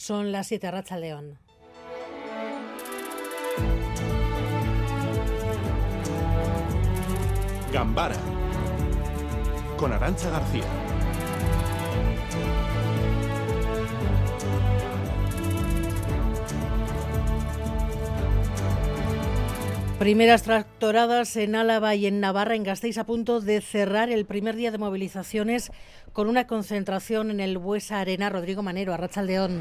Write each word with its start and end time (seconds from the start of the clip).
Son 0.00 0.32
las 0.32 0.46
7 0.46 0.70
Racha 0.70 0.96
León. 0.96 1.38
Gambara 7.70 8.16
con 9.76 9.92
Arancha 9.92 10.30
García. 10.30 10.64
Primeras 20.00 20.44
tractoradas 20.44 21.36
en 21.36 21.54
Álava 21.54 21.94
y 21.94 22.06
en 22.06 22.20
Navarra, 22.20 22.54
en 22.54 22.62
Gasteiz, 22.62 22.96
a 22.96 23.04
punto 23.04 23.42
de 23.42 23.60
cerrar 23.60 24.08
el 24.08 24.24
primer 24.24 24.56
día 24.56 24.70
de 24.70 24.78
movilizaciones 24.78 25.70
con 26.12 26.28
una 26.28 26.46
concentración 26.46 27.30
en 27.30 27.40
el 27.40 27.58
Buesa 27.58 28.00
Arena. 28.00 28.28
Rodrigo 28.28 28.62
Manero, 28.62 28.92
Arrachaldeón. 28.92 29.60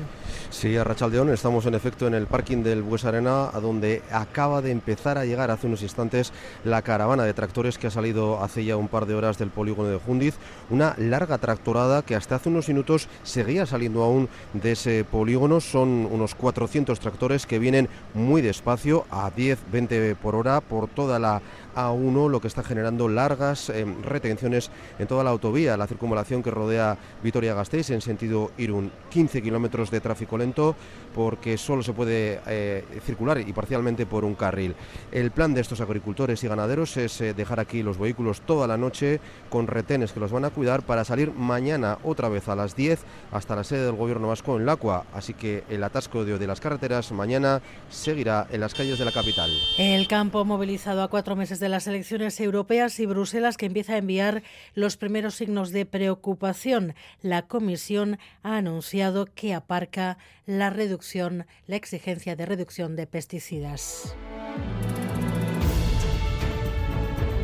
Sí, 0.49 0.75
Arrachaldeón, 0.77 1.29
estamos 1.29 1.65
en 1.65 1.75
efecto 1.75 2.07
en 2.07 2.13
el 2.15 2.27
parking 2.27 2.63
del 2.63 2.81
Buesa 2.81 3.09
Arena, 3.09 3.49
a 3.53 3.59
donde 3.59 4.01
acaba 4.11 4.61
de 4.61 4.71
empezar 4.71 5.17
a 5.17 5.25
llegar 5.25 5.51
hace 5.51 5.67
unos 5.67 5.83
instantes 5.83 6.33
la 6.63 6.81
caravana 6.81 7.23
de 7.23 7.33
tractores 7.33 7.77
que 7.77 7.87
ha 7.87 7.91
salido 7.91 8.43
hace 8.43 8.65
ya 8.65 8.77
un 8.77 8.87
par 8.87 9.05
de 9.05 9.15
horas 9.15 9.37
del 9.37 9.49
polígono 9.49 9.89
de 9.89 9.99
Jundiz. 9.99 10.35
Una 10.69 10.95
larga 10.97 11.37
tractorada 11.37 12.01
que 12.01 12.15
hasta 12.15 12.35
hace 12.35 12.49
unos 12.49 12.67
minutos 12.67 13.07
seguía 13.23 13.65
saliendo 13.65 14.03
aún 14.03 14.27
de 14.53 14.71
ese 14.71 15.03
polígono. 15.03 15.61
Son 15.61 16.07
unos 16.11 16.35
400 16.35 16.99
tractores 16.99 17.45
que 17.45 17.59
vienen 17.59 17.89
muy 18.13 18.41
despacio, 18.41 19.05
a 19.11 19.29
10, 19.29 19.59
20 19.71 20.15
por 20.15 20.35
hora, 20.35 20.61
por 20.61 20.87
toda 20.87 21.19
la 21.19 21.41
a1, 21.87 22.29
lo 22.29 22.41
que 22.41 22.47
está 22.47 22.63
generando 22.63 23.07
largas 23.07 23.69
eh, 23.69 23.85
retenciones 24.03 24.69
en 24.97 25.07
toda 25.07 25.23
la 25.23 25.29
autovía, 25.29 25.77
la 25.77 25.87
circunvalación 25.87 26.43
que 26.43 26.51
rodea 26.51 26.97
Vitoria-Gasteiz 27.23 27.89
en 27.91 28.01
sentido 28.01 28.51
Irún. 28.57 28.91
15 29.09 29.41
kilómetros 29.41 29.91
de 29.91 30.01
tráfico 30.01 30.37
lento 30.37 30.75
porque 31.15 31.57
solo 31.57 31.83
se 31.83 31.93
puede 31.93 32.41
eh, 32.47 32.83
circular 33.05 33.39
y 33.39 33.53
parcialmente 33.53 34.05
por 34.05 34.25
un 34.25 34.35
carril. 34.35 34.75
El 35.11 35.31
plan 35.31 35.53
de 35.53 35.61
estos 35.61 35.81
agricultores 35.81 36.43
y 36.43 36.47
ganaderos 36.47 36.97
es 36.97 37.21
eh, 37.21 37.33
dejar 37.33 37.59
aquí 37.59 37.83
los 37.83 37.97
vehículos 37.97 38.41
toda 38.41 38.67
la 38.67 38.77
noche 38.77 39.19
con 39.49 39.67
retenes 39.67 40.11
que 40.11 40.19
los 40.19 40.31
van 40.31 40.45
a 40.45 40.49
cuidar 40.49 40.83
para 40.83 41.05
salir 41.05 41.31
mañana 41.33 41.97
otra 42.03 42.29
vez 42.29 42.47
a 42.47 42.55
las 42.55 42.75
10 42.75 42.99
hasta 43.31 43.55
la 43.55 43.63
sede 43.63 43.85
del 43.85 43.95
gobierno 43.95 44.27
vasco 44.27 44.57
en 44.57 44.65
Lacua. 44.65 45.05
Así 45.13 45.33
que 45.33 45.63
el 45.69 45.83
atasco 45.83 46.25
de, 46.25 46.37
de 46.37 46.47
las 46.47 46.59
carreteras 46.59 47.11
mañana 47.11 47.61
seguirá 47.89 48.47
en 48.51 48.61
las 48.61 48.73
calles 48.73 48.99
de 48.99 49.05
la 49.05 49.11
capital. 49.11 49.49
El 49.77 50.07
campo 50.07 50.45
movilizado 50.45 51.03
a 51.03 51.07
cuatro 51.07 51.35
meses 51.35 51.59
de 51.59 51.68
las 51.71 51.87
elecciones 51.87 52.39
europeas 52.39 52.99
y 52.99 53.05
Bruselas 53.05 53.57
que 53.57 53.65
empieza 53.65 53.93
a 53.93 53.97
enviar 53.97 54.43
los 54.73 54.97
primeros 54.97 55.35
signos 55.35 55.71
de 55.71 55.85
preocupación. 55.85 56.93
La 57.21 57.43
Comisión 57.43 58.17
ha 58.43 58.57
anunciado 58.57 59.25
que 59.25 59.53
aparca 59.53 60.17
la 60.45 60.69
reducción, 60.69 61.45
la 61.67 61.75
exigencia 61.75 62.35
de 62.35 62.45
reducción 62.45 62.95
de 62.95 63.07
pesticidas. 63.07 64.15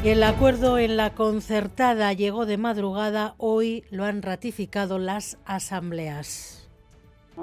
El 0.03 0.21
acuerdo 0.21 0.77
en 0.77 0.97
la 0.97 1.15
concertada 1.15 2.13
llegó 2.13 2.45
de 2.45 2.57
madrugada. 2.57 3.33
Hoy 3.39 3.85
lo 3.89 4.03
han 4.03 4.21
ratificado 4.21 4.99
las 4.99 5.39
asambleas. 5.45 6.69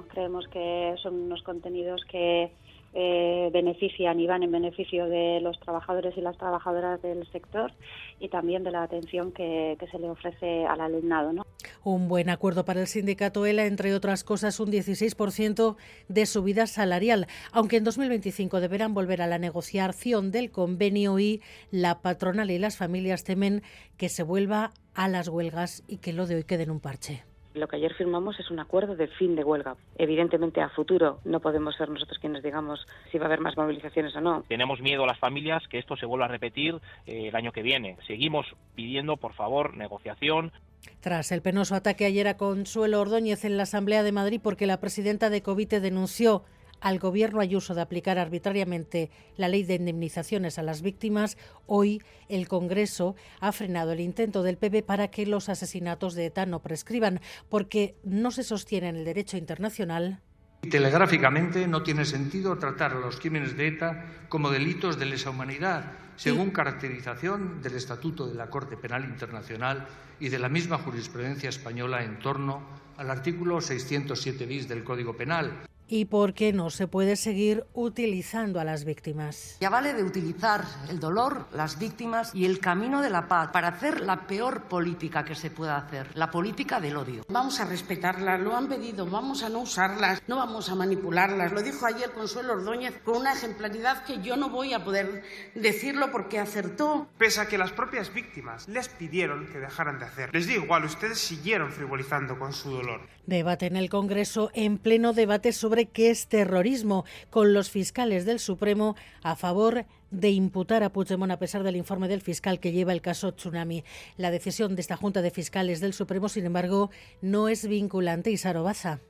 Creemos 0.08 0.46
que 0.46 0.94
son 1.02 1.14
unos 1.22 1.42
contenidos 1.42 2.00
que 2.08 2.52
eh, 2.94 3.48
benefician 3.52 4.20
y 4.20 4.26
van 4.26 4.42
en 4.42 4.52
beneficio 4.52 5.06
de 5.06 5.40
los 5.40 5.58
trabajadores 5.60 6.14
y 6.16 6.20
las 6.20 6.36
trabajadoras 6.36 7.00
del 7.00 7.26
sector 7.32 7.72
y 8.20 8.28
también 8.28 8.64
de 8.64 8.70
la 8.70 8.82
atención 8.82 9.32
que, 9.32 9.78
se 9.90 9.98
le 9.98 10.10
ofrece 10.10 10.66
al 10.66 10.80
alumnado. 10.80 11.32
¿no? 11.32 11.46
Un 11.84 12.08
buen 12.08 12.28
acuerdo 12.28 12.64
para 12.64 12.80
el 12.80 12.86
sindicato 12.86 13.46
ELA, 13.46 13.64
entre 13.64 13.94
otras 13.94 14.24
cosas, 14.24 14.60
un 14.60 14.70
16% 14.70 15.76
de 16.08 16.26
subida 16.26 16.66
salarial, 16.66 17.26
aunque 17.50 17.78
en 17.78 17.84
2025 17.84 18.60
deberán 18.60 18.92
volver 18.92 19.22
a 19.22 19.26
la 19.26 19.38
negociación 19.38 20.30
del 20.30 20.50
convenio 20.50 21.18
y 21.18 21.40
la 21.70 22.02
patronal 22.02 22.50
y 22.50 22.58
las 22.58 22.76
familias 22.76 23.24
temen 23.24 23.62
que 23.96 24.08
se 24.08 24.22
vuelva 24.22 24.72
a 24.94 25.08
las 25.08 25.28
huelgas 25.28 25.82
y 25.88 25.96
que 25.96 26.12
lo 26.12 26.26
de 26.26 26.36
hoy 26.36 26.44
quede 26.44 26.64
en 26.64 26.70
un 26.70 26.80
parche. 26.80 27.31
Lo 27.54 27.68
que 27.68 27.76
ayer 27.76 27.94
firmamos 27.94 28.38
es 28.40 28.50
un 28.50 28.58
acuerdo 28.58 28.96
de 28.96 29.08
fin 29.08 29.36
de 29.36 29.44
huelga. 29.44 29.76
Evidentemente, 29.96 30.60
a 30.60 30.68
futuro 30.70 31.20
no 31.24 31.40
podemos 31.40 31.76
ser 31.76 31.88
nosotros 31.90 32.18
quienes 32.18 32.42
digamos 32.42 32.86
si 33.10 33.18
va 33.18 33.24
a 33.24 33.26
haber 33.26 33.40
más 33.40 33.56
movilizaciones 33.56 34.14
o 34.16 34.20
no. 34.20 34.44
Tenemos 34.48 34.80
miedo 34.80 35.04
a 35.04 35.06
las 35.06 35.18
familias 35.18 35.62
que 35.68 35.78
esto 35.78 35.96
se 35.96 36.06
vuelva 36.06 36.26
a 36.26 36.28
repetir 36.28 36.80
eh, 37.06 37.28
el 37.28 37.36
año 37.36 37.52
que 37.52 37.62
viene. 37.62 37.96
Seguimos 38.06 38.46
pidiendo, 38.74 39.16
por 39.16 39.34
favor, 39.34 39.76
negociación. 39.76 40.52
Tras 41.00 41.30
el 41.32 41.42
penoso 41.42 41.74
ataque 41.74 42.06
ayer 42.06 42.26
a 42.26 42.36
Consuelo 42.36 43.00
Ordóñez 43.00 43.44
en 43.44 43.56
la 43.56 43.64
Asamblea 43.64 44.02
de 44.02 44.12
Madrid 44.12 44.40
porque 44.42 44.66
la 44.66 44.80
presidenta 44.80 45.30
de 45.30 45.42
Covite 45.42 45.80
denunció 45.80 46.44
al 46.82 46.98
gobierno 46.98 47.40
Ayuso 47.40 47.74
de 47.74 47.80
aplicar 47.80 48.18
arbitrariamente 48.18 49.10
la 49.36 49.48
ley 49.48 49.62
de 49.62 49.76
indemnizaciones 49.76 50.58
a 50.58 50.62
las 50.62 50.82
víctimas, 50.82 51.38
hoy 51.66 52.02
el 52.28 52.48
Congreso 52.48 53.14
ha 53.40 53.52
frenado 53.52 53.92
el 53.92 54.00
intento 54.00 54.42
del 54.42 54.58
PP 54.58 54.82
para 54.82 55.08
que 55.08 55.24
los 55.24 55.48
asesinatos 55.48 56.14
de 56.14 56.26
ETA 56.26 56.44
no 56.44 56.60
prescriban, 56.60 57.20
porque 57.48 57.94
no 58.02 58.32
se 58.32 58.42
sostiene 58.42 58.88
en 58.88 58.96
el 58.96 59.04
derecho 59.04 59.36
internacional. 59.36 60.20
Telegráficamente 60.68 61.66
no 61.66 61.82
tiene 61.82 62.04
sentido 62.04 62.58
tratar 62.58 62.92
a 62.92 63.00
los 63.00 63.18
crímenes 63.18 63.56
de 63.56 63.68
ETA 63.68 64.04
como 64.28 64.50
delitos 64.50 64.98
de 64.98 65.06
lesa 65.06 65.30
humanidad, 65.30 65.92
según 66.16 66.50
caracterización 66.50 67.62
del 67.62 67.76
Estatuto 67.76 68.28
de 68.28 68.34
la 68.34 68.50
Corte 68.50 68.76
Penal 68.76 69.04
Internacional 69.04 69.86
y 70.18 70.28
de 70.28 70.38
la 70.38 70.48
misma 70.48 70.78
jurisprudencia 70.78 71.48
española 71.48 72.02
en 72.04 72.18
torno 72.18 72.62
al 72.96 73.10
artículo 73.10 73.60
607 73.60 74.46
bis 74.46 74.68
del 74.68 74.84
Código 74.84 75.16
Penal 75.16 75.66
y 75.88 76.06
porque 76.06 76.52
no 76.52 76.70
se 76.70 76.88
puede 76.88 77.16
seguir 77.16 77.64
utilizando 77.74 78.60
a 78.60 78.64
las 78.64 78.84
víctimas. 78.84 79.56
Ya 79.60 79.70
vale 79.70 79.94
de 79.94 80.02
utilizar 80.02 80.64
el 80.88 80.98
dolor, 80.98 81.46
las 81.52 81.78
víctimas 81.78 82.34
y 82.34 82.44
el 82.44 82.60
camino 82.60 83.02
de 83.02 83.10
la 83.10 83.28
paz 83.28 83.50
para 83.52 83.68
hacer 83.68 84.00
la 84.00 84.26
peor 84.26 84.64
política 84.64 85.24
que 85.24 85.34
se 85.34 85.50
pueda 85.50 85.76
hacer, 85.76 86.08
la 86.14 86.30
política 86.30 86.80
del 86.80 86.96
odio. 86.96 87.24
Vamos 87.28 87.60
a 87.60 87.64
respetarlas, 87.64 88.40
lo 88.40 88.56
han 88.56 88.68
pedido, 88.68 89.06
vamos 89.06 89.42
a 89.42 89.48
no 89.48 89.60
usarlas, 89.60 90.22
no 90.26 90.36
vamos 90.36 90.70
a 90.70 90.74
manipularlas. 90.74 91.52
Lo 91.52 91.62
dijo 91.62 91.86
ayer 91.86 92.10
Consuelo 92.12 92.54
Ordóñez 92.54 93.00
con 93.04 93.18
una 93.18 93.32
ejemplaridad 93.32 94.04
que 94.04 94.20
yo 94.22 94.36
no 94.36 94.50
voy 94.50 94.72
a 94.72 94.84
poder 94.84 95.22
decirlo 95.54 96.10
porque 96.10 96.38
acertó. 96.38 97.08
Pese 97.18 97.40
a 97.40 97.46
que 97.46 97.58
las 97.58 97.72
propias 97.72 98.12
víctimas 98.12 98.68
les 98.68 98.88
pidieron 98.88 99.46
que 99.46 99.58
dejaran 99.58 99.98
de 99.98 100.06
hacer. 100.06 100.30
Les 100.32 100.46
digo 100.46 100.64
igual, 100.64 100.84
ustedes 100.84 101.18
siguieron 101.18 101.70
frivolizando 101.70 102.38
con 102.38 102.52
su 102.52 102.70
dolor. 102.70 103.00
Debate 103.26 103.66
en 103.66 103.76
el 103.76 103.88
Congreso 103.88 104.50
en 104.52 104.78
pleno 104.78 105.12
debate 105.12 105.52
sobre 105.52 105.86
que 105.86 106.10
es 106.10 106.26
terrorismo, 106.26 107.04
con 107.30 107.52
los 107.52 107.70
fiscales 107.70 108.24
del 108.24 108.40
Supremo 108.40 108.96
a 109.22 109.36
favor 109.36 109.84
de 110.10 110.30
imputar 110.30 110.82
a 110.82 110.92
Puigdemont 110.92 111.30
a 111.30 111.38
pesar 111.38 111.62
del 111.62 111.76
informe 111.76 112.08
del 112.08 112.20
fiscal 112.20 112.58
que 112.58 112.72
lleva 112.72 112.92
el 112.92 113.00
caso 113.00 113.32
Tsunami. 113.32 113.84
La 114.16 114.32
decisión 114.32 114.74
de 114.74 114.82
esta 114.82 114.96
Junta 114.96 115.22
de 115.22 115.30
Fiscales 115.30 115.80
del 115.80 115.94
Supremo, 115.94 116.28
sin 116.28 116.46
embargo, 116.46 116.90
no 117.20 117.48
es 117.48 117.66
vinculante 117.68 118.30
y 118.30 118.36
Sarobaza. 118.36 119.00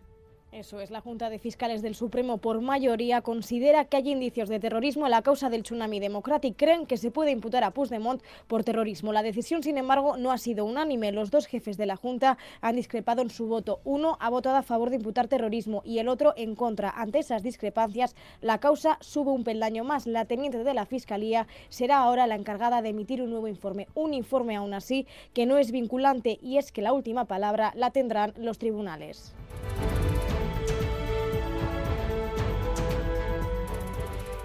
Eso 0.52 0.80
es, 0.80 0.90
la 0.90 1.00
Junta 1.00 1.30
de 1.30 1.38
Fiscales 1.38 1.80
del 1.80 1.94
Supremo 1.94 2.36
por 2.36 2.60
mayoría 2.60 3.22
considera 3.22 3.86
que 3.86 3.96
hay 3.96 4.10
indicios 4.10 4.50
de 4.50 4.60
terrorismo 4.60 5.06
en 5.06 5.12
la 5.12 5.22
causa 5.22 5.48
del 5.48 5.62
tsunami 5.62 5.98
democrático. 5.98 6.58
Creen 6.58 6.84
que 6.84 6.98
se 6.98 7.10
puede 7.10 7.30
imputar 7.30 7.64
a 7.64 7.70
Puigdemont 7.70 8.22
por 8.48 8.62
terrorismo. 8.62 9.14
La 9.14 9.22
decisión, 9.22 9.62
sin 9.62 9.78
embargo, 9.78 10.18
no 10.18 10.30
ha 10.30 10.36
sido 10.36 10.66
unánime. 10.66 11.10
Los 11.10 11.30
dos 11.30 11.46
jefes 11.46 11.78
de 11.78 11.86
la 11.86 11.96
Junta 11.96 12.36
han 12.60 12.76
discrepado 12.76 13.22
en 13.22 13.30
su 13.30 13.46
voto. 13.46 13.80
Uno 13.84 14.18
ha 14.20 14.28
votado 14.28 14.56
a 14.56 14.62
favor 14.62 14.90
de 14.90 14.96
imputar 14.96 15.26
terrorismo 15.26 15.80
y 15.86 16.00
el 16.00 16.08
otro 16.08 16.34
en 16.36 16.54
contra. 16.54 16.90
Ante 16.90 17.20
esas 17.20 17.42
discrepancias, 17.42 18.14
la 18.42 18.58
causa 18.58 18.98
sube 19.00 19.30
un 19.30 19.44
peldaño 19.44 19.84
más. 19.84 20.06
La 20.06 20.26
teniente 20.26 20.64
de 20.64 20.74
la 20.74 20.84
Fiscalía 20.84 21.46
será 21.70 22.00
ahora 22.00 22.26
la 22.26 22.34
encargada 22.34 22.82
de 22.82 22.90
emitir 22.90 23.22
un 23.22 23.30
nuevo 23.30 23.48
informe. 23.48 23.88
Un 23.94 24.12
informe 24.12 24.56
aún 24.56 24.74
así 24.74 25.06
que 25.32 25.46
no 25.46 25.56
es 25.56 25.72
vinculante 25.72 26.38
y 26.42 26.58
es 26.58 26.72
que 26.72 26.82
la 26.82 26.92
última 26.92 27.24
palabra 27.24 27.72
la 27.74 27.90
tendrán 27.90 28.34
los 28.36 28.58
tribunales. 28.58 29.32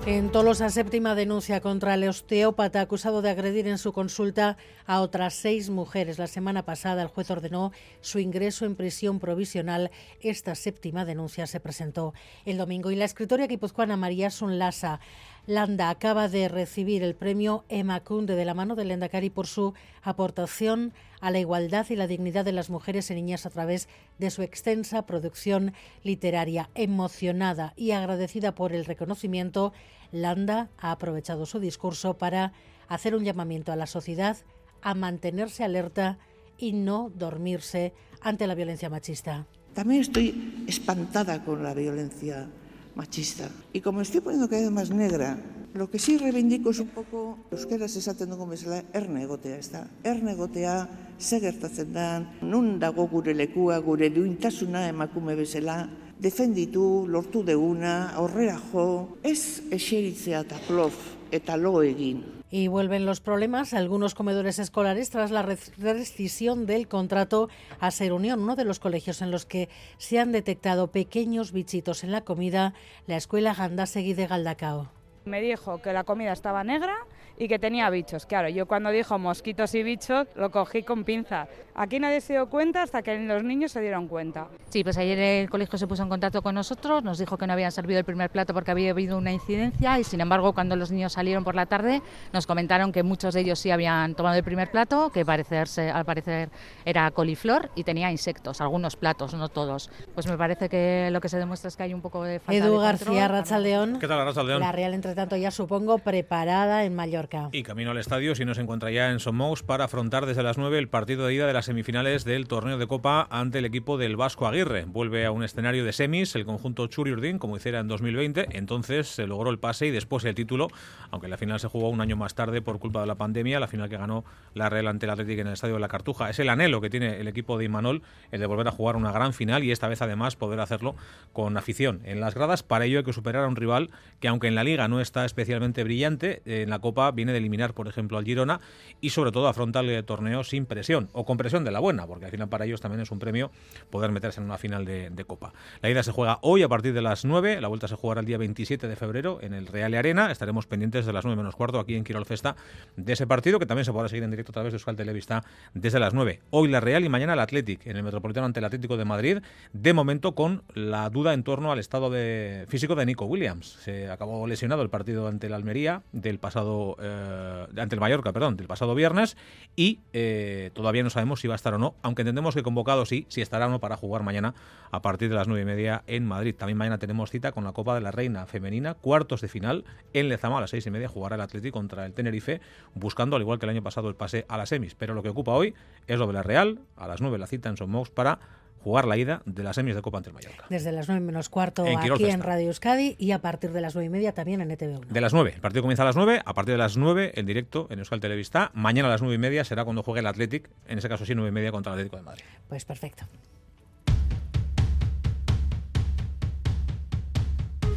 En 0.08 0.32
Tolosa, 0.32 0.70
séptima 0.70 1.16
denuncia 1.16 1.60
contra 1.60 1.96
el 1.96 2.08
osteópata 2.08 2.80
acusado 2.80 3.22
de 3.22 3.30
agredir 3.30 3.68
en 3.68 3.78
su 3.78 3.92
consulta 3.92 4.56
a 4.86 5.02
otras 5.02 5.34
seis 5.34 5.70
mujeres. 5.70 6.18
La 6.18 6.28
semana 6.28 6.64
pasada 6.64 7.02
el 7.02 7.10
juez 7.10 7.30
ordenó 7.30 7.74
su 8.00 8.20
ingreso 8.20 8.64
en 8.64 8.78
prisión 8.78 9.20
provisional. 9.20 9.92
Esta 10.22 10.56
séptima 10.56 11.04
denuncia 11.04 11.46
se 11.46 11.60
presentó 11.60 12.14
el 12.46 12.56
domingo 12.56 12.90
y 12.90 12.96
la 12.96 13.04
escritora 13.04 13.48
guipuzcoana 13.48 13.98
María 13.98 14.32
Sunlasa 14.32 15.02
Landa 15.46 15.90
acaba 15.90 16.28
de 16.28 16.50
recibir 16.50 17.04
el 17.04 17.16
premio 17.16 17.64
Emma 17.70 18.02
Kunde 18.02 18.36
de 18.36 18.44
la 18.44 18.54
mano 18.54 18.76
de 18.76 18.84
Lendakari 18.84 19.30
por 19.30 19.48
su 19.48 19.74
aportación 20.04 20.94
a 21.22 21.32
la 21.32 21.40
igualdad 21.40 21.86
y 21.90 21.96
la 21.96 22.06
dignidad 22.06 22.44
de 22.44 22.52
las 22.52 22.70
mujeres 22.70 23.10
y 23.10 23.16
niñas 23.16 23.46
a 23.46 23.50
través 23.50 23.88
de 24.20 24.30
su 24.30 24.42
extensa 24.42 25.06
producción 25.06 25.74
literaria. 26.04 26.70
Emocionada 26.76 27.74
y 27.78 27.92
agradecida 27.92 28.56
por 28.56 28.74
el 28.74 28.84
reconocimiento, 28.84 29.72
Landa 30.12 30.70
ha 30.78 30.92
aprovechado 30.92 31.46
su 31.46 31.60
discurso 31.60 32.18
para 32.18 32.54
hacer 32.88 33.16
un 33.16 33.24
llamamiento 33.24 33.72
a 33.72 33.76
la 33.76 33.88
sociedad 33.88 34.38
a 34.82 34.94
mantenerse 34.94 35.64
alerta 35.64 36.18
y 36.58 36.74
no 36.74 37.12
dormirse 37.16 37.94
ante 38.22 38.48
la 38.48 38.56
violencia 38.56 38.90
machista. 38.90 39.46
También 39.74 40.02
estoy 40.02 40.66
espantada 40.68 41.44
con 41.44 41.62
la 41.62 41.74
violencia 41.74 42.48
machista. 42.96 43.50
Y 43.74 43.82
como 43.82 44.02
estoy 44.02 44.22
poniendo 44.22 44.50
cada 44.50 44.64
vez 44.64 44.72
más 44.72 44.90
negra, 44.90 45.38
lo 45.74 45.90
que 45.92 46.00
sí 46.00 46.18
reivindico 46.18 46.72
es 46.72 46.80
un 46.80 46.88
poco 46.88 47.38
euskeraz 47.52 47.96
esaten 47.96 48.32
dugu 48.34 48.48
bezala 48.50 48.82
erne 48.98 49.22
egotea, 49.28 49.60
ez 49.62 49.70
da? 49.70 49.86
Erne 50.02 50.34
egotea, 50.34 50.90
ze 51.22 51.38
gertatzen 51.40 51.94
da, 51.94 52.08
nun 52.42 52.80
dago 52.82 53.06
gure 53.08 53.36
lekua, 53.38 53.78
gure 53.86 54.10
duintasuna 54.10 54.88
emakume 54.90 55.36
bezala, 55.38 55.86
defenditu, 56.20 57.06
lortu 57.08 57.44
deuna, 57.46 58.10
aurrera 58.16 58.58
jo, 58.72 59.18
ez 59.24 59.62
eseritzea 59.72 60.42
eta 60.46 60.60
plof 60.68 60.96
eta 61.32 61.58
lo 61.58 61.82
egin. 61.84 62.24
Y 62.50 62.70
vuelven 62.70 63.06
los 63.06 63.20
problemas 63.20 63.74
a 63.74 63.78
algunos 63.78 64.16
comedores 64.16 64.58
escolares 64.58 65.10
tras 65.10 65.32
la 65.32 65.42
rescisión 65.42 66.66
del 66.66 66.88
contrato 66.88 67.50
a 67.82 67.92
Ser 67.92 68.14
Unión, 68.14 68.42
uno 68.42 68.56
de 68.56 68.64
los 68.64 68.80
colegios 68.80 69.22
en 69.22 69.32
los 69.32 69.46
que 69.46 69.68
se 69.98 70.20
han 70.20 70.32
detectado 70.32 70.88
pequeños 70.88 71.52
bichitos 71.52 72.06
en 72.06 72.14
la 72.14 72.22
comida, 72.22 72.74
la 73.06 73.18
escuela 73.18 73.54
Gandasegui 73.54 74.14
de 74.14 74.28
Galdacao. 74.28 74.90
Me 75.26 75.42
dijo 75.42 75.82
que 75.82 75.92
la 75.92 76.06
comida 76.06 76.32
estaba 76.32 76.64
negra 76.64 76.96
y 77.38 77.48
que 77.48 77.60
tenía 77.60 77.90
bichos. 77.90 78.26
Claro, 78.26 78.50
yo 78.50 78.66
cuando 78.66 78.90
dijo 78.90 79.18
mosquitos 79.20 79.74
y 79.76 79.84
bichos 79.84 80.28
lo 80.36 80.52
cogí 80.52 80.84
con 80.84 81.04
pinza. 81.04 81.48
Aquí 81.76 82.00
nadie 82.00 82.22
se 82.22 82.34
dio 82.34 82.50
cuenta 82.50 82.82
hasta 82.82 83.04
que 83.04 83.18
los 83.20 83.44
niños 83.44 83.72
se 83.72 83.82
dieron 83.82 84.08
cuenta. 84.08 84.48
Sí, 84.70 84.84
pues 84.84 84.98
ayer 84.98 85.20
el 85.20 85.50
colegio 85.50 85.78
se 85.78 85.86
puso 85.86 86.02
en 86.02 86.10
contacto 86.10 86.42
con 86.42 86.56
nosotros, 86.56 87.04
nos 87.04 87.20
dijo 87.20 87.38
que 87.38 87.46
no 87.46 87.54
habían 87.54 87.72
servido 87.72 88.00
el 88.00 88.06
primer 88.06 88.32
plato 88.32 88.54
porque 88.54 88.72
había 88.72 88.92
habido 88.92 89.18
una 89.18 89.32
incidencia 89.32 90.00
y 90.00 90.04
sin 90.04 90.22
embargo 90.22 90.54
cuando 90.54 90.76
los 90.76 90.92
niños 90.92 91.14
salieron 91.14 91.44
por 91.44 91.54
la 91.54 91.68
tarde 91.68 92.02
nos 92.34 92.48
comentaron 92.48 92.92
que 92.92 93.04
muchos 93.04 93.36
de 93.36 93.42
ellos 93.42 93.60
sí 93.60 93.70
habían 93.70 94.16
tomado 94.16 94.36
el 94.36 94.44
primer 94.44 94.72
plato, 94.72 95.12
que 95.12 95.24
parecerse, 95.24 95.92
al 95.92 96.06
parecer 96.06 96.50
era 96.84 97.12
coliflor 97.12 97.70
y 97.76 97.84
tenía 97.84 98.10
insectos, 98.12 98.60
algunos 98.60 98.96
platos, 98.96 99.36
no 99.36 99.50
todos. 99.50 99.92
Pues 100.16 100.28
me 100.28 100.38
parece 100.38 100.70
que 100.70 101.10
lo 101.12 101.22
que 101.22 101.30
se 101.30 101.38
demuestra 101.38 101.68
es 101.68 101.78
que 101.78 101.84
hay 101.84 101.94
un 101.94 102.02
poco 102.02 102.24
de 102.24 102.40
falta 102.40 102.66
Edu 102.66 102.80
de 102.80 102.86
García, 102.86 103.28
Rachaldeón. 103.28 104.00
¿Qué 104.00 104.08
tal, 104.08 104.26
Rachaldeón? 104.26 104.60
La 104.60 104.72
Real, 104.72 104.94
entre 104.96 105.14
tanto, 105.14 105.36
ya 105.36 105.52
supongo 105.52 106.00
preparada 106.00 106.84
en 106.84 106.96
Mallorca. 106.96 107.27
Y 107.52 107.64
camino 107.64 107.92
al 107.92 107.98
estadio, 107.98 108.36
si 108.36 108.46
no 108.46 108.54
se 108.54 108.62
encuentra 108.62 108.92
ya 108.92 109.12
en 109.12 109.20
Somos, 109.20 109.64
para 109.64 109.86
afrontar 109.86 110.26
desde 110.26 110.44
las 110.44 110.58
9 110.58 110.78
el 110.78 110.88
partido 110.88 111.26
de 111.28 111.34
ida 111.34 111.48
de 111.48 111.54
las 111.54 111.66
semifinales 111.66 112.26
del 112.26 112.48
torneo 112.48 112.78
de 112.78 112.88
Copa 112.88 113.28
ante 113.32 113.60
el 113.60 113.66
equipo 113.66 113.98
del 113.98 114.16
Vasco 114.16 114.48
Aguirre. 114.48 114.86
Vuelve 114.86 115.26
a 115.26 115.32
un 115.32 115.44
escenario 115.44 115.84
de 115.84 115.94
semis 115.94 116.36
el 116.36 116.46
conjunto 116.46 116.88
Churi 116.88 117.08
como 117.40 117.58
hiciera 117.58 117.80
en 117.80 117.88
2020. 117.88 118.50
Entonces 118.52 119.08
se 119.08 119.28
logró 119.28 119.50
el 119.50 119.60
pase 119.60 119.88
y 119.88 119.92
después 119.92 120.24
el 120.26 120.36
título, 120.36 120.68
aunque 121.10 121.28
la 121.28 121.38
final 121.38 121.60
se 121.60 121.68
jugó 121.68 121.90
un 121.90 122.02
año 122.02 122.16
más 122.16 122.36
tarde 122.36 122.62
por 122.62 122.80
culpa 122.80 123.02
de 123.02 123.08
la 123.08 123.16
pandemia, 123.16 123.60
la 123.60 123.68
final 123.68 123.90
que 123.90 123.98
ganó 123.98 124.24
la 124.54 124.70
Real 124.70 124.88
ante 124.88 125.06
el 125.06 125.12
Atlético 125.12 125.42
en 125.42 125.48
el 125.48 125.54
estadio 125.54 125.76
de 125.76 125.80
la 125.80 125.88
Cartuja. 125.88 126.30
Es 126.30 126.40
el 126.40 126.50
anhelo 126.50 126.82
que 126.82 126.90
tiene 126.90 127.20
el 127.20 127.28
equipo 127.28 127.58
de 127.58 127.66
Imanol, 127.66 128.04
el 128.32 128.40
de 128.40 128.46
volver 128.46 128.68
a 128.68 128.72
jugar 128.72 128.96
una 128.96 129.12
gran 129.12 129.34
final 129.34 129.64
y 129.64 129.72
esta 129.72 129.88
vez 129.88 130.02
además 130.02 130.36
poder 130.36 130.60
hacerlo 130.60 130.96
con 131.34 131.58
afición 131.58 132.02
en 132.04 132.20
las 132.20 132.36
gradas. 132.36 132.62
Para 132.62 132.86
ello 132.86 133.00
hay 133.00 133.04
que 133.06 133.14
superar 133.14 133.46
a 133.46 133.48
un 133.48 133.56
rival 133.56 133.90
que, 134.20 134.28
aunque 134.28 134.48
en 134.48 134.56
la 134.56 134.64
liga 134.64 134.88
no 134.88 135.02
está 135.02 135.26
especialmente 135.26 135.84
brillante, 135.84 136.42
en 136.46 136.70
la 136.70 136.80
Copa 136.80 137.12
viene 137.18 137.34
de 137.34 137.40
eliminar, 137.40 137.74
por 137.74 137.90
ejemplo, 137.90 138.18
al 138.18 138.24
Girona 138.24 138.62
y 139.02 139.10
sobre 139.10 139.34
todo 139.34 139.50
afronta 139.50 139.82
el 139.82 140.06
torneo 140.06 140.46
sin 140.46 140.66
presión 140.66 141.10
o 141.12 141.26
con 141.26 141.36
presión 141.36 141.66
de 141.66 141.72
la 141.72 141.82
buena, 141.82 142.08
porque 142.08 142.26
al 142.26 142.32
final 142.32 142.48
para 142.48 142.64
ellos 142.64 142.80
también 142.80 143.02
es 143.02 143.12
un 143.12 143.20
premio 143.20 143.52
poder 143.90 144.12
meterse 144.12 144.40
en 144.40 144.46
una 144.46 144.58
final 144.58 144.86
de, 144.86 145.18
Copa. 145.28 145.52
La 145.82 145.90
ida 145.90 146.04
se 146.04 146.14
juega 146.14 146.40
hoy 146.42 146.64
a 146.64 146.70
partir 146.70 146.94
de 146.94 147.02
las 147.02 147.26
9, 147.26 147.60
la 147.60 147.68
vuelta 147.68 147.90
se 147.90 147.96
jugará 147.96 148.22
el 148.22 148.28
día 148.28 148.38
27 148.38 148.88
de 148.88 148.96
febrero 148.96 149.40
en 149.42 149.54
el 149.54 149.68
Real 149.68 149.94
Arena. 149.94 150.32
Estaremos 150.32 150.68
pendientes 150.68 151.06
de 151.06 151.12
las 151.12 151.26
9 151.26 151.36
menos 151.36 151.56
cuarto 151.56 151.80
aquí 151.80 151.96
en 151.96 152.06
Quirol 152.06 152.26
Festa 152.26 152.56
de 152.96 153.14
ese 153.14 153.28
partido 153.28 153.60
que 153.60 153.66
también 153.66 153.84
se 153.84 153.92
podrá 153.92 154.08
seguir 154.08 154.24
en 154.24 154.30
directo 154.30 154.52
a 154.52 154.54
través 154.54 154.72
de 154.72 154.76
Euskal 154.78 154.96
Televista 154.96 155.44
desde 155.74 156.00
las 156.00 156.14
9. 156.14 156.40
Hoy 156.52 156.70
la 156.70 156.80
Real 156.80 157.04
y 157.04 157.10
mañana 157.10 157.34
el 157.34 157.40
Athletic 157.40 157.88
en 157.88 157.98
el 157.98 158.04
Metropolitano 158.04 158.46
ante 158.46 158.60
el 158.60 158.66
Atlético 158.66 158.96
de 158.96 159.04
Madrid, 159.04 159.40
de 159.74 159.94
momento 159.94 160.34
con 160.34 160.64
la 160.74 161.10
duda 161.10 161.34
en 161.34 161.44
torno 161.44 161.72
al 161.72 161.80
estado 161.80 162.10
de, 162.10 162.66
físico 162.70 162.96
de 162.96 163.06
Nico 163.06 163.26
Williams. 163.26 163.68
Se 163.82 164.10
acabó 164.10 164.48
lesionado 164.48 164.82
el 164.82 164.90
partido 164.90 165.28
ante 165.28 165.48
el 165.48 165.54
Almería 165.54 166.04
del 166.12 166.40
pasado 166.40 166.96
eh, 167.08 167.66
ante 167.78 167.96
el 167.96 168.02
Mallorca, 168.02 168.34
perdón, 168.34 168.58
del 168.58 168.68
pasado 168.68 168.94
viernes 168.96 169.38
y 169.76 170.00
eh, 170.14 170.72
todavía 170.74 171.04
no 171.04 171.10
sabemos 171.10 171.40
si 171.40 171.48
va 171.48 171.54
a 171.54 171.56
estar 171.56 171.74
o 171.74 171.78
no, 171.78 171.96
aunque 172.02 172.24
entendemos 172.24 172.56
que 172.56 172.64
convocado 172.64 173.06
sí, 173.06 173.26
si 173.30 173.42
estará 173.42 173.68
o 173.68 173.70
no 173.70 173.80
para 173.80 173.98
jugar 173.98 174.24
mañana 174.24 174.54
a 174.92 175.02
partir 175.02 175.30
de 175.30 175.36
las 175.36 175.48
nueve 175.48 175.64
y 175.64 175.66
media 175.66 176.04
en 176.08 176.26
Madrid. 176.26 176.56
También 176.56 176.78
mañana 176.78 176.98
tenemos 176.98 177.32
cita 177.32 177.52
con 177.52 177.64
la 177.64 177.72
Copa 177.72 177.96
de 177.96 178.02
la 178.02 178.12
Reina 178.12 178.46
Femenina, 178.46 178.94
cuartos 178.94 179.42
de 179.42 179.48
final 179.48 179.86
en 180.14 180.30
Lezama 180.30 180.58
a 180.58 180.62
las 180.62 180.70
seis 180.70 180.86
y 180.86 180.92
media 180.92 181.08
jugará 181.08 181.36
el 181.36 181.42
Atlético 181.42 181.80
contra 181.80 182.06
el 182.06 182.14
Tenerife, 182.14 182.62
buscando 182.94 183.36
al 183.36 183.42
igual 183.42 183.60
que 183.60 183.66
el 183.66 183.72
año 183.72 183.84
pasado 183.84 184.10
el 184.10 184.16
pase 184.16 184.46
a 184.50 184.58
las 184.58 184.70
semis. 184.70 184.96
Pero 184.96 185.14
lo 185.14 185.24
que 185.24 185.30
ocupa 185.30 185.52
hoy 185.52 185.74
es 186.08 186.20
lo 186.20 186.28
de 186.28 186.34
la 186.34 186.44
Real, 186.44 186.80
a 186.96 187.08
las 187.08 187.22
nueve 187.22 187.38
la 187.38 187.48
cita 187.48 187.70
en 187.70 187.78
Somos 187.78 188.10
para 188.10 188.40
jugar 188.84 189.06
la 189.06 189.18
ida 189.18 189.42
de 189.46 189.64
las 189.64 189.76
semis 189.76 189.96
de 189.96 190.02
Copa 190.02 190.18
ante 190.18 190.30
el 190.30 190.34
Mallorca. 190.34 190.66
Desde 190.70 190.92
las 190.92 191.08
9 191.08 191.24
menos 191.24 191.50
cuarto 191.50 191.86
aquí 191.98 192.26
en 192.26 192.42
Radio 192.42 192.68
Euskadi 192.68 193.16
y 193.20 193.32
a 193.32 193.40
partir 193.40 193.72
de 193.72 193.82
las 193.82 193.96
9 193.96 194.06
y 194.06 194.10
media 194.10 194.34
también 194.34 194.62
en 194.62 194.70
ETV1. 194.70 195.08
De 195.08 195.22
las 195.22 195.34
9. 195.34 195.54
El 195.56 195.62
partido 195.62 195.82
comienza 195.82 196.04
a 196.04 196.06
las 196.06 196.16
9. 196.16 196.42
A 196.46 196.54
partir 196.54 196.74
de 196.74 196.78
las 196.78 196.98
9 196.98 197.34
en 197.36 197.46
directo 197.46 197.88
en 197.90 198.00
Euskal 198.00 198.20
Televista. 198.20 198.72
Mañana 198.74 199.08
a 199.08 199.12
las 199.12 199.22
9 199.22 199.36
y 199.36 199.38
media 199.38 199.64
será 199.64 199.84
cuando 199.84 200.04
juegue 200.04 200.20
el 200.22 200.28
Athletic, 200.28 200.70
en 200.88 200.98
ese 200.98 201.10
caso 201.10 201.26
sí 201.26 201.36
9 201.36 201.50
y 201.50 201.52
media 201.52 201.72
contra 201.72 201.94
el 201.94 202.00
Atlético 202.00 202.18
de 202.18 202.24
Madrid. 202.24 202.44
Pues 202.68 202.86
perfecto. 202.86 203.26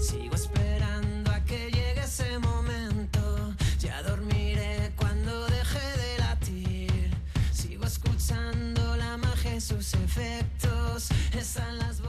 Sigo 0.01 0.35
esperando 0.35 0.60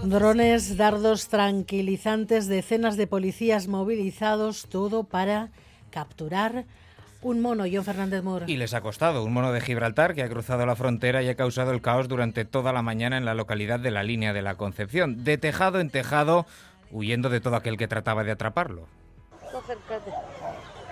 Drones, 0.04 0.78
dardos 0.78 1.28
tranquilizantes, 1.28 2.48
decenas 2.48 2.98
de 2.98 3.06
policías 3.06 3.68
movilizados, 3.68 4.66
todo 4.68 5.04
para 5.04 5.50
capturar 5.92 6.66
un 7.22 7.40
mono, 7.40 7.66
John 7.72 7.86
Fernández 7.86 8.24
Moro. 8.24 8.46
Y 8.48 8.58
les 8.58 8.74
ha 8.74 8.82
costado. 8.82 9.24
Un 9.24 9.34
mono 9.34 9.52
de 9.52 9.62
Gibraltar 9.62 10.16
que 10.16 10.24
ha 10.24 10.30
cruzado 10.30 10.66
la 10.66 10.76
frontera 10.76 11.22
y 11.22 11.30
ha 11.30 11.36
causado 11.36 11.72
el 11.72 11.82
caos 11.82 12.08
durante 12.08 12.46
toda 12.46 12.74
la 12.74 12.82
mañana 12.82 13.18
en 13.18 13.26
la 13.26 13.36
localidad 13.36 13.80
de 13.80 13.92
la 13.92 14.02
línea 14.02 14.34
de 14.34 14.42
la 14.42 14.56
Concepción. 14.56 15.24
De 15.24 15.38
tejado 15.38 15.80
en 15.80 15.92
tejado, 15.92 16.48
huyendo 16.92 17.30
de 17.30 17.40
todo 17.40 17.56
aquel 17.56 17.78
que 17.78 17.88
trataba 17.88 18.24
de 18.24 18.32
atraparlo. 18.32 18.88
Acércate. 19.56 20.12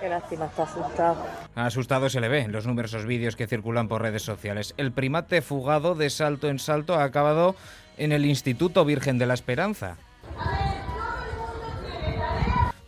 Qué 0.00 0.08
lástima, 0.08 0.46
está 0.46 0.62
asustado. 0.62 1.26
Asustado 1.54 2.08
se 2.08 2.20
le 2.20 2.28
ve 2.28 2.40
en 2.40 2.52
los 2.52 2.66
numerosos 2.66 3.04
vídeos 3.04 3.36
que 3.36 3.46
circulan 3.46 3.86
por 3.86 4.00
redes 4.00 4.22
sociales. 4.22 4.72
El 4.78 4.92
primate 4.92 5.42
fugado 5.42 5.94
de 5.94 6.08
salto 6.08 6.48
en 6.48 6.58
salto 6.58 6.94
ha 6.94 7.04
acabado 7.04 7.54
en 8.00 8.12
el 8.12 8.24
Instituto 8.24 8.84
Virgen 8.84 9.18
de 9.18 9.26
la 9.26 9.34
Esperanza. 9.34 9.98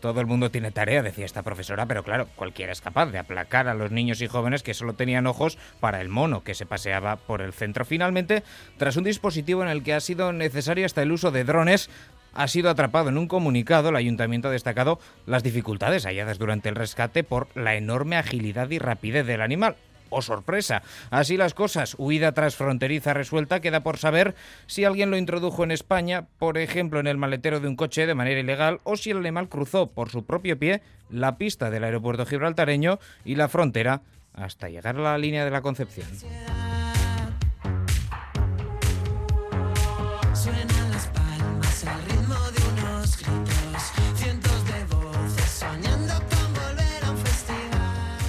Todo 0.01 0.21
el 0.21 0.27
mundo 0.27 0.51
tiene 0.51 0.73
tarea, 0.73 1.03
decía 1.03 1.27
esta 1.27 1.45
profesora, 1.45 1.87
pero 1.87 2.03
claro, 2.03 2.27
cualquiera 2.35 2.73
es 2.73 2.81
capaz 2.81 3.07
de 3.13 3.19
aplacar 3.19 3.69
a 3.69 3.75
los 3.75 3.93
niños 3.93 4.21
y 4.21 4.27
jóvenes 4.27 4.65
que 4.65 4.75
solo 4.75 4.95
tenían 4.95 5.29
ojos 5.29 5.59
para 5.79 6.01
el 6.01 6.09
mono 6.09 6.43
que 6.43 6.55
se 6.55 6.67
paseaba 6.67 7.17
por 7.17 7.41
el 7.41 7.53
centro. 7.53 7.85
Finalmente, 7.85 8.43
tras 8.79 8.97
un 8.97 9.05
dispositivo 9.05 9.63
en 9.63 9.69
el 9.69 9.85
que 9.85 9.95
ha 9.95 10.01
sido 10.01 10.33
necesario 10.33 10.87
hasta 10.87 11.03
el 11.03 11.13
uso 11.13 11.31
de 11.31 11.45
drones, 11.45 11.89
ha 12.35 12.49
sido 12.49 12.69
atrapado 12.71 13.11
en 13.11 13.19
un 13.19 13.29
comunicado. 13.29 13.91
El 13.91 13.97
ayuntamiento 13.97 14.49
ha 14.49 14.53
destacado 14.53 14.99
las 15.27 15.45
dificultades 15.45 16.05
halladas 16.05 16.39
durante 16.39 16.69
el 16.69 16.75
rescate 16.75 17.23
por 17.23 17.47
la 17.55 17.77
enorme 17.77 18.17
agilidad 18.17 18.71
y 18.71 18.81
rapidez 18.81 19.25
del 19.25 19.43
animal. 19.43 19.77
¡Oh, 20.15 20.21
sorpresa! 20.21 20.83
Así 21.11 21.39
las 21.39 21.55
cosas, 21.55 21.97
huida 21.97 22.33
transfronteriza 22.33 23.15
resuelta, 23.15 23.61
queda 23.61 23.83
por 23.83 23.97
saber 23.97 24.35
si 24.67 24.85
alguien 24.85 25.11
lo 25.11 25.17
introdujo 25.17 25.65
en 25.65 25.71
España, 25.71 26.27
por 26.39 26.59
ejemplo 26.59 27.01
en 27.01 27.07
el 27.07 27.17
maletero 27.17 27.61
de 27.61 27.69
un 27.69 27.77
coche 27.77 28.07
de 28.07 28.15
manera 28.15 28.41
ilegal, 28.41 28.81
o 28.85 28.99
si 28.99 29.11
el 29.11 29.17
animal 29.17 29.49
cruzó 29.49 29.87
por 29.87 30.11
su 30.11 30.27
propio 30.27 30.59
pie 30.59 30.83
la 31.09 31.39
pista 31.39 31.71
del 31.71 31.85
aeropuerto 31.85 32.27
gibraltareño 32.27 32.99
y 33.25 33.37
la 33.37 33.49
frontera 33.49 34.03
hasta 34.35 34.69
llegar 34.69 34.97
a 34.97 35.01
la 35.01 35.17
línea 35.17 35.47
de 35.47 35.51
la 35.51 35.63
Concepción. 35.63 36.07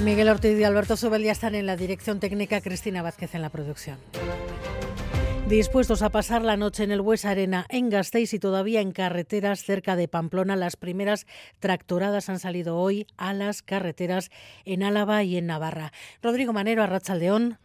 Miguel 0.03 0.27
Ortiz 0.27 0.59
y 0.59 0.63
Alberto 0.65 0.97
Sobel 0.97 1.23
ya 1.23 1.31
están 1.31 1.55
en 1.55 1.65
la 1.65 1.77
dirección 1.77 2.19
técnica, 2.19 2.59
Cristina 2.59 3.01
Vázquez 3.01 3.35
en 3.35 3.41
la 3.41 3.49
producción. 3.49 3.97
Dispuestos 5.47 6.01
a 6.01 6.09
pasar 6.09 6.41
la 6.43 6.57
noche 6.57 6.83
en 6.83 6.91
el 6.91 7.01
Bues 7.01 7.23
Arena 7.23 7.65
en 7.69 7.89
Gasteiz 7.89 8.33
y 8.33 8.39
todavía 8.39 8.81
en 8.81 8.91
carreteras 8.91 9.63
cerca 9.63 9.95
de 9.95 10.09
Pamplona, 10.09 10.57
las 10.57 10.75
primeras 10.75 11.25
tractoradas 11.59 12.27
han 12.27 12.39
salido 12.39 12.77
hoy 12.77 13.07
a 13.15 13.33
las 13.33 13.61
carreteras 13.61 14.29
en 14.65 14.83
Álava 14.83 15.23
y 15.23 15.37
en 15.37 15.45
Navarra. 15.45 15.93
Rodrigo 16.21 16.51
Manero, 16.51 16.83
Arrachaldeón. 16.83 17.57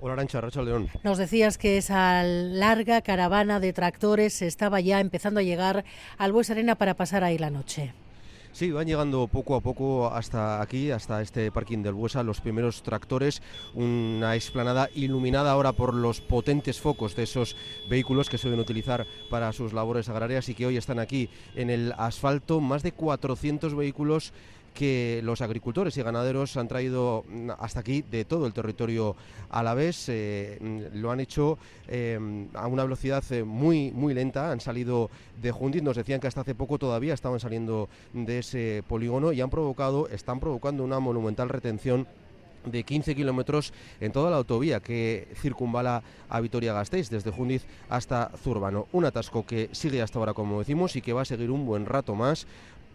Hola 0.00 0.14
Arancha, 0.14 0.40
Racha 0.40 0.62
León. 0.62 0.88
Nos 1.02 1.18
decías 1.18 1.58
que 1.58 1.78
esa 1.78 2.22
larga 2.22 3.02
caravana 3.02 3.60
de 3.60 3.72
tractores 3.72 4.40
estaba 4.40 4.80
ya 4.80 5.00
empezando 5.00 5.40
a 5.40 5.42
llegar 5.42 5.84
al 6.16 6.32
Bues 6.32 6.50
Arena 6.50 6.74
para 6.76 6.94
pasar 6.94 7.22
ahí 7.22 7.38
la 7.38 7.50
noche. 7.50 7.92
Sí, 8.54 8.70
van 8.70 8.86
llegando 8.86 9.26
poco 9.26 9.56
a 9.56 9.60
poco 9.60 10.06
hasta 10.06 10.62
aquí, 10.62 10.92
hasta 10.92 11.20
este 11.20 11.50
parking 11.50 11.82
del 11.82 11.94
Buesa, 11.94 12.22
los 12.22 12.40
primeros 12.40 12.84
tractores, 12.84 13.42
una 13.74 14.36
explanada 14.36 14.88
iluminada 14.94 15.50
ahora 15.50 15.72
por 15.72 15.92
los 15.92 16.20
potentes 16.20 16.80
focos 16.80 17.16
de 17.16 17.24
esos 17.24 17.56
vehículos 17.90 18.30
que 18.30 18.38
suelen 18.38 18.60
utilizar 18.60 19.08
para 19.28 19.52
sus 19.52 19.72
labores 19.72 20.08
agrarias 20.08 20.48
y 20.48 20.54
que 20.54 20.66
hoy 20.66 20.76
están 20.76 21.00
aquí 21.00 21.30
en 21.56 21.68
el 21.68 21.94
asfalto, 21.98 22.60
más 22.60 22.84
de 22.84 22.92
400 22.92 23.74
vehículos 23.74 24.32
que 24.74 25.20
los 25.22 25.40
agricultores 25.40 25.96
y 25.96 26.02
ganaderos 26.02 26.56
han 26.56 26.68
traído 26.68 27.24
mm, 27.26 27.50
hasta 27.58 27.80
aquí 27.80 28.02
de 28.02 28.24
todo 28.24 28.46
el 28.46 28.52
territorio 28.52 29.16
a 29.50 29.62
la 29.62 29.74
vez. 29.74 30.10
lo 30.94 31.10
han 31.10 31.20
hecho 31.20 31.58
eh, 31.88 32.18
a 32.54 32.66
una 32.66 32.82
velocidad 32.82 33.24
eh, 33.30 33.44
muy, 33.44 33.92
muy 33.92 34.12
lenta. 34.12 34.50
Han 34.50 34.60
salido 34.60 35.10
de 35.40 35.52
Jundiz, 35.52 35.82
nos 35.82 35.96
decían 35.96 36.20
que 36.20 36.26
hasta 36.26 36.42
hace 36.42 36.54
poco 36.54 36.78
todavía 36.78 37.14
estaban 37.14 37.40
saliendo 37.40 37.88
de 38.12 38.40
ese 38.40 38.82
polígono 38.88 39.32
y 39.32 39.40
han 39.40 39.50
provocado, 39.50 40.08
están 40.08 40.40
provocando 40.40 40.84
una 40.84 40.98
monumental 40.98 41.48
retención 41.48 42.06
de 42.64 42.82
15 42.82 43.14
kilómetros 43.14 43.72
en 44.00 44.12
toda 44.12 44.30
la 44.30 44.36
autovía 44.36 44.80
que 44.80 45.28
circunvala 45.36 46.02
a 46.28 46.40
Vitoria-Gasteiz, 46.40 47.10
desde 47.10 47.30
Jundiz 47.30 47.66
hasta 47.88 48.30
Zurbano. 48.42 48.88
Un 48.92 49.04
atasco 49.04 49.44
que 49.46 49.68
sigue 49.72 50.02
hasta 50.02 50.18
ahora, 50.18 50.34
como 50.34 50.58
decimos, 50.58 50.96
y 50.96 51.02
que 51.02 51.12
va 51.12 51.22
a 51.22 51.26
seguir 51.26 51.50
un 51.50 51.66
buen 51.66 51.86
rato 51.86 52.14
más 52.14 52.46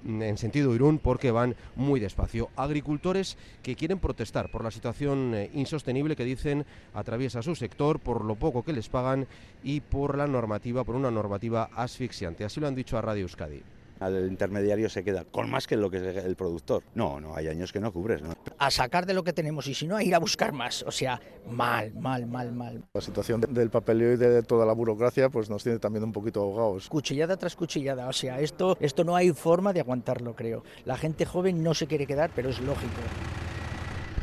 en 0.05 0.37
sentido 0.37 0.73
Irún 0.73 0.99
porque 0.99 1.31
van 1.31 1.55
muy 1.75 1.99
despacio. 1.99 2.49
Agricultores 2.55 3.37
que 3.63 3.75
quieren 3.75 3.99
protestar 3.99 4.49
por 4.49 4.63
la 4.63 4.71
situación 4.71 5.33
eh, 5.35 5.49
insostenible 5.53 6.15
que 6.15 6.25
dicen 6.25 6.65
atraviesa 6.93 7.41
su 7.41 7.55
sector, 7.55 7.99
por 7.99 8.23
lo 8.23 8.35
poco 8.35 8.63
que 8.63 8.73
les 8.73 8.89
pagan 8.89 9.27
y 9.63 9.81
por 9.81 10.17
la 10.17 10.27
normativa, 10.27 10.83
por 10.83 10.95
una 10.95 11.11
normativa 11.11 11.69
asfixiante. 11.75 12.45
Así 12.45 12.59
lo 12.59 12.67
han 12.67 12.75
dicho 12.75 12.97
a 12.97 13.01
Radio 13.01 13.23
Euskadi 13.23 13.61
al 13.99 14.27
intermediario 14.27 14.89
se 14.89 15.03
queda 15.03 15.25
con 15.25 15.49
más 15.49 15.67
que 15.67 15.75
lo 15.77 15.89
que 15.89 15.97
es 15.97 16.25
el 16.25 16.35
productor. 16.35 16.83
No, 16.95 17.19
no, 17.19 17.35
hay 17.35 17.47
años 17.47 17.71
que 17.71 17.79
no 17.79 17.91
cubres. 17.91 18.21
¿no? 18.21 18.33
A 18.57 18.71
sacar 18.71 19.05
de 19.05 19.13
lo 19.13 19.23
que 19.23 19.33
tenemos 19.33 19.67
y 19.67 19.73
si 19.73 19.87
no, 19.87 19.95
a 19.95 20.03
ir 20.03 20.15
a 20.15 20.19
buscar 20.19 20.53
más. 20.53 20.83
O 20.83 20.91
sea, 20.91 21.19
mal, 21.49 21.93
mal, 21.93 22.25
mal, 22.27 22.51
mal. 22.51 22.83
La 22.93 23.01
situación 23.01 23.41
del 23.41 23.69
papeleo 23.69 24.13
y 24.13 24.17
de 24.17 24.43
toda 24.43 24.65
la 24.65 24.73
burocracia 24.73 25.29
pues 25.29 25.49
nos 25.49 25.63
tiene 25.63 25.79
también 25.79 26.03
un 26.03 26.11
poquito 26.11 26.41
ahogados. 26.41 26.89
Cuchillada 26.89 27.37
tras 27.37 27.55
cuchillada, 27.55 28.07
o 28.07 28.13
sea, 28.13 28.39
esto, 28.39 28.77
esto 28.79 29.03
no 29.03 29.15
hay 29.15 29.31
forma 29.31 29.73
de 29.73 29.81
aguantarlo, 29.81 30.35
creo. 30.35 30.63
La 30.85 30.97
gente 30.97 31.25
joven 31.25 31.63
no 31.63 31.73
se 31.73 31.87
quiere 31.87 32.05
quedar, 32.05 32.31
pero 32.35 32.49
es 32.49 32.59
lógico. 32.59 33.01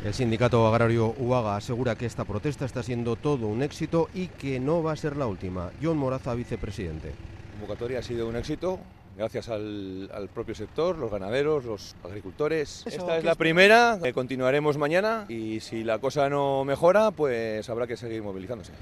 El 0.03 0.13
sindicato 0.13 0.65
agrario 0.67 1.15
UAGA 1.17 1.57
asegura 1.57 1.95
que 1.95 2.05
esta 2.05 2.23
protesta 2.23 2.65
está 2.65 2.83
siendo 2.83 3.15
todo 3.15 3.47
un 3.47 3.63
éxito 3.63 4.09
y 4.13 4.27
que 4.27 4.59
no 4.59 4.83
va 4.83 4.93
a 4.93 4.95
ser 4.95 5.17
la 5.17 5.25
última. 5.25 5.71
John 5.81 5.97
Moraza, 5.97 6.33
vicepresidente. 6.35 7.09
La 7.09 7.51
convocatoria 7.59 7.99
ha 7.99 8.03
sido 8.03 8.29
un 8.29 8.35
éxito, 8.35 8.79
gracias 9.17 9.49
al, 9.49 10.29
propio 10.33 10.53
sector, 10.53 10.97
los 10.97 11.11
ganaderos, 11.11 11.65
los 11.65 11.95
agricultores. 12.03 12.83
Esta 12.85 13.17
es 13.17 13.23
la 13.23 13.35
primera, 13.35 13.99
eh, 14.03 14.13
continuaremos 14.13 14.77
mañana 14.77 15.25
y 15.27 15.59
si 15.59 15.83
la 15.83 15.99
cosa 15.99 16.29
no 16.29 16.63
mejora, 16.63 17.11
pues 17.11 17.67
habrá 17.69 17.87
que 17.87 17.97
seguir 17.97 18.21
movilizándose. 18.21 18.73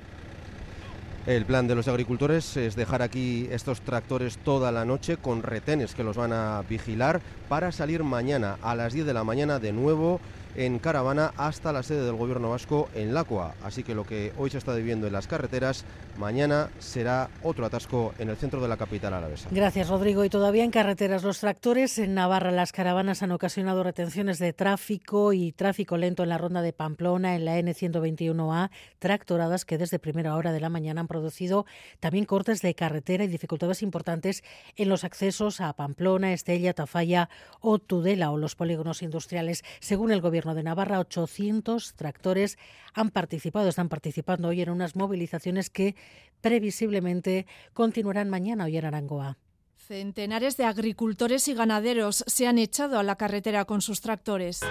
El 1.26 1.46
plan 1.46 1.68
de 1.68 1.74
los 1.74 1.88
agricultores 1.88 2.56
es 2.56 2.76
dejar 2.76 3.02
aquí 3.02 3.48
estos 3.50 3.82
tractores 3.82 4.38
toda 4.38 4.72
la 4.72 4.86
noche 4.86 5.18
con 5.18 5.42
retenes 5.42 5.96
que 5.96 6.04
los 6.04 6.18
van 6.18 6.34
a 6.34 6.62
vigilar 6.70 7.20
para 7.50 7.72
salir 7.72 8.04
mañana 8.04 8.60
a 8.62 8.76
las 8.76 8.94
10 8.94 9.08
de 9.08 9.14
la 9.14 9.24
mañana 9.24 9.58
de 9.58 9.74
nuevo 9.74 10.20
en 10.56 10.80
caravana 10.80 11.34
hasta 11.38 11.74
la 11.74 11.84
sede 11.84 12.06
del 12.06 12.16
gobierno 12.16 12.50
vasco 12.50 12.90
en 12.96 13.14
Lacua. 13.14 13.56
Así 13.64 13.84
que 13.84 13.96
lo 13.96 14.06
que 14.06 14.34
hoy 14.38 14.50
se 14.50 14.58
está 14.58 14.74
viviendo 14.74 15.08
en 15.08 15.14
las 15.14 15.28
carreteras, 15.28 15.86
mañana 16.18 16.70
será 16.80 17.30
otro 17.44 17.66
atasco 17.66 18.14
en 18.20 18.30
el 18.30 18.38
centro 18.38 18.62
de 18.62 18.68
la 18.68 18.78
capital 18.78 19.14
alavesa. 19.14 19.50
Gracias, 19.52 19.90
Rodrigo. 19.90 20.24
Y 20.24 20.30
todavía 20.30 20.64
en 20.64 20.72
carreteras 20.72 21.24
los 21.24 21.40
tractores. 21.40 21.98
En 22.00 22.14
Navarra 22.14 22.52
las 22.52 22.72
caravanas 22.72 23.24
han 23.24 23.32
ocasionado 23.32 23.84
retenciones 23.84 24.40
de 24.40 24.54
tráfico 24.54 25.34
y 25.34 25.52
tráfico 25.52 25.98
lento 25.98 26.24
en 26.24 26.30
la 26.30 26.38
ronda 26.38 26.62
de 26.62 26.74
Pamplona, 26.74 27.36
en 27.36 27.46
la 27.46 27.60
N121A, 27.60 28.70
tractoradas 29.00 29.66
que 29.66 29.78
desde 29.78 30.00
primera 30.00 30.36
hora 30.36 30.52
de 30.52 30.60
la 30.60 30.70
mañana 30.70 31.02
han 31.02 31.08
producido 31.08 31.66
también 32.00 32.26
cortes 32.26 32.62
de 32.62 32.76
carretera 32.76 33.24
y 33.24 33.28
dificultades 33.28 33.82
importantes 33.82 34.44
en 34.76 34.90
los 34.90 35.04
accesos 35.04 35.62
a 35.62 35.74
Pamplona, 35.74 36.34
Estella, 36.34 36.74
Tafalla 36.74 37.30
o 37.60 37.80
Tudela 37.80 38.32
o 38.32 38.38
los 38.38 38.56
polígonos 38.56 39.02
industriales. 39.02 39.64
Según 39.80 40.12
el 40.12 40.22
gobierno 40.22 40.45
de 40.54 40.64
Navarra, 40.64 41.00
800 41.00 41.94
tractores 41.96 42.58
han 42.94 43.10
participado, 43.10 43.68
están 43.68 43.90
participando 43.90 44.50
hoy 44.50 44.62
en 44.62 44.70
unas 44.70 44.96
movilizaciones 44.96 45.70
que 45.70 45.96
previsiblemente 46.42 47.48
continuarán 47.74 48.30
mañana 48.30 48.66
hoy 48.66 48.78
en 48.78 48.86
Arangoa. 48.86 49.38
Centenares 49.76 50.58
de 50.58 50.66
agricultores 50.66 51.48
y 51.48 51.54
ganaderos 51.54 52.24
se 52.28 52.48
han 52.48 52.58
echado 52.58 52.98
a 52.98 53.04
la 53.04 53.18
carretera 53.18 53.66
con 53.66 53.82
sus 53.82 54.02
tractores. 54.02 54.62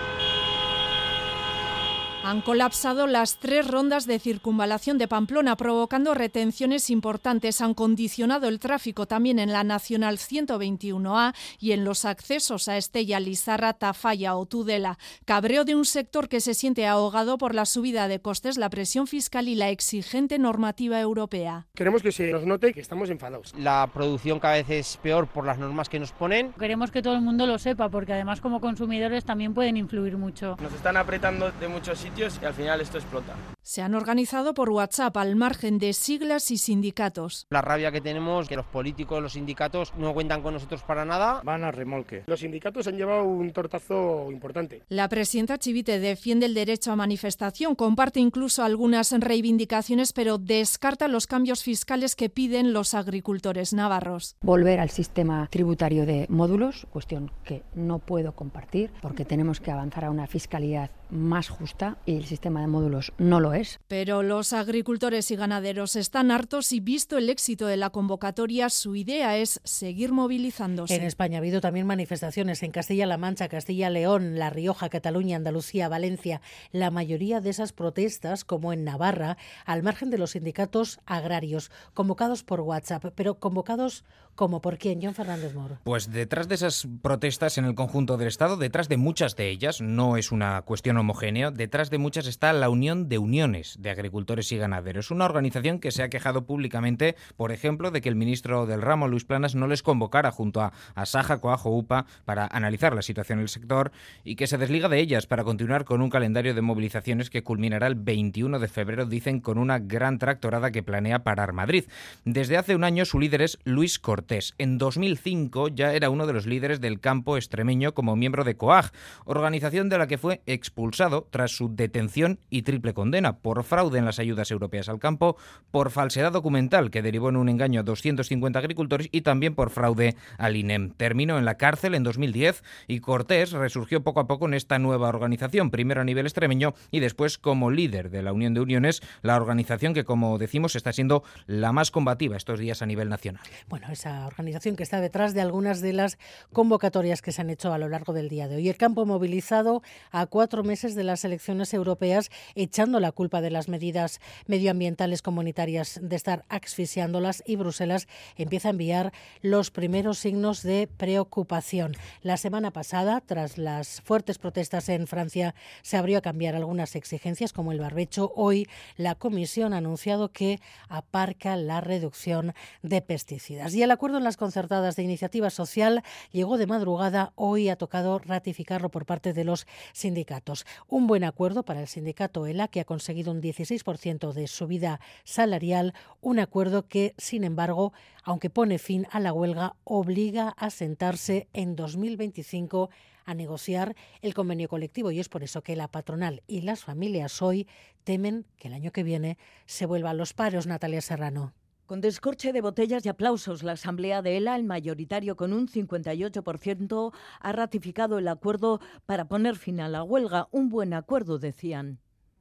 Han 2.25 2.41
colapsado 2.41 3.07
las 3.07 3.37
tres 3.37 3.69
rondas 3.69 4.07
de 4.07 4.19
circunvalación 4.19 4.97
de 4.97 5.07
Pamplona, 5.07 5.57
provocando 5.57 6.15
retenciones 6.15 6.89
importantes. 6.89 7.61
Han 7.61 7.75
condicionado 7.75 8.49
el 8.49 8.61
tráfico 8.61 9.05
también 9.05 9.39
en 9.39 9.53
la 9.53 9.63
Nacional 9.63 10.17
121A 10.17 11.35
y 11.61 11.73
en 11.73 11.85
los 11.85 12.07
accesos 12.07 12.69
a 12.69 12.79
Estella, 12.79 13.21
Lizarra, 13.21 13.75
Tafalla 13.75 14.37
o 14.37 14.47
Tudela. 14.47 14.97
Cabreo 15.27 15.67
de 15.67 15.75
un 15.75 15.85
sector 15.85 16.31
que 16.31 16.41
se 16.41 16.55
siente 16.55 16.87
ahogado 16.87 17.37
por 17.37 17.55
la 17.55 17.67
subida 17.67 18.09
de 18.09 18.21
costes, 18.21 18.57
la 18.57 18.71
presión 18.71 19.07
fiscal 19.07 19.47
y 19.47 19.55
la 19.55 19.69
exigente 19.69 20.39
normativa 20.39 20.99
europea. 20.99 21.67
Queremos 21.75 22.03
que 22.03 22.11
se 22.11 22.33
nos 22.33 22.47
note 22.47 22.73
que 22.73 22.81
estamos 22.81 23.11
enfadados. 23.11 23.53
La 23.59 23.91
producción 23.93 24.41
cada 24.41 24.55
vez 24.55 24.71
es 24.71 24.97
peor 24.97 25.27
por 25.27 25.45
las 25.45 25.59
normas 25.59 25.91
que 25.91 26.01
nos 26.01 26.13
ponen. 26.13 26.55
Queremos 26.55 26.91
que 26.91 27.03
todo 27.03 27.17
el 27.17 27.21
mundo 27.21 27.47
lo 27.47 27.59
sepa 27.59 27.91
porque 27.91 28.15
además 28.15 28.41
como 28.41 28.63
consumidores 28.63 29.27
también 29.27 29.53
pueden 29.53 29.77
influir 29.77 30.17
mucho. 30.17 30.57
Nos 30.63 30.73
están 30.73 30.97
apretando 30.97 31.53
de 31.53 31.69
muchos 31.69 31.99
sitios 31.99 32.14
y 32.17 32.45
al 32.45 32.55
final 32.55 32.81
esto 32.81 32.99
explota. 32.99 33.35
Se 33.61 33.83
han 33.83 33.95
organizado 33.95 34.55
por 34.55 34.69
WhatsApp 34.71 35.17
al 35.17 35.37
margen 35.37 35.79
de 35.79 35.95
siglas 35.95 36.51
y 36.51 36.59
sindicatos. 36.59 37.47
La 37.49 37.63
rabia 37.63 37.91
que 37.91 38.01
tenemos, 38.01 38.47
que 38.47 38.57
los 38.57 38.67
políticos, 38.67 39.23
los 39.23 39.33
sindicatos 39.33 39.95
no 39.97 40.13
cuentan 40.13 40.43
con 40.43 40.53
nosotros 40.53 40.83
para 40.83 41.05
nada. 41.07 41.41
Van 41.43 41.65
a 41.65 41.73
remolque. 41.73 42.25
Los 42.27 42.41
sindicatos 42.41 42.87
han 42.87 42.99
llevado 42.99 43.25
un 43.25 43.53
tortazo 43.53 44.31
importante. 44.31 44.83
La 44.91 45.09
presidenta 45.09 45.59
Chivite 45.59 45.99
defiende 45.99 46.47
el 46.47 46.55
derecho 46.55 46.93
a 46.93 46.97
manifestación, 46.97 47.75
comparte 47.75 48.21
incluso 48.21 48.63
algunas 48.63 49.11
reivindicaciones, 49.13 50.13
pero 50.13 50.37
descarta 50.37 51.09
los 51.09 51.27
cambios 51.27 51.63
fiscales 51.63 52.15
que 52.15 52.29
piden 52.29 52.75
los 52.75 52.93
agricultores 52.93 53.73
navarros. 53.73 54.37
Volver 54.43 54.79
al 54.79 54.91
sistema 54.91 55.49
tributario 55.51 56.05
de 56.05 56.27
módulos, 56.29 56.87
cuestión 56.91 57.33
que 57.45 57.63
no 57.75 57.99
puedo 57.99 58.37
compartir, 58.37 58.91
porque 59.01 59.25
tenemos 59.25 59.59
que 59.59 59.71
avanzar 59.71 60.05
a 60.05 60.11
una 60.11 60.27
fiscalidad 60.27 60.91
más 61.11 61.49
justa 61.49 61.97
y 62.07 62.17
el 62.17 62.25
sistema 62.25 62.61
de 62.61 62.67
módulos 62.67 63.13
no 63.19 63.41
lo 63.41 63.55
es. 63.55 63.81
Pero 63.89 64.23
los 64.23 64.53
agricultores 64.53 65.31
y 65.31 65.37
ganaderos 65.37 65.97
están 65.97 66.31
hartos 66.31 66.73
y 66.73 66.81
visto 66.81 67.19
el 67.19 67.31
éxito 67.31 67.67
de 67.67 67.77
la 67.77 67.91
convocatoria, 67.91 68.71
su 68.71 68.97
idea 68.97 69.37
es 69.37 69.61
seguir 69.65 70.13
movilizándose. 70.13 70.95
En 70.95 71.03
España 71.03 71.39
ha 71.39 71.41
habido 71.41 71.61
también 71.61 71.87
manifestaciones 71.87 72.63
en 72.63 72.73
Castilla-La 72.73 73.19
Mancha, 73.19 73.49
Castilla-León, 73.49 74.39
La 74.39 74.51
Rioja, 74.51 74.89
Cataluña, 74.89 75.37
Andalucía, 75.37 75.89
Valencia. 75.89 76.41
La 76.73 76.91
mayoría 76.91 77.41
de 77.41 77.51
esas 77.51 77.73
protestas, 77.73 78.45
como 78.45 78.73
en 78.73 78.85
Navarra, 78.85 79.37
al 79.65 79.83
margen 79.83 80.11
de 80.11 80.19
los 80.19 80.33
sindicatos 80.33 81.01
agrarios, 81.07 81.71
convocados 81.95 82.43
por 82.43 82.61
WhatsApp, 82.61 83.05
pero 83.15 83.39
convocados 83.39 84.05
como 84.35 84.61
por 84.61 84.79
quién, 84.79 85.01
John 85.03 85.15
Fernández 85.15 85.55
Moro. 85.55 85.79
Pues 85.85 86.11
detrás 86.11 86.49
de 86.49 86.57
esas 86.57 86.89
protestas 87.03 87.59
en 87.59 87.65
el 87.65 87.75
conjunto 87.75 88.17
del 88.17 88.29
Estado, 88.29 88.57
detrás 88.57 88.89
de 88.89 88.97
muchas 88.97 89.37
de 89.37 89.49
ellas, 89.49 89.81
no 89.81 90.17
es 90.17 90.33
una 90.33 90.63
cuestión 90.63 90.97
homogénea, 90.97 91.51
detrás 91.51 91.91
de 91.91 91.99
muchas 91.99 92.27
está 92.27 92.53
la 92.53 92.69
Unión 92.69 93.09
de 93.09 93.19
Uniones 93.19 93.77
de 93.79 93.91
Agricultores 93.91 94.51
y 94.53 94.57
Ganaderos, 94.57 95.11
una 95.11 95.25
organización 95.25 95.79
que 95.79 95.93
se 95.93 96.03
ha 96.03 96.09
quejado 96.09 96.45
públicamente, 96.45 97.17
por 97.37 97.53
ejemplo, 97.53 97.91
de 97.91 98.01
que 98.01 98.09
el 98.09 98.17
ministro 98.17 98.67
del 98.67 98.83
ramo, 98.83 99.09
Luis 99.09 99.25
Planas, 99.25 99.55
no 99.55 99.67
les 99.67 99.83
convocara 99.83 100.31
junto 100.31 100.61
a, 100.61 100.73
Saja, 101.05 101.39
Coajo, 101.39 101.71
UPA 101.71 102.07
para 102.25 102.47
analizar 102.47 102.95
la 102.95 103.03
situación 103.03 103.39
del 103.39 103.49
sector 103.49 103.93
y 104.25 104.37
que 104.37 104.47
se 104.47 104.59
desliga 104.59 104.89
de 104.89 105.01
ellas 105.01 105.27
para 105.27 105.45
continuar 105.45 105.85
con 105.85 106.01
un 106.01 106.11
calendario 106.11 106.55
de 106.55 106.63
movilizaciones 106.63 107.31
que 107.31 107.45
culminará 107.45 107.87
el 107.87 107.95
21 107.95 108.59
de 108.59 108.69
febrero, 108.69 109.07
dicen, 109.07 109.41
con 109.41 109.59
una 109.59 109.79
gran 109.79 110.19
tractorada 110.19 110.71
que 110.71 110.83
planea 110.83 111.23
parar 111.25 111.53
Madrid. 111.53 111.85
Desde 112.25 112.57
hace 112.57 112.75
un 112.75 112.85
año 112.85 113.05
su 113.05 113.21
líder 113.21 113.43
es 113.43 113.59
Luis 113.65 113.99
Cortés. 113.99 114.24
En 114.59 114.79
2005 114.79 115.69
ya 115.69 115.93
era 115.93 116.09
uno 116.09 116.27
de 116.27 116.33
los 116.33 116.47
líderes 116.47 116.81
del 116.81 117.01
campo 117.01 117.37
extremeño 117.37 117.93
como 117.93 118.17
miembro 118.17 118.43
de 118.45 118.57
COAG, 118.57 118.91
organización 119.27 119.89
de 119.89 119.99
la 119.99 120.07
que 120.07 120.19
fue 120.19 120.41
expulsado 120.47 121.29
tras 121.31 121.51
su 121.51 121.75
detención 121.75 122.39
y 122.49 122.63
triple 122.63 122.95
condena 122.95 123.39
por 123.39 123.65
fraude 123.65 123.99
en 123.99 124.07
las 124.07 124.19
ayudas 124.19 124.51
europeas 124.51 124.89
al 124.89 124.99
campo, 124.99 125.37
por 125.71 125.91
falsedad 125.91 126.33
documental 126.33 126.91
que 126.91 127.03
derivó 127.03 127.29
en 127.29 127.37
un 127.37 127.49
engaño 127.49 127.81
a 127.81 127.83
250 127.83 128.59
agricultores 128.59 129.09
y 129.13 129.21
también 129.21 129.55
por 129.55 129.71
fraude 129.71 130.17
al 130.39 130.57
INEM. 130.57 130.93
Terminó 130.93 131.39
en 131.39 131.45
la 131.45 131.57
cárcel 131.57 131.95
en 131.95 132.03
2010 132.03 132.63
y 132.89 133.01
Cortés 133.01 133.53
resurgió 133.53 134.03
poco 134.03 134.21
a 134.21 134.27
poco 134.27 134.47
en 134.47 134.55
esta 134.55 134.79
nueva 134.79 135.09
organización, 135.09 135.71
primero 135.71 136.01
a 136.01 136.05
nivel 136.05 136.27
extremeño 136.27 136.75
y 136.91 137.01
después 137.01 137.37
como 137.37 137.71
líder 137.71 138.11
de 138.11 138.23
la 138.23 138.33
Unión 138.33 138.55
de 138.55 138.61
Uniones, 138.61 139.03
la 139.23 139.37
organización 139.37 139.93
que 139.93 140.05
como 140.05 140.39
decimos 140.39 140.77
está 140.77 140.93
siendo 140.93 141.25
la 141.47 141.73
más 141.73 141.91
combativa 141.91 142.37
estos 142.37 142.59
días 142.59 142.81
a 142.83 142.87
nivel 142.87 143.09
nacional. 143.09 143.43
Bueno, 143.69 143.89
esa 143.91 144.14
organización 144.27 144.77
que 144.77 144.83
está 144.83 145.01
detrás 145.01 145.35
de 145.35 145.41
algunas 145.41 145.81
de 145.81 145.93
las 145.93 146.19
convocatorias 146.53 147.23
que 147.23 147.33
se 147.33 147.41
han 147.41 147.51
hecho 147.51 147.73
a 147.73 147.79
lo 147.79 147.89
largo 147.89 148.13
del 148.13 148.29
día 148.29 148.49
de 148.49 148.57
hoy. 148.57 148.69
El 148.69 148.77
campo 148.77 149.05
movilizado 149.07 149.83
a 150.11 150.27
cuatro 150.27 150.63
meses 150.65 150.95
de 150.95 151.05
las 151.05 151.25
elecciones 151.25 151.75
europeas, 151.75 152.31
echando 152.55 153.01
la 153.01 153.13
culpa 153.13 153.41
de 153.41 153.51
las 153.51 153.69
medidas 153.69 154.21
medioambientales 154.47 155.23
comunitarias 155.23 155.99
de 156.03 156.17
estar 156.17 156.45
asfixiándolas 156.49 157.43
y 157.47 157.57
Bruselas 157.57 158.07
empieza 158.37 158.69
a 158.69 158.71
enviar 158.71 159.13
los 159.43 159.71
primeros 159.71 160.19
signos 160.19 160.63
de 160.63 160.89
preocupación. 160.97 161.95
La 162.23 162.37
semana 162.37 162.71
pasada, 162.71 163.21
tras 163.21 163.59
las 163.59 164.01
fuertes 164.01 164.39
protestas 164.39 164.89
en 164.89 165.07
Francia, 165.07 165.55
se 165.83 165.97
abrió 165.97 166.19
a 166.19 166.23
cambiar 166.23 166.55
algunas 166.55 166.97
exigencias 166.97 167.53
como 167.53 167.73
el 167.73 167.81
barbecho. 167.81 168.33
Hoy 168.37 168.69
la 168.97 169.15
Comisión 169.15 169.73
ha 169.73 169.79
anunciado 169.79 170.31
que 170.31 170.61
aparca 170.89 171.57
la 171.57 171.81
reducción 171.81 172.55
de 172.83 173.01
pesticidas. 173.03 173.75
Y 173.75 173.83
el 173.83 173.91
acuerdo 173.91 174.04
en 174.05 174.25
las 174.25 174.37
concertadas 174.37 174.97
de 174.97 175.03
iniciativa 175.03 175.49
social 175.49 176.03
llegó 176.31 176.59
de 176.59 176.67
madrugada. 176.67 177.33
Hoy 177.37 177.71
ha 177.71 177.77
tocado 177.77 178.19
ratificarlo 178.19 178.91
por 178.91 179.07
parte 179.07 179.33
de 179.33 179.45
los 179.45 179.67
sindicatos. 179.95 180.67
Un 180.89 181.07
buen 181.07 181.25
acuerdo 181.25 181.65
para 181.65 181.81
el 181.81 181.89
sindicato 181.89 182.47
ELA, 182.47 182.69
que 182.69 182.81
ha 182.81 182.85
conseguido 182.85 183.33
un 183.33 183.41
16% 183.41 184.33
de 184.33 184.47
subida 184.47 185.01
salarial. 185.25 185.95
Un 186.21 186.39
acuerdo 186.39 186.87
que, 186.87 187.15
sin 187.17 187.45
embargo, 187.45 187.95
aunque 188.23 188.51
pone 188.51 188.79
fin 188.79 189.07
a 189.11 189.21
la 189.21 189.33
huelga, 189.33 189.77
obliga 189.85 190.51
a 190.51 190.69
sentarse 190.69 191.49
en 191.55 191.75
2025 191.75 192.91
a 193.25 193.35
negociar 193.35 193.97
el 194.21 194.35
convenio 194.35 194.69
colectivo 194.69 195.11
y 195.11 195.19
es 195.19 195.31
por 195.31 195.43
eso 195.43 195.63
que 195.63 195.77
la 195.77 195.89
patronal 195.89 196.43
y 196.47 196.61
las 196.61 196.85
familias 196.85 197.41
hoy 197.41 197.67
temen 198.05 198.45
que 198.59 198.69
el 198.69 198.75
año 198.75 198.93
que 198.93 199.03
viene 199.03 199.39
se 199.65 199.87
vuelvan 199.87 200.19
los 200.19 200.35
paros. 200.35 200.67
Natalia 200.67 201.01
Serrano. 201.01 201.55
Con 201.87 202.01
descorche 202.01 202.55
de 202.55 202.63
botellas 202.63 203.05
y 203.05 203.11
aplausos, 203.11 203.63
la 203.63 203.73
Asamblea 203.73 204.23
de 204.23 204.39
ELA, 204.39 204.57
el 204.57 204.65
mayoritario 204.65 205.37
con 205.37 205.53
un 205.53 205.69
58%, 205.69 207.13
ha 207.41 207.53
ratificado 207.53 208.17
el 208.17 208.29
acuerdo 208.29 208.81
para 209.05 209.29
poner 209.29 209.57
fin 209.57 209.81
a 209.81 209.89
la 209.91 210.03
huelga. 210.03 210.49
Un 210.51 210.71
buen 210.71 210.95
acuerdo, 210.95 211.39
decían. 211.39 211.99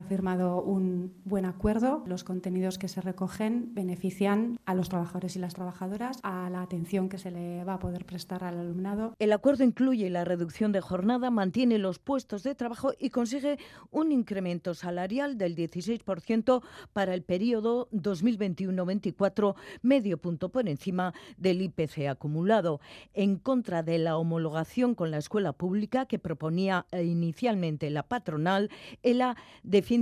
Firmado 0.07 0.62
un 0.62 1.13
buen 1.24 1.45
acuerdo. 1.45 2.03
Los 2.05 2.24
contenidos 2.24 2.77
que 2.77 2.88
se 2.88 3.00
recogen 3.00 3.74
benefician 3.74 4.60
a 4.65 4.75
los 4.75 4.89
trabajadores 4.89 5.36
y 5.38 5.39
las 5.39 5.53
trabajadoras, 5.53 6.19
a 6.24 6.50
la 6.50 6.62
atención 6.62 7.07
que 7.07 7.17
se 7.17 7.31
le 7.31 7.63
va 7.63 7.75
a 7.75 7.79
poder 7.79 8.05
prestar 8.05 8.43
al 8.43 8.60
alumnado. 8.60 9.15
El 9.17 9.31
acuerdo 9.31 9.63
incluye 9.63 10.10
la 10.10 10.25
reducción 10.25 10.74
de 10.74 10.81
jornada, 10.81 11.31
mantiene 11.31 11.77
los 11.77 12.00
puestos 12.00 12.43
de 12.43 12.53
trabajo 12.53 12.91
y 13.00 13.12
consigue 13.12 13.57
un 13.91 14.12
incremento 14.12 14.74
salarial 14.74 15.38
del 15.38 15.55
16% 15.55 16.62
para 16.91 17.13
el 17.13 17.24
periodo 17.24 17.88
2021-24, 17.91 19.55
medio 19.81 20.17
punto 20.17 20.50
por 20.50 20.67
encima 20.67 21.13
del 21.38 21.62
IPC 21.62 22.07
acumulado. 22.10 22.81
En 23.13 23.38
contra 23.38 23.83
de 23.83 24.00
la 24.00 24.17
homologación 24.17 24.95
con 24.95 25.12
la 25.12 25.17
escuela 25.17 25.53
pública 25.53 26.05
que 26.07 26.19
proponía 26.19 26.86
inicialmente 26.91 27.89
la 27.89 28.03
patronal, 28.03 28.69
ELA 29.01 29.38
defiende 29.63 29.92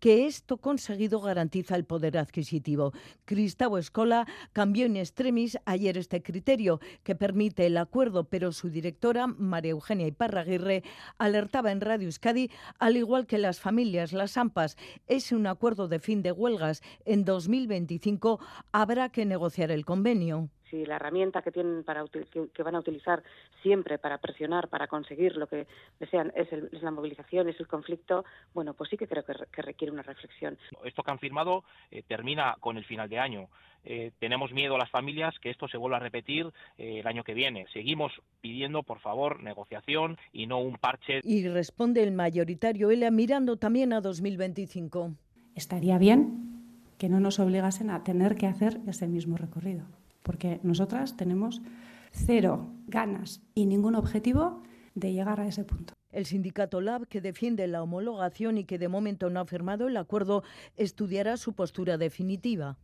que 0.00 0.26
esto 0.26 0.56
conseguido 0.56 1.20
garantiza 1.20 1.76
el 1.76 1.84
poder 1.84 2.16
adquisitivo. 2.16 2.92
Cristau 3.24 3.76
Escola 3.76 4.26
cambió 4.52 4.86
en 4.86 4.96
extremis 4.96 5.58
ayer 5.66 5.98
este 5.98 6.22
criterio 6.22 6.80
que 7.02 7.14
permite 7.14 7.66
el 7.66 7.76
acuerdo, 7.76 8.24
pero 8.24 8.52
su 8.52 8.70
directora, 8.70 9.26
María 9.26 9.72
Eugenia 9.72 10.06
Iparraguirre, 10.06 10.82
alertaba 11.18 11.72
en 11.72 11.80
Radio 11.80 12.06
Euskadi, 12.06 12.50
al 12.78 12.96
igual 12.96 13.26
que 13.26 13.38
las 13.38 13.60
familias, 13.60 14.12
las 14.12 14.36
AMPAs, 14.36 14.76
es 15.06 15.30
un 15.32 15.46
acuerdo 15.46 15.88
de 15.88 15.98
fin 15.98 16.22
de 16.22 16.32
huelgas. 16.32 16.82
En 17.04 17.24
2025 17.24 18.40
habrá 18.72 19.10
que 19.10 19.26
negociar 19.26 19.70
el 19.70 19.84
convenio 19.84 20.48
si 20.74 20.84
la 20.84 20.96
herramienta 20.96 21.42
que 21.42 21.52
tienen 21.52 21.84
para 21.84 22.04
que, 22.06 22.26
que, 22.52 22.62
van 22.64 22.74
a 22.74 22.80
utilizar 22.80 23.22
siempre 23.62 23.98
para 23.98 24.18
presionar, 24.18 24.68
para 24.68 24.88
conseguir 24.88 25.36
lo 25.36 25.46
que 25.46 25.68
desean 26.00 26.32
es, 26.34 26.52
el, 26.52 26.68
es 26.72 26.82
la 26.82 26.90
movilización, 26.90 27.48
es 27.48 27.60
el 27.60 27.68
conflicto, 27.68 28.24
bueno, 28.52 28.74
pues 28.74 28.90
sí 28.90 28.96
que 28.96 29.06
creo 29.06 29.24
que, 29.24 29.34
que 29.52 29.62
requiere 29.62 29.92
una 29.92 30.02
reflexión. 30.02 30.58
Esto 30.84 31.02
que 31.04 31.10
han 31.12 31.20
firmado 31.20 31.62
eh, 31.92 32.02
termina 32.02 32.56
con 32.58 32.76
el 32.76 32.84
final 32.84 33.08
de 33.08 33.20
año. 33.20 33.48
Eh, 33.84 34.10
tenemos 34.18 34.52
miedo 34.52 34.74
a 34.74 34.78
las 34.78 34.90
familias 34.90 35.38
que 35.40 35.50
esto 35.50 35.68
se 35.68 35.76
vuelva 35.76 35.98
a 35.98 36.00
repetir 36.00 36.50
eh, 36.76 37.00
el 37.00 37.06
año 37.06 37.22
que 37.22 37.34
viene. 37.34 37.66
Seguimos 37.72 38.12
pidiendo, 38.40 38.82
por 38.82 38.98
favor, 38.98 39.42
negociación 39.42 40.16
y 40.32 40.46
no 40.46 40.58
un 40.58 40.76
parche. 40.76 41.20
Y 41.22 41.46
responde 41.48 42.02
el 42.02 42.10
mayoritario 42.12 42.90
ELA 42.90 43.10
mirando 43.12 43.58
también 43.58 43.92
a 43.92 44.00
2025. 44.00 45.14
Estaría 45.54 45.98
bien 45.98 46.96
que 46.98 47.08
no 47.08 47.20
nos 47.20 47.38
obligasen 47.38 47.90
a 47.90 48.02
tener 48.02 48.36
que 48.36 48.46
hacer 48.46 48.80
ese 48.88 49.06
mismo 49.06 49.36
recorrido 49.36 49.84
porque 50.24 50.58
nosotras 50.62 51.16
tenemos 51.16 51.62
cero 52.10 52.72
ganas 52.86 53.42
y 53.54 53.66
ningún 53.66 53.94
objetivo 53.94 54.62
de 54.94 55.12
llegar 55.12 55.38
a 55.38 55.46
ese 55.46 55.64
punto. 55.64 55.94
El 56.10 56.26
sindicato 56.26 56.80
LAB, 56.80 57.06
que 57.06 57.20
defiende 57.20 57.66
la 57.66 57.82
homologación 57.82 58.56
y 58.56 58.64
que 58.64 58.78
de 58.78 58.88
momento 58.88 59.30
no 59.30 59.40
ha 59.40 59.46
firmado 59.46 59.88
el 59.88 59.96
acuerdo, 59.96 60.42
estudiará 60.76 61.36
su 61.36 61.52
postura 61.52 61.98
definitiva. 61.98 62.78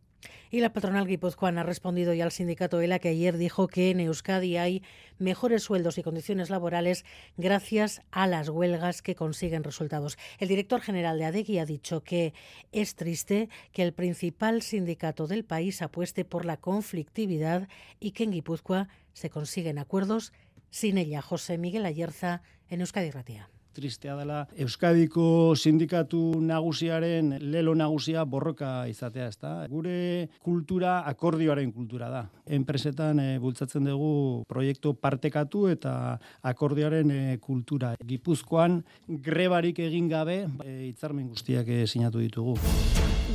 Y 0.49 0.59
la 0.59 0.73
patronal 0.73 1.07
guipuzcoana 1.07 1.61
ha 1.61 1.63
respondido 1.63 2.13
ya 2.13 2.23
al 2.23 2.31
sindicato 2.31 2.81
ELA 2.81 2.99
que 2.99 3.09
ayer 3.09 3.37
dijo 3.37 3.67
que 3.67 3.89
en 3.89 3.99
Euskadi 3.99 4.57
hay 4.57 4.83
mejores 5.17 5.63
sueldos 5.63 5.97
y 5.97 6.03
condiciones 6.03 6.49
laborales 6.49 7.05
gracias 7.37 8.01
a 8.11 8.27
las 8.27 8.49
huelgas 8.49 9.01
que 9.01 9.15
consiguen 9.15 9.63
resultados. 9.63 10.17
El 10.39 10.47
director 10.47 10.81
general 10.81 11.17
de 11.17 11.25
ADEGI 11.25 11.59
ha 11.59 11.65
dicho 11.65 12.03
que 12.03 12.33
es 12.71 12.95
triste 12.95 13.49
que 13.71 13.83
el 13.83 13.93
principal 13.93 14.61
sindicato 14.61 15.27
del 15.27 15.45
país 15.45 15.81
apueste 15.81 16.25
por 16.25 16.45
la 16.45 16.57
conflictividad 16.57 17.67
y 17.99 18.11
que 18.11 18.23
en 18.23 18.31
Guipúzcoa 18.31 18.89
se 19.13 19.29
consiguen 19.29 19.77
acuerdos 19.77 20.33
sin 20.69 20.97
ella. 20.97 21.21
José 21.21 21.57
Miguel 21.57 21.85
Ayerza 21.85 22.41
en 22.69 22.81
Euskadi 22.81 23.11
Ratia. 23.11 23.49
Tristea 23.73 24.15
dela 24.19 24.41
Euskadiko 24.57 25.55
sindikatu 25.55 26.39
nagusiaren 26.41 27.35
lelo 27.51 27.75
nagusia 27.75 28.23
borroka 28.25 28.87
izatea, 28.89 29.27
ezta? 29.31 29.53
Gure 29.71 30.29
kultura 30.43 31.01
akordioaren 31.09 31.71
kultura 31.71 32.09
da. 32.11 32.23
Enpresetan 32.45 33.19
e, 33.19 33.27
bultzatzen 33.39 33.87
dugu 33.89 34.43
proiektu 34.49 34.93
partekatu 34.99 35.67
eta 35.71 35.93
akordioaren 36.41 37.11
e, 37.11 37.21
kultura. 37.43 37.95
Gipuzkoan 38.07 38.81
grebarik 39.07 39.79
egin 39.79 40.09
gabe 40.11 40.43
e, 40.65 40.77
hitzarmen 40.89 41.31
guztiak 41.31 41.69
e, 41.69 41.85
sinatu 41.87 42.23
ditugu. 42.23 42.57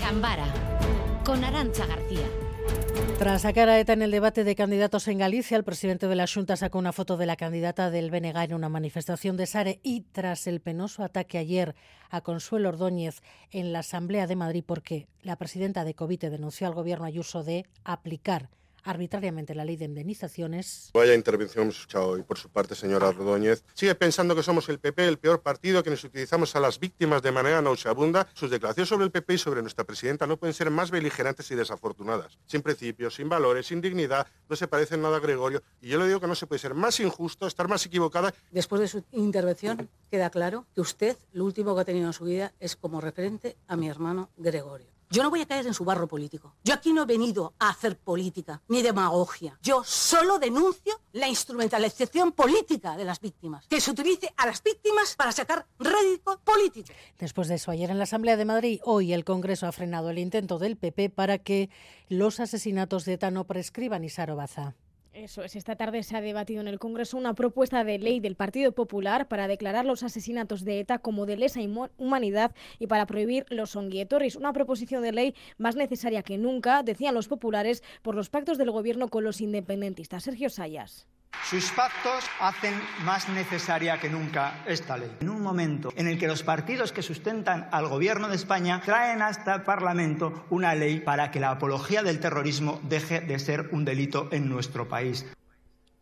Gambara 0.00 0.46
con 1.24 1.42
Arancha 1.42 1.86
García. 1.86 2.28
Tras 3.18 3.42
sacar 3.42 3.70
a 3.70 3.80
ETA 3.80 3.94
en 3.94 4.02
el 4.02 4.10
debate 4.10 4.44
de 4.44 4.54
candidatos 4.54 5.08
en 5.08 5.16
Galicia, 5.16 5.56
el 5.56 5.64
presidente 5.64 6.06
de 6.06 6.16
la 6.16 6.26
Junta 6.26 6.54
sacó 6.54 6.78
una 6.78 6.92
foto 6.92 7.16
de 7.16 7.24
la 7.24 7.36
candidata 7.36 7.90
del 7.90 8.10
BNG 8.10 8.36
en 8.36 8.54
una 8.54 8.68
manifestación 8.68 9.38
de 9.38 9.46
Sare 9.46 9.80
y 9.82 10.02
tras 10.12 10.46
el 10.46 10.60
penoso 10.60 11.02
ataque 11.02 11.38
ayer 11.38 11.74
a 12.10 12.20
Consuelo 12.20 12.68
Ordóñez 12.68 13.22
en 13.50 13.72
la 13.72 13.78
Asamblea 13.78 14.26
de 14.26 14.36
Madrid 14.36 14.64
porque 14.66 15.08
la 15.22 15.36
presidenta 15.36 15.84
de 15.84 15.94
Covite 15.94 16.28
denunció 16.28 16.66
al 16.66 16.74
gobierno 16.74 17.06
Ayuso 17.06 17.42
de 17.42 17.64
aplicar 17.84 18.50
arbitrariamente 18.86 19.54
la 19.54 19.64
ley 19.64 19.76
de 19.76 19.86
indemnizaciones. 19.86 20.90
Vaya 20.94 21.14
intervención 21.14 21.64
hemos 21.64 21.76
escuchado 21.76 22.08
hoy 22.08 22.22
por 22.22 22.38
su 22.38 22.48
parte, 22.48 22.74
señora 22.74 23.12
Rodóñez. 23.12 23.64
Sigue 23.74 23.94
pensando 23.94 24.34
que 24.34 24.42
somos 24.42 24.68
el 24.68 24.78
PP, 24.78 25.06
el 25.06 25.18
peor 25.18 25.42
partido, 25.42 25.82
que 25.82 25.90
nos 25.90 26.04
utilizamos 26.04 26.54
a 26.56 26.60
las 26.60 26.78
víctimas 26.78 27.22
de 27.22 27.32
manera 27.32 27.60
nauseabunda. 27.60 28.28
Sus 28.34 28.50
declaraciones 28.50 28.88
sobre 28.88 29.04
el 29.04 29.10
PP 29.10 29.34
y 29.34 29.38
sobre 29.38 29.62
nuestra 29.62 29.84
presidenta 29.84 30.26
no 30.26 30.36
pueden 30.36 30.54
ser 30.54 30.70
más 30.70 30.90
beligerantes 30.90 31.50
y 31.50 31.54
desafortunadas. 31.54 32.38
Sin 32.46 32.62
principios, 32.62 33.14
sin 33.14 33.28
valores, 33.28 33.66
sin 33.66 33.80
dignidad, 33.80 34.26
no 34.48 34.56
se 34.56 34.68
parecen 34.68 35.02
nada 35.02 35.16
a 35.16 35.20
Gregorio. 35.20 35.62
Y 35.80 35.88
yo 35.88 35.98
le 35.98 36.06
digo 36.06 36.20
que 36.20 36.26
no 36.26 36.34
se 36.34 36.46
puede 36.46 36.58
ser 36.60 36.74
más 36.74 37.00
injusto, 37.00 37.46
estar 37.46 37.68
más 37.68 37.84
equivocada. 37.86 38.32
Después 38.50 38.80
de 38.80 38.88
su 38.88 39.04
intervención, 39.12 39.88
queda 40.10 40.30
claro 40.30 40.66
que 40.74 40.80
usted 40.80 41.16
lo 41.32 41.44
último 41.44 41.74
que 41.74 41.80
ha 41.80 41.84
tenido 41.84 42.06
en 42.06 42.12
su 42.12 42.24
vida 42.24 42.52
es 42.60 42.76
como 42.76 43.00
referente 43.00 43.56
a 43.66 43.76
mi 43.76 43.88
hermano 43.88 44.30
Gregorio. 44.36 44.95
Yo 45.10 45.22
no 45.22 45.30
voy 45.30 45.42
a 45.42 45.46
caer 45.46 45.66
en 45.66 45.74
su 45.74 45.84
barro 45.84 46.08
político. 46.08 46.54
Yo 46.64 46.74
aquí 46.74 46.92
no 46.92 47.02
he 47.02 47.06
venido 47.06 47.54
a 47.58 47.70
hacer 47.70 47.96
política 47.96 48.60
ni 48.68 48.82
demagogia. 48.82 49.58
Yo 49.62 49.82
solo 49.84 50.38
denuncio 50.38 51.00
la 51.12 51.28
instrumentalización 51.28 52.32
política 52.32 52.96
de 52.96 53.04
las 53.04 53.20
víctimas. 53.20 53.66
Que 53.68 53.80
se 53.80 53.90
utilice 53.90 54.32
a 54.36 54.46
las 54.46 54.62
víctimas 54.62 55.14
para 55.14 55.32
sacar 55.32 55.66
rédito 55.78 56.40
político. 56.44 56.92
Después 57.18 57.48
de 57.48 57.54
eso, 57.54 57.70
ayer 57.70 57.90
en 57.90 57.98
la 57.98 58.04
Asamblea 58.04 58.36
de 58.36 58.44
Madrid, 58.44 58.80
hoy 58.84 59.12
el 59.12 59.24
Congreso 59.24 59.66
ha 59.66 59.72
frenado 59.72 60.10
el 60.10 60.18
intento 60.18 60.58
del 60.58 60.76
PP 60.76 61.10
para 61.10 61.38
que 61.38 61.70
los 62.08 62.40
asesinatos 62.40 63.04
de 63.04 63.14
ETA 63.14 63.30
no 63.30 63.44
prescriban 63.44 64.04
y 64.04 64.08
Baza. 64.34 64.74
Eso 65.16 65.42
es, 65.42 65.56
esta 65.56 65.76
tarde 65.76 66.02
se 66.02 66.14
ha 66.14 66.20
debatido 66.20 66.60
en 66.60 66.68
el 66.68 66.78
Congreso 66.78 67.16
una 67.16 67.32
propuesta 67.32 67.84
de 67.84 67.98
ley 67.98 68.20
del 68.20 68.36
Partido 68.36 68.72
Popular 68.72 69.28
para 69.28 69.48
declarar 69.48 69.86
los 69.86 70.02
asesinatos 70.02 70.62
de 70.62 70.78
ETA 70.78 70.98
como 70.98 71.24
de 71.24 71.38
lesa 71.38 71.60
humanidad 71.96 72.54
y 72.78 72.86
para 72.86 73.06
prohibir 73.06 73.46
los 73.48 73.70
songuietorris. 73.70 74.36
Una 74.36 74.52
proposición 74.52 75.02
de 75.02 75.12
ley 75.12 75.34
más 75.56 75.74
necesaria 75.74 76.22
que 76.22 76.36
nunca, 76.36 76.82
decían 76.82 77.14
los 77.14 77.28
populares, 77.28 77.82
por 78.02 78.14
los 78.14 78.28
pactos 78.28 78.58
del 78.58 78.70
gobierno 78.70 79.08
con 79.08 79.24
los 79.24 79.40
independentistas. 79.40 80.24
Sergio 80.24 80.50
Sayas. 80.50 81.06
Sus 81.48 81.70
pactos 81.70 82.24
hacen 82.40 82.74
más 83.04 83.28
necesaria 83.28 84.00
que 84.00 84.10
nunca 84.10 84.64
esta 84.66 84.96
ley. 84.96 85.16
En 85.20 85.28
un 85.28 85.40
momento 85.40 85.92
en 85.94 86.08
el 86.08 86.18
que 86.18 86.26
los 86.26 86.42
partidos 86.42 86.90
que 86.90 87.02
sustentan 87.02 87.68
al 87.70 87.86
gobierno 87.86 88.26
de 88.28 88.34
España 88.34 88.82
traen 88.84 89.22
hasta 89.22 89.54
el 89.54 89.62
Parlamento 89.62 90.44
una 90.50 90.74
ley 90.74 90.98
para 90.98 91.30
que 91.30 91.38
la 91.38 91.52
apología 91.52 92.02
del 92.02 92.18
terrorismo 92.18 92.80
deje 92.82 93.20
de 93.20 93.38
ser 93.38 93.68
un 93.70 93.84
delito 93.84 94.28
en 94.32 94.48
nuestro 94.48 94.88
país. 94.88 95.24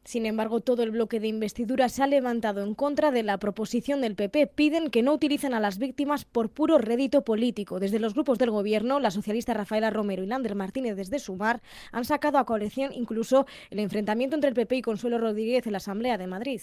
Sin 0.05 0.27
embargo, 0.27 0.61
todo 0.61 0.83
el 0.83 0.91
bloque 0.91 1.19
de 1.19 1.29
investidura 1.29 1.89
se 1.89 2.03
ha 2.03 2.07
levantado 2.07 2.63
en 2.63 2.75
contra 2.75 3.11
de 3.11 3.23
la 3.23 3.39
proposición 3.39 4.03
del 4.03 4.15
PP. 4.15 4.49
Piden 4.49 4.91
que 4.91 5.03
no 5.03 5.15
utilicen 5.15 5.55
a 5.55 5.61
las 5.61 5.79
víctimas 5.79 6.27
por 6.27 6.51
puro 6.51 6.77
rédito 6.77 7.23
político. 7.23 7.81
Desde 7.81 7.99
los 7.99 8.13
grupos 8.13 8.39
del 8.39 8.51
Gobierno, 8.51 9.01
la 9.01 9.11
socialista 9.11 9.55
Rafaela 9.55 9.89
Romero 9.89 10.23
y 10.23 10.27
Lander 10.27 10.55
Martínez 10.55 10.95
desde 10.97 11.19
Sumar 11.19 11.63
han 11.91 12.05
sacado 12.05 12.39
a 12.39 12.45
colección 12.45 12.93
incluso 12.93 13.47
el 13.71 13.79
enfrentamiento 13.79 14.37
entre 14.37 14.51
el 14.51 14.55
PP 14.55 14.77
y 14.77 14.83
Consuelo 14.83 15.17
Rodríguez 15.19 15.67
en 15.67 15.73
la 15.73 15.79
Asamblea 15.79 16.19
de 16.19 16.27
Madrid. 16.27 16.61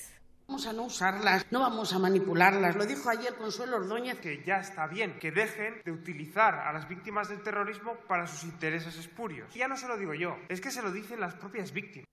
Vamos 0.47 0.67
a 0.67 0.73
no 0.73 0.83
usarlas, 0.83 1.45
no 1.49 1.61
vamos 1.61 1.93
a 1.93 1.99
manipularlas. 1.99 2.75
Lo 2.75 2.85
dijo 2.85 3.09
ayer 3.09 3.35
Consuelo 3.35 3.77
Ordóñez. 3.77 4.19
Que 4.19 4.43
ya 4.45 4.57
está 4.57 4.85
bien, 4.85 5.17
que 5.17 5.31
dejen 5.31 5.81
de 5.83 5.91
utilizar 5.91 6.55
a 6.55 6.73
las 6.73 6.87
víctimas 6.87 7.29
del 7.29 7.41
terrorismo 7.41 7.95
para 8.07 8.27
sus 8.27 8.43
intereses 8.43 8.97
espurios. 8.97 9.55
Y 9.55 9.59
ya 9.59 9.67
no 9.67 9.77
se 9.77 9.87
lo 9.87 9.97
digo 9.97 10.13
yo, 10.13 10.35
es 10.49 10.61
que 10.61 10.69
se 10.69 10.81
lo 10.81 10.91
dicen 10.91 11.21
las 11.21 11.35
propias 11.35 11.71
víctimas. 11.71 12.05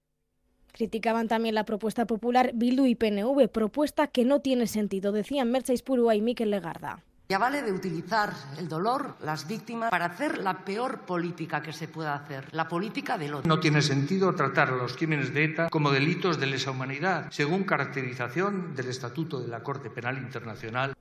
Criticaban 0.72 1.28
también 1.28 1.54
la 1.54 1.64
propuesta 1.64 2.06
popular 2.06 2.52
Bildu 2.54 2.86
y 2.86 2.94
PNV, 2.94 3.48
propuesta 3.48 4.06
que 4.06 4.24
no 4.24 4.40
tiene 4.40 4.66
sentido, 4.66 5.12
decían 5.12 5.50
Mercedes 5.50 5.80
Ispurua 5.80 6.14
y 6.14 6.20
Miquel 6.20 6.50
Legarda. 6.50 7.02
Ya 7.30 7.36
vale 7.36 7.60
de 7.60 7.72
utilizar 7.72 8.32
el 8.58 8.70
dolor, 8.70 9.16
las 9.22 9.46
víctimas, 9.46 9.90
para 9.90 10.06
hacer 10.06 10.38
la 10.38 10.64
peor 10.64 11.00
política 11.00 11.60
que 11.60 11.74
se 11.74 11.86
pueda 11.86 12.14
hacer, 12.14 12.46
la 12.52 12.68
política 12.68 13.18
del 13.18 13.34
odio. 13.34 13.46
No 13.46 13.60
tiene 13.60 13.82
sentido 13.82 14.34
tratar 14.34 14.68
a 14.68 14.76
los 14.76 14.94
crímenes 14.94 15.34
de 15.34 15.44
ETA 15.44 15.68
como 15.68 15.90
delitos 15.90 16.40
de 16.40 16.46
lesa 16.46 16.70
humanidad, 16.70 17.26
según 17.30 17.64
caracterización 17.64 18.74
del 18.74 18.88
Estatuto 18.88 19.40
de 19.40 19.48
la 19.48 19.62
Corte 19.62 19.90
Penal 19.90 20.16
Internacional. 20.16 20.94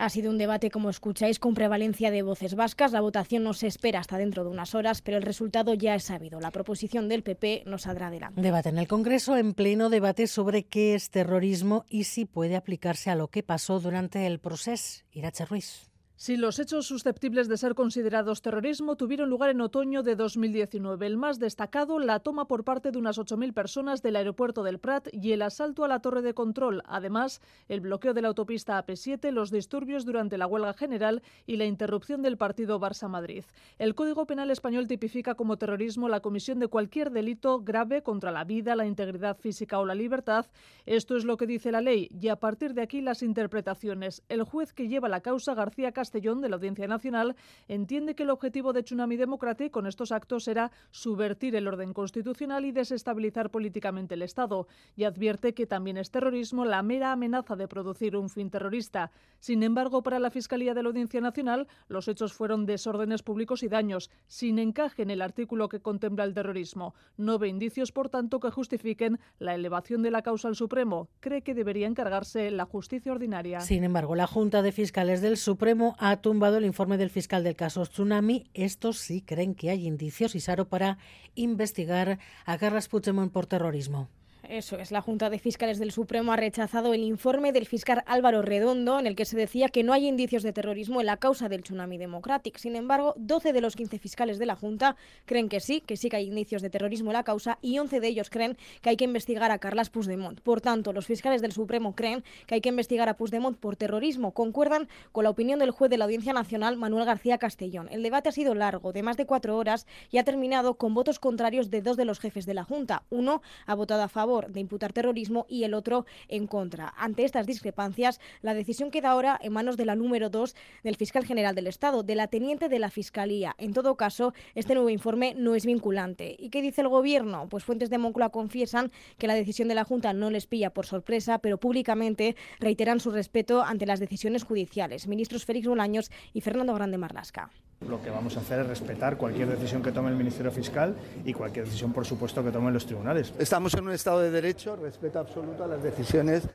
Ha 0.00 0.08
sido 0.08 0.30
un 0.30 0.38
debate, 0.38 0.70
como 0.70 0.88
escucháis, 0.88 1.38
con 1.38 1.52
prevalencia 1.52 2.10
de 2.10 2.22
voces 2.22 2.54
vascas. 2.54 2.92
La 2.92 3.02
votación 3.02 3.42
no 3.42 3.52
se 3.52 3.66
espera 3.66 4.00
hasta 4.00 4.16
dentro 4.16 4.44
de 4.44 4.48
unas 4.48 4.74
horas, 4.74 5.02
pero 5.02 5.18
el 5.18 5.22
resultado 5.22 5.74
ya 5.74 5.94
es 5.94 6.04
sabido. 6.04 6.40
La 6.40 6.50
proposición 6.50 7.06
del 7.06 7.22
PP 7.22 7.64
nos 7.66 7.82
saldrá 7.82 8.06
adelante. 8.06 8.40
Debate 8.40 8.70
en 8.70 8.78
el 8.78 8.88
Congreso, 8.88 9.36
en 9.36 9.52
pleno 9.52 9.90
debate 9.90 10.26
sobre 10.26 10.64
qué 10.64 10.94
es 10.94 11.10
terrorismo 11.10 11.84
y 11.90 12.04
si 12.04 12.24
puede 12.24 12.56
aplicarse 12.56 13.10
a 13.10 13.14
lo 13.14 13.28
que 13.28 13.42
pasó 13.42 13.78
durante 13.78 14.26
el 14.26 14.38
proceso. 14.38 15.04
Irache 15.12 15.44
Ruiz. 15.44 15.89
Si 16.22 16.36
los 16.36 16.58
hechos 16.58 16.86
susceptibles 16.86 17.48
de 17.48 17.56
ser 17.56 17.74
considerados 17.74 18.42
terrorismo 18.42 18.94
tuvieron 18.94 19.30
lugar 19.30 19.48
en 19.48 19.62
otoño 19.62 20.02
de 20.02 20.16
2019, 20.16 21.06
el 21.06 21.16
más 21.16 21.38
destacado, 21.38 21.98
la 21.98 22.20
toma 22.20 22.46
por 22.46 22.62
parte 22.62 22.90
de 22.90 22.98
unas 22.98 23.18
8.000 23.18 23.54
personas 23.54 24.02
del 24.02 24.16
aeropuerto 24.16 24.62
del 24.62 24.78
Prat 24.78 25.08
y 25.14 25.32
el 25.32 25.40
asalto 25.40 25.82
a 25.82 25.88
la 25.88 26.00
torre 26.00 26.20
de 26.20 26.34
control. 26.34 26.82
Además, 26.84 27.40
el 27.68 27.80
bloqueo 27.80 28.12
de 28.12 28.20
la 28.20 28.28
autopista 28.28 28.84
AP7, 28.84 29.30
los 29.30 29.50
disturbios 29.50 30.04
durante 30.04 30.36
la 30.36 30.46
huelga 30.46 30.74
general 30.74 31.22
y 31.46 31.56
la 31.56 31.64
interrupción 31.64 32.20
del 32.20 32.36
partido 32.36 32.78
Barça-Madrid. 32.78 33.44
El 33.78 33.94
Código 33.94 34.26
Penal 34.26 34.50
español 34.50 34.88
tipifica 34.88 35.36
como 35.36 35.56
terrorismo 35.56 36.10
la 36.10 36.20
comisión 36.20 36.58
de 36.58 36.68
cualquier 36.68 37.12
delito 37.12 37.62
grave 37.62 38.02
contra 38.02 38.30
la 38.30 38.44
vida, 38.44 38.76
la 38.76 38.84
integridad 38.84 39.38
física 39.38 39.78
o 39.78 39.86
la 39.86 39.94
libertad. 39.94 40.44
Esto 40.84 41.16
es 41.16 41.24
lo 41.24 41.38
que 41.38 41.46
dice 41.46 41.72
la 41.72 41.80
ley 41.80 42.10
y 42.10 42.28
a 42.28 42.36
partir 42.36 42.74
de 42.74 42.82
aquí 42.82 43.00
las 43.00 43.22
interpretaciones. 43.22 44.22
El 44.28 44.42
juez 44.42 44.74
que 44.74 44.86
lleva 44.86 45.08
la 45.08 45.22
causa, 45.22 45.54
García 45.54 45.92
Castro, 45.92 46.09
Castellón 46.10 46.40
de 46.40 46.48
la 46.48 46.56
Audiencia 46.56 46.88
Nacional 46.88 47.36
entiende 47.68 48.16
que 48.16 48.24
el 48.24 48.30
objetivo 48.30 48.72
de 48.72 48.82
Tsunami 48.82 49.14
Democratic 49.14 49.70
con 49.70 49.86
estos 49.86 50.10
actos 50.10 50.48
era 50.48 50.72
subvertir 50.90 51.54
el 51.54 51.68
orden 51.68 51.92
constitucional 51.92 52.64
y 52.64 52.72
desestabilizar 52.72 53.50
políticamente 53.50 54.14
el 54.14 54.22
Estado 54.22 54.66
y 54.96 55.04
advierte 55.04 55.54
que 55.54 55.68
también 55.68 55.98
es 55.98 56.10
terrorismo 56.10 56.64
la 56.64 56.82
mera 56.82 57.12
amenaza 57.12 57.54
de 57.54 57.68
producir 57.68 58.16
un 58.16 58.28
fin 58.28 58.50
terrorista. 58.50 59.12
Sin 59.38 59.62
embargo, 59.62 60.02
para 60.02 60.18
la 60.18 60.32
Fiscalía 60.32 60.74
de 60.74 60.82
la 60.82 60.88
Audiencia 60.88 61.20
Nacional, 61.20 61.68
los 61.86 62.08
hechos 62.08 62.32
fueron 62.32 62.66
desórdenes 62.66 63.22
públicos 63.22 63.62
y 63.62 63.68
daños, 63.68 64.10
sin 64.26 64.58
encaje 64.58 65.02
en 65.02 65.10
el 65.10 65.22
artículo 65.22 65.68
que 65.68 65.78
contempla 65.78 66.24
el 66.24 66.34
terrorismo. 66.34 66.92
No 67.18 67.38
ve 67.38 67.46
indicios, 67.46 67.92
por 67.92 68.08
tanto, 68.08 68.40
que 68.40 68.50
justifiquen 68.50 69.20
la 69.38 69.54
elevación 69.54 70.02
de 70.02 70.10
la 70.10 70.22
causa 70.22 70.48
al 70.48 70.56
Supremo. 70.56 71.08
Cree 71.20 71.42
que 71.42 71.54
debería 71.54 71.86
encargarse 71.86 72.50
la 72.50 72.64
justicia 72.64 73.12
ordinaria. 73.12 73.60
Sin 73.60 73.84
embargo, 73.84 74.16
la 74.16 74.26
Junta 74.26 74.60
de 74.60 74.72
Fiscales 74.72 75.22
del 75.22 75.36
Supremo 75.36 75.94
ha 76.02 76.16
tumbado 76.16 76.56
el 76.56 76.64
informe 76.64 76.96
del 76.96 77.10
fiscal 77.10 77.44
del 77.44 77.56
caso 77.56 77.84
Tsunami. 77.84 78.46
Estos 78.54 78.96
sí 78.96 79.20
creen 79.20 79.54
que 79.54 79.68
hay 79.68 79.86
indicios, 79.86 80.34
y 80.34 80.40
Saro 80.40 80.66
para 80.66 80.96
investigar 81.34 82.18
a 82.46 82.56
Carles 82.56 82.88
Puigdemont 82.88 83.30
por 83.30 83.44
terrorismo. 83.44 84.08
Eso 84.50 84.78
es, 84.78 84.90
la 84.90 85.00
Junta 85.00 85.30
de 85.30 85.38
Fiscales 85.38 85.78
del 85.78 85.92
Supremo 85.92 86.32
ha 86.32 86.36
rechazado 86.36 86.92
el 86.92 87.04
informe 87.04 87.52
del 87.52 87.66
fiscal 87.66 88.02
Álvaro 88.04 88.42
Redondo 88.42 88.98
en 88.98 89.06
el 89.06 89.14
que 89.14 89.24
se 89.24 89.36
decía 89.36 89.68
que 89.68 89.84
no 89.84 89.92
hay 89.92 90.08
indicios 90.08 90.42
de 90.42 90.52
terrorismo 90.52 90.98
en 90.98 91.06
la 91.06 91.18
causa 91.18 91.48
del 91.48 91.62
Tsunami 91.62 91.98
Democratic. 91.98 92.58
Sin 92.58 92.74
embargo, 92.74 93.14
12 93.16 93.52
de 93.52 93.60
los 93.60 93.76
15 93.76 94.00
fiscales 94.00 94.40
de 94.40 94.46
la 94.46 94.56
Junta 94.56 94.96
creen 95.24 95.48
que 95.48 95.60
sí, 95.60 95.80
que 95.80 95.96
sí 95.96 96.08
que 96.08 96.16
hay 96.16 96.26
indicios 96.26 96.62
de 96.62 96.70
terrorismo 96.70 97.10
en 97.10 97.18
la 97.18 97.22
causa 97.22 97.60
y 97.62 97.78
11 97.78 98.00
de 98.00 98.08
ellos 98.08 98.28
creen 98.28 98.58
que 98.82 98.90
hay 98.90 98.96
que 98.96 99.04
investigar 99.04 99.52
a 99.52 99.60
Carlas 99.60 99.88
Puigdemont. 99.88 100.40
Por 100.40 100.60
tanto, 100.60 100.92
los 100.92 101.06
fiscales 101.06 101.42
del 101.42 101.52
Supremo 101.52 101.94
creen 101.94 102.24
que 102.48 102.56
hay 102.56 102.60
que 102.60 102.70
investigar 102.70 103.08
a 103.08 103.16
Puigdemont 103.16 103.56
por 103.56 103.76
terrorismo. 103.76 104.32
Concuerdan 104.32 104.88
con 105.12 105.22
la 105.22 105.30
opinión 105.30 105.60
del 105.60 105.70
juez 105.70 105.92
de 105.92 105.98
la 105.98 106.06
Audiencia 106.06 106.32
Nacional, 106.32 106.76
Manuel 106.76 107.04
García 107.04 107.38
Castellón. 107.38 107.86
El 107.92 108.02
debate 108.02 108.30
ha 108.30 108.32
sido 108.32 108.56
largo, 108.56 108.92
de 108.92 109.04
más 109.04 109.16
de 109.16 109.26
cuatro 109.26 109.56
horas, 109.56 109.86
y 110.10 110.18
ha 110.18 110.24
terminado 110.24 110.74
con 110.74 110.92
votos 110.92 111.20
contrarios 111.20 111.70
de 111.70 111.82
dos 111.82 111.96
de 111.96 112.04
los 112.04 112.18
jefes 112.18 112.46
de 112.46 112.54
la 112.54 112.64
Junta. 112.64 113.04
Uno 113.10 113.42
ha 113.66 113.76
votado 113.76 114.02
a 114.02 114.08
favor 114.08 114.39
de 114.48 114.60
imputar 114.60 114.92
terrorismo 114.92 115.46
y 115.48 115.64
el 115.64 115.74
otro 115.74 116.06
en 116.28 116.46
contra. 116.46 116.94
Ante 116.96 117.24
estas 117.24 117.46
discrepancias, 117.46 118.20
la 118.42 118.54
decisión 118.54 118.90
queda 118.90 119.10
ahora 119.10 119.38
en 119.42 119.52
manos 119.52 119.76
de 119.76 119.84
la 119.84 119.96
número 119.96 120.30
2 120.30 120.54
del 120.82 120.96
fiscal 120.96 121.24
general 121.24 121.54
del 121.54 121.66
Estado, 121.66 122.02
de 122.02 122.14
la 122.14 122.28
teniente 122.28 122.68
de 122.68 122.78
la 122.78 122.90
Fiscalía. 122.90 123.54
En 123.58 123.72
todo 123.72 123.96
caso, 123.96 124.32
este 124.54 124.74
nuevo 124.74 124.90
informe 124.90 125.34
no 125.36 125.54
es 125.54 125.66
vinculante. 125.66 126.36
¿Y 126.38 126.50
qué 126.50 126.62
dice 126.62 126.80
el 126.80 126.88
Gobierno? 126.88 127.48
Pues 127.48 127.64
fuentes 127.64 127.90
de 127.90 127.98
Moncloa 127.98 128.30
confiesan 128.30 128.90
que 129.18 129.26
la 129.26 129.34
decisión 129.34 129.68
de 129.68 129.74
la 129.74 129.84
Junta 129.84 130.12
no 130.12 130.30
les 130.30 130.46
pilla 130.46 130.70
por 130.70 130.86
sorpresa, 130.86 131.38
pero 131.38 131.58
públicamente 131.58 132.36
reiteran 132.58 133.00
su 133.00 133.10
respeto 133.10 133.62
ante 133.62 133.86
las 133.86 134.00
decisiones 134.00 134.44
judiciales. 134.44 135.06
Ministros 135.06 135.44
Félix 135.44 135.66
Bolaños 135.66 136.10
y 136.32 136.40
Fernando 136.40 136.74
Grande 136.74 136.98
Marlasca. 136.98 137.50
Lo 137.88 138.02
que 138.02 138.10
vamos 138.10 138.36
a 138.36 138.40
hacer 138.40 138.60
es 138.60 138.66
respetar 138.66 139.16
cualquier 139.16 139.48
decisión 139.48 139.82
que 139.82 139.90
tome 139.90 140.10
el 140.10 140.16
Ministerio 140.16 140.52
Fiscal 140.52 140.94
y 141.24 141.32
cualquier 141.32 141.64
decisión, 141.64 141.94
por 141.94 142.04
supuesto, 142.04 142.44
que 142.44 142.50
tomen 142.50 142.74
los 142.74 142.84
tribunales. 142.84 143.32
Estamos 143.38 143.72
en 143.72 143.84
un 143.84 143.92
Estado 143.92 144.20
de 144.20 144.30
Derecho, 144.30 144.76
respeto 144.76 145.18
absoluto 145.18 145.64
a 145.64 145.66
las 145.66 145.82
decisiones 145.82 146.46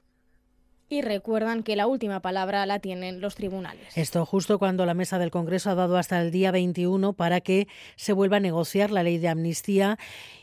y 0.87 1.01
recuerdan 1.01 1.63
que 1.63 1.75
la 1.75 1.87
última 1.87 2.21
palabra 2.21 2.65
la 2.65 2.79
tienen 2.79 3.21
los 3.21 3.35
tribunales. 3.35 3.97
Esto 3.97 4.25
justo 4.25 4.59
cuando 4.59 4.85
la 4.85 4.93
mesa 4.93 5.17
del 5.17 5.31
Congreso 5.31 5.69
ha 5.69 5.75
dado 5.75 5.97
hasta 5.97 6.21
el 6.21 6.31
día 6.31 6.51
21 6.51 7.13
para 7.13 7.41
que 7.41 7.67
se 7.95 8.13
vuelva 8.13 8.37
a 8.37 8.39
negociar 8.39 8.91
la 8.91 9.03
ley 9.03 9.17
de 9.17 9.27
amnistía. 9.27 9.97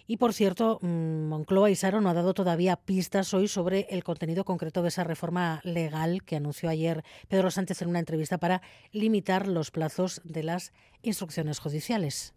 Y 0.07 0.17
por 0.17 0.33
cierto, 0.33 0.79
mm, 0.83 1.29
Moncloa 1.29 1.71
y 1.71 1.77
Saro 1.77 2.01
no 2.01 2.11
ha 2.11 2.15
dado 2.15 2.35
todavía 2.35 2.77
pistas 2.77 3.33
hoy 3.35 3.47
sobre 3.47 3.87
el 3.91 4.03
contenido 4.03 4.45
concreto 4.45 4.83
de 4.83 4.89
esa 4.89 5.05
reforma 5.05 5.61
legal 5.63 6.23
que 6.25 6.37
anunció 6.37 6.69
ayer 6.69 7.05
Pedro 7.29 7.51
Sánchez 7.51 7.83
en 7.83 7.89
una 7.89 8.01
entrevista 8.01 8.39
para 8.39 8.63
limitar 8.91 9.47
los 9.47 9.71
plazos 9.71 10.21
de 10.25 10.43
las 10.43 10.73
instrucciones 11.03 11.61
judiciales. 11.61 12.35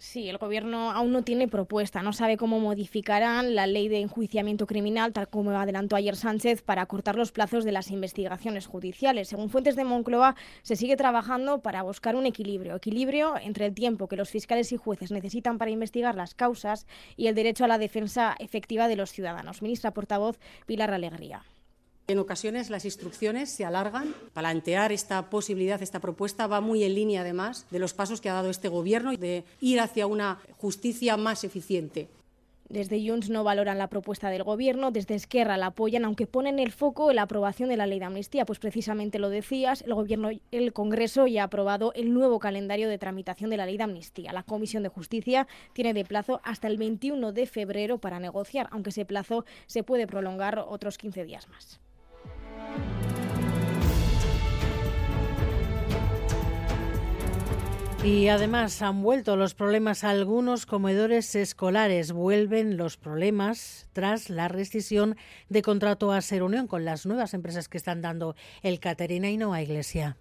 Sí, 0.00 0.28
el 0.28 0.38
Gobierno 0.38 0.92
aún 0.92 1.10
no 1.10 1.24
tiene 1.24 1.48
propuesta, 1.48 2.04
no 2.04 2.12
sabe 2.12 2.36
cómo 2.36 2.60
modificarán 2.60 3.56
la 3.56 3.66
ley 3.66 3.88
de 3.88 3.98
enjuiciamiento 3.98 4.64
criminal, 4.64 5.12
tal 5.12 5.28
como 5.28 5.50
adelantó 5.50 5.96
ayer 5.96 6.14
Sánchez, 6.14 6.62
para 6.62 6.86
cortar 6.86 7.16
los 7.16 7.32
plazos 7.32 7.64
de 7.64 7.72
las 7.72 7.90
investigaciones 7.90 8.68
judiciales. 8.68 9.26
Según 9.26 9.50
fuentes 9.50 9.74
de 9.74 9.82
Moncloa, 9.82 10.36
se 10.62 10.76
sigue 10.76 10.94
trabajando 10.94 11.62
para 11.62 11.82
buscar 11.82 12.14
un 12.14 12.26
equilibrio, 12.26 12.76
equilibrio 12.76 13.34
entre 13.42 13.66
el 13.66 13.74
tiempo 13.74 14.06
que 14.06 14.14
los 14.14 14.30
fiscales 14.30 14.70
y 14.70 14.76
jueces 14.76 15.10
necesitan 15.10 15.58
para 15.58 15.72
investigar 15.72 16.14
las 16.14 16.36
causas 16.36 16.86
y 17.16 17.26
el 17.26 17.34
derecho 17.34 17.64
a 17.64 17.68
la 17.68 17.78
defensa 17.78 18.36
efectiva 18.38 18.86
de 18.86 18.94
los 18.94 19.10
ciudadanos. 19.10 19.62
Ministra 19.62 19.90
portavoz 19.90 20.38
Pilar 20.66 20.92
Alegría. 20.94 21.42
En 22.10 22.18
ocasiones 22.18 22.70
las 22.70 22.86
instrucciones 22.86 23.50
se 23.50 23.66
alargan. 23.66 24.14
Plantear 24.32 24.92
esta 24.92 25.28
posibilidad, 25.28 25.82
esta 25.82 26.00
propuesta, 26.00 26.46
va 26.46 26.62
muy 26.62 26.82
en 26.82 26.94
línea 26.94 27.20
además 27.20 27.66
de 27.70 27.78
los 27.78 27.92
pasos 27.92 28.22
que 28.22 28.30
ha 28.30 28.32
dado 28.32 28.48
este 28.48 28.68
Gobierno 28.68 29.14
de 29.14 29.44
ir 29.60 29.78
hacia 29.78 30.06
una 30.06 30.38
justicia 30.56 31.18
más 31.18 31.44
eficiente. 31.44 32.08
Desde 32.70 33.06
Junts 33.06 33.28
no 33.28 33.44
valoran 33.44 33.76
la 33.76 33.90
propuesta 33.90 34.30
del 34.30 34.42
Gobierno, 34.42 34.90
desde 34.90 35.16
Esquerra 35.16 35.58
la 35.58 35.66
apoyan, 35.66 36.06
aunque 36.06 36.26
ponen 36.26 36.58
el 36.58 36.72
foco 36.72 37.10
en 37.10 37.16
la 37.16 37.22
aprobación 37.22 37.68
de 37.68 37.76
la 37.76 37.86
ley 37.86 37.98
de 37.98 38.06
amnistía. 38.06 38.46
Pues 38.46 38.58
precisamente 38.58 39.18
lo 39.18 39.28
decías, 39.28 39.82
el 39.82 39.92
Gobierno, 39.92 40.30
el 40.50 40.72
Congreso 40.72 41.26
ya 41.26 41.42
ha 41.42 41.44
aprobado 41.44 41.92
el 41.92 42.14
nuevo 42.14 42.38
calendario 42.38 42.88
de 42.88 42.96
tramitación 42.96 43.50
de 43.50 43.58
la 43.58 43.66
ley 43.66 43.76
de 43.76 43.84
amnistía. 43.84 44.32
La 44.32 44.44
Comisión 44.44 44.82
de 44.82 44.88
Justicia 44.88 45.46
tiene 45.74 45.92
de 45.92 46.06
plazo 46.06 46.40
hasta 46.42 46.68
el 46.68 46.78
21 46.78 47.32
de 47.32 47.46
febrero 47.46 47.98
para 47.98 48.18
negociar, 48.18 48.66
aunque 48.70 48.90
ese 48.90 49.04
plazo 49.04 49.44
se 49.66 49.82
puede 49.82 50.06
prolongar 50.06 50.58
otros 50.58 50.96
15 50.96 51.24
días 51.26 51.48
más. 51.50 51.80
Y 58.04 58.28
además 58.28 58.80
han 58.80 59.02
vuelto 59.02 59.36
los 59.36 59.54
problemas 59.54 60.04
algunos 60.04 60.66
comedores 60.66 61.34
escolares. 61.34 62.12
Vuelven 62.12 62.76
los 62.76 62.96
problemas 62.96 63.88
tras 63.92 64.30
la 64.30 64.48
rescisión 64.48 65.16
de 65.48 65.62
contrato 65.62 66.12
a 66.12 66.20
Ser 66.22 66.42
Unión 66.42 66.68
con 66.68 66.84
las 66.84 67.06
nuevas 67.06 67.34
empresas 67.34 67.68
que 67.68 67.76
están 67.76 68.00
dando 68.00 68.36
el 68.62 68.78
Caterina 68.78 69.28
y 69.30 69.36
Noa 69.36 69.62
Iglesia. 69.62 70.16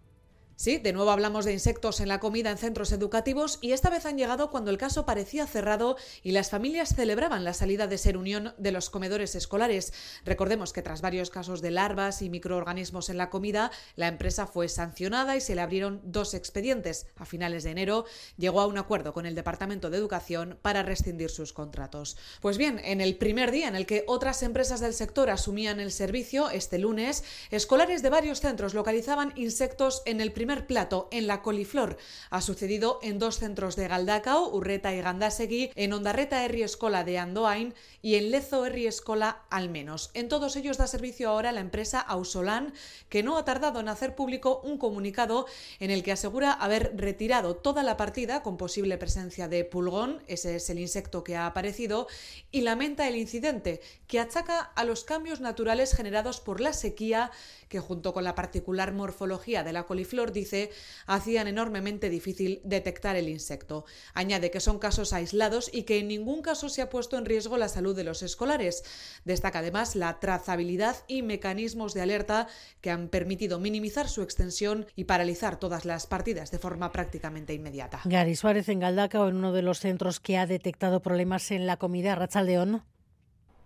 Sí, 0.59 0.79
de 0.79 0.91
nuevo 0.91 1.11
hablamos 1.11 1.45
de 1.45 1.53
insectos 1.53 1.99
en 1.99 2.07
la 2.07 2.19
comida 2.19 2.49
en 2.49 2.57
centros 2.57 2.91
educativos 2.91 3.59
y 3.61 3.73
esta 3.73 3.91
vez 3.91 4.07
han 4.07 4.17
llegado 4.17 4.49
cuando 4.49 4.71
el 4.71 4.79
caso 4.79 5.05
parecía 5.05 5.45
cerrado 5.45 5.97
y 6.23 6.31
las 6.31 6.49
familias 6.49 6.95
celebraban 6.95 7.43
la 7.43 7.53
salida 7.53 7.85
de 7.85 7.99
ser 7.99 8.17
unión 8.17 8.55
de 8.57 8.71
los 8.71 8.89
comedores 8.89 9.35
escolares. 9.35 9.93
Recordemos 10.25 10.73
que 10.73 10.81
tras 10.81 11.01
varios 11.01 11.29
casos 11.29 11.61
de 11.61 11.69
larvas 11.69 12.23
y 12.23 12.31
microorganismos 12.31 13.11
en 13.11 13.17
la 13.17 13.29
comida, 13.29 13.69
la 13.95 14.07
empresa 14.07 14.47
fue 14.47 14.67
sancionada 14.67 15.35
y 15.35 15.41
se 15.41 15.53
le 15.53 15.61
abrieron 15.61 16.01
dos 16.03 16.33
expedientes. 16.33 17.05
A 17.17 17.25
finales 17.25 17.63
de 17.63 17.69
enero 17.69 18.05
llegó 18.37 18.59
a 18.59 18.65
un 18.65 18.79
acuerdo 18.79 19.13
con 19.13 19.27
el 19.27 19.35
Departamento 19.35 19.91
de 19.91 19.99
Educación 19.99 20.57
para 20.63 20.81
rescindir 20.81 21.29
sus 21.29 21.53
contratos. 21.53 22.17
Pues 22.41 22.57
bien, 22.57 22.81
en 22.83 22.99
el 22.99 23.15
primer 23.17 23.51
día 23.51 23.67
en 23.67 23.75
el 23.75 23.85
que 23.85 24.05
otras 24.07 24.41
empresas 24.41 24.79
del 24.79 24.95
sector 24.95 25.29
asumían 25.29 25.79
el 25.79 25.91
servicio, 25.91 26.49
este 26.49 26.79
lunes, 26.79 27.23
escolares 27.51 28.01
de 28.01 28.09
varios 28.09 28.39
centros 28.39 28.73
localizaban 28.73 29.33
insectos 29.35 30.01
en 30.07 30.19
el 30.19 30.31
primer 30.31 30.46
primer 30.47 30.65
plato 30.65 31.09
en 31.11 31.27
la 31.27 31.41
coliflor. 31.41 31.97
Ha 32.29 32.39
sucedido 32.39 32.99
en 33.01 33.19
dos 33.19 33.37
centros 33.37 33.75
de 33.75 33.89
Galdacao, 33.89 34.47
Urreta 34.55 34.93
y 34.93 35.01
Gandasegui, 35.01 35.71
en 35.75 35.91
Ondarreta 35.91 36.45
Herri 36.45 36.63
Escola 36.63 37.03
de 37.03 37.17
Andoain 37.17 37.73
y 38.01 38.15
en 38.15 38.31
Lezo 38.31 38.65
Herri 38.65 38.87
Escola 38.87 39.41
al 39.49 39.67
menos. 39.67 40.09
En 40.13 40.29
todos 40.29 40.55
ellos 40.55 40.77
da 40.77 40.87
servicio 40.87 41.27
ahora 41.27 41.51
la 41.51 41.59
empresa 41.59 41.99
Ausolan, 41.99 42.73
que 43.09 43.23
no 43.23 43.37
ha 43.37 43.43
tardado 43.43 43.81
en 43.81 43.89
hacer 43.89 44.15
público 44.15 44.61
un 44.63 44.77
comunicado 44.77 45.47
en 45.81 45.91
el 45.91 46.01
que 46.01 46.13
asegura 46.13 46.53
haber 46.53 46.95
retirado 46.95 47.57
toda 47.57 47.83
la 47.83 47.97
partida 47.97 48.41
con 48.41 48.55
posible 48.55 48.97
presencia 48.97 49.49
de 49.49 49.65
pulgón, 49.65 50.23
ese 50.27 50.55
es 50.55 50.69
el 50.69 50.79
insecto 50.79 51.25
que 51.25 51.35
ha 51.35 51.45
aparecido, 51.45 52.07
y 52.51 52.61
lamenta 52.61 53.05
el 53.09 53.17
incidente, 53.17 53.81
que 54.07 54.21
achaca 54.21 54.61
a 54.61 54.85
los 54.85 55.03
cambios 55.03 55.41
naturales 55.41 55.93
generados 55.93 56.39
por 56.39 56.61
la 56.61 56.71
sequía 56.71 57.31
que 57.69 57.79
junto 57.79 58.13
con 58.13 58.23
la 58.23 58.35
particular 58.35 58.93
morfología 58.93 59.63
de 59.63 59.73
la 59.73 59.83
coliflor, 59.83 60.31
dice, 60.31 60.71
hacían 61.05 61.47
enormemente 61.47 62.09
difícil 62.09 62.61
detectar 62.63 63.15
el 63.15 63.29
insecto. 63.29 63.85
Añade 64.13 64.51
que 64.51 64.59
son 64.59 64.79
casos 64.79 65.13
aislados 65.13 65.69
y 65.73 65.83
que 65.83 65.99
en 65.99 66.07
ningún 66.07 66.41
caso 66.41 66.69
se 66.69 66.81
ha 66.81 66.89
puesto 66.89 67.17
en 67.17 67.25
riesgo 67.25 67.57
la 67.57 67.69
salud 67.69 67.95
de 67.95 68.03
los 68.03 68.21
escolares. 68.23 68.83
Destaca 69.25 69.59
además 69.59 69.95
la 69.95 70.19
trazabilidad 70.19 70.97
y 71.07 71.21
mecanismos 71.21 71.93
de 71.93 72.01
alerta 72.01 72.47
que 72.81 72.91
han 72.91 73.09
permitido 73.09 73.59
minimizar 73.59 74.09
su 74.09 74.21
extensión 74.21 74.85
y 74.95 75.05
paralizar 75.05 75.59
todas 75.59 75.85
las 75.85 76.07
partidas 76.07 76.51
de 76.51 76.59
forma 76.59 76.91
prácticamente 76.91 77.53
inmediata. 77.53 78.01
Gary 78.05 78.35
Suárez 78.35 78.69
en 78.69 78.79
Galdaca, 78.79 79.19
en 79.27 79.35
uno 79.35 79.51
de 79.53 79.61
los 79.61 79.79
centros 79.79 80.19
que 80.19 80.37
ha 80.37 80.45
detectado 80.45 81.01
problemas 81.01 81.51
en 81.51 81.65
la 81.65 81.77
comida, 81.77 82.15
Rachaldeón. 82.15 82.83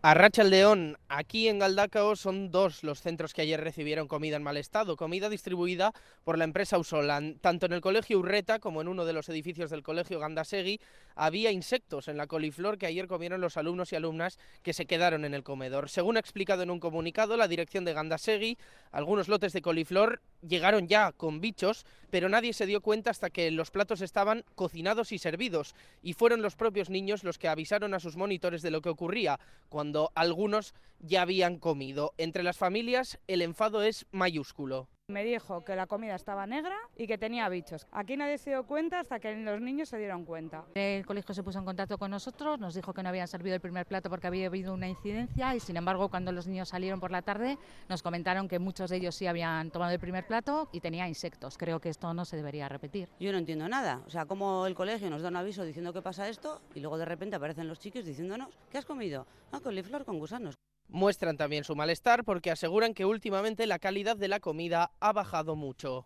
A 0.04 0.16
León, 0.16 0.98
aquí 1.10 1.48
en 1.48 1.60
Galdacao, 1.60 2.16
son 2.16 2.50
dos 2.50 2.84
los 2.84 3.02
centros 3.02 3.36
que 3.36 3.44
ayer 3.44 3.62
recibieron 3.62 4.08
comida 4.08 4.36
en 4.36 4.42
mal 4.42 4.58
estado, 4.58 4.96
comida 4.96 5.30
distribuida 5.30 5.94
por 6.24 6.40
la 6.40 6.44
empresa 6.44 6.80
Usolan. 6.80 7.38
Tanto 7.40 7.68
en 7.68 7.74
el 7.74 7.82
colegio 7.82 8.18
Urreta 8.18 8.58
como 8.58 8.82
en 8.82 8.88
uno 8.88 9.06
de 9.06 9.14
los 9.14 9.30
edificios 9.30 9.70
del 9.70 9.84
colegio 9.84 10.18
Gandasegui 10.18 10.80
había 11.16 11.52
insectos 11.52 12.08
en 12.08 12.18
la 12.18 12.28
coliflor 12.28 12.78
que 12.78 12.86
ayer 12.86 13.08
comieron 13.08 13.42
los 13.42 13.58
alumnos 13.58 13.92
y 13.92 13.96
alumnas 13.96 14.40
que 14.64 14.74
se 14.74 14.86
quedaron 14.86 15.26
en 15.26 15.34
el 15.34 15.44
comedor. 15.44 15.90
Según 15.90 16.18
ha 16.18 16.20
explicado 16.20 16.64
en 16.64 16.72
un 16.72 16.80
comunicado 16.80 17.38
la 17.38 17.48
dirección 17.48 17.86
de 17.86 17.94
Gandasegui, 17.94 18.58
algunos 18.92 19.28
lotes 19.28 19.54
de 19.54 19.62
coliflor 19.62 20.22
llegaron 20.42 20.88
ya 20.88 21.12
con 21.12 21.42
bichos, 21.42 21.86
pero 22.10 22.30
nadie 22.30 22.54
se 22.54 22.66
dio 22.66 22.82
cuenta 22.82 23.12
hasta 23.12 23.30
que 23.30 23.52
los 23.52 23.72
platos 23.72 24.02
estaban 24.02 24.44
cocinados 24.56 25.12
y 25.12 25.20
servidos, 25.20 25.76
y 26.02 26.14
fueron 26.14 26.42
los 26.42 26.56
propios 26.56 26.90
niños 26.90 27.24
los 27.24 27.38
que 27.38 27.48
avisaron 27.48 27.94
a 27.94 28.00
sus 28.00 28.16
monitores 28.16 28.62
de 28.62 28.72
lo 28.72 28.82
que 28.82 28.90
ocurría, 28.90 29.40
cuando 29.70 30.12
algunos 30.16 30.74
ya 31.00 31.24
habían 31.24 31.58
comido. 31.58 32.14
Entre 32.18 32.44
las 32.44 32.58
familias 32.58 33.20
el 33.28 33.42
enfado 33.42 33.84
es 33.84 34.06
mayúsculo. 34.12 34.88
Me 35.12 35.26
dijo 35.26 35.66
que 35.66 35.76
la 35.76 35.88
comida 35.88 36.16
estaba 36.16 36.48
negra 36.48 36.78
y 36.96 37.06
que 37.06 37.18
tenía 37.18 37.50
bichos. 37.50 37.86
Aquí 37.92 38.16
nadie 38.16 38.38
se 38.38 38.52
dio 38.52 38.66
cuenta 38.66 39.02
hasta 39.02 39.20
que 39.20 39.36
los 39.36 39.60
niños 39.60 39.90
se 39.90 39.98
dieron 39.98 40.24
cuenta. 40.24 40.64
El 40.74 41.06
colegio 41.06 41.36
se 41.36 41.44
puso 41.44 41.60
en 41.60 41.66
contacto 41.66 41.98
con 41.98 42.12
nosotros, 42.12 42.58
nos 42.60 42.76
dijo 42.76 42.94
que 42.94 43.04
no 43.04 43.10
habían 43.10 43.28
servido 43.28 43.54
el 43.56 43.60
primer 43.60 43.86
plato 43.86 44.10
porque 44.10 44.28
había 44.28 44.48
habido 44.48 44.74
una 44.74 44.88
incidencia 44.88 45.54
y 45.54 45.60
sin 45.60 45.76
embargo 45.76 46.08
cuando 46.08 46.32
los 46.32 46.48
niños 46.48 46.70
salieron 46.70 47.02
por 47.02 47.12
la 47.12 47.22
tarde 47.24 47.58
nos 47.90 48.02
comentaron 48.02 48.48
que 48.48 48.58
muchos 48.58 48.90
de 48.90 48.98
ellos 48.98 49.14
sí 49.14 49.28
habían 49.28 49.70
tomado 49.70 49.92
el 49.92 50.00
primer 50.00 50.26
plato 50.26 50.70
y 50.72 50.80
tenía 50.80 51.10
insectos. 51.10 51.58
Creo 51.58 51.82
que 51.82 51.90
esto 51.90 52.14
no 52.14 52.24
se 52.24 52.38
debería 52.38 52.70
repetir. 52.70 53.10
Yo 53.20 53.34
no 53.34 53.38
entiendo 53.38 53.68
nada. 53.68 54.02
O 54.08 54.10
sea, 54.10 54.26
como 54.26 54.66
el 54.66 54.76
colegio 54.76 55.10
nos 55.10 55.22
da 55.22 55.28
un 55.28 55.36
aviso 55.36 55.66
diciendo 55.66 55.92
que 55.92 56.02
pasa 56.02 56.30
esto 56.30 56.62
y 56.74 56.80
luego 56.80 56.98
de 56.98 57.04
repente 57.04 57.36
aparecen 57.36 57.68
los 57.68 57.80
chicos 57.80 58.06
diciéndonos, 58.06 58.58
¿qué 58.72 58.78
has 58.78 58.86
comido? 58.86 59.28
Ah, 59.52 59.60
coliflor 59.60 60.06
con 60.06 60.20
gusanos. 60.20 60.56
Muestran 60.92 61.38
también 61.38 61.64
su 61.64 61.74
malestar 61.74 62.26
porque 62.26 62.52
aseguran 62.52 62.94
que 62.94 63.06
últimamente 63.06 63.66
la 63.66 63.80
calidad 63.80 64.18
de 64.18 64.28
la 64.28 64.42
comida 64.42 64.92
ha 65.00 65.14
bajado 65.14 65.56
mucho. 65.56 66.06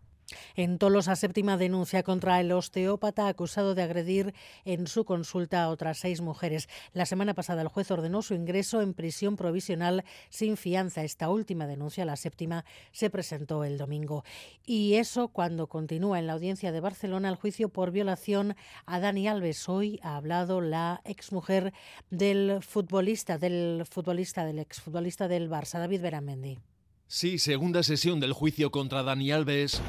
En 0.56 0.78
Tolosa, 0.80 1.16
séptima 1.16 1.58
denuncia 1.58 2.04
contra 2.04 2.40
el 2.40 2.52
osteópata 2.52 3.28
acusado 3.28 3.76
de 3.76 3.84
agredir 3.84 4.34
en 4.64 4.88
su 4.88 5.06
consulta 5.06 5.64
a 5.64 5.70
otras 5.70 6.00
seis 6.00 6.22
mujeres. 6.22 6.68
La 6.94 7.06
semana 7.06 7.34
pasada 7.34 7.62
el 7.62 7.68
juez 7.68 7.92
ordenó 7.92 8.22
su 8.22 8.34
ingreso 8.34 8.82
en 8.82 8.94
prisión 8.94 9.36
provisional 9.36 10.04
sin 10.30 10.58
fianza. 10.58 11.04
Esta 11.04 11.30
última 11.30 11.68
denuncia, 11.68 12.06
la 12.06 12.16
séptima, 12.16 12.66
se 12.92 13.10
presentó 13.10 13.64
el 13.64 13.78
domingo. 13.78 14.24
Y 14.66 14.96
eso 14.96 15.28
cuando 15.28 15.68
continúa 15.68 16.20
en 16.20 16.28
la 16.28 16.34
audiencia 16.34 16.72
de 16.72 16.80
Barcelona 16.80 17.30
el 17.30 17.36
juicio 17.36 17.70
por 17.70 17.92
violación 17.92 18.56
a 18.86 19.00
Dani 19.00 19.28
Alves. 19.28 19.70
Hoy 19.70 20.00
ha 20.02 20.16
hablado 20.16 20.62
la 20.62 21.02
exmujer 21.06 21.74
del 22.10 22.60
futbolista, 22.62 23.38
del 23.38 23.84
futbolista, 23.90 24.46
del 24.46 24.60
exfutbolista 24.60 25.28
del 25.28 25.50
Barça, 25.50 25.80
David 25.80 26.02
Beramendi. 26.02 26.60
Sí, 27.08 27.38
segunda 27.38 27.84
sesión 27.84 28.20
del 28.20 28.34
juicio 28.34 28.72
contra 28.72 29.04
Dani 29.04 29.32
Alves. 29.32 29.80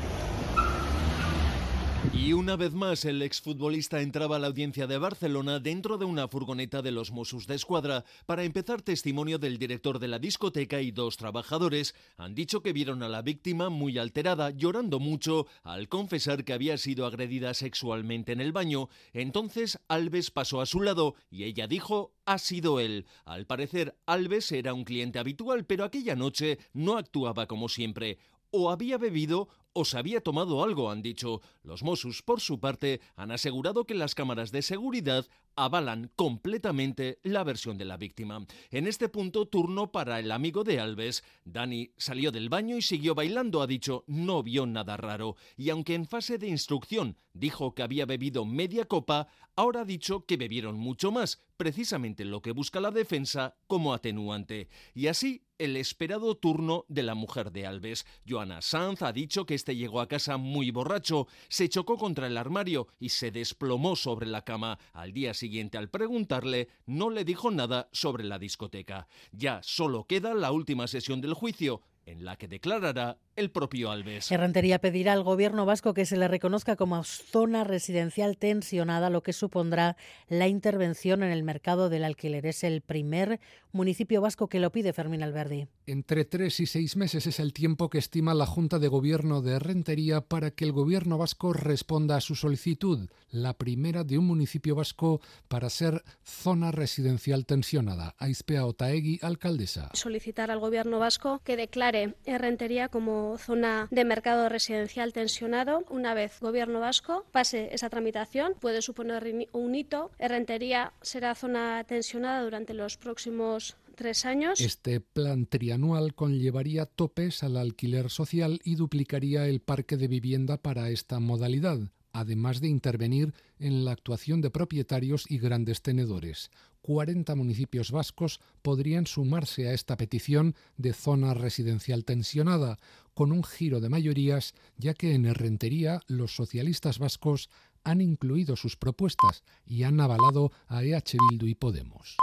Y 2.18 2.32
una 2.32 2.56
vez 2.56 2.72
más, 2.72 3.04
el 3.04 3.20
exfutbolista 3.22 4.00
entraba 4.00 4.36
a 4.36 4.38
la 4.38 4.46
audiencia 4.46 4.86
de 4.86 4.96
Barcelona 4.96 5.60
dentro 5.60 5.98
de 5.98 6.06
una 6.06 6.26
furgoneta 6.28 6.80
de 6.80 6.90
los 6.90 7.12
Mossos 7.12 7.46
de 7.46 7.54
Escuadra 7.54 8.04
para 8.24 8.42
empezar 8.42 8.80
testimonio 8.80 9.38
del 9.38 9.58
director 9.58 9.98
de 9.98 10.08
la 10.08 10.18
discoteca 10.18 10.80
y 10.80 10.90
dos 10.90 11.18
trabajadores. 11.18 11.94
Han 12.16 12.34
dicho 12.34 12.62
que 12.62 12.72
vieron 12.72 13.02
a 13.02 13.08
la 13.08 13.22
víctima 13.22 13.68
muy 13.68 13.98
alterada, 13.98 14.50
llorando 14.50 14.98
mucho, 14.98 15.46
al 15.62 15.88
confesar 15.88 16.44
que 16.44 16.54
había 16.54 16.78
sido 16.78 17.06
agredida 17.06 17.54
sexualmente 17.54 18.32
en 18.32 18.40
el 18.40 18.52
baño. 18.52 18.88
Entonces 19.12 19.78
Alves 19.86 20.30
pasó 20.30 20.60
a 20.60 20.66
su 20.66 20.80
lado 20.80 21.14
y 21.30 21.44
ella 21.44 21.66
dijo 21.66 22.14
ha 22.24 22.38
sido 22.38 22.80
él. 22.80 23.06
Al 23.24 23.46
parecer, 23.46 23.94
Alves 24.06 24.50
era 24.50 24.74
un 24.74 24.84
cliente 24.84 25.18
habitual, 25.18 25.64
pero 25.64 25.84
aquella 25.84 26.16
noche 26.16 26.58
no 26.72 26.96
actuaba 26.96 27.46
como 27.46 27.68
siempre 27.68 28.18
o 28.50 28.70
había 28.70 28.96
bebido 28.96 29.48
o 29.76 29.84
se 29.84 29.98
había 29.98 30.22
tomado 30.22 30.64
algo, 30.64 30.90
han 30.90 31.02
dicho. 31.02 31.42
Los 31.62 31.82
Mossos, 31.82 32.22
por 32.22 32.40
su 32.40 32.58
parte, 32.58 33.02
han 33.14 33.30
asegurado 33.30 33.84
que 33.84 33.94
las 33.94 34.14
cámaras 34.14 34.50
de 34.50 34.62
seguridad 34.62 35.26
avalan 35.54 36.10
completamente 36.16 37.18
la 37.22 37.44
versión 37.44 37.76
de 37.76 37.84
la 37.84 37.98
víctima. 37.98 38.46
En 38.70 38.86
este 38.86 39.10
punto, 39.10 39.46
turno 39.46 39.92
para 39.92 40.18
el 40.18 40.32
amigo 40.32 40.64
de 40.64 40.80
Alves. 40.80 41.24
Dani 41.44 41.90
salió 41.98 42.32
del 42.32 42.48
baño 42.48 42.76
y 42.78 42.82
siguió 42.82 43.14
bailando, 43.14 43.60
ha 43.60 43.66
dicho, 43.66 44.04
no 44.06 44.42
vio 44.42 44.64
nada 44.64 44.96
raro. 44.96 45.36
Y 45.58 45.68
aunque 45.68 45.94
en 45.94 46.06
fase 46.06 46.38
de 46.38 46.48
instrucción 46.48 47.18
dijo 47.34 47.74
que 47.74 47.82
había 47.82 48.06
bebido 48.06 48.46
media 48.46 48.86
copa, 48.86 49.28
ahora 49.56 49.82
ha 49.82 49.84
dicho 49.84 50.24
que 50.24 50.38
bebieron 50.38 50.76
mucho 50.76 51.12
más, 51.12 51.42
precisamente 51.56 52.24
lo 52.24 52.42
que 52.42 52.52
busca 52.52 52.80
la 52.80 52.90
defensa 52.90 53.56
como 53.66 53.94
atenuante. 53.94 54.68
Y 54.94 55.06
así 55.08 55.46
el 55.58 55.76
esperado 55.76 56.36
turno 56.36 56.84
de 56.88 57.02
la 57.02 57.14
mujer 57.14 57.50
de 57.50 57.66
Alves. 57.66 58.06
Joana 58.28 58.60
Sanz 58.62 59.02
ha 59.02 59.12
dicho 59.12 59.46
que 59.46 59.54
este 59.54 59.76
llegó 59.76 60.00
a 60.00 60.08
casa 60.08 60.36
muy 60.36 60.70
borracho, 60.70 61.26
se 61.48 61.68
chocó 61.68 61.96
contra 61.96 62.26
el 62.26 62.36
armario 62.36 62.88
y 62.98 63.10
se 63.10 63.30
desplomó 63.30 63.96
sobre 63.96 64.26
la 64.26 64.42
cama. 64.42 64.78
Al 64.92 65.12
día 65.12 65.34
siguiente, 65.34 65.78
al 65.78 65.90
preguntarle, 65.90 66.68
no 66.84 67.10
le 67.10 67.24
dijo 67.24 67.50
nada 67.50 67.88
sobre 67.92 68.24
la 68.24 68.38
discoteca. 68.38 69.08
Ya 69.32 69.60
solo 69.62 70.06
queda 70.06 70.34
la 70.34 70.52
última 70.52 70.86
sesión 70.86 71.20
del 71.20 71.34
juicio, 71.34 71.82
en 72.06 72.24
la 72.24 72.36
que 72.36 72.48
declarará 72.48 73.18
el 73.34 73.50
propio 73.50 73.90
Alves. 73.90 74.30
Errantería 74.32 74.78
pedirá 74.78 75.12
al 75.12 75.22
gobierno 75.22 75.66
vasco 75.66 75.92
que 75.92 76.06
se 76.06 76.16
le 76.16 76.28
reconozca 76.28 76.76
como 76.76 77.04
zona 77.04 77.64
residencial 77.64 78.38
tensionada, 78.38 79.10
lo 79.10 79.22
que 79.22 79.32
supondrá 79.32 79.96
la 80.28 80.48
intervención 80.48 81.22
en 81.22 81.30
el 81.30 81.42
mercado 81.42 81.90
del 81.90 82.04
alquiler. 82.04 82.46
Es 82.46 82.64
el 82.64 82.80
primer 82.80 83.40
municipio 83.72 84.20
vasco 84.20 84.48
que 84.48 84.60
lo 84.60 84.72
pide 84.72 84.92
Fermín 84.92 85.22
Alberdi. 85.22 85.68
Entre 85.86 86.24
tres 86.24 86.60
y 86.60 86.66
seis 86.66 86.96
meses 86.96 87.26
es 87.26 87.38
el 87.38 87.52
tiempo 87.52 87.90
que 87.90 87.98
estima 87.98 88.32
la 88.34 88.46
Junta 88.46 88.78
de 88.78 88.88
Gobierno 88.88 89.42
de 89.42 89.58
Rentería 89.58 90.22
para 90.22 90.50
que 90.50 90.64
el 90.64 90.72
gobierno 90.72 91.18
vasco 91.18 91.52
responda 91.52 92.16
a 92.16 92.20
su 92.20 92.34
solicitud, 92.34 93.10
la 93.30 93.52
primera 93.58 94.04
de 94.04 94.16
un 94.16 94.26
municipio 94.26 94.74
vasco 94.74 95.20
para 95.48 95.68
ser 95.68 96.02
zona 96.24 96.72
residencial 96.72 97.44
tensionada. 97.44 98.14
Aispea 98.18 98.64
Otaegui, 98.64 99.18
alcaldesa. 99.22 99.90
Solicitar 99.92 100.50
al 100.50 100.60
gobierno 100.60 100.98
vasco 100.98 101.40
que 101.44 101.56
declare 101.56 101.95
Rentería 102.26 102.88
como 102.88 103.38
zona 103.38 103.88
de 103.90 104.04
mercado 104.04 104.48
residencial 104.48 105.12
tensionado. 105.12 105.84
Una 105.90 106.14
vez 106.14 106.40
gobierno 106.40 106.80
vasco 106.80 107.24
pase 107.32 107.70
esa 107.72 107.90
tramitación, 107.90 108.54
puede 108.60 108.82
suponer 108.82 109.48
un 109.52 109.74
hito. 109.74 110.10
Rentería 110.18 110.92
será 111.02 111.34
zona 111.34 111.84
tensionada 111.84 112.42
durante 112.42 112.74
los 112.74 112.96
próximos 112.96 113.76
tres 113.96 114.24
años. 114.24 114.60
Este 114.60 115.00
plan 115.00 115.46
trianual 115.46 116.14
conllevaría 116.14 116.86
topes 116.86 117.42
al 117.42 117.56
alquiler 117.56 118.10
social 118.10 118.60
y 118.62 118.76
duplicaría 118.76 119.46
el 119.46 119.60
parque 119.60 119.96
de 119.96 120.08
vivienda 120.08 120.58
para 120.58 120.90
esta 120.90 121.18
modalidad 121.18 121.78
además 122.16 122.60
de 122.60 122.68
intervenir 122.68 123.34
en 123.58 123.84
la 123.84 123.92
actuación 123.92 124.40
de 124.40 124.50
propietarios 124.50 125.26
y 125.28 125.38
grandes 125.38 125.82
tenedores. 125.82 126.50
40 126.80 127.34
municipios 127.34 127.90
vascos 127.90 128.40
podrían 128.62 129.06
sumarse 129.06 129.68
a 129.68 129.74
esta 129.74 129.96
petición 129.96 130.54
de 130.78 130.94
zona 130.94 131.34
residencial 131.34 132.04
tensionada, 132.04 132.78
con 133.12 133.32
un 133.32 133.44
giro 133.44 133.80
de 133.80 133.90
mayorías, 133.90 134.54
ya 134.78 134.94
que 134.94 135.14
en 135.14 135.26
Herrentería 135.26 136.00
los 136.06 136.34
socialistas 136.34 136.98
vascos 136.98 137.50
han 137.84 138.00
incluido 138.00 138.56
sus 138.56 138.76
propuestas 138.76 139.42
y 139.66 139.82
han 139.82 140.00
avalado 140.00 140.52
a 140.68 140.84
EH 140.84 141.18
Bildu 141.30 141.46
y 141.46 141.54
Podemos. 141.54 142.16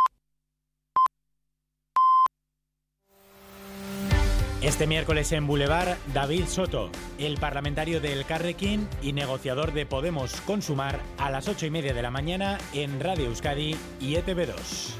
Este 4.63 4.88
miércoles 4.88 5.30
en 5.34 5.45
Boulevard, 5.45 5.97
David 6.13 6.45
Soto, 6.45 6.89
el 7.17 7.36
parlamentario 7.36 7.99
del 7.99 8.26
Carrequín 8.26 8.88
y 9.02 9.12
negociador 9.12 9.73
de 9.73 9.86
Podemos 9.86 10.39
Consumar, 10.39 11.02
a 11.17 11.30
las 11.30 11.49
ocho 11.49 11.65
y 11.65 11.69
media 11.69 11.93
de 11.93 12.02
la 12.02 12.12
mañana 12.12 12.58
en 12.73 13.02
Radio 13.02 13.26
Euskadi 13.26 13.76
y 13.99 14.13
ETV2. 14.13 14.93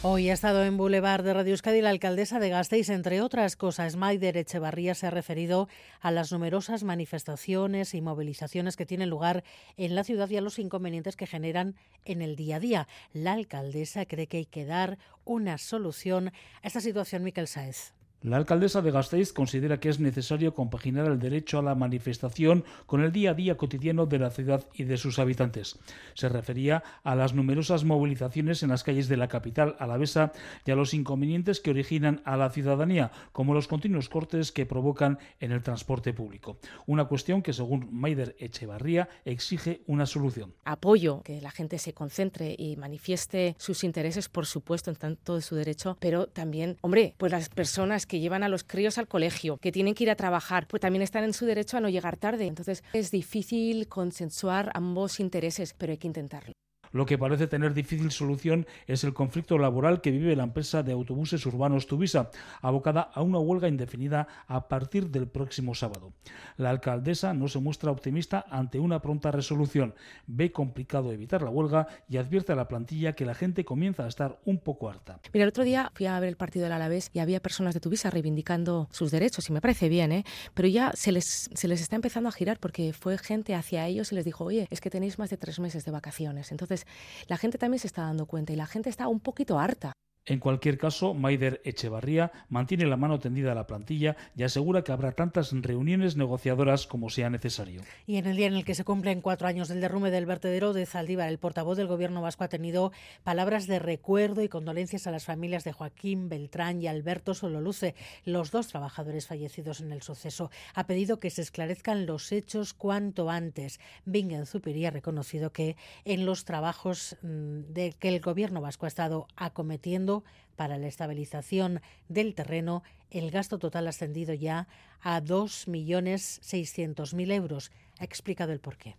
Hoy 0.00 0.30
ha 0.30 0.32
estado 0.32 0.64
en 0.64 0.78
Boulevard 0.78 1.22
de 1.22 1.34
Radio 1.34 1.50
Euskadi 1.50 1.82
la 1.82 1.90
alcaldesa 1.90 2.40
de 2.40 2.48
Gasteiz, 2.48 2.88
entre 2.88 3.20
otras 3.20 3.56
cosas. 3.56 3.96
Maider 3.96 4.38
Echevarría 4.38 4.94
se 4.94 5.06
ha 5.06 5.10
referido 5.10 5.68
a 6.00 6.10
las 6.10 6.32
numerosas 6.32 6.82
manifestaciones 6.82 7.92
y 7.92 8.00
movilizaciones 8.00 8.76
que 8.78 8.86
tienen 8.86 9.10
lugar 9.10 9.44
en 9.76 9.94
la 9.96 10.02
ciudad 10.02 10.30
y 10.30 10.38
a 10.38 10.40
los 10.40 10.58
inconvenientes 10.58 11.14
que 11.14 11.26
generan 11.26 11.76
en 12.06 12.22
el 12.22 12.36
día 12.36 12.56
a 12.56 12.60
día. 12.60 12.88
La 13.12 13.34
alcaldesa 13.34 14.06
cree 14.06 14.28
que 14.28 14.38
hay 14.38 14.46
que 14.46 14.64
dar 14.64 14.96
una 15.26 15.58
solución 15.58 16.28
a 16.62 16.66
esta 16.66 16.80
situación, 16.80 17.22
Miquel 17.22 17.48
Saez. 17.48 17.97
La 18.20 18.36
alcaldesa 18.36 18.82
de 18.82 18.90
Gasteiz 18.90 19.32
considera 19.32 19.78
que 19.78 19.88
es 19.88 20.00
necesario 20.00 20.52
compaginar 20.52 21.06
el 21.06 21.20
derecho 21.20 21.60
a 21.60 21.62
la 21.62 21.76
manifestación 21.76 22.64
con 22.86 23.00
el 23.00 23.12
día 23.12 23.30
a 23.30 23.34
día 23.34 23.56
cotidiano 23.56 24.06
de 24.06 24.18
la 24.18 24.30
ciudad 24.30 24.66
y 24.74 24.82
de 24.82 24.96
sus 24.96 25.20
habitantes. 25.20 25.78
Se 26.14 26.28
refería 26.28 26.82
a 27.04 27.14
las 27.14 27.32
numerosas 27.34 27.84
movilizaciones 27.84 28.64
en 28.64 28.70
las 28.70 28.82
calles 28.82 29.06
de 29.06 29.16
la 29.16 29.28
capital 29.28 29.76
alavesa 29.78 30.32
y 30.66 30.72
a 30.72 30.74
los 30.74 30.94
inconvenientes 30.94 31.60
que 31.60 31.70
originan 31.70 32.20
a 32.24 32.36
la 32.36 32.50
ciudadanía, 32.50 33.12
como 33.30 33.54
los 33.54 33.68
continuos 33.68 34.08
cortes 34.08 34.50
que 34.50 34.66
provocan 34.66 35.20
en 35.38 35.52
el 35.52 35.62
transporte 35.62 36.12
público. 36.12 36.58
Una 36.86 37.04
cuestión 37.04 37.40
que, 37.40 37.52
según 37.52 37.88
Maider 37.92 38.34
Echevarría, 38.40 39.08
exige 39.24 39.82
una 39.86 40.06
solución. 40.06 40.54
Apoyo 40.64 41.22
que 41.22 41.40
la 41.40 41.52
gente 41.52 41.78
se 41.78 41.94
concentre 41.94 42.56
y 42.58 42.74
manifieste 42.74 43.54
sus 43.58 43.84
intereses, 43.84 44.28
por 44.28 44.46
supuesto, 44.46 44.90
en 44.90 44.96
tanto 44.96 45.36
de 45.36 45.42
su 45.42 45.54
derecho, 45.54 45.96
pero 46.00 46.26
también, 46.26 46.78
hombre, 46.80 47.14
pues 47.16 47.30
las 47.30 47.48
personas 47.48 48.07
que 48.08 48.18
llevan 48.18 48.42
a 48.42 48.48
los 48.48 48.64
críos 48.64 48.98
al 48.98 49.06
colegio, 49.06 49.58
que 49.58 49.70
tienen 49.70 49.94
que 49.94 50.04
ir 50.04 50.10
a 50.10 50.16
trabajar, 50.16 50.66
pues 50.66 50.80
también 50.80 51.02
están 51.02 51.24
en 51.24 51.32
su 51.32 51.46
derecho 51.46 51.76
a 51.76 51.80
no 51.80 51.88
llegar 51.88 52.16
tarde. 52.16 52.46
Entonces 52.46 52.82
es 52.92 53.10
difícil 53.12 53.86
consensuar 53.86 54.72
ambos 54.74 55.20
intereses, 55.20 55.74
pero 55.78 55.92
hay 55.92 55.98
que 55.98 56.08
intentarlo. 56.08 56.52
Lo 56.92 57.06
que 57.06 57.18
parece 57.18 57.46
tener 57.46 57.74
difícil 57.74 58.10
solución 58.10 58.66
es 58.86 59.04
el 59.04 59.14
conflicto 59.14 59.58
laboral 59.58 60.00
que 60.00 60.10
vive 60.10 60.36
la 60.36 60.44
empresa 60.44 60.82
de 60.82 60.92
autobuses 60.92 61.44
urbanos 61.46 61.86
Tuvisa, 61.86 62.30
abocada 62.62 63.02
a 63.02 63.22
una 63.22 63.38
huelga 63.38 63.68
indefinida 63.68 64.26
a 64.46 64.68
partir 64.68 65.10
del 65.10 65.28
próximo 65.28 65.74
sábado. 65.74 66.12
La 66.56 66.70
alcaldesa 66.70 67.34
no 67.34 67.48
se 67.48 67.58
muestra 67.58 67.90
optimista 67.90 68.44
ante 68.50 68.78
una 68.78 69.00
pronta 69.00 69.30
resolución, 69.30 69.94
ve 70.26 70.52
complicado 70.52 71.12
evitar 71.12 71.42
la 71.42 71.50
huelga 71.50 71.86
y 72.08 72.16
advierte 72.16 72.52
a 72.52 72.56
la 72.56 72.68
plantilla 72.68 73.14
que 73.14 73.24
la 73.24 73.34
gente 73.34 73.64
comienza 73.64 74.04
a 74.04 74.08
estar 74.08 74.38
un 74.44 74.58
poco 74.58 74.88
harta. 74.88 75.20
Mira, 75.32 75.44
el 75.44 75.50
otro 75.50 75.64
día 75.64 75.90
fui 75.94 76.06
a 76.06 76.18
ver 76.20 76.28
el 76.28 76.36
partido 76.36 76.64
del 76.64 76.72
Alavés 76.72 77.10
y 77.12 77.20
había 77.20 77.40
personas 77.40 77.74
de 77.74 77.80
Tuvisa 77.80 78.10
reivindicando 78.10 78.88
sus 78.90 79.10
derechos 79.10 79.48
y 79.48 79.52
me 79.52 79.60
parece 79.60 79.88
bien, 79.88 80.12
¿eh? 80.12 80.24
pero 80.54 80.68
ya 80.68 80.92
se 80.94 81.12
les, 81.12 81.50
se 81.52 81.68
les 81.68 81.80
está 81.80 81.96
empezando 81.96 82.28
a 82.28 82.32
girar 82.32 82.58
porque 82.58 82.92
fue 82.92 83.18
gente 83.18 83.54
hacia 83.54 83.86
ellos 83.86 84.12
y 84.12 84.14
les 84.14 84.24
dijo, 84.24 84.44
oye, 84.44 84.66
es 84.70 84.80
que 84.80 84.90
tenéis 84.90 85.18
más 85.18 85.30
de 85.30 85.36
tres 85.36 85.58
meses 85.58 85.84
de 85.84 85.90
vacaciones. 85.90 86.50
Entonces, 86.50 86.77
la 87.26 87.36
gente 87.36 87.58
también 87.58 87.80
se 87.80 87.86
está 87.86 88.02
dando 88.02 88.26
cuenta 88.26 88.52
y 88.52 88.56
la 88.56 88.66
gente 88.66 88.90
está 88.90 89.08
un 89.08 89.20
poquito 89.20 89.58
harta. 89.58 89.92
En 90.28 90.40
cualquier 90.40 90.76
caso, 90.76 91.14
Maider 91.14 91.62
Echevarría 91.64 92.30
mantiene 92.50 92.84
la 92.84 92.98
mano 92.98 93.18
tendida 93.18 93.52
a 93.52 93.54
la 93.54 93.66
plantilla 93.66 94.14
y 94.36 94.42
asegura 94.42 94.84
que 94.84 94.92
habrá 94.92 95.12
tantas 95.12 95.52
reuniones 95.52 96.16
negociadoras 96.16 96.86
como 96.86 97.08
sea 97.08 97.30
necesario. 97.30 97.80
Y 98.06 98.16
en 98.16 98.26
el 98.26 98.36
día 98.36 98.46
en 98.46 98.52
el 98.52 98.66
que 98.66 98.74
se 98.74 98.84
cumplen 98.84 99.22
cuatro 99.22 99.48
años 99.48 99.68
del 99.68 99.80
derrumbe 99.80 100.10
del 100.10 100.26
vertedero 100.26 100.74
de 100.74 100.84
Zaldívar, 100.84 101.30
el 101.30 101.38
portavoz 101.38 101.78
del 101.78 101.86
Gobierno 101.86 102.20
vasco 102.20 102.44
ha 102.44 102.48
tenido 102.48 102.92
palabras 103.24 103.66
de 103.66 103.78
recuerdo 103.78 104.42
y 104.42 104.50
condolencias 104.50 105.06
a 105.06 105.10
las 105.10 105.24
familias 105.24 105.64
de 105.64 105.72
Joaquín 105.72 106.28
Beltrán 106.28 106.82
y 106.82 106.88
Alberto 106.88 107.32
Sololuce, 107.32 107.94
los 108.26 108.50
dos 108.50 108.68
trabajadores 108.68 109.26
fallecidos 109.26 109.80
en 109.80 109.92
el 109.92 110.02
suceso. 110.02 110.50
Ha 110.74 110.86
pedido 110.86 111.20
que 111.20 111.30
se 111.30 111.40
esclarezcan 111.40 112.04
los 112.04 112.32
hechos 112.32 112.74
cuanto 112.74 113.30
antes. 113.30 113.80
Bingen 114.04 114.44
Zupiri 114.44 114.84
ha 114.84 114.90
reconocido 114.90 115.54
que 115.54 115.78
en 116.04 116.26
los 116.26 116.44
trabajos 116.44 117.16
mm, 117.22 117.72
de 117.72 117.94
que 117.98 118.10
el 118.10 118.20
Gobierno 118.20 118.60
vasco 118.60 118.84
ha 118.84 118.88
estado 118.88 119.26
acometiendo 119.34 120.17
para 120.56 120.78
la 120.78 120.88
estabilización 120.88 121.80
del 122.08 122.34
terreno, 122.34 122.82
el 123.10 123.30
gasto 123.30 123.58
total 123.58 123.88
ascendido 123.88 124.34
ya 124.34 124.68
a 125.00 125.20
2.600.000 125.20 127.32
euros. 127.32 127.70
Ha 127.98 128.04
explicado 128.04 128.52
el 128.52 128.60
porqué. 128.60 128.96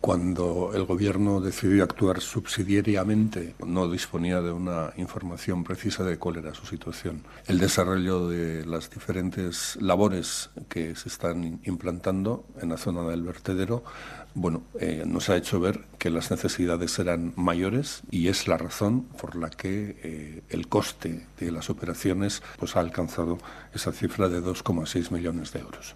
Cuando 0.00 0.70
el 0.72 0.86
gobierno 0.86 1.42
decidió 1.42 1.84
actuar 1.84 2.22
subsidiariamente, 2.22 3.54
no 3.66 3.90
disponía 3.90 4.40
de 4.40 4.50
una 4.50 4.94
información 4.96 5.62
precisa 5.62 6.04
de 6.04 6.16
cuál 6.16 6.38
era 6.38 6.54
su 6.54 6.64
situación. 6.64 7.22
El 7.46 7.58
desarrollo 7.58 8.26
de 8.26 8.64
las 8.64 8.88
diferentes 8.88 9.76
labores 9.76 10.48
que 10.70 10.96
se 10.96 11.10
están 11.10 11.60
implantando 11.64 12.46
en 12.62 12.70
la 12.70 12.78
zona 12.78 13.02
del 13.10 13.22
vertedero, 13.22 13.84
bueno, 14.34 14.62
eh, 14.78 15.04
nos 15.06 15.28
ha 15.28 15.36
hecho 15.36 15.60
ver 15.60 15.80
que 15.98 16.10
las 16.10 16.30
necesidades 16.30 16.98
eran 16.98 17.32
mayores 17.36 18.02
y 18.10 18.28
es 18.28 18.46
la 18.46 18.56
razón 18.56 19.02
por 19.20 19.36
la 19.36 19.50
que 19.50 19.96
eh, 20.02 20.42
el 20.48 20.68
coste 20.68 21.26
de 21.38 21.50
las 21.50 21.70
operaciones 21.70 22.42
pues, 22.58 22.76
ha 22.76 22.80
alcanzado 22.80 23.38
esa 23.74 23.92
cifra 23.92 24.28
de 24.28 24.40
2,6 24.40 25.10
millones 25.10 25.52
de 25.52 25.60
euros. 25.60 25.94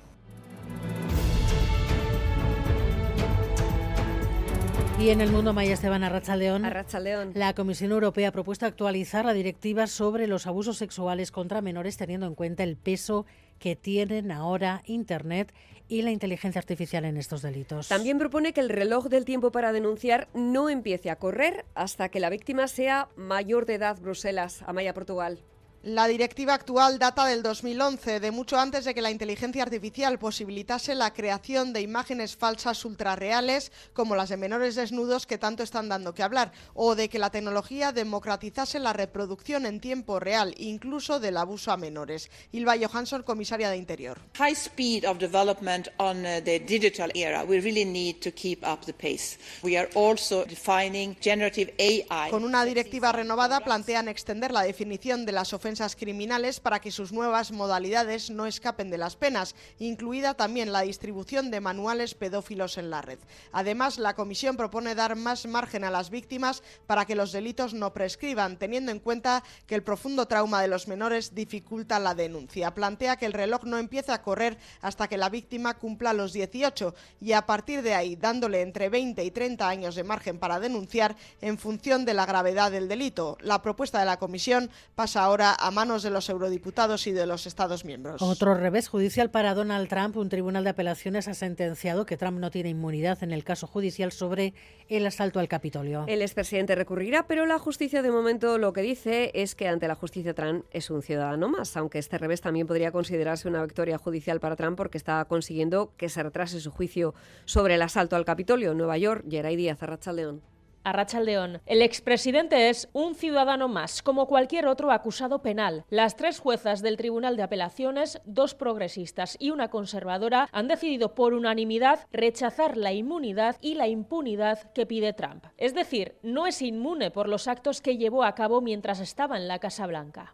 Y 4.99 5.11
en 5.11 5.21
el 5.21 5.31
mundo, 5.31 5.53
Maya 5.53 5.75
Esteban 5.75 6.03
Arrachaldeón. 6.03 6.63
León. 7.03 7.33
La 7.35 7.53
Comisión 7.53 7.93
Europea 7.93 8.29
ha 8.29 8.33
propuesto 8.33 8.65
actualizar 8.65 9.25
la 9.25 9.35
directiva 9.35 9.87
sobre 9.87 10.27
los 10.27 10.47
abusos 10.47 10.79
sexuales 10.79 11.31
contra 11.31 11.61
menores 11.61 11.97
teniendo 11.97 12.27
en 12.27 12.35
cuenta 12.35 12.63
el 12.63 12.77
peso 12.77 13.27
que 13.59 13.77
tienen 13.77 14.31
ahora 14.31 14.83
Internet 14.87 15.53
y 15.89 16.03
la 16.03 16.11
inteligencia 16.11 16.59
artificial 16.59 17.05
en 17.05 17.17
estos 17.17 17.43
delitos. 17.43 17.89
También 17.89 18.19
propone 18.19 18.53
que 18.53 18.61
el 18.61 18.69
reloj 18.69 19.07
del 19.07 19.25
tiempo 19.25 19.53
para 19.53 19.73
denunciar 19.73 20.29
no 20.35 20.69
empiece 20.69 21.11
a 21.11 21.17
correr 21.17 21.65
hasta 21.75 22.09
que 22.09 22.21
la 22.21 22.31
víctima 22.31 22.69
sea 22.69 23.09
mayor 23.17 23.67
de 23.67 23.75
edad. 23.75 24.01
Bruselas, 24.01 24.63
Amaya, 24.67 24.95
Portugal. 24.95 25.41
La 25.87 26.07
directiva 26.07 26.55
actual 26.55 26.99
data 26.99 27.27
del 27.27 27.43
2011, 27.43 28.19
de 28.19 28.31
mucho 28.31 28.59
antes 28.59 28.87
de 28.87 28.95
que 28.95 29.03
la 29.03 29.11
inteligencia 29.11 29.63
artificial 29.63 30.19
posibilitase 30.19 30.95
la 30.95 31.13
creación 31.13 31.75
de 31.75 31.83
imágenes 31.83 32.37
falsas 32.37 32.87
ultrarreales, 32.87 33.71
como 33.93 34.17
las 34.17 34.31
de 34.31 34.39
menores 34.39 34.77
desnudos 34.77 35.27
que 35.27 35.37
tanto 35.37 35.63
están 35.63 35.91
dando 35.91 36.15
que 36.15 36.23
hablar, 36.23 36.53
o 36.73 36.95
de 36.95 37.11
que 37.11 37.19
la 37.19 37.29
tecnología 37.29 37.93
democratizase 37.93 38.79
la 38.79 38.95
reproducción 38.95 39.67
en 39.67 39.79
tiempo 39.79 40.19
real, 40.19 40.55
incluso 40.57 41.21
del 41.21 41.37
abuso 41.37 41.71
a 41.71 41.77
menores. 41.77 42.31
Ilva 42.53 42.77
Johansson, 42.79 43.23
comisaria 43.23 43.69
de 43.69 43.77
Interior. 43.77 44.19
High 44.39 44.57
speed 44.57 45.05
of 45.05 45.19
development 45.19 45.89
on 45.99 46.25
uh, 46.25 46.41
the 46.43 46.61
digital 46.61 47.11
era. 47.15 47.45
We 47.45 47.61
really 47.61 47.85
need 47.85 48.23
to 48.23 48.31
keep 48.31 48.65
up 48.67 48.87
the 48.87 48.95
pace. 48.95 49.37
We 49.63 49.77
are 49.77 49.91
also 49.95 50.47
defining 50.47 51.15
generative 51.21 51.75
AI. 51.79 52.31
Con 52.31 52.43
una 52.43 52.65
directiva 52.65 53.13
renovada 53.13 53.61
plantean 53.61 54.09
extender 54.09 54.51
la 54.51 54.63
definición 54.63 55.27
de 55.27 55.33
las 55.33 55.53
ofensas 55.53 55.74
criminales 55.97 56.61
para 56.61 56.81
que 56.81 56.91
sus 56.91 57.13
nuevas 57.13 57.51
modalidades 57.51 58.31
no 58.31 58.47
escapen 58.47 58.91
de 58.91 58.99
las 58.99 59.17
penas, 59.17 59.55
incluida 59.79 60.35
también 60.35 60.73
la 60.73 60.83
distribución 60.83 61.51
de 61.51 61.61
manuales 61.61 62.15
pedófilos 62.15 62.79
en 62.79 62.91
la 62.91 63.03
red. 63.03 63.19
Además, 63.53 63.99
la 63.99 64.15
Comisión 64.15 64.57
propone 64.57 64.95
dar 64.95 65.17
más 65.17 65.47
margen 65.47 65.85
a 65.85 65.91
las 65.91 66.11
víctimas 66.11 66.63
para 66.87 67.05
que 67.05 67.17
los 67.17 67.33
delitos 67.33 67.75
no 67.75 67.93
prescriban, 67.93 68.57
teniendo 68.57 68.93
en 68.93 69.01
cuenta 69.01 69.43
que 69.67 69.75
el 69.75 69.83
profundo 69.83 70.27
trauma 70.27 70.63
de 70.63 70.69
los 70.69 70.87
menores 70.87 71.35
dificulta 71.35 71.99
la 71.99 72.15
denuncia. 72.15 72.75
Plantea 72.75 73.17
que 73.17 73.27
el 73.27 73.33
reloj 73.33 73.65
no 73.65 73.79
empiece 73.79 74.13
a 74.13 74.23
correr 74.23 74.59
hasta 74.81 75.09
que 75.09 75.17
la 75.17 75.29
víctima 75.29 75.75
cumpla 75.75 76.13
los 76.13 76.33
18 76.33 76.95
y 77.21 77.33
a 77.33 77.47
partir 77.47 77.83
de 77.83 77.95
ahí 77.95 78.17
dándole 78.17 78.61
entre 78.63 78.89
20 78.89 79.25
y 79.25 79.31
30 79.31 79.69
años 79.69 79.95
de 79.95 80.05
margen 80.05 80.39
para 80.39 80.61
denunciar 80.61 81.17
en 81.41 81.59
función 81.59 82.05
de 82.05 82.15
la 82.15 82.27
gravedad 82.27 82.71
del 82.71 82.89
delito. 82.89 83.37
La 83.41 83.63
propuesta 83.63 83.99
de 83.99 84.07
la 84.07 84.19
Comisión 84.19 84.71
pasa 84.95 85.23
ahora 85.23 85.53
a 85.53 85.64
manos 85.71 86.03
de 86.03 86.11
los 86.11 86.29
eurodiputados 86.29 87.07
y 87.07 87.13
de 87.13 87.27
los 87.27 87.47
Estados 87.47 87.85
miembros. 87.85 88.21
Otro 88.23 88.55
revés 88.55 88.89
judicial 88.89 89.31
para 89.31 89.55
Donald 89.55 89.89
Trump. 89.89 90.17
Un 90.17 90.29
tribunal 90.29 90.65
de 90.65 90.71
apelaciones 90.71 91.29
ha 91.29 91.35
sentenciado 91.35 92.07
que 92.07 92.17
Trump 92.17 92.39
no 92.39 92.51
tiene 92.51 92.71
inmunidad 92.71 93.23
en 93.23 93.33
el 93.33 93.45
caso 93.45 93.67
judicial 93.67 94.13
sobre 94.13 94.55
el 94.89 95.07
asalto 95.07 95.41
al 95.41 95.49
Capitolio. 95.49 96.05
El 96.07 96.23
expresidente 96.23 96.75
recurrirá, 96.75 97.27
pero 97.27 97.47
la 97.47 97.59
justicia 97.59 98.03
de 98.03 98.11
momento 98.11 98.59
lo 98.59 98.73
que 98.73 98.83
dice 98.83 99.31
es 99.35 99.55
que 99.55 99.69
ante 99.69 99.89
la 99.89 99.95
justicia 99.95 100.35
Trump 100.35 100.65
es 100.71 100.91
un 100.91 101.03
ciudadano 101.03 101.49
más, 101.49 101.77
aunque 101.77 101.99
este 101.99 102.19
revés 102.19 102.41
también 102.41 102.67
podría 102.67 102.93
considerarse 102.93 103.49
una 103.49 103.63
victoria 103.63 103.99
judicial 103.99 104.41
para 104.41 104.57
Trump 104.57 104.77
porque 104.77 104.99
está 104.99 105.25
consiguiendo 105.25 105.93
que 105.97 106.09
se 106.09 106.23
retrase 106.23 106.61
su 106.61 106.71
juicio 106.71 107.15
sobre 107.45 107.75
el 107.75 107.83
asalto 107.83 108.17
al 108.17 108.25
Capitolio 108.25 108.73
en 108.73 108.79
Nueva 108.79 108.99
York. 108.99 109.25
Geray 109.29 109.57
Díaz, 109.57 109.79
León 110.13 110.54
a 110.85 110.93
Rachaldeón. 110.93 111.61
El 111.67 111.83
expresidente 111.83 112.69
es 112.69 112.89
un 112.93 113.15
ciudadano 113.15 113.69
más, 113.69 114.03
como 114.03 114.27
cualquier 114.27 114.67
otro 114.67 114.93
acusado 114.93 115.43
penal. 115.43 115.85
Las 115.89 116.17
tres 116.17 116.39
juezas 116.39 116.83
del 116.83 116.99
Tribunal 116.99 117.37
de 117.37 117.43
Apelaciones, 117.43 118.21
dos 118.27 118.55
progresistas 118.55 119.37
y 119.41 119.51
una 119.51 119.69
conservadora, 119.69 120.49
han 120.53 120.69
decidido 120.69 121.15
por 121.15 121.33
unanimidad 121.33 122.07
rechazar 122.13 122.77
la 122.77 122.93
inmunidad 122.93 123.57
y 123.61 123.75
la 123.75 123.89
impunidad 123.89 124.73
que 124.73 124.87
pide 124.87 125.15
Trump. 125.15 125.47
Es 125.57 125.75
decir, 125.75 126.17
no 126.23 126.47
es 126.47 126.61
inmune 126.61 127.11
por 127.11 127.29
los 127.29 127.49
actos 127.49 127.81
que 127.81 127.97
llevó 127.97 128.23
a 128.23 128.35
cabo 128.35 128.61
mientras 128.61 129.01
estaba 129.01 129.39
en 129.39 129.49
la 129.49 129.59
Casa 129.59 129.87
Blanca. 129.87 130.31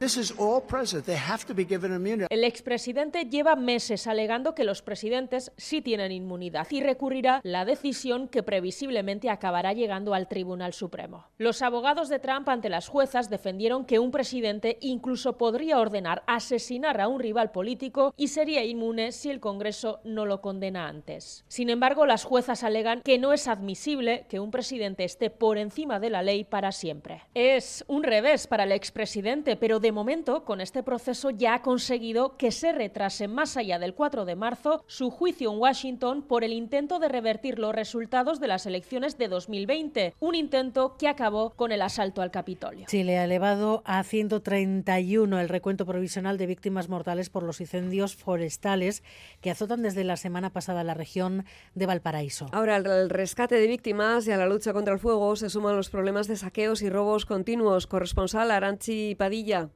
El 2.28 2.44
expresidente 2.44 3.24
lleva 3.24 3.56
meses 3.56 4.06
alegando 4.06 4.54
que 4.54 4.64
los 4.64 4.82
presidentes 4.82 5.52
sí 5.56 5.80
tienen 5.80 6.10
inmunidad 6.10 6.66
y 6.70 6.82
recurrirá 6.82 7.40
la 7.44 7.64
decisión 7.64 8.26
que 8.26 8.42
previsiblemente 8.42 9.30
acabará 9.30 9.72
llegando 9.72 10.12
al 10.12 10.26
tribunal 10.26 10.39
Tribunal 10.40 10.72
Supremo. 10.72 11.26
Los 11.36 11.60
abogados 11.60 12.08
de 12.08 12.18
Trump 12.18 12.48
ante 12.48 12.70
las 12.70 12.88
juezas 12.88 13.28
defendieron 13.28 13.84
que 13.84 13.98
un 13.98 14.10
presidente 14.10 14.78
incluso 14.80 15.36
podría 15.36 15.78
ordenar 15.78 16.22
asesinar 16.26 16.98
a 16.98 17.08
un 17.08 17.20
rival 17.20 17.50
político 17.50 18.14
y 18.16 18.28
sería 18.28 18.64
inmune 18.64 19.12
si 19.12 19.28
el 19.28 19.38
Congreso 19.38 20.00
no 20.02 20.24
lo 20.24 20.40
condena 20.40 20.88
antes. 20.88 21.44
Sin 21.46 21.68
embargo, 21.68 22.06
las 22.06 22.24
juezas 22.24 22.64
alegan 22.64 23.02
que 23.02 23.18
no 23.18 23.34
es 23.34 23.48
admisible 23.48 24.24
que 24.30 24.40
un 24.40 24.50
presidente 24.50 25.04
esté 25.04 25.28
por 25.28 25.58
encima 25.58 26.00
de 26.00 26.08
la 26.08 26.22
ley 26.22 26.44
para 26.44 26.72
siempre. 26.72 27.20
Es 27.34 27.84
un 27.86 28.02
revés 28.02 28.46
para 28.46 28.64
el 28.64 28.72
expresidente, 28.72 29.56
pero 29.56 29.78
de 29.78 29.92
momento, 29.92 30.46
con 30.46 30.62
este 30.62 30.82
proceso 30.82 31.28
ya 31.28 31.52
ha 31.52 31.62
conseguido 31.62 32.38
que 32.38 32.50
se 32.50 32.72
retrase 32.72 33.28
más 33.28 33.58
allá 33.58 33.78
del 33.78 33.92
4 33.92 34.24
de 34.24 34.36
marzo 34.36 34.84
su 34.86 35.10
juicio 35.10 35.52
en 35.52 35.58
Washington 35.58 36.22
por 36.22 36.44
el 36.44 36.54
intento 36.54 36.98
de 36.98 37.08
revertir 37.08 37.58
los 37.58 37.74
resultados 37.74 38.40
de 38.40 38.48
las 38.48 38.64
elecciones 38.64 39.18
de 39.18 39.28
2020, 39.28 40.14
un 40.18 40.29
intento 40.34 40.96
que 40.96 41.08
acabó 41.08 41.50
con 41.50 41.72
el 41.72 41.82
asalto 41.82 42.22
al 42.22 42.30
Capitolio. 42.30 42.86
Chile 42.88 43.18
ha 43.18 43.24
elevado 43.24 43.82
a 43.84 44.02
131 44.02 45.40
el 45.40 45.48
recuento 45.48 45.86
provisional 45.86 46.38
de 46.38 46.46
víctimas 46.46 46.88
mortales 46.88 47.30
por 47.30 47.42
los 47.42 47.60
incendios 47.60 48.16
forestales 48.16 49.02
que 49.40 49.50
azotan 49.50 49.82
desde 49.82 50.04
la 50.04 50.16
semana 50.16 50.50
pasada 50.50 50.84
la 50.84 50.94
región 50.94 51.44
de 51.74 51.86
Valparaíso. 51.86 52.46
Ahora, 52.52 52.76
al 52.76 53.10
rescate 53.10 53.56
de 53.56 53.66
víctimas 53.66 54.26
y 54.26 54.32
a 54.32 54.36
la 54.36 54.46
lucha 54.46 54.72
contra 54.72 54.94
el 54.94 55.00
fuego 55.00 55.36
se 55.36 55.50
suman 55.50 55.76
los 55.76 55.90
problemas 55.90 56.28
de 56.28 56.36
saqueos 56.36 56.82
y 56.82 56.90
robos 56.90 57.26
continuos. 57.26 57.86
Corresponsal 57.86 58.50
Aranchi 58.50 59.14
Padilla. 59.14 59.70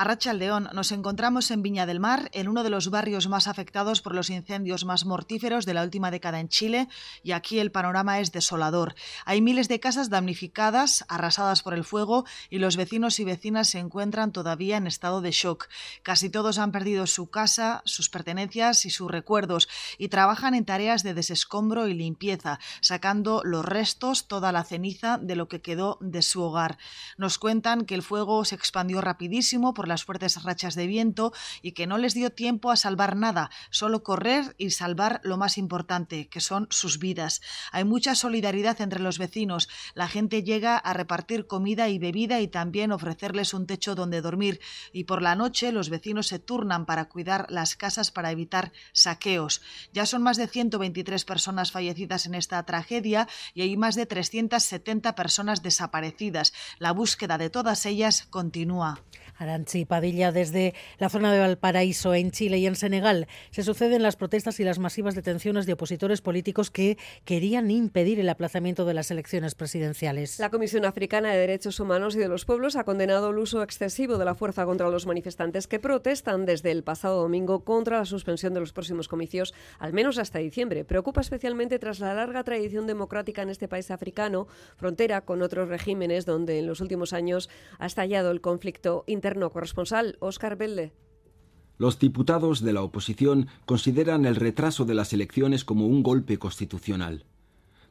A 0.00 0.32
León 0.32 0.68
nos 0.74 0.92
encontramos 0.92 1.50
en 1.50 1.60
Viña 1.60 1.84
del 1.84 1.98
Mar, 1.98 2.30
en 2.32 2.46
uno 2.46 2.62
de 2.62 2.70
los 2.70 2.88
barrios 2.88 3.26
más 3.26 3.48
afectados 3.48 4.00
por 4.00 4.14
los 4.14 4.30
incendios 4.30 4.84
más 4.84 5.04
mortíferos 5.04 5.66
de 5.66 5.74
la 5.74 5.82
última 5.82 6.12
década 6.12 6.38
en 6.38 6.48
Chile, 6.48 6.86
y 7.24 7.32
aquí 7.32 7.58
el 7.58 7.72
panorama 7.72 8.20
es 8.20 8.30
desolador. 8.30 8.94
Hay 9.24 9.40
miles 9.40 9.66
de 9.66 9.80
casas 9.80 10.08
damnificadas, 10.08 11.04
arrasadas 11.08 11.64
por 11.64 11.74
el 11.74 11.82
fuego, 11.82 12.26
y 12.48 12.58
los 12.60 12.76
vecinos 12.76 13.18
y 13.18 13.24
vecinas 13.24 13.70
se 13.70 13.80
encuentran 13.80 14.30
todavía 14.30 14.76
en 14.76 14.86
estado 14.86 15.20
de 15.20 15.32
shock. 15.32 15.66
Casi 16.04 16.30
todos 16.30 16.58
han 16.58 16.70
perdido 16.70 17.08
su 17.08 17.28
casa, 17.28 17.82
sus 17.84 18.08
pertenencias 18.08 18.86
y 18.86 18.90
sus 18.90 19.10
recuerdos, 19.10 19.68
y 19.98 20.10
trabajan 20.10 20.54
en 20.54 20.64
tareas 20.64 21.02
de 21.02 21.14
desescombro 21.14 21.88
y 21.88 21.94
limpieza, 21.94 22.60
sacando 22.82 23.42
los 23.44 23.64
restos, 23.64 24.28
toda 24.28 24.52
la 24.52 24.62
ceniza 24.62 25.18
de 25.18 25.34
lo 25.34 25.48
que 25.48 25.60
quedó 25.60 25.98
de 26.00 26.22
su 26.22 26.40
hogar. 26.40 26.78
Nos 27.16 27.38
cuentan 27.38 27.84
que 27.84 27.96
el 27.96 28.04
fuego 28.04 28.44
se 28.44 28.54
expandió 28.54 29.00
rapidísimo 29.00 29.74
por 29.74 29.87
las 29.88 30.04
fuertes 30.04 30.42
rachas 30.42 30.74
de 30.74 30.86
viento 30.86 31.32
y 31.62 31.72
que 31.72 31.86
no 31.86 31.98
les 31.98 32.14
dio 32.14 32.30
tiempo 32.30 32.70
a 32.70 32.76
salvar 32.76 33.16
nada, 33.16 33.50
solo 33.70 34.02
correr 34.02 34.54
y 34.58 34.70
salvar 34.70 35.20
lo 35.24 35.36
más 35.36 35.58
importante, 35.58 36.28
que 36.28 36.40
son 36.40 36.66
sus 36.70 36.98
vidas. 36.98 37.40
Hay 37.72 37.84
mucha 37.84 38.14
solidaridad 38.14 38.80
entre 38.80 39.00
los 39.00 39.18
vecinos. 39.18 39.68
La 39.94 40.08
gente 40.08 40.42
llega 40.42 40.76
a 40.76 40.92
repartir 40.92 41.46
comida 41.46 41.88
y 41.88 41.98
bebida 41.98 42.40
y 42.40 42.48
también 42.48 42.92
ofrecerles 42.92 43.54
un 43.54 43.66
techo 43.66 43.94
donde 43.94 44.20
dormir. 44.20 44.60
Y 44.92 45.04
por 45.04 45.22
la 45.22 45.34
noche 45.34 45.72
los 45.72 45.90
vecinos 45.90 46.28
se 46.28 46.38
turnan 46.38 46.86
para 46.86 47.06
cuidar 47.06 47.46
las 47.48 47.76
casas 47.76 48.10
para 48.10 48.30
evitar 48.30 48.72
saqueos. 48.92 49.62
Ya 49.92 50.06
son 50.06 50.22
más 50.22 50.36
de 50.36 50.48
123 50.48 51.24
personas 51.24 51.72
fallecidas 51.72 52.26
en 52.26 52.34
esta 52.34 52.62
tragedia 52.64 53.28
y 53.54 53.62
hay 53.62 53.76
más 53.76 53.94
de 53.94 54.06
370 54.06 55.14
personas 55.14 55.62
desaparecidas. 55.62 56.52
La 56.78 56.92
búsqueda 56.92 57.38
de 57.38 57.50
todas 57.50 57.86
ellas 57.86 58.26
continúa. 58.30 59.00
Aranchi 59.38 59.84
Padilla, 59.84 60.32
desde 60.32 60.74
la 60.98 61.08
zona 61.08 61.32
de 61.32 61.38
Valparaíso, 61.38 62.14
en 62.14 62.30
Chile 62.30 62.58
y 62.58 62.66
en 62.66 62.76
Senegal, 62.76 63.28
se 63.50 63.62
suceden 63.62 64.02
las 64.02 64.16
protestas 64.16 64.60
y 64.60 64.64
las 64.64 64.78
masivas 64.78 65.14
detenciones 65.14 65.64
de 65.66 65.72
opositores 65.72 66.20
políticos 66.20 66.70
que 66.70 66.98
querían 67.24 67.70
impedir 67.70 68.20
el 68.20 68.28
aplazamiento 68.28 68.84
de 68.84 68.94
las 68.94 69.10
elecciones 69.10 69.54
presidenciales. 69.54 70.38
La 70.38 70.50
Comisión 70.50 70.84
Africana 70.84 71.32
de 71.32 71.38
Derechos 71.38 71.80
Humanos 71.80 72.16
y 72.16 72.18
de 72.18 72.28
los 72.28 72.44
Pueblos 72.44 72.76
ha 72.76 72.84
condenado 72.84 73.30
el 73.30 73.38
uso 73.38 73.62
excesivo 73.62 74.18
de 74.18 74.24
la 74.24 74.34
fuerza 74.34 74.64
contra 74.66 74.88
los 74.88 75.06
manifestantes 75.06 75.66
que 75.66 75.78
protestan 75.78 76.44
desde 76.44 76.70
el 76.70 76.82
pasado 76.82 77.22
domingo 77.22 77.60
contra 77.64 77.98
la 77.98 78.04
suspensión 78.04 78.54
de 78.54 78.60
los 78.60 78.72
próximos 78.72 79.08
comicios, 79.08 79.54
al 79.78 79.92
menos 79.92 80.18
hasta 80.18 80.38
diciembre. 80.38 80.84
Preocupa 80.84 81.20
especialmente 81.20 81.78
tras 81.78 82.00
la 82.00 82.14
larga 82.14 82.44
tradición 82.44 82.86
democrática 82.86 83.42
en 83.42 83.50
este 83.50 83.68
país 83.68 83.90
africano, 83.90 84.48
frontera 84.76 85.20
con 85.20 85.42
otros 85.42 85.68
regímenes 85.68 86.26
donde 86.26 86.58
en 86.58 86.66
los 86.66 86.80
últimos 86.80 87.12
años 87.12 87.48
ha 87.78 87.86
estallado 87.86 88.30
el 88.30 88.40
conflicto 88.40 89.04
Corresponsal, 89.50 90.16
Óscar 90.20 90.56
Belde. 90.56 90.92
Los 91.78 92.00
diputados 92.00 92.60
de 92.60 92.72
la 92.72 92.82
oposición 92.82 93.46
consideran 93.64 94.26
el 94.26 94.34
retraso 94.34 94.84
de 94.84 94.94
las 94.94 95.12
elecciones 95.12 95.64
como 95.64 95.86
un 95.86 96.02
golpe 96.02 96.36
constitucional. 96.36 97.24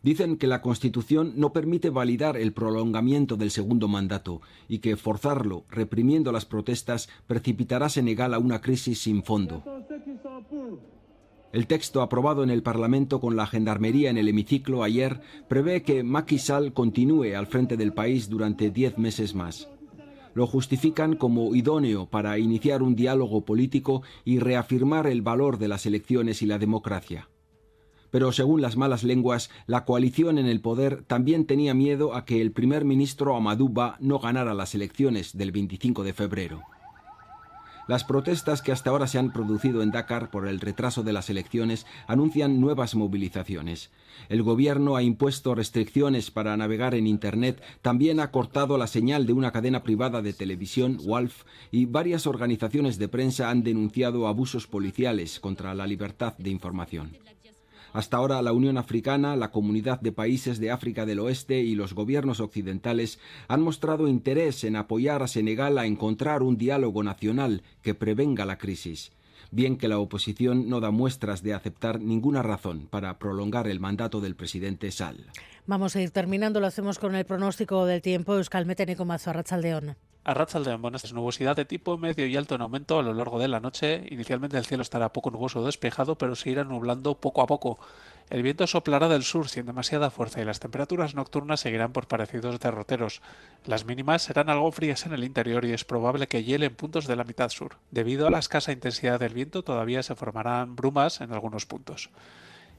Dicen 0.04 0.38
que 0.38 0.48
la 0.48 0.62
Constitución 0.62 1.34
no 1.38 1.54
permite 1.54 1.90
validar 1.90 2.38
el 2.38 2.54
prolongamiento 2.54 3.38
del 3.38 3.50
segundo 3.50 3.88
mandato 3.88 4.42
y 4.68 4.80
que 4.80 4.98
forzarlo, 4.98 5.64
reprimiendo 5.70 6.32
las 6.32 6.46
protestas, 6.46 7.10
precipitará 7.28 7.88
Senegal 7.88 8.34
a 8.34 8.40
una 8.40 8.62
crisis 8.62 9.02
sin 9.02 9.24
fondo. 9.24 9.64
El 11.54 11.66
texto 11.66 12.02
aprobado 12.02 12.44
en 12.44 12.50
el 12.50 12.62
Parlamento 12.62 13.22
con 13.22 13.38
la 13.38 13.48
Gendarmería 13.48 14.10
en 14.10 14.18
el 14.18 14.28
hemiciclo 14.28 14.84
ayer 14.84 15.22
prevé 15.48 15.82
que 15.82 16.04
Macky 16.04 16.40
Sall 16.40 16.74
continúe 16.74 17.36
al 17.36 17.48
frente 17.48 17.78
del 17.78 17.94
país 17.94 18.30
durante 18.30 18.70
diez 18.70 18.98
meses 18.98 19.34
más 19.34 19.70
lo 20.38 20.46
justifican 20.46 21.16
como 21.16 21.56
idóneo 21.56 22.06
para 22.06 22.38
iniciar 22.38 22.84
un 22.84 22.96
diálogo 22.96 23.44
político 23.44 24.04
y 24.24 24.38
reafirmar 24.38 25.08
el 25.08 25.24
valor 25.24 25.58
de 25.58 25.68
las 25.68 25.88
elecciones 25.88 26.44
y 26.44 26.46
la 26.46 26.60
democracia. 26.60 27.28
Pero 28.12 28.32
según 28.32 28.62
las 28.62 28.78
malas 28.78 29.04
lenguas, 29.04 29.50
la 29.66 29.84
coalición 29.84 30.38
en 30.38 30.46
el 30.46 30.62
poder 30.62 31.04
también 31.06 31.48
tenía 31.48 31.74
miedo 31.74 32.14
a 32.14 32.24
que 32.24 32.40
el 32.40 32.52
primer 32.52 32.86
ministro 32.86 33.36
Amadou 33.36 33.70
Ba 33.70 33.98
no 34.00 34.20
ganara 34.20 34.54
las 34.54 34.76
elecciones 34.76 35.36
del 35.36 35.52
25 35.52 36.04
de 36.04 36.14
febrero. 36.14 36.62
Las 37.88 38.04
protestas 38.04 38.62
que 38.62 38.74
hasta 38.74 38.90
ahora 38.90 39.08
se 39.08 39.18
han 39.18 39.32
producido 39.32 39.82
en 39.82 39.92
Dakar 39.92 40.30
por 40.30 40.48
el 40.48 40.60
retraso 40.60 41.04
de 41.04 41.14
las 41.14 41.30
elecciones 41.30 41.86
anuncian 42.06 42.60
nuevas 42.60 42.96
movilizaciones. 42.96 43.92
El 44.28 44.44
gobierno 44.44 44.98
ha 44.98 45.04
impuesto 45.04 45.56
restricciones 45.56 46.30
para 46.30 46.58
navegar 46.58 46.96
en 46.96 47.08
Internet, 47.08 47.64
también 47.82 48.20
ha 48.20 48.30
cortado 48.30 48.78
la 48.78 48.88
señal 48.88 49.26
de 49.26 49.32
una 49.32 49.52
cadena 49.52 49.84
privada 49.84 50.22
de 50.22 50.34
televisión, 50.34 50.98
WALF, 51.02 51.44
y 51.72 51.86
varias 51.86 52.28
organizaciones 52.28 52.98
de 52.98 53.08
prensa 53.08 53.50
han 53.50 53.64
denunciado 53.64 54.28
abusos 54.28 54.68
policiales 54.68 55.40
contra 55.40 55.74
la 55.74 55.88
libertad 55.88 56.38
de 56.38 56.50
información. 56.50 57.16
Hasta 57.94 58.18
ahora 58.18 58.42
la 58.42 58.54
Unión 58.54 58.78
Africana, 58.78 59.36
la 59.36 59.52
Comunidad 59.52 60.00
de 60.02 60.12
Países 60.12 60.60
de 60.60 60.72
África 60.72 61.06
del 61.06 61.20
Oeste 61.20 61.60
y 61.60 61.76
los 61.76 61.94
gobiernos 61.94 62.40
occidentales 62.40 63.20
han 63.48 63.62
mostrado 63.62 64.08
interés 64.08 64.64
en 64.64 64.76
apoyar 64.76 65.24
a 65.24 65.28
Senegal 65.28 65.78
a 65.78 65.86
encontrar 65.86 66.44
un 66.44 66.58
diálogo 66.58 67.04
nacional 67.04 67.64
que 67.82 67.94
prevenga 67.94 68.46
la 68.46 68.58
crisis 68.58 69.12
bien 69.52 69.78
que 69.78 69.88
la 69.88 70.00
oposición 70.00 70.70
no 70.70 70.80
da 70.80 70.92
muestras 70.92 71.44
de 71.44 71.54
aceptar 71.54 72.02
ninguna 72.02 72.42
razón 72.42 72.88
para 72.90 73.18
prolongar 73.20 73.68
el 73.68 73.80
mandato 73.80 74.22
del 74.22 74.36
presidente 74.36 74.92
Sall. 74.92 75.26
Vamos 75.66 75.96
a 75.96 76.02
ir 76.02 76.12
terminando, 76.12 76.60
lo 76.60 76.68
hacemos 76.68 77.00
con 77.00 77.16
el 77.16 77.26
pronóstico 77.26 77.86
del 77.86 78.02
tiempo. 78.02 78.36
Euskal 78.36 78.66
Meteneco 78.66 79.06
Mazo, 79.06 79.30
Arrachaldeón. 79.30 79.96
A 80.28 80.34
Ratzaldean, 80.34 80.82
bueno, 80.82 80.98
es 80.98 81.14
nubosidad 81.14 81.56
de 81.56 81.64
tipo 81.64 81.98
medio 81.98 82.28
y 82.28 82.36
alto 82.36 82.56
en 82.56 82.62
aumento 82.62 83.00
a 83.00 83.02
lo 83.02 83.14
largo 83.14 83.40
de 83.40 83.48
la 83.48 83.62
noche. 83.62 84.04
Inicialmente 84.10 84.58
el 84.58 84.66
cielo 84.66 84.84
estará 84.84 85.14
poco 85.14 85.32
nuboso 85.32 85.62
o 85.62 85.66
despejado, 85.66 86.18
pero 86.18 86.36
se 86.36 86.50
irá 86.50 86.66
nublando 86.66 87.16
poco 87.16 87.42
a 87.42 87.48
poco. 87.48 87.80
El 88.30 88.44
viento 88.44 88.68
soplará 88.68 89.08
del 89.08 89.24
sur 89.24 89.48
sin 89.48 89.66
demasiada 89.66 90.12
fuerza 90.12 90.42
y 90.42 90.44
las 90.44 90.60
temperaturas 90.60 91.16
nocturnas 91.16 91.62
seguirán 91.62 91.94
por 91.94 92.10
parecidos 92.10 92.60
derroteros. 92.60 93.22
Las 93.66 93.86
mínimas 93.86 94.22
serán 94.22 94.50
algo 94.50 94.70
frías 94.74 95.06
en 95.06 95.14
el 95.14 95.24
interior 95.24 95.64
y 95.64 95.72
es 95.72 95.86
probable 95.86 96.28
que 96.28 96.44
hielen 96.44 96.76
puntos 96.76 97.08
de 97.08 97.16
la 97.16 97.24
mitad 97.24 97.48
sur. 97.48 97.78
Debido 97.92 98.28
a 98.28 98.30
la 98.30 98.40
escasa 98.40 98.74
intensidad 98.74 99.22
del 99.22 99.34
viento, 99.34 99.64
todavía 99.64 100.04
se 100.04 100.16
formarán 100.16 100.76
brumas 100.76 101.22
en 101.22 101.32
algunos 101.32 101.66
puntos. 101.66 102.10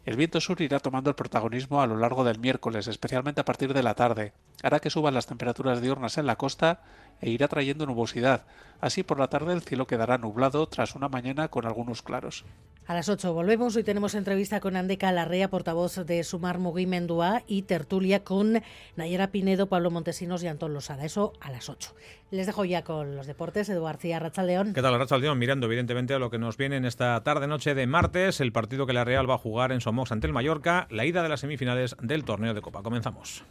El 0.09 0.17
viento 0.17 0.41
sur 0.41 0.59
irá 0.63 0.81
tomando 0.81 1.11
el 1.11 1.17
protagonismo 1.17 1.83
a 1.83 1.87
lo 1.87 1.99
largo 1.99 2.25
del 2.25 2.39
miércoles, 2.39 2.87
especialmente 2.87 3.43
a 3.43 3.45
partir 3.45 3.75
de 3.75 3.83
la 3.83 3.93
tarde. 3.93 4.33
Hará 4.63 4.81
que 4.81 4.89
suban 4.89 5.13
las 5.13 5.27
temperaturas 5.27 5.83
diurnas 5.83 6.17
en 6.17 6.25
la 6.25 6.37
costa 6.37 6.81
e 7.21 7.29
irá 7.29 7.47
trayendo 7.47 7.85
nubosidad. 7.85 8.47
Así 8.81 9.03
por 9.03 9.19
la 9.19 9.29
tarde 9.29 9.53
el 9.53 9.61
cielo 9.61 9.87
quedará 9.87 10.17
nublado 10.17 10.67
tras 10.67 10.95
una 10.95 11.11
mañana 11.11 11.49
con 11.49 11.67
algunos 11.67 12.01
claros. 12.01 12.47
A 12.89 12.95
las 12.95 13.11
8 13.11 13.35
volvemos. 13.35 13.77
Hoy 13.77 13.85
tenemos 13.85 14.15
entrevista 14.15 14.61
con 14.61 14.75
Andeca 14.75 15.13
Larrea, 15.13 15.51
portavoz 15.51 16.07
de 16.07 16.25
Sumar 16.25 16.59
Mugimendua, 16.59 17.43
y 17.47 17.63
tertulia 17.63 18.25
con 18.25 18.63
Nayera 18.97 19.31
Pinedo, 19.31 19.67
Pablo 19.67 19.91
Montesinos 19.91 20.43
y 20.43 20.47
Antón 20.47 20.73
Losada. 20.73 21.05
Eso 21.05 21.35
a 21.39 21.51
las 21.51 21.69
8. 21.69 21.95
Les 22.31 22.47
dejo 22.47 22.65
ya 22.65 22.85
con 22.85 23.15
los 23.15 23.27
deportes. 23.27 23.69
Eduardo 23.69 23.89
García 23.89 24.19
Rachaldeón. 24.21 24.73
¿Qué 24.73 24.81
tal, 24.81 24.99
Rachaldeón? 24.99 25.39
Mirando 25.39 25.67
evidentemente 25.67 26.15
a 26.15 26.19
lo 26.19 26.31
que 26.31 26.39
nos 26.39 26.57
viene 26.57 26.77
en 26.79 26.87
esta 26.87 27.23
tarde-noche 27.23 27.75
de 27.75 27.87
martes, 27.87 28.41
el 28.41 28.53
partido 28.53 28.87
que 28.87 28.95
la 28.95 29.05
Real 29.05 29.29
va 29.29 29.35
a 29.35 29.39
jugar 29.39 29.71
en 29.71 29.83
Somos 29.83 30.11
ante 30.11 30.27
el 30.27 30.33
Mallorca, 30.33 30.87
la 30.91 31.05
ida 31.05 31.23
de 31.23 31.29
las 31.29 31.41
semifinales 31.41 31.95
del 32.01 32.25
torneo 32.25 32.55
de 32.55 32.63
Copa. 32.63 32.83
Comenzamos. 32.83 33.45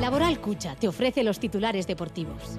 Laboral 0.00 0.40
Cucha 0.40 0.74
te 0.74 0.88
ofrece 0.88 1.22
los 1.22 1.38
titulares 1.38 1.86
deportivos. 1.86 2.58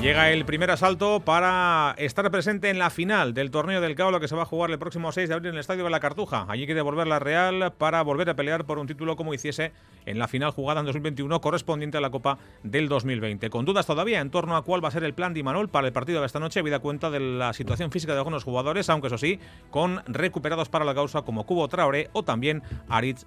Llega 0.00 0.30
el 0.30 0.46
primer 0.46 0.70
asalto 0.70 1.20
para 1.20 1.94
estar 1.98 2.30
presente 2.30 2.70
en 2.70 2.78
la 2.78 2.88
final 2.88 3.34
del 3.34 3.50
torneo 3.50 3.82
del 3.82 3.94
Caolo 3.94 4.18
que 4.18 4.28
se 4.28 4.34
va 4.34 4.42
a 4.42 4.46
jugar 4.46 4.70
el 4.70 4.78
próximo 4.78 5.12
6 5.12 5.28
de 5.28 5.34
abril 5.34 5.50
en 5.50 5.56
el 5.56 5.60
Estadio 5.60 5.84
de 5.84 5.90
la 5.90 6.00
Cartuja. 6.00 6.46
Allí 6.48 6.64
quiere 6.64 6.80
volver 6.80 7.06
la 7.06 7.18
Real 7.18 7.74
para 7.76 8.00
volver 8.00 8.30
a 8.30 8.34
pelear 8.34 8.64
por 8.64 8.78
un 8.78 8.86
título 8.86 9.14
como 9.14 9.34
hiciese 9.34 9.72
en 10.06 10.18
la 10.18 10.26
final 10.26 10.52
jugada 10.52 10.80
en 10.80 10.86
2021 10.86 11.42
correspondiente 11.42 11.98
a 11.98 12.00
la 12.00 12.08
Copa 12.08 12.38
del 12.62 12.88
2020. 12.88 13.50
Con 13.50 13.66
dudas 13.66 13.86
todavía 13.86 14.22
en 14.22 14.30
torno 14.30 14.56
a 14.56 14.64
cuál 14.64 14.82
va 14.82 14.88
a 14.88 14.90
ser 14.90 15.04
el 15.04 15.12
plan 15.12 15.34
de 15.34 15.40
Imanol 15.40 15.68
para 15.68 15.86
el 15.86 15.92
partido 15.92 16.20
de 16.20 16.26
esta 16.26 16.40
noche, 16.40 16.60
habida 16.60 16.78
cuenta 16.78 17.10
de 17.10 17.20
la 17.20 17.52
situación 17.52 17.90
física 17.90 18.14
de 18.14 18.20
algunos 18.20 18.42
jugadores, 18.42 18.88
aunque 18.88 19.08
eso 19.08 19.18
sí, 19.18 19.38
con 19.70 20.02
recuperados 20.06 20.70
para 20.70 20.86
la 20.86 20.94
causa 20.94 21.22
como 21.22 21.44
Cubo 21.44 21.68
Traoré 21.68 22.08
o 22.14 22.22
también 22.22 22.62
Aritz 22.88 23.26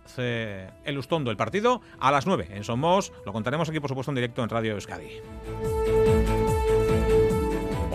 Elustondo. 0.85 1.29
El 1.29 1.37
partido 1.37 1.81
a 1.99 2.09
las 2.09 2.25
9 2.25 2.47
en 2.49 2.63
Somos, 2.63 3.13
lo 3.27 3.31
contaremos 3.31 3.69
aquí 3.69 3.79
por 3.79 3.89
supuesto 3.89 4.11
en 4.11 4.15
directo 4.15 4.41
en 4.41 4.49
Radio 4.49 4.73
Euskadi. 4.73 5.21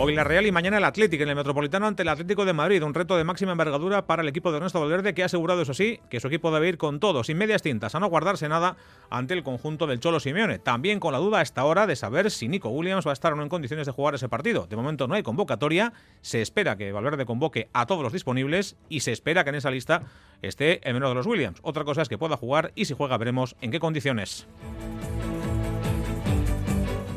Hoy 0.01 0.15
la 0.15 0.23
Real 0.23 0.45
y 0.45 0.51
mañana 0.53 0.77
el 0.77 0.85
Atlético 0.85 1.23
en 1.23 1.29
el 1.29 1.35
Metropolitano 1.35 1.85
ante 1.85 2.03
el 2.03 2.07
Atlético 2.07 2.45
de 2.45 2.53
Madrid. 2.53 2.81
Un 2.83 2.93
reto 2.93 3.17
de 3.17 3.25
máxima 3.25 3.51
envergadura 3.51 4.07
para 4.07 4.21
el 4.21 4.29
equipo 4.29 4.49
de 4.49 4.55
Ernesto 4.55 4.79
Valverde 4.79 5.13
que 5.13 5.23
ha 5.23 5.25
asegurado, 5.25 5.61
eso 5.61 5.73
sí, 5.73 5.99
que 6.09 6.21
su 6.21 6.27
equipo 6.27 6.51
debe 6.51 6.69
ir 6.69 6.77
con 6.77 7.01
todo, 7.01 7.25
sin 7.25 7.37
medias 7.37 7.61
tintas, 7.61 7.95
a 7.95 7.99
no 7.99 8.07
guardarse 8.07 8.47
nada 8.47 8.77
ante 9.09 9.33
el 9.33 9.43
conjunto 9.43 9.87
del 9.87 9.99
Cholo 9.99 10.21
Simeone. 10.21 10.57
También 10.57 11.01
con 11.01 11.11
la 11.11 11.19
duda 11.19 11.39
a 11.39 11.41
esta 11.41 11.65
hora 11.65 11.85
de 11.85 11.97
saber 11.97 12.31
si 12.31 12.47
Nico 12.47 12.69
Williams 12.69 13.05
va 13.05 13.11
a 13.11 13.13
estar 13.13 13.33
o 13.33 13.35
no 13.35 13.43
en 13.43 13.49
condiciones 13.49 13.87
de 13.87 13.91
jugar 13.91 14.15
ese 14.15 14.29
partido. 14.29 14.67
De 14.67 14.77
momento 14.77 15.05
no 15.05 15.15
hay 15.15 15.21
convocatoria. 15.21 15.91
Se 16.21 16.41
espera 16.41 16.77
que 16.77 16.93
Valverde 16.93 17.25
convoque 17.25 17.67
a 17.73 17.85
todos 17.85 18.01
los 18.01 18.13
disponibles 18.13 18.77
y 18.87 19.01
se 19.01 19.11
espera 19.11 19.43
que 19.43 19.49
en 19.49 19.55
esa 19.55 19.69
lista 19.69 20.03
esté 20.41 20.79
el 20.87 20.93
menor 20.93 21.09
de 21.09 21.15
los 21.15 21.27
Williams. 21.27 21.59
Otra 21.61 21.83
cosa 21.83 22.03
es 22.03 22.07
que 22.07 22.17
pueda 22.17 22.37
jugar 22.37 22.71
y 22.73 22.85
si 22.85 22.93
juega 22.93 23.17
veremos 23.17 23.57
en 23.59 23.71
qué 23.71 23.81
condiciones. 23.81 24.47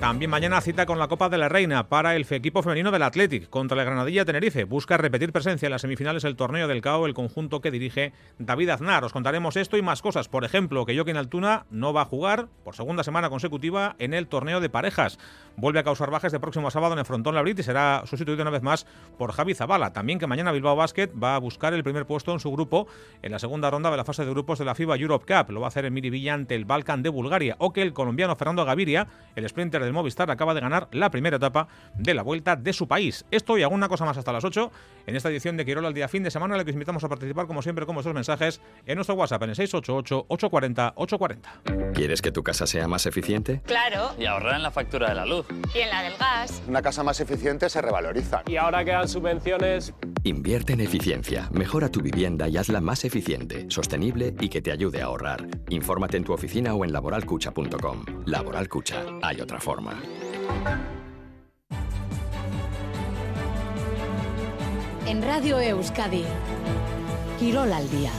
También 0.02 0.32
mañana 0.32 0.60
cita 0.60 0.84
con 0.84 0.98
la 0.98 1.06
Copa 1.06 1.28
de 1.28 1.38
la 1.38 1.48
Reina 1.48 1.88
para 1.88 2.16
el 2.16 2.26
equipo 2.28 2.60
femenino 2.60 2.90
del 2.90 3.04
Athletic 3.04 3.48
contra 3.48 3.76
la 3.76 3.84
Granadilla 3.84 4.24
Tenerife. 4.24 4.64
Busca 4.64 4.96
repetir 4.96 5.30
presencia 5.30 5.66
en 5.68 5.70
las 5.70 5.82
semifinales 5.82 6.24
del 6.24 6.34
torneo 6.34 6.66
del 6.66 6.80
CAO, 6.80 7.06
el 7.06 7.14
conjunto 7.14 7.60
que 7.60 7.70
dirige 7.70 8.12
David 8.40 8.70
Aznar. 8.70 9.04
Os 9.04 9.12
contaremos 9.12 9.56
esto 9.56 9.76
y 9.76 9.82
más 9.82 10.02
cosas. 10.02 10.28
Por 10.28 10.44
ejemplo, 10.44 10.84
que 10.86 10.96
Joaquín 10.96 11.16
Altuna 11.16 11.66
no 11.70 11.92
va 11.92 12.02
a 12.02 12.06
jugar 12.06 12.48
por 12.64 12.74
segunda 12.74 13.04
semana 13.04 13.30
consecutiva 13.30 13.94
en 14.00 14.12
el 14.12 14.26
torneo 14.26 14.58
de 14.58 14.68
parejas. 14.68 15.20
Vuelve 15.54 15.78
a 15.78 15.84
causar 15.84 16.10
bajas 16.10 16.32
de 16.32 16.40
próximo 16.40 16.72
sábado 16.72 16.94
en 16.94 16.98
el 16.98 17.04
Frontón 17.04 17.36
Labrit 17.36 17.60
y 17.60 17.62
será 17.62 18.02
sustituido 18.04 18.42
una 18.42 18.50
vez 18.50 18.62
más 18.62 18.88
por 19.18 19.30
Javi 19.30 19.54
Zabala. 19.54 19.92
También 19.92 20.18
que 20.18 20.26
mañana 20.26 20.50
Bilbao 20.50 20.74
Basket 20.74 21.10
va 21.10 21.36
a 21.36 21.38
buscar 21.38 21.74
el 21.74 21.84
primer 21.84 22.06
puesto 22.06 22.32
en 22.32 22.40
su 22.40 22.50
grupo 22.50 22.88
en 23.22 23.30
la 23.30 23.38
segunda 23.38 23.70
ronda 23.70 23.88
de 23.88 23.98
la 23.98 24.04
fase 24.04 24.24
de 24.24 24.32
grupos 24.32 24.58
de 24.58 24.64
la 24.64 24.74
FIBA 24.74 24.96
Europe 24.96 25.32
Cup. 25.32 25.52
Lo 25.52 25.60
va 25.60 25.66
a 25.66 25.68
hacer 25.68 25.84
en 25.84 25.94
Miribilla 25.94 26.34
ante 26.34 26.56
el 26.56 26.64
Balkan 26.64 27.04
de 27.04 27.08
Bulgaria. 27.08 27.54
O 27.60 27.72
que 27.72 27.82
el 27.82 27.92
colombiano 27.92 28.34
Fernando 28.34 28.64
Gaviria, 28.64 29.06
el 29.36 29.48
sprinter 29.48 29.91
del 29.92 30.00
Movistar, 30.00 30.30
acaba 30.30 30.54
de 30.54 30.60
ganar 30.60 30.88
la 30.92 31.10
primera 31.10 31.36
etapa 31.36 31.68
de 31.94 32.14
la 32.14 32.22
vuelta 32.22 32.56
de 32.56 32.72
su 32.72 32.88
país. 32.88 33.24
Esto 33.30 33.58
y 33.58 33.62
alguna 33.62 33.88
cosa 33.88 34.04
más 34.04 34.16
hasta 34.16 34.32
las 34.32 34.44
8 34.44 34.70
en 35.06 35.16
esta 35.16 35.28
edición 35.28 35.56
de 35.56 35.64
Quirola 35.64 35.88
al 35.88 35.94
día 35.94 36.08
fin 36.08 36.22
de 36.22 36.30
semana, 36.30 36.54
en 36.54 36.58
la 36.58 36.64
que 36.64 36.70
os 36.70 36.74
invitamos 36.74 37.04
a 37.04 37.08
participar, 37.08 37.46
como 37.46 37.62
siempre, 37.62 37.86
con 37.86 37.94
vuestros 37.94 38.14
mensajes 38.14 38.60
en 38.86 38.96
nuestro 38.96 39.14
WhatsApp 39.14 39.42
en 39.42 39.50
el 39.50 39.56
688-840-840. 39.56 41.92
¿Quieres 41.92 42.22
que 42.22 42.32
tu 42.32 42.42
casa 42.42 42.66
sea 42.66 42.88
más 42.88 43.06
eficiente? 43.06 43.60
Claro. 43.66 44.12
Y 44.18 44.26
ahorrar 44.26 44.56
en 44.56 44.62
la 44.62 44.70
factura 44.70 45.10
de 45.10 45.14
la 45.14 45.26
luz. 45.26 45.46
Y 45.74 45.80
en 45.80 45.90
la 45.90 46.02
del 46.02 46.16
gas. 46.16 46.62
Una 46.66 46.82
casa 46.82 47.02
más 47.02 47.20
eficiente 47.20 47.68
se 47.68 47.82
revaloriza. 47.82 48.42
Y 48.46 48.56
ahora 48.56 48.84
quedan 48.84 49.08
subvenciones. 49.08 49.92
Invierte 50.24 50.72
en 50.72 50.80
eficiencia, 50.80 51.48
mejora 51.52 51.90
tu 51.90 52.00
vivienda 52.00 52.48
y 52.48 52.56
hazla 52.56 52.80
más 52.80 53.04
eficiente, 53.04 53.66
sostenible 53.68 54.34
y 54.40 54.48
que 54.48 54.62
te 54.62 54.70
ayude 54.70 55.02
a 55.02 55.06
ahorrar. 55.06 55.46
Infórmate 55.68 56.16
en 56.16 56.24
tu 56.24 56.32
oficina 56.32 56.74
o 56.74 56.84
en 56.84 56.92
laboralcucha.com. 56.92 58.04
Laboral 58.26 58.68
Cucha, 58.68 59.04
hay 59.20 59.40
otra 59.40 59.60
forma. 59.60 59.81
En 65.06 65.22
Radio 65.22 65.58
Euskadi, 65.58 66.24
Quirol 67.38 67.72
al 67.72 67.90
día. 67.90 68.10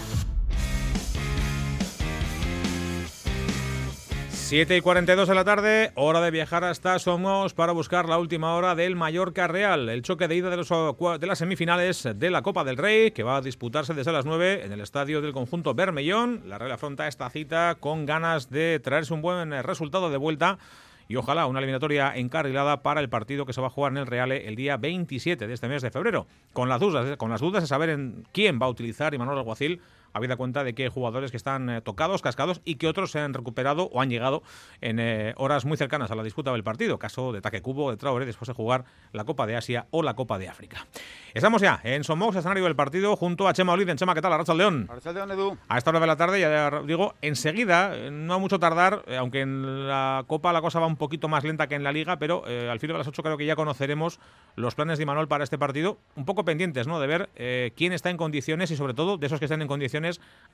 7 4.54 4.78
y 4.78 4.82
42 4.82 5.28
de 5.28 5.34
la 5.34 5.44
tarde, 5.44 5.92
hora 5.96 6.22
de 6.22 6.30
viajar 6.30 6.64
hasta 6.64 7.00
Somos 7.00 7.56
para 7.56 7.72
buscar 7.72 8.08
la 8.08 8.20
última 8.20 8.54
hora 8.54 8.76
del 8.76 8.96
Mallorca 8.96 9.48
Real, 9.48 9.90
el 9.90 10.04
choque 10.04 10.28
de 10.28 10.36
ida 10.36 10.52
de, 10.52 10.58
los, 10.58 10.70
de 10.70 11.26
las 11.26 11.40
semifinales 11.40 12.08
de 12.16 12.30
la 12.30 12.44
Copa 12.44 12.64
del 12.64 12.78
Rey, 12.78 13.10
que 13.10 13.24
va 13.24 13.38
a 13.38 13.42
disputarse 13.42 13.96
desde 13.96 14.12
las 14.12 14.26
9 14.26 14.66
en 14.66 14.72
el 14.72 14.82
estadio 14.82 15.22
del 15.22 15.34
conjunto 15.34 15.74
Bermellón. 15.74 16.44
La 16.46 16.60
Real 16.60 16.74
afronta 16.74 17.08
esta 17.08 17.32
cita 17.32 17.78
con 17.80 18.06
ganas 18.06 18.52
de 18.52 18.80
traerse 18.80 19.16
un 19.16 19.24
buen 19.24 19.52
resultado 19.64 20.12
de 20.12 20.18
vuelta 20.18 20.60
y 21.08 21.16
ojalá 21.16 21.46
una 21.46 21.60
eliminatoria 21.60 22.16
encarrilada 22.16 22.82
para 22.82 23.02
el 23.02 23.10
partido 23.10 23.46
que 23.46 23.54
se 23.54 23.62
va 23.62 23.68
a 23.68 23.70
jugar 23.70 23.92
en 23.92 23.98
el 23.98 24.08
Reale 24.08 24.48
el 24.48 24.56
día 24.56 24.78
27 24.78 25.48
de 25.48 25.54
este 25.54 25.68
mes 25.68 25.82
de 25.82 25.92
febrero. 25.92 26.28
Con 26.54 26.70
las 26.70 26.80
dudas, 26.80 27.18
con 27.18 27.30
las 27.30 27.42
dudas 27.42 27.64
de 27.64 27.68
saber 27.68 27.90
en 27.90 28.26
quién 28.32 28.60
va 28.62 28.66
a 28.66 28.70
utilizar 28.70 29.14
Imanol 29.14 29.38
Alguacil 29.38 29.82
habida 30.14 30.38
cuenta 30.38 30.64
de 30.64 30.74
que 30.74 30.84
hay 30.84 30.90
jugadores 30.90 31.32
que 31.32 31.38
están 31.38 31.70
eh, 31.70 31.82
tocados, 31.82 32.22
cascados 32.22 32.62
y 32.64 32.76
que 32.76 32.88
otros 32.88 33.12
se 33.12 33.20
han 33.20 33.34
recuperado 33.34 33.90
o 33.92 34.02
han 34.02 34.10
llegado 34.10 34.44
en 34.82 35.00
eh, 35.00 35.34
horas 35.38 35.66
muy 35.66 35.78
cercanas 35.78 36.12
a 36.12 36.16
la 36.16 36.24
disputa 36.24 36.52
del 36.52 36.64
partido. 36.64 37.00
Caso 37.00 37.34
de 37.34 37.42
Taque 37.42 37.62
Cubo, 37.62 37.92
de 37.92 37.98
Traoré, 37.98 38.26
después 38.26 38.48
de 38.48 38.54
jugar 38.54 38.86
la 39.12 39.26
Copa 39.26 39.48
de 39.48 39.56
Asia 39.56 39.88
o 39.92 40.04
la 40.04 40.16
Copa 40.16 40.38
de 40.38 40.48
África. 40.48 40.86
Estamos 41.34 41.62
ya 41.62 41.82
en 41.84 42.04
Somos, 42.04 42.36
escenario 42.36 42.64
del 42.64 42.76
partido, 42.76 43.16
junto 43.16 43.48
a 43.48 43.54
Chema 43.54 43.74
Olid. 43.74 43.90
Chema, 43.96 44.14
¿qué 44.14 44.22
tal? 44.22 44.34
Arracha 44.34 44.54
León. 44.54 44.88
León, 45.14 45.32
Edu. 45.32 45.58
A 45.68 45.78
esta 45.78 45.90
hora 45.90 46.00
de 46.00 46.08
la 46.08 46.16
tarde, 46.16 46.40
ya 46.40 46.82
digo, 46.82 47.16
enseguida, 47.22 47.96
eh, 47.96 48.12
no 48.12 48.36
ha 48.36 48.38
mucho 48.38 48.60
tardar, 48.60 49.04
aunque 49.18 49.42
en 49.42 49.88
la 49.88 50.24
Copa 50.28 50.54
la 50.54 50.62
cosa 50.62 50.80
va 50.80 50.88
un 50.88 50.96
poquito 50.96 51.28
más 51.28 51.44
lenta 51.44 51.68
que 51.68 51.76
en 51.76 51.84
la 51.84 51.92
Liga, 51.92 52.18
pero 52.20 52.44
al 52.46 52.80
filo 52.80 52.94
de 52.94 53.00
las 53.00 53.08
8 53.08 53.24
creo 53.24 53.38
que 53.38 53.46
ya 53.46 53.56
conoceremos 53.56 54.20
los 54.56 54.76
planes 54.76 54.98
de 54.98 55.04
Imanol 55.04 55.28
para 55.28 55.44
este 55.44 55.58
partido. 55.58 55.98
Un 56.16 56.26
poco 56.26 56.46
pendientes, 56.46 56.88
¿no? 56.88 57.00
De 57.00 57.08
ver 57.08 57.30
quién 57.76 57.94
está 57.94 58.10
en 58.10 58.18
condiciones 58.18 58.72
y 58.72 58.76
sobre 58.76 58.94
todo 58.94 59.18
de 59.18 59.28
esos 59.28 59.40
que 59.40 59.46
están 59.46 59.62
en 59.62 59.68
condiciones, 59.68 60.03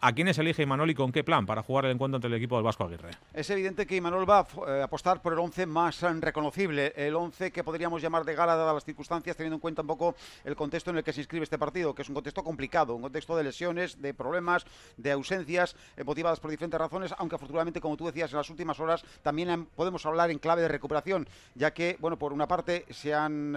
a 0.02 0.14
quién 0.14 0.34
se 0.34 0.42
elige 0.42 0.64
Imanol 0.64 0.90
y 0.90 0.96
con 0.96 1.12
qué 1.12 1.24
plan 1.24 1.46
para 1.46 1.62
jugar 1.62 1.86
el 1.86 1.92
encuentro 1.92 2.18
entre 2.18 2.30
el 2.30 2.36
equipo 2.36 2.56
del 2.56 2.64
Vasco 2.64 2.86
Aguirre. 2.86 3.12
Es 3.34 3.50
evidente 3.50 3.86
que 3.86 3.96
Imanol 3.96 4.30
va 4.30 4.40
a 4.40 4.48
eh, 4.68 4.82
apostar 4.82 5.22
por 5.22 5.34
el 5.34 5.40
11 5.40 5.66
más 5.66 6.02
eh, 6.04 6.10
reconocible, 6.20 6.94
el 6.96 7.16
11 7.16 7.52
que 7.52 7.64
podríamos 7.64 8.02
llamar 8.02 8.24
de 8.24 8.34
gala 8.34 8.56
dadas 8.56 8.74
las 8.74 8.86
circunstancias, 8.86 9.36
teniendo 9.36 9.56
en 9.56 9.60
cuenta 9.60 9.82
un 9.82 9.88
poco 9.88 10.16
el 10.46 10.56
contexto 10.56 10.92
en 10.92 10.98
el 10.98 11.04
que 11.04 11.12
se 11.12 11.22
inscribe 11.22 11.44
este 11.44 11.58
partido, 11.58 11.94
que 11.94 12.04
es 12.04 12.10
un 12.10 12.16
contexto 12.16 12.44
complicado, 12.44 12.96
un 12.96 13.02
contexto 13.02 13.36
de 13.36 13.44
lesiones, 13.44 14.02
de 14.02 14.14
problemas, 14.14 14.66
de 14.98 15.12
ausencias 15.12 15.76
eh, 15.98 16.04
motivadas 16.04 16.40
por 16.40 16.52
diferentes 16.52 16.80
razones, 16.80 17.14
aunque 17.18 17.36
afortunadamente, 17.36 17.82
como 17.82 17.98
tú 17.98 18.06
decías 18.06 18.32
en 18.32 18.38
las 18.38 18.50
últimas 18.50 18.80
horas, 18.80 19.04
también 19.22 19.66
podemos 19.76 20.06
hablar 20.06 20.32
en 20.32 20.40
clave 20.40 20.62
de 20.62 20.70
recuperación, 20.70 21.28
ya 21.56 21.74
que, 21.74 21.98
bueno, 22.00 22.18
por 22.18 22.32
una 22.32 22.48
parte 22.48 22.86
se 22.90 23.14
han 23.14 23.54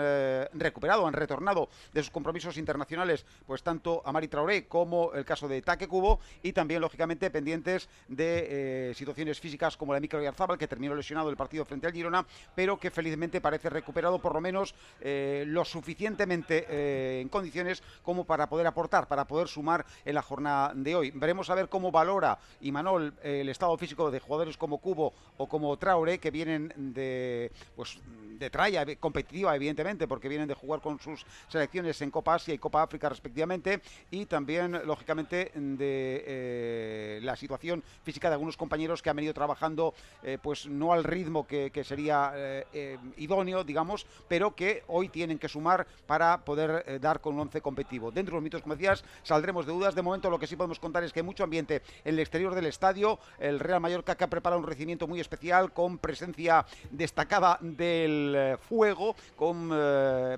recuperado, 0.55 1.07
han 1.07 1.13
retornado 1.13 1.69
de 1.93 2.03
sus 2.03 2.11
compromisos 2.11 2.57
internacionales, 2.57 3.25
pues 3.47 3.63
tanto 3.63 4.03
a 4.05 4.13
Mari 4.13 4.29
Traoré 4.29 4.67
como 4.67 5.13
el 5.15 5.25
caso 5.25 5.49
de 5.49 5.63
Taque 5.63 5.82
Cubo 5.89 6.21
y 6.43 6.53
también, 6.53 6.81
lógicamente, 6.81 7.31
pendientes 7.31 7.89
de 8.09 8.91
eh, 8.91 8.95
situaciones 8.95 9.41
físicas 9.41 9.77
como 9.77 9.93
la 9.93 10.01
de 10.01 10.09
Yarzábal, 10.09 10.59
que 10.59 10.69
terminó 10.69 10.95
lesionado 10.95 11.31
el 11.31 11.37
partido 11.37 11.65
frente 11.65 11.87
al 11.87 11.93
Girona, 11.93 12.27
pero 12.55 12.79
que 12.79 12.91
felizmente 12.91 13.41
parece 13.41 13.71
recuperado 13.71 14.19
por 14.19 14.35
lo 14.35 14.41
menos 14.41 14.75
eh, 15.01 15.45
lo 15.47 15.65
suficientemente 15.65 16.67
eh, 16.69 17.21
en 17.21 17.29
condiciones 17.29 17.83
como 18.03 18.25
para 18.25 18.49
poder 18.49 18.67
aportar, 18.67 19.09
para 19.09 19.27
poder 19.27 19.49
sumar 19.49 19.85
en 20.05 20.15
la 20.15 20.23
jornada 20.23 20.73
de 20.75 20.95
hoy. 20.95 21.11
Veremos 21.13 21.51
a 21.51 21.55
ver 21.55 21.69
cómo 21.69 21.91
valora 21.91 22.39
Imanol 22.61 23.15
el 23.23 23.49
estado 23.49 23.77
físico 23.79 24.11
de 24.11 24.21
jugadores 24.21 24.57
como 24.57 24.79
Cubo 24.79 25.13
o 25.37 25.49
como 25.49 25.77
Traore, 25.77 26.19
que 26.19 26.31
vienen 26.31 26.73
de, 26.77 27.51
pues, 27.77 27.99
de 28.39 28.51
tralla 28.51 28.85
competitiva, 28.97 29.55
evidentemente, 29.55 30.09
porque 30.09 30.29
vienen 30.29 30.49
de 30.49 30.55
jugar 30.55 30.81
con 30.81 30.99
sus 30.99 31.25
selecciones 31.49 32.01
en 32.03 32.11
Copa 32.11 32.35
Asia 32.35 32.55
y 32.55 32.59
Copa 32.59 32.83
África 32.83 33.09
respectivamente, 33.09 33.81
y 34.11 34.27
también, 34.27 34.81
lógicamente, 34.85 35.53
de 35.77 36.25
eh, 36.27 37.21
la 37.23 37.37
situación 37.37 37.83
física 38.03 38.29
de 38.29 38.35
algunos 38.35 38.57
compañeros 38.57 39.03
que 39.03 39.11
han 39.11 39.17
venido 39.17 39.35
trabajando, 39.35 39.95
eh, 40.23 40.39
pues 40.43 40.67
no 40.67 40.93
al 40.93 41.05
ritmo 41.05 41.47
que, 41.47 41.71
sería 41.85 42.33
eh, 42.35 42.99
idóneo, 43.17 43.65
digamos, 43.65 44.07
pero 44.29 44.55
que 44.55 44.85
hoy 44.87 45.09
tienen 45.09 45.39
que 45.39 45.49
sumar 45.49 45.87
para 46.07 46.45
poder 46.45 47.01
dar 47.01 47.21
con 47.21 47.35
un 47.35 47.41
once 47.41 47.61
competitivo. 47.61 48.11
Dentro 48.11 48.33
de 48.33 48.37
los 48.37 48.45
mitos, 48.45 48.63
como 48.63 48.77
decías, 48.77 49.05
saldremos 49.23 49.67
de 49.67 49.73
dudas. 49.73 49.95
De 49.95 50.03
momento, 50.03 50.31
lo 50.31 50.39
que 50.39 50.47
sí 50.47 50.57
podemos 50.57 50.79
contar 50.79 51.03
es 51.03 51.13
que 51.13 51.21
hay 51.21 51.27
mucho 51.27 51.45
ambiente 51.45 51.83
en 52.05 52.15
el 52.15 52.21
exterior 52.21 52.55
del 52.55 52.67
estadio. 52.67 53.19
El 53.39 53.59
Real 53.59 53.81
Mallorca 53.81 54.15
que 54.15 54.25
ha 54.25 54.31
preparado 54.31 54.61
un 54.61 54.67
recibimiento 54.67 55.09
muy 55.09 55.21
especial 55.21 55.73
con 55.73 55.99
presencia 55.99 56.65
destacada 56.91 57.59
del 57.61 58.57
fuego, 58.69 59.17
con 59.37 59.71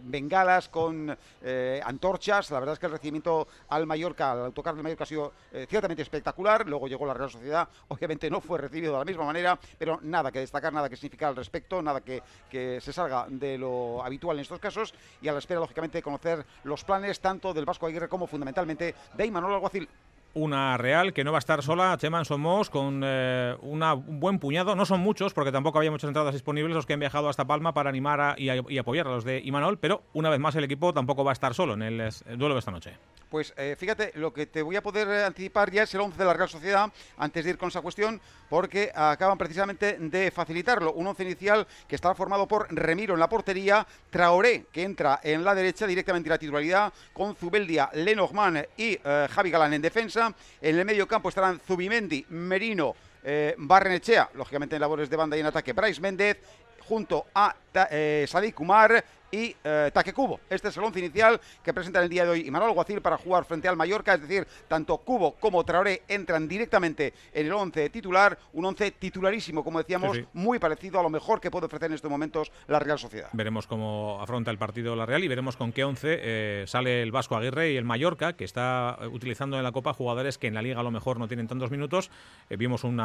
bengalas, 0.02 0.68
con 0.68 1.16
antorchas. 1.84 2.50
La 2.50 2.60
verdad 2.60 2.74
es 2.74 2.78
que 2.78 2.86
el 2.86 2.92
recibimiento 2.92 3.46
al 3.68 3.86
Mallorca, 3.86 4.32
al 4.32 4.46
autocar 4.46 4.74
del 4.74 4.82
Mallorca 4.82 5.04
ha 5.04 5.06
sido 5.06 5.23
ciertamente 5.68 6.02
espectacular. 6.02 6.66
Luego 6.66 6.88
llegó 6.88 7.06
la 7.06 7.14
Real 7.14 7.30
Sociedad, 7.30 7.68
obviamente 7.88 8.30
no 8.30 8.40
fue 8.40 8.58
recibido 8.58 8.92
de 8.92 8.98
la 8.98 9.04
misma 9.04 9.24
manera, 9.24 9.58
pero 9.78 9.98
nada 10.02 10.32
que 10.32 10.40
destacar, 10.40 10.72
nada 10.72 10.88
que 10.88 10.96
significar 10.96 11.30
al 11.30 11.36
respecto, 11.36 11.80
nada 11.82 12.00
que, 12.00 12.22
que 12.50 12.80
se 12.80 12.92
salga 12.92 13.26
de 13.28 13.58
lo 13.58 14.04
habitual 14.04 14.36
en 14.36 14.42
estos 14.42 14.58
casos 14.58 14.94
y 15.20 15.28
a 15.28 15.32
la 15.32 15.38
espera, 15.38 15.60
lógicamente, 15.60 15.98
de 15.98 16.02
conocer 16.02 16.44
los 16.64 16.84
planes 16.84 17.20
tanto 17.20 17.54
del 17.54 17.64
Vasco 17.64 17.86
Aguirre 17.86 18.08
como 18.08 18.26
fundamentalmente 18.26 18.94
de 19.14 19.26
Imanol 19.26 19.54
Alguacil 19.54 19.88
una 20.34 20.76
Real 20.76 21.12
que 21.12 21.24
no 21.24 21.32
va 21.32 21.38
a 21.38 21.40
estar 21.40 21.62
sola, 21.62 21.96
Cheman 21.96 22.24
Somos, 22.24 22.68
con 22.68 23.02
eh, 23.04 23.56
un 23.62 24.20
buen 24.20 24.38
puñado. 24.38 24.74
No 24.74 24.84
son 24.84 25.00
muchos, 25.00 25.32
porque 25.32 25.52
tampoco 25.52 25.78
había 25.78 25.90
muchas 25.90 26.08
entradas 26.08 26.34
disponibles 26.34 26.74
los 26.74 26.86
que 26.86 26.92
han 26.92 27.00
viajado 27.00 27.28
hasta 27.28 27.44
Palma 27.44 27.72
para 27.72 27.88
animar 27.88 28.34
y, 28.38 28.78
apoyar 28.78 29.06
a 29.06 29.10
los 29.10 29.24
de 29.24 29.40
Imanol, 29.40 29.78
pero 29.78 30.02
una 30.12 30.30
vez 30.30 30.40
más 30.40 30.54
el 30.56 30.64
equipo 30.64 30.92
tampoco 30.92 31.24
va 31.24 31.30
a 31.30 31.34
estar 31.34 31.54
solo 31.54 31.74
en 31.74 31.82
el, 31.82 32.12
duelo 32.36 32.54
de 32.54 32.58
esta 32.58 32.70
noche. 32.70 32.98
Pues 33.28 33.52
eh, 33.56 33.76
fíjate, 33.78 34.12
lo 34.14 34.32
que 34.32 34.46
te 34.46 34.62
voy 34.62 34.76
a 34.76 34.82
poder 34.82 35.24
anticipar 35.24 35.70
ya 35.70 35.82
es 35.82 35.94
el 35.94 36.00
11 36.00 36.18
de 36.18 36.24
la 36.24 36.34
Real 36.34 36.48
Sociedad, 36.48 36.92
antes 37.16 37.44
de 37.44 37.50
ir 37.50 37.58
con 37.58 37.68
esa 37.68 37.80
cuestión, 37.80 38.20
porque 38.48 38.92
acaban 38.94 39.38
precisamente 39.38 39.98
de 39.98 40.30
facilitarlo. 40.30 40.92
Un 40.92 41.06
11 41.06 41.22
inicial 41.22 41.66
que 41.88 41.96
estaba 41.96 42.14
formado 42.14 42.46
por 42.46 42.72
Remiro 42.74 43.14
en 43.14 43.20
la 43.20 43.28
portería, 43.28 43.86
Traoré, 44.10 44.66
que 44.72 44.82
entra 44.82 45.20
en 45.22 45.44
la 45.44 45.54
derecha 45.54 45.86
directamente 45.86 46.28
la 46.28 46.38
titularidad, 46.38 46.92
con 47.12 47.34
Zubeldia, 47.34 47.90
Lenormand 47.94 48.66
y 48.76 48.98
eh, 49.02 49.28
Javi 49.30 49.50
Galán 49.50 49.74
en 49.74 49.82
defensa. 49.82 50.32
En 50.60 50.78
el 50.78 50.84
medio 50.84 51.08
campo 51.08 51.28
estarán 51.28 51.60
Zubimendi, 51.60 52.26
Merino, 52.28 52.94
eh, 53.22 53.54
Barrenechea, 53.56 54.30
lógicamente 54.34 54.76
en 54.76 54.80
labores 54.80 55.08
de 55.08 55.16
banda 55.16 55.36
y 55.36 55.40
en 55.40 55.46
ataque, 55.46 55.72
Bryce 55.72 56.00
Méndez, 56.00 56.38
junto 56.86 57.26
a 57.34 57.54
eh, 57.90 58.26
Sadik 58.28 58.54
Kumar 58.54 59.04
y 59.34 59.56
eh, 59.64 59.90
Taque 59.92 60.12
Cubo. 60.12 60.38
Este 60.48 60.68
es 60.68 60.76
el 60.76 60.84
once 60.84 61.00
inicial 61.00 61.40
que 61.62 61.74
presenta 61.74 62.00
el 62.00 62.08
día 62.08 62.24
de 62.24 62.30
hoy 62.30 62.46
Imanol 62.46 62.72
Guacil 62.72 63.00
para 63.00 63.18
jugar 63.18 63.44
frente 63.44 63.66
al 63.66 63.76
Mallorca, 63.76 64.14
es 64.14 64.20
decir, 64.20 64.46
tanto 64.68 64.98
Cubo 64.98 65.32
como 65.32 65.64
Traoré 65.64 66.02
entran 66.06 66.46
directamente 66.46 67.12
en 67.32 67.46
el 67.46 67.52
once 67.52 67.90
titular, 67.90 68.38
un 68.52 68.64
once 68.64 68.92
titularísimo, 68.92 69.64
como 69.64 69.78
decíamos, 69.78 70.20
muy 70.34 70.60
parecido 70.60 71.00
a 71.00 71.02
lo 71.02 71.10
mejor 71.10 71.40
que 71.40 71.50
puede 71.50 71.66
ofrecer 71.66 71.90
en 71.90 71.94
estos 71.94 72.10
momentos 72.10 72.52
la 72.68 72.78
Real 72.78 72.98
Sociedad. 72.98 73.28
Veremos 73.32 73.66
cómo 73.66 74.18
afronta 74.22 74.52
el 74.52 74.58
partido 74.58 74.94
la 74.94 75.04
Real 75.04 75.24
y 75.24 75.28
veremos 75.28 75.56
con 75.56 75.72
qué 75.72 75.82
once 75.82 76.16
eh, 76.20 76.64
sale 76.68 77.02
el 77.02 77.10
Vasco 77.10 77.36
Aguirre 77.36 77.72
y 77.72 77.76
el 77.76 77.84
Mallorca, 77.84 78.34
que 78.34 78.44
está 78.44 78.98
eh, 79.00 79.08
utilizando 79.08 79.56
en 79.56 79.64
la 79.64 79.72
Copa 79.72 79.94
jugadores 79.94 80.38
que 80.38 80.46
en 80.46 80.54
la 80.54 80.62
Liga 80.62 80.78
a 80.78 80.84
lo 80.84 80.92
mejor 80.92 81.18
no 81.18 81.26
tienen 81.26 81.48
tantos 81.48 81.72
minutos. 81.72 82.10
vimos 82.50 82.84
un 82.84 83.02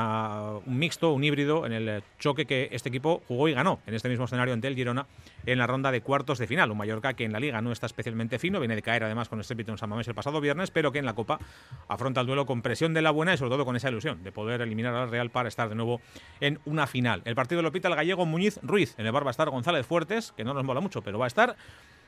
mixto, 0.68 1.12
un 1.12 1.24
híbrido 1.24 1.66
en 1.66 1.74
el 1.74 2.04
choque 2.20 2.46
que 2.46 2.70
este 2.72 2.90
equipo 2.90 3.24
jugó 3.28 3.48
y 3.48 3.54
ganó 3.54 3.80
en 3.88 3.96
este 3.96 4.10
mismo 4.10 4.26
escenario 4.26 4.54
ante 4.54 4.68
el 4.68 4.76
Girona 4.76 5.08
en 5.48 5.58
la 5.58 5.66
ronda 5.66 5.92
de 5.92 6.02
cuartos 6.02 6.19
de 6.26 6.48
final. 6.48 6.72
Un 6.72 6.78
Mallorca 6.78 7.14
que 7.14 7.24
en 7.24 7.32
la 7.32 7.40
Liga 7.40 7.62
no 7.62 7.72
está 7.72 7.86
especialmente 7.86 8.40
fino, 8.40 8.60
viene 8.60 8.76
de 8.76 8.82
caer 8.82 9.04
además 9.04 9.30
con 9.30 9.40
estrépito 9.40 9.72
en 9.72 9.78
San 9.78 9.90
Mamés 9.90 10.08
el 10.08 10.16
pasado 10.16 10.42
viernes, 10.42 10.70
pero 10.70 10.92
que 10.92 11.00
en 11.00 11.06
la 11.06 11.14
Copa 11.14 11.40
afronta 11.88 12.22
el 12.22 12.28
duelo 12.28 12.46
con 12.46 12.62
presión 12.62 12.94
de 12.94 13.02
la 13.02 13.12
buena 13.12 13.34
y 13.34 13.38
sobre 13.38 13.52
todo 13.52 13.66
con 13.66 13.76
esa 13.76 13.90
ilusión 13.90 14.24
de 14.24 14.32
poder 14.32 14.62
eliminar 14.62 14.94
al 14.94 15.10
Real 15.10 15.30
para 15.30 15.48
estar 15.48 15.70
de 15.70 15.76
nuevo 15.76 16.02
en 16.40 16.60
una 16.66 16.88
final. 16.88 17.22
El 17.26 17.36
partido 17.36 17.62
lo 17.62 17.72
pita 17.72 17.88
el 17.88 17.96
gallego 17.96 18.26
Muñiz 18.26 18.60
Ruiz. 18.62 18.96
En 18.98 19.06
el 19.06 19.12
bar 19.12 19.24
va 19.24 19.30
a 19.30 19.32
estar 19.32 19.50
González 19.50 19.86
Fuertes, 19.86 20.34
que 20.36 20.44
no 20.44 20.54
nos 20.54 20.64
mola 20.64 20.82
mucho, 20.82 21.02
pero 21.02 21.18
va 21.18 21.26
a 21.26 21.28
estar. 21.28 21.56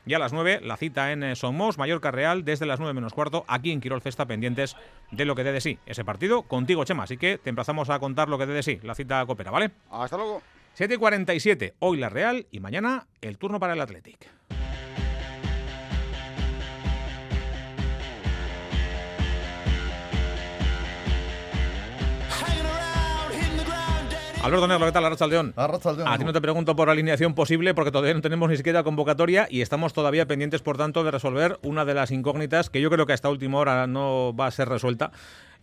Y 0.05 0.16
a 0.16 0.20
las 0.20 0.34
9, 0.34 0.62
la 0.64 0.78
cita 0.78 1.12
en 1.12 1.24
eh, 1.24 1.36
Somos, 1.36 1.78
Mallorca 1.78 2.09
Real, 2.09 2.43
desde 2.43 2.66
las 2.66 2.80
9 2.80 2.93
menos 2.93 3.14
cuarto, 3.14 3.45
aquí 3.47 3.72
en 3.72 3.80
Quirol 3.80 4.01
Festa, 4.01 4.26
pendientes 4.26 4.76
de 5.12 5.26
lo 5.26 5.36
que 5.36 5.43
dé 5.43 5.51
de 5.51 5.62
sí. 5.62 5.78
Ese 5.86 6.03
partido 6.03 6.41
contigo, 6.43 6.84
Chema. 6.86 7.03
Así 7.03 7.18
que 7.18 7.38
te 7.38 7.49
emplazamos 7.49 7.89
a 7.91 7.99
contar 7.99 8.28
lo 8.28 8.38
que 8.39 8.47
dé 8.47 8.53
de 8.53 8.64
sí, 8.64 8.80
la 8.82 8.95
cita 8.95 9.24
coopera, 9.26 9.51
¿vale? 9.51 9.72
Hasta 9.91 10.18
luego. 10.18 10.41
7 10.74 10.93
y 10.93 10.97
47, 10.97 11.76
hoy 11.80 11.97
la 11.97 12.07
Real 12.07 12.47
y 12.49 12.61
mañana 12.61 13.07
el 13.22 13.38
turno 13.38 13.59
para 13.59 13.74
el 13.74 13.82
Athletic. 13.82 14.30
Alberto 24.43 24.67
Negro, 24.67 24.88
¿qué 24.88 24.91
tal? 24.91 25.05
Arrachaldeón. 25.05 25.53
Arrachaldeón. 25.55 26.07
A 26.07 26.17
ti 26.17 26.24
no 26.24 26.34
te 26.34 26.41
pregunto 26.41 26.76
por 26.76 26.89
alineación 26.89 27.36
posible 27.36 27.76
porque 27.76 27.91
todavía 27.91 28.15
no 28.15 28.22
tenemos 28.22 28.49
ni 28.49 28.57
siquiera 28.57 28.82
convocatoria 28.82 29.47
y 29.51 29.61
estamos 29.61 29.93
todavía 29.93 30.26
pendientes, 30.26 30.63
por 30.63 30.78
tanto, 30.78 31.03
de 31.03 31.11
resolver 31.11 31.59
una 31.61 31.86
de 31.86 31.93
las 31.93 32.09
incógnitas 32.09 32.72
que 32.72 32.82
yo 32.82 32.89
creo 32.89 33.05
que 33.05 33.13
hasta 33.13 33.30
última 33.30 33.59
hora 33.59 33.86
no 33.86 34.36
va 34.36 34.47
a 34.47 34.51
ser 34.51 34.67
resuelta 34.67 35.11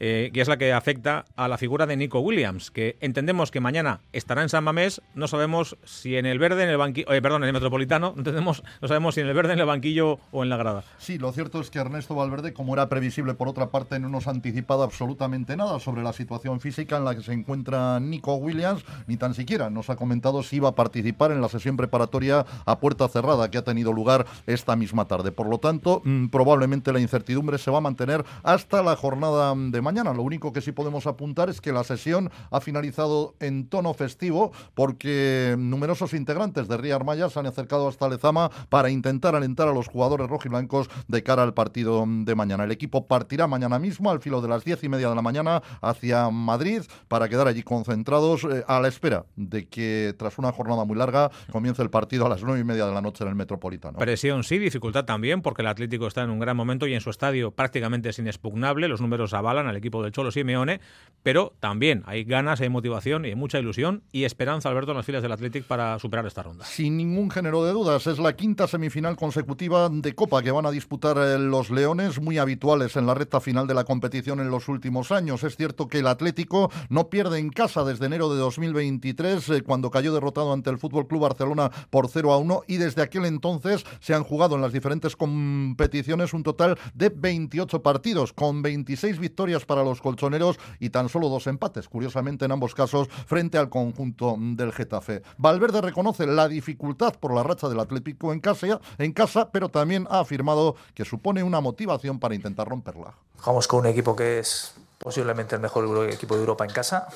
eh, 0.01 0.31
que 0.33 0.41
es 0.41 0.49
la 0.49 0.57
que 0.57 0.73
afecta 0.73 1.25
a 1.37 1.49
la 1.49 1.59
figura 1.59 1.87
de 1.87 1.97
Nico 1.97 2.21
Williams, 2.21 2.71
que 2.71 2.97
entendemos 3.01 3.51
que 3.51 3.61
mañana 3.61 4.01
estará 4.13 4.43
en 4.43 4.49
San 4.49 4.65
Mamés, 4.65 5.03
no 5.15 5.29
sabemos 5.29 5.77
si 5.85 6.17
en 6.17 6.27
el 6.27 6.39
verde, 6.39 6.65
en 6.65 6.71
el 6.71 6.77
banquillo, 6.77 7.13
eh, 7.13 7.23
perdón, 7.23 7.43
en 7.43 7.49
el 7.49 7.53
Metropolitano, 7.53 8.13
no, 8.13 8.19
entendemos, 8.19 8.63
no 8.81 8.89
sabemos 8.89 9.15
si 9.15 9.21
en 9.21 9.29
el 9.29 9.35
verde, 9.35 9.53
en 9.53 9.59
el 9.59 9.67
banquillo 9.67 10.19
o 10.31 10.43
en 10.43 10.49
la 10.49 10.57
grada. 10.57 10.85
Sí, 10.99 11.19
lo 11.19 11.33
cierto 11.33 11.61
es 11.61 11.71
que 11.71 11.79
Ernesto 11.79 12.15
Valverde, 12.15 12.53
como 12.53 12.75
era 12.75 12.89
previsible 12.89 13.35
por 13.35 13.49
otra 13.49 13.71
parte, 13.71 13.99
no 13.99 14.09
nos 14.09 14.27
ha 14.27 14.31
anticipado 14.31 14.83
absolutamente 14.83 15.57
nada 15.57 15.81
sobre 15.81 16.03
la 16.03 16.13
situación 16.13 16.61
física 16.61 16.97
en 16.97 17.05
la 17.05 17.15
que 17.15 17.23
se 17.23 17.33
encuentra 17.33 18.01
Nico 18.01 18.37
Williams, 18.37 18.85
ni 19.07 19.17
tan 19.17 19.35
siquiera 19.35 19.71
nos 19.71 19.91
ha 19.91 19.97
comentado 19.97 20.43
si 20.43 20.57
iba 20.57 20.69
a 20.69 20.75
participar 20.75 21.33
en 21.33 21.41
la 21.41 21.49
sesión 21.49 21.77
preparatoria 21.77 22.47
a 22.65 22.81
puerta 22.81 23.09
cerrada 23.09 23.51
que 23.51 23.59
ha 23.59 23.65
tenido 23.65 23.93
lugar 23.93 24.27
esta 24.47 24.77
misma 24.77 25.07
tarde. 25.07 25.33
Por 25.33 25.49
lo 25.49 25.59
tanto, 25.59 26.03
mm, 26.05 26.29
probablemente 26.29 26.93
la 26.93 27.01
incertidumbre 27.01 27.59
se 27.59 27.71
va 27.71 27.79
a 27.79 27.83
mantener 27.83 28.25
hasta 28.43 28.83
la 28.83 28.97
jornada 28.97 29.55
de 29.57 29.83
mañana. 29.89 30.12
Lo 30.12 30.22
único 30.22 30.53
que 30.53 30.61
sí 30.61 30.72
podemos 30.72 31.07
apuntar 31.07 31.49
es 31.49 31.62
que 31.62 31.72
la 31.72 31.82
sesión 31.82 32.30
ha 32.51 32.61
finalizado 32.61 33.34
en 33.41 33.70
tono 33.70 33.95
festivo 33.95 34.53
porque 34.74 35.57
numerosos 35.59 36.12
integrantes 36.12 36.68
de 36.68 36.76
Ría 36.76 36.97
Armaya 36.97 37.30
se 37.30 37.39
han 37.41 37.47
acercado 37.47 37.89
hasta 37.89 38.07
Lezama 38.07 38.51
para 38.68 38.91
intentar 38.91 39.34
alentar 39.34 39.66
a 39.66 39.72
los 39.72 39.89
jugadores 39.89 40.28
rojiblancos 40.28 40.91
de 41.07 41.22
cara 41.22 41.43
al 41.43 41.55
partido 41.55 42.05
de 42.07 42.34
mañana. 42.34 42.64
El 42.64 42.70
equipo 42.70 43.07
partirá 43.07 43.47
mañana 43.47 43.78
mismo 43.78 44.11
al 44.11 44.20
filo 44.20 44.43
de 44.43 44.49
las 44.49 44.62
diez 44.62 44.84
y 44.84 44.91
media 44.91 45.09
de 45.09 45.14
la 45.14 45.22
mañana 45.22 45.62
hacia 45.80 46.28
Madrid 46.28 46.82
para 47.09 47.30
quedar 47.30 47.49
allí 47.49 47.62
concentrados 47.62 48.45
eh, 48.45 48.64
a 48.68 48.80
la 48.80 48.89
espera 48.89 49.24
de 49.36 49.68
que 49.68 50.14
tras 50.18 50.36
una 50.36 50.53
jornada 50.53 50.84
muy 50.84 50.99
larga 50.99 51.30
comience 51.51 51.80
el 51.80 51.89
partido 51.89 52.26
a 52.26 52.28
las 52.28 52.43
nueve 52.43 52.61
y 52.61 52.64
media 52.64 52.84
de 52.84 52.93
la 52.93 53.01
noche 53.01 53.24
en 53.24 53.30
el 53.30 53.36
Metropolitano. 53.36 53.99
Presión 53.99 54.45
sí, 54.45 54.59
dificultad 54.59 55.07
también 55.07 55.41
porque 55.41 55.62
el 55.62 55.68
Atlético 55.68 56.07
está 56.07 56.24
en 56.24 56.28
un 56.28 56.41
gran 56.41 56.59
momento 56.59 56.86
y 56.86 56.93
en 56.93 57.01
su 57.01 57.09
estadio 57.09 57.53
prácticamente 57.53 58.11
es 58.11 58.18
inexpugnable. 58.18 58.86
Los 58.86 59.01
números 59.01 59.32
avalan 59.32 59.66
al 59.66 59.78
equipo 59.79 60.03
de 60.03 60.12
Cholo 60.12 60.31
Simeone, 60.31 60.81
pero 61.22 61.53
también 61.61 62.03
hay 62.07 62.24
ganas, 62.24 62.61
hay 62.61 62.68
motivación 62.68 63.24
y 63.24 63.29
hay 63.29 63.35
mucha 63.35 63.59
ilusión 63.59 64.03
y 64.12 64.24
esperanza, 64.24 64.68
Alberto, 64.68 64.93
en 64.93 64.99
las 64.99 65.07
filas 65.07 65.22
del 65.22 65.33
Athletic 65.33 65.64
para 65.64 65.99
superar 65.99 66.26
esta 66.26 66.43
ronda. 66.43 66.64
Sin 66.64 66.97
ningún 66.97 67.31
género 67.31 67.64
de 67.64 67.72
dudas, 67.72 68.07
es 68.07 68.18
la 68.18 68.35
quinta 68.35 68.66
semifinal 68.66 69.16
consecutiva 69.16 69.89
de 69.89 70.14
Copa 70.14 70.43
que 70.43 70.51
van 70.51 70.66
a 70.66 70.70
disputar 70.70 71.18
eh, 71.18 71.39
los 71.39 71.70
Leones, 71.70 72.20
muy 72.20 72.39
habituales 72.39 72.97
en 72.97 73.07
la 73.07 73.14
recta 73.14 73.41
final 73.41 73.66
de 73.66 73.74
la 73.74 73.85
competición 73.85 74.41
en 74.41 74.51
los 74.51 74.68
últimos 74.68 75.12
años. 75.12 75.45
Es 75.45 75.57
cierto 75.57 75.89
que 75.89 75.99
el 75.99 76.07
Atlético 76.07 76.70
no 76.89 77.09
pierde 77.09 77.39
en 77.39 77.51
casa 77.51 77.85
desde 77.85 78.07
enero 78.07 78.33
de 78.33 78.39
2023, 78.39 79.49
eh, 79.51 79.62
cuando 79.62 79.91
cayó 79.91 80.14
derrotado 80.14 80.53
ante 80.53 80.70
el 80.70 80.79
Fútbol 80.79 81.07
Club 81.07 81.22
Barcelona 81.22 81.70
por 81.91 82.09
0 82.09 82.33
a 82.33 82.39
1, 82.39 82.62
y 82.66 82.76
desde 82.76 83.03
aquel 83.03 83.24
entonces 83.24 83.85
se 84.01 84.14
han 84.14 84.24
jugado 84.24 84.57
en 84.57 84.62
las 84.62 84.72
diferentes 84.72 85.16
competiciones 85.16 86.33
un 86.33 86.43
total 86.43 86.79
de 86.95 87.09
28 87.11 87.83
partidos, 87.83 88.33
con 88.33 88.62
26 88.62 89.18
victorias 89.18 89.64
para 89.69 89.85
los 89.85 90.01
colchoneros 90.01 90.59
y 90.81 90.91
tan 90.91 91.09
solo 91.09 91.29
dos 91.29 91.47
empates, 91.47 91.89
curiosamente 91.89 92.45
en 92.45 92.51
ambos 92.51 92.75
casos 92.75 93.07
frente 93.27 93.57
al 93.57 93.69
conjunto 93.69 94.35
del 94.37 94.73
Getafe. 94.73 95.23
Valverde 95.37 95.81
reconoce 95.81 96.27
la 96.27 96.49
dificultad 96.49 97.14
por 97.14 97.33
la 97.33 97.45
racha 97.45 97.69
del 97.69 97.79
Atlético 97.79 98.33
en 98.33 98.41
casa, 98.41 98.81
en 98.99 99.12
casa 99.12 99.51
pero 99.53 99.69
también 99.69 100.09
ha 100.11 100.19
afirmado 100.19 100.75
que 100.95 101.05
supone 101.05 101.45
una 101.45 101.61
motivación 101.61 102.19
para 102.19 102.35
intentar 102.35 102.66
romperla. 102.66 103.14
Jugamos 103.39 103.69
con 103.69 103.81
un 103.81 103.87
equipo 103.87 104.16
que 104.16 104.41
es 104.41 104.75
posiblemente 104.99 105.55
el 105.55 105.61
mejor 105.61 106.11
equipo 106.11 106.35
de 106.35 106.41
Europa 106.41 106.64
en 106.64 106.73
casa, 106.73 107.07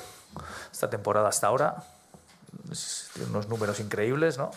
esta 0.71 0.89
temporada 0.89 1.27
hasta 1.27 1.47
ahora. 1.47 1.83
Tiene 3.13 3.29
unos 3.29 3.49
números 3.49 3.79
increíbles, 3.79 4.37
¿no? 4.37 4.51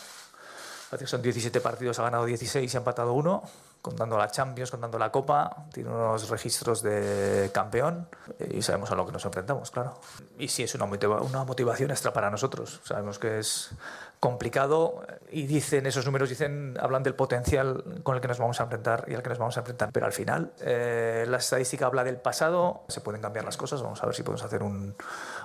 Son 1.07 1.21
17 1.21 1.61
partidos, 1.61 1.99
ha 1.99 2.05
ganado 2.05 2.27
16 2.27 2.73
y 2.73 2.77
ha 2.77 2.79
empatado 2.79 3.13
uno 3.13 3.43
contando 3.87 4.19
la 4.19 4.29
Champions, 4.29 4.73
contando 4.73 4.99
la 4.99 5.13
Copa, 5.13 5.69
tiene 5.73 5.91
unos 5.91 6.29
registros 6.29 6.83
de 6.83 7.51
campeón 7.55 8.09
y 8.51 8.61
sabemos 8.61 8.91
a 8.91 8.97
lo 8.97 9.07
que 9.07 9.13
nos 9.13 9.25
enfrentamos, 9.25 9.71
claro. 9.71 9.95
Y 10.41 10.49
sí 10.49 10.65
es 10.65 10.75
una, 10.75 10.87
motivación 10.87 11.93
extra 11.93 12.13
para 12.13 12.29
nosotros. 12.29 12.81
Sabemos 12.83 13.21
que 13.21 13.39
es 13.39 13.71
complicado 14.19 15.07
y 15.31 15.47
dicen, 15.47 15.87
esos 15.87 16.05
números 16.05 16.29
dicen, 16.29 16.77
hablan 16.81 17.05
del 17.05 17.15
potencial 17.15 18.01
con 18.03 18.17
el 18.17 18.21
que 18.21 18.27
nos 18.27 18.41
vamos 18.41 18.59
a 18.59 18.65
enfrentar 18.65 19.05
y 19.07 19.15
al 19.15 19.23
que 19.23 19.29
nos 19.29 19.39
vamos 19.39 19.57
a 19.57 19.61
enfrentar. 19.61 19.91
Pero 19.93 20.07
al 20.07 20.13
final, 20.13 20.53
eh, 20.63 21.25
la 21.29 21.37
estadística 21.37 21.87
habla 21.87 22.03
del 22.03 22.17
pasado, 22.17 22.83
se 22.89 23.01
pueden 23.01 23.23
cambiar 23.23 23.45
las 23.45 23.57
cosas, 23.57 23.83
vamos 23.83 24.03
a 24.03 24.07
ver 24.07 24.17
si 24.17 24.25
podemos 24.25 24.43
hacer 24.43 24.65
un 24.65 24.97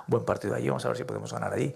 buen 0.08 0.26
partido 0.26 0.56
allí, 0.56 0.68
vamos 0.68 0.84
a 0.86 0.88
ver 0.88 0.98
si 0.98 1.04
podemos 1.04 1.32
ganar 1.32 1.54
allí. 1.54 1.76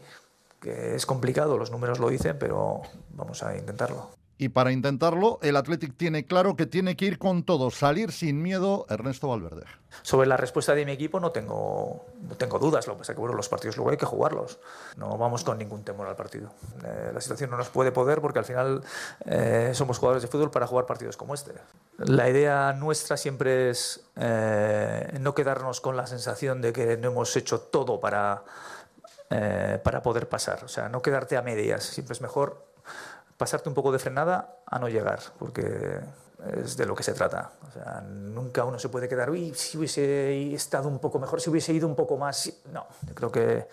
Que 0.60 0.96
es 0.96 1.06
complicado, 1.06 1.60
los 1.60 1.70
números 1.70 2.00
lo 2.00 2.10
dicen, 2.10 2.40
pero 2.40 2.82
vamos 3.12 3.44
a 3.44 3.56
intentarlo. 3.56 4.15
Y 4.38 4.50
para 4.50 4.74
intentarlo, 4.74 5.40
el 5.42 5.56
Athletic 5.56 5.96
tiene 5.96 6.26
claro 6.26 6.58
que 6.58 6.66
tiene 6.66 6.98
que 6.98 7.06
ir 7.06 7.18
con 7.18 7.44
todo, 7.44 7.72
salir 7.72 8.12
sin 8.12 8.42
miedo, 8.42 8.86
Ernesto 8.90 9.30
Valverde. 9.30 9.64
Sobre 10.02 10.28
la 10.28 10.36
respuesta 10.36 10.76
de 10.76 10.86
mi 10.86 10.92
equipo 10.92 11.22
no 11.22 11.32
tengo, 11.32 12.06
no 12.22 12.36
tengo 12.36 12.60
dudas, 12.60 12.86
lo 12.86 12.94
que 12.94 13.00
pasa 13.00 13.14
es 13.14 13.16
que 13.16 13.22
bueno, 13.22 13.34
los 13.34 13.48
partidos 13.48 13.78
luego 13.78 13.92
hay 13.92 13.98
que 13.98 14.06
jugarlos. 14.06 14.60
No 14.98 15.18
vamos 15.18 15.46
con 15.46 15.58
ningún 15.58 15.86
temor 15.86 16.08
al 16.08 16.18
partido. 16.18 16.52
Eh, 16.84 17.12
la 17.14 17.22
situación 17.22 17.50
no 17.50 17.56
nos 17.56 17.70
puede 17.70 17.94
poder 17.94 18.20
porque 18.20 18.40
al 18.40 18.46
final 18.46 18.84
eh, 19.26 19.72
somos 19.74 20.00
jugadores 20.00 20.24
de 20.24 20.28
fútbol 20.28 20.52
para 20.52 20.68
jugar 20.68 20.86
partidos 20.86 21.16
como 21.16 21.34
este. 21.34 21.54
La 21.98 22.30
idea 22.30 22.74
nuestra 22.74 23.16
siempre 23.16 23.70
es 23.70 24.06
eh, 24.18 25.18
no 25.22 25.34
quedarnos 25.34 25.80
con 25.80 25.96
la 25.96 26.08
sensación 26.08 26.62
de 26.62 26.74
que 26.74 26.98
no 26.98 27.08
hemos 27.12 27.34
hecho 27.38 27.62
todo 27.62 28.02
para, 28.02 28.44
para 29.30 30.04
poder 30.04 30.28
pasar. 30.28 30.66
O 30.66 30.68
sea, 30.68 30.90
no 30.90 31.02
quedarte 31.02 31.38
a 31.38 31.42
medias. 31.42 31.86
Siempre 31.86 32.14
es 32.14 32.22
mejor 32.22 32.65
pasarte 33.38 33.70
un 33.70 33.76
poco 33.76 33.92
de 33.92 34.00
frenada 34.00 34.58
a 34.66 34.80
no 34.80 34.90
llegar, 34.90 35.20
porque 35.38 36.00
es 36.58 36.78
de 36.78 36.86
lo 36.86 36.96
que 36.96 37.04
se 37.04 37.14
trata. 37.14 37.52
O 37.68 37.72
sea, 37.72 38.02
nunca 38.02 38.64
uno 38.64 38.80
se 38.80 38.90
puede 38.90 39.08
quedar, 39.08 39.30
uy, 39.30 39.54
si 39.56 39.78
hubiese 39.78 40.54
estado 40.54 40.88
un 40.88 41.00
poco 41.00 41.20
mejor, 41.20 41.42
si 41.42 41.50
hubiese 41.50 41.74
ido 41.74 41.88
un 41.88 41.96
poco 41.96 42.18
más. 42.18 42.52
No, 42.72 42.88
yo 43.08 43.16
creo 43.16 43.32
que 43.32 43.68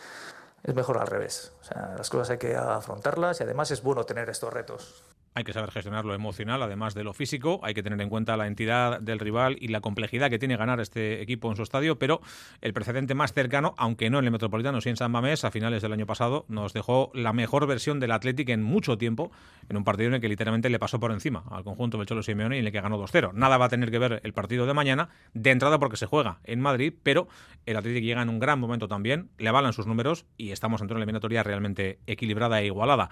es 0.62 0.74
mejor 0.74 0.98
al 0.98 1.06
revés. 1.06 1.52
O 1.60 1.64
sea, 1.64 1.94
las 1.96 2.08
cosas 2.10 2.30
hay 2.30 2.38
que 2.38 2.56
afrontarlas 2.56 3.40
y 3.40 3.44
además 3.44 3.70
es 3.70 3.82
bueno 3.82 4.04
tener 4.04 4.28
estos 4.30 4.52
retos. 4.52 5.02
Hay 5.34 5.44
que 5.44 5.54
saber 5.54 5.70
gestionar 5.70 6.04
lo 6.04 6.14
emocional, 6.14 6.62
además 6.62 6.94
de 6.94 7.04
lo 7.04 7.14
físico. 7.14 7.60
Hay 7.62 7.72
que 7.72 7.82
tener 7.82 7.98
en 8.02 8.10
cuenta 8.10 8.36
la 8.36 8.46
entidad 8.46 9.00
del 9.00 9.18
rival 9.18 9.56
y 9.58 9.68
la 9.68 9.80
complejidad 9.80 10.28
que 10.28 10.38
tiene 10.38 10.58
ganar 10.58 10.78
este 10.80 11.22
equipo 11.22 11.48
en 11.48 11.56
su 11.56 11.62
estadio. 11.62 11.98
Pero 11.98 12.20
el 12.60 12.74
precedente 12.74 13.14
más 13.14 13.32
cercano, 13.32 13.74
aunque 13.78 14.10
no 14.10 14.18
en 14.18 14.26
el 14.26 14.30
Metropolitano, 14.30 14.82
sí 14.82 14.90
en 14.90 14.96
San 14.96 15.10
Mamés, 15.10 15.44
a 15.44 15.50
finales 15.50 15.80
del 15.80 15.94
año 15.94 16.04
pasado, 16.04 16.44
nos 16.48 16.74
dejó 16.74 17.10
la 17.14 17.32
mejor 17.32 17.66
versión 17.66 17.98
del 17.98 18.12
Athletic 18.12 18.50
en 18.50 18.62
mucho 18.62 18.98
tiempo, 18.98 19.32
en 19.70 19.78
un 19.78 19.84
partido 19.84 20.08
en 20.08 20.14
el 20.14 20.20
que 20.20 20.28
literalmente 20.28 20.68
le 20.68 20.78
pasó 20.78 21.00
por 21.00 21.12
encima 21.12 21.44
al 21.50 21.64
conjunto 21.64 21.96
del 21.96 22.06
Cholo 22.06 22.22
Simeone 22.22 22.56
y 22.56 22.58
en 22.58 22.66
el 22.66 22.72
que 22.72 22.82
ganó 22.82 23.02
2-0. 23.02 23.32
Nada 23.32 23.56
va 23.56 23.66
a 23.66 23.68
tener 23.70 23.90
que 23.90 23.98
ver 23.98 24.20
el 24.24 24.34
partido 24.34 24.66
de 24.66 24.74
mañana, 24.74 25.08
de 25.32 25.50
entrada 25.50 25.78
porque 25.78 25.96
se 25.96 26.04
juega 26.04 26.40
en 26.44 26.60
Madrid, 26.60 26.92
pero 27.02 27.28
el 27.64 27.76
Athletic 27.78 28.04
llega 28.04 28.20
en 28.20 28.28
un 28.28 28.38
gran 28.38 28.60
momento 28.60 28.86
también, 28.86 29.30
le 29.38 29.48
avalan 29.48 29.72
sus 29.72 29.86
números 29.86 30.26
y 30.36 30.50
estamos 30.50 30.82
ante 30.82 30.92
una 30.92 31.00
eliminatoria 31.00 31.42
realmente 31.42 32.00
equilibrada 32.06 32.60
e 32.60 32.66
igualada 32.66 33.08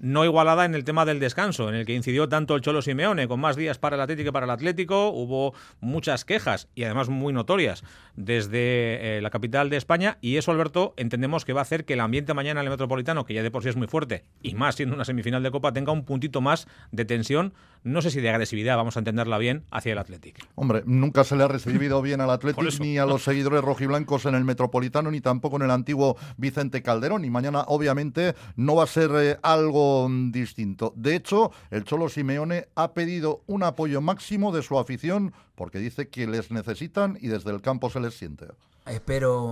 no 0.00 0.24
igualada 0.24 0.64
en 0.64 0.74
el 0.74 0.84
tema 0.84 1.04
del 1.04 1.20
descanso, 1.20 1.68
en 1.68 1.74
el 1.74 1.86
que 1.86 1.94
incidió 1.94 2.28
tanto 2.28 2.54
el 2.56 2.62
Cholo 2.62 2.82
Simeone, 2.82 3.28
con 3.28 3.38
más 3.38 3.56
días 3.56 3.78
para 3.78 3.96
el 3.96 4.02
Atlético 4.02 4.28
que 4.28 4.32
para 4.32 4.44
el 4.44 4.50
Atlético. 4.50 5.10
Hubo 5.10 5.54
muchas 5.80 6.24
quejas 6.24 6.68
y 6.74 6.84
además 6.84 7.08
muy 7.08 7.32
notorias 7.32 7.84
desde 8.16 9.18
eh, 9.18 9.20
la 9.20 9.30
capital 9.30 9.70
de 9.70 9.76
España. 9.76 10.18
Y 10.20 10.36
eso, 10.36 10.50
Alberto, 10.50 10.94
entendemos 10.96 11.44
que 11.44 11.52
va 11.52 11.60
a 11.60 11.62
hacer 11.62 11.84
que 11.84 11.94
el 11.94 12.00
ambiente 12.00 12.34
mañana 12.34 12.60
en 12.60 12.66
el 12.66 12.70
Metropolitano, 12.70 13.24
que 13.24 13.34
ya 13.34 13.42
de 13.42 13.50
por 13.50 13.62
sí 13.62 13.68
es 13.68 13.76
muy 13.76 13.86
fuerte, 13.86 14.24
y 14.42 14.54
más 14.54 14.74
siendo 14.74 14.94
una 14.94 15.04
semifinal 15.04 15.42
de 15.42 15.50
Copa, 15.50 15.72
tenga 15.72 15.92
un 15.92 16.04
puntito 16.04 16.40
más 16.40 16.66
de 16.92 17.04
tensión, 17.04 17.52
no 17.82 18.02
sé 18.02 18.10
si 18.10 18.20
de 18.20 18.30
agresividad, 18.30 18.76
vamos 18.76 18.96
a 18.96 19.00
entenderla 19.00 19.38
bien, 19.38 19.64
hacia 19.70 19.92
el 19.92 19.98
Atlético. 19.98 20.40
Hombre, 20.54 20.82
nunca 20.86 21.24
se 21.24 21.36
le 21.36 21.44
ha 21.44 21.48
recibido 21.48 22.00
bien 22.02 22.20
al 22.20 22.30
Atlético 22.30 22.66
ni 22.80 22.98
a 22.98 23.06
los 23.06 23.22
seguidores 23.22 23.62
rojiblancos 23.62 24.26
en 24.26 24.34
el 24.34 24.44
Metropolitano, 24.44 25.10
ni 25.10 25.20
tampoco 25.20 25.56
en 25.56 25.62
el 25.62 25.70
antiguo 25.70 26.16
Vicente 26.36 26.82
Calderón. 26.82 27.24
Y 27.24 27.30
mañana, 27.30 27.64
obviamente, 27.66 28.34
no 28.56 28.76
va 28.76 28.84
a 28.84 28.86
ser 28.86 29.10
eh, 29.14 29.38
algo 29.42 29.89
distinto. 30.30 30.92
De 30.96 31.14
hecho, 31.14 31.50
el 31.70 31.84
Cholo 31.84 32.08
Simeone 32.08 32.68
ha 32.74 32.92
pedido 32.92 33.42
un 33.46 33.62
apoyo 33.62 34.00
máximo 34.00 34.52
de 34.52 34.62
su 34.62 34.78
afición 34.78 35.32
porque 35.54 35.78
dice 35.78 36.08
que 36.08 36.26
les 36.26 36.50
necesitan 36.50 37.18
y 37.20 37.28
desde 37.28 37.50
el 37.50 37.60
campo 37.60 37.90
se 37.90 38.00
les 38.00 38.14
siente. 38.14 38.46
Espero 38.86 39.44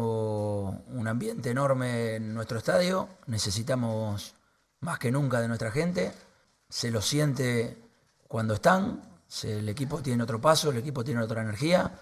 un 0.88 1.06
ambiente 1.06 1.50
enorme 1.50 2.16
en 2.16 2.34
nuestro 2.34 2.58
estadio. 2.58 3.08
Necesitamos 3.26 4.34
más 4.80 4.98
que 4.98 5.12
nunca 5.12 5.40
de 5.40 5.48
nuestra 5.48 5.70
gente. 5.70 6.12
Se 6.68 6.90
lo 6.90 7.00
siente 7.00 7.76
cuando 8.26 8.54
están. 8.54 9.02
El 9.42 9.68
equipo 9.68 10.02
tiene 10.02 10.22
otro 10.22 10.40
paso, 10.40 10.70
el 10.70 10.78
equipo 10.78 11.04
tiene 11.04 11.22
otra 11.22 11.42
energía. 11.42 11.92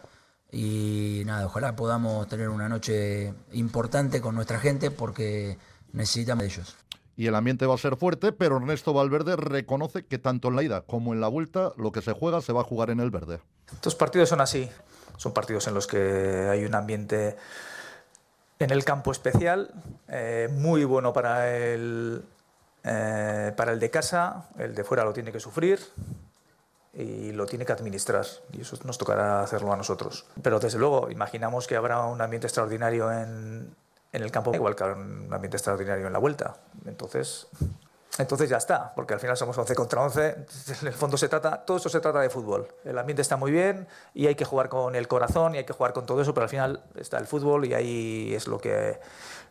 Y 0.52 1.22
nada, 1.26 1.46
ojalá 1.46 1.74
podamos 1.74 2.28
tener 2.28 2.48
una 2.48 2.68
noche 2.68 3.34
importante 3.52 4.20
con 4.20 4.34
nuestra 4.34 4.60
gente 4.60 4.90
porque 4.90 5.58
necesitamos 5.92 6.42
de 6.42 6.48
ellos 6.48 6.76
y 7.16 7.26
el 7.26 7.34
ambiente 7.34 7.66
va 7.66 7.74
a 7.74 7.78
ser 7.78 7.96
fuerte, 7.96 8.32
pero 8.32 8.58
Ernesto 8.58 8.92
Valverde 8.92 9.36
reconoce 9.36 10.04
que 10.04 10.18
tanto 10.18 10.48
en 10.48 10.56
la 10.56 10.62
ida 10.62 10.82
como 10.82 11.14
en 11.14 11.20
la 11.20 11.28
vuelta 11.28 11.72
lo 11.76 11.90
que 11.90 12.02
se 12.02 12.12
juega 12.12 12.42
se 12.42 12.52
va 12.52 12.60
a 12.60 12.64
jugar 12.64 12.90
en 12.90 13.00
el 13.00 13.10
verde. 13.10 13.40
Estos 13.72 13.94
partidos 13.94 14.28
son 14.28 14.40
así, 14.40 14.68
son 15.16 15.32
partidos 15.32 15.66
en 15.66 15.74
los 15.74 15.86
que 15.86 16.48
hay 16.50 16.64
un 16.64 16.74
ambiente 16.74 17.36
en 18.58 18.70
el 18.70 18.84
campo 18.84 19.12
especial, 19.12 19.70
eh, 20.08 20.48
muy 20.52 20.84
bueno 20.84 21.12
para 21.12 21.56
el, 21.56 22.22
eh, 22.84 23.52
para 23.56 23.72
el 23.72 23.80
de 23.80 23.90
casa, 23.90 24.48
el 24.58 24.74
de 24.74 24.84
fuera 24.84 25.04
lo 25.04 25.12
tiene 25.12 25.32
que 25.32 25.40
sufrir 25.40 25.80
y 26.92 27.32
lo 27.32 27.44
tiene 27.44 27.66
que 27.66 27.72
administrar 27.72 28.24
y 28.52 28.62
eso 28.62 28.78
nos 28.84 28.96
tocará 28.96 29.40
hacerlo 29.40 29.72
a 29.72 29.76
nosotros. 29.76 30.26
Pero 30.42 30.58
desde 30.58 30.78
luego 30.78 31.10
imaginamos 31.10 31.66
que 31.66 31.76
habrá 31.76 32.02
un 32.02 32.20
ambiente 32.20 32.46
extraordinario 32.46 33.12
en, 33.12 33.74
en 34.16 34.22
el 34.22 34.30
campo, 34.30 34.54
igual 34.54 34.74
que 34.74 34.84
un 34.84 35.28
ambiente 35.32 35.58
extraordinario 35.58 36.06
en 36.06 36.12
la 36.12 36.18
vuelta. 36.18 36.56
Entonces, 36.86 37.46
entonces 38.18 38.48
ya 38.48 38.56
está, 38.56 38.94
porque 38.94 39.12
al 39.12 39.20
final 39.20 39.36
somos 39.36 39.56
11 39.58 39.74
contra 39.74 40.02
11. 40.02 40.36
En 40.80 40.86
el 40.86 40.94
fondo 40.94 41.18
se 41.18 41.28
trata, 41.28 41.64
todo 41.64 41.76
eso 41.76 41.90
se 41.90 42.00
trata 42.00 42.20
de 42.20 42.30
fútbol. 42.30 42.66
El 42.84 42.98
ambiente 42.98 43.20
está 43.20 43.36
muy 43.36 43.52
bien 43.52 43.86
y 44.14 44.26
hay 44.26 44.34
que 44.34 44.46
jugar 44.46 44.70
con 44.70 44.94
el 44.94 45.06
corazón 45.06 45.54
y 45.54 45.58
hay 45.58 45.64
que 45.64 45.74
jugar 45.74 45.92
con 45.92 46.06
todo 46.06 46.22
eso, 46.22 46.32
pero 46.32 46.44
al 46.44 46.50
final 46.50 46.82
está 46.96 47.18
el 47.18 47.26
fútbol 47.26 47.66
y 47.66 47.74
ahí 47.74 48.34
es 48.34 48.46
lo 48.46 48.58
que 48.58 48.98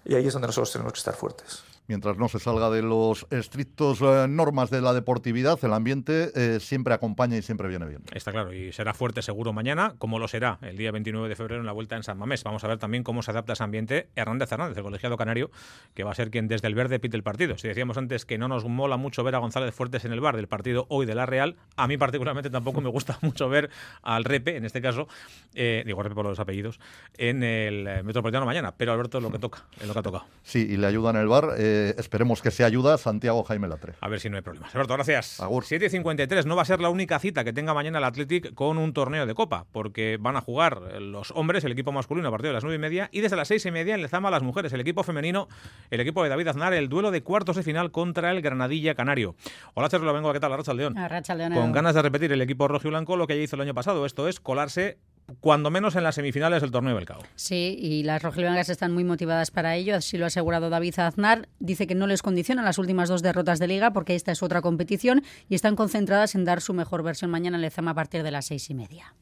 y 0.03 0.16
ahí 0.16 0.26
es 0.28 0.34
donde 0.34 0.47
nosotros 0.47 0.72
tenemos 0.72 0.93
que 0.93 0.99
estar 0.99 1.16
fuertes 1.16 1.63
mientras 1.88 2.17
no 2.17 2.27
se 2.27 2.39
salga 2.39 2.69
de 2.69 2.81
los 2.81 3.27
estrictos 3.29 4.01
eh, 4.01 4.27
normas 4.27 4.69
de 4.69 4.81
la 4.81 4.93
deportividad, 4.93 5.59
el 5.63 5.73
ambiente 5.73 6.31
eh, 6.36 6.59
siempre 6.59 6.93
acompaña 6.93 7.38
y 7.38 7.41
siempre 7.41 7.67
viene 7.67 7.86
bien. 7.86 8.01
Está 8.13 8.31
claro, 8.31 8.53
y 8.53 8.71
será 8.71 8.93
fuerte 8.93 9.21
seguro 9.21 9.53
mañana, 9.53 9.95
como 9.97 10.19
lo 10.19 10.27
será 10.27 10.57
el 10.61 10.77
día 10.77 10.91
29 10.91 11.29
de 11.29 11.36
febrero 11.36 11.59
en 11.59 11.65
la 11.65 11.71
vuelta 11.71 11.95
en 11.95 12.03
San 12.03 12.17
Mamés. 12.17 12.43
Vamos 12.43 12.63
a 12.63 12.67
ver 12.67 12.77
también 12.77 13.03
cómo 13.03 13.21
se 13.21 13.31
adapta 13.31 13.53
ese 13.53 13.63
ambiente 13.63 14.09
Hernández 14.15 14.51
Hernández, 14.51 14.77
el 14.77 14.83
colegiado 14.83 15.17
canario, 15.17 15.51
que 15.93 16.03
va 16.03 16.11
a 16.11 16.15
ser 16.15 16.31
quien 16.31 16.47
desde 16.47 16.67
el 16.67 16.75
verde 16.75 16.99
pite 16.99 17.17
el 17.17 17.23
partido. 17.23 17.57
Si 17.57 17.67
decíamos 17.67 17.97
antes 17.97 18.25
que 18.25 18.38
no 18.38 18.47
nos 18.47 18.65
mola 18.65 18.97
mucho 18.97 19.23
ver 19.23 19.36
a 19.36 19.39
González 19.39 19.73
Fuertes 19.73 20.05
en 20.05 20.11
el 20.11 20.21
bar 20.21 20.36
del 20.36 20.47
partido 20.47 20.86
hoy 20.89 21.05
de 21.05 21.15
la 21.15 21.25
Real, 21.25 21.55
a 21.75 21.88
mí 21.88 21.97
particularmente 21.97 22.49
tampoco 22.49 22.81
me 22.81 22.89
gusta 22.89 23.17
mucho 23.21 23.49
ver 23.49 23.69
al 24.01 24.23
Repe, 24.23 24.57
en 24.57 24.65
este 24.65 24.81
caso, 24.81 25.07
eh, 25.53 25.83
digo 25.86 26.01
Repe 26.01 26.15
por 26.15 26.25
los 26.25 26.39
apellidos, 26.39 26.79
en 27.17 27.43
el 27.43 28.03
Metropolitano 28.03 28.45
mañana, 28.45 28.73
pero 28.75 28.93
Alberto 28.93 29.19
lo 29.19 29.31
que 29.31 29.39
toca, 29.39 29.65
es 29.79 29.88
lo 29.88 29.93
que 29.93 29.99
ha 29.99 30.03
tocado. 30.03 30.25
Sí, 30.43 30.67
y 30.69 30.77
le 30.77 30.88
ayuda 30.88 31.11
en 31.11 31.17
el 31.17 31.27
bar. 31.27 31.55
Eh, 31.57 31.74
esperemos 31.97 32.41
que 32.41 32.51
se 32.51 32.63
ayuda 32.63 32.97
Santiago 32.97 33.43
Jaime 33.43 33.67
Latre. 33.67 33.93
A 34.01 34.07
ver 34.07 34.19
si 34.19 34.30
no 34.30 34.38
hay 34.38 34.41
problemas. 34.41 34.73
Alberto, 34.73 34.93
gracias. 34.93 35.39
Agur. 35.39 35.63
7.53 35.63 36.45
no 36.45 36.55
va 36.55 36.61
a 36.61 36.65
ser 36.65 36.80
la 36.80 36.89
única 36.89 37.19
cita 37.19 37.43
que 37.43 37.53
tenga 37.53 37.73
mañana 37.73 37.99
el 37.99 38.03
Athletic 38.03 38.53
con 38.53 38.78
un 38.78 38.93
torneo 38.93 39.26
de 39.26 39.36
Copa, 39.36 39.65
porque 39.71 40.17
van 40.19 40.36
a 40.36 40.41
jugar 40.41 41.01
los 41.01 41.32
hombres, 41.32 41.63
el 41.63 41.71
equipo 41.71 41.91
masculino, 41.91 42.28
a 42.28 42.32
partir 42.32 42.49
de 42.49 42.53
las 42.53 42.63
9 42.63 42.76
y 42.76 42.80
media, 42.80 43.09
y 43.11 43.21
desde 43.21 43.36
las 43.36 43.47
6 43.47 43.65
y 43.65 43.71
media 43.71 43.95
en 43.95 44.01
Lezama 44.01 44.30
las 44.32 44.43
mujeres, 44.43 44.73
el 44.73 44.82
equipo 44.82 45.03
femenino, 45.03 45.47
el 45.89 45.99
equipo 45.99 46.23
de 46.23 46.30
David 46.30 46.47
Aznar, 46.47 46.73
el 46.73 46.89
duelo 46.89 47.11
de 47.11 47.23
cuartos 47.23 47.55
de 47.55 47.63
final 47.63 47.91
contra 47.91 48.32
el 48.32 48.41
Granadilla 48.41 48.95
Canario. 48.95 49.36
Hola, 49.73 49.89
Charlo 49.89 50.13
vengo 50.13 50.34
¿qué 50.34 50.39
tal? 50.39 50.53
Arracha 50.53 50.73
León. 50.73 50.95
León. 51.36 51.53
Con 51.53 51.71
ganas 51.71 51.95
de 51.95 52.01
repetir 52.01 52.32
el 52.32 52.41
equipo 52.41 52.67
rojo 52.67 52.88
y 52.88 52.91
blanco 52.91 53.17
lo 53.17 53.28
que 53.28 53.38
ya 53.38 53.43
hizo 53.43 53.55
el 53.55 53.61
año 53.61 53.73
pasado, 53.73 54.05
esto 54.05 54.28
es 54.28 54.39
colarse 54.39 54.97
cuando 55.39 55.69
menos 55.71 55.95
en 55.95 56.03
las 56.03 56.15
semifinales 56.15 56.61
del 56.61 56.71
torneo 56.71 56.95
del 56.95 57.05
CAO. 57.05 57.21
Sí, 57.36 57.78
y 57.80 58.03
las 58.03 58.21
rojiblancas 58.21 58.69
están 58.69 58.93
muy 58.93 59.03
motivadas 59.03 59.51
para 59.51 59.76
ello, 59.76 59.95
así 59.95 60.17
lo 60.17 60.26
ha 60.26 60.28
asegurado 60.28 60.69
David 60.69 60.99
Aznar. 60.99 61.49
Dice 61.59 61.88
que 61.88 61.95
no 61.95 62.07
les 62.07 62.21
condicionan 62.21 62.65
las 62.65 62.78
últimas 62.78 63.09
dos 63.09 63.21
derrotas 63.21 63.59
de 63.59 63.67
liga 63.67 63.91
porque 63.91 64.15
esta 64.15 64.32
es 64.32 64.43
otra 64.43 64.61
competición 64.61 65.23
y 65.49 65.55
están 65.55 65.76
concentradas 65.76 66.36
en 66.36 66.45
dar 66.45 66.61
su 66.61 66.73
mejor 66.73 67.03
versión 67.03 67.32
mañana 67.32 67.57
en 67.57 67.61
Lezama 67.61 67.91
a 67.91 67.95
partir 67.95 68.23
de 68.23 68.32
las 68.32 68.45
seis 68.45 68.69
y 68.69 68.76
media. 68.76 69.15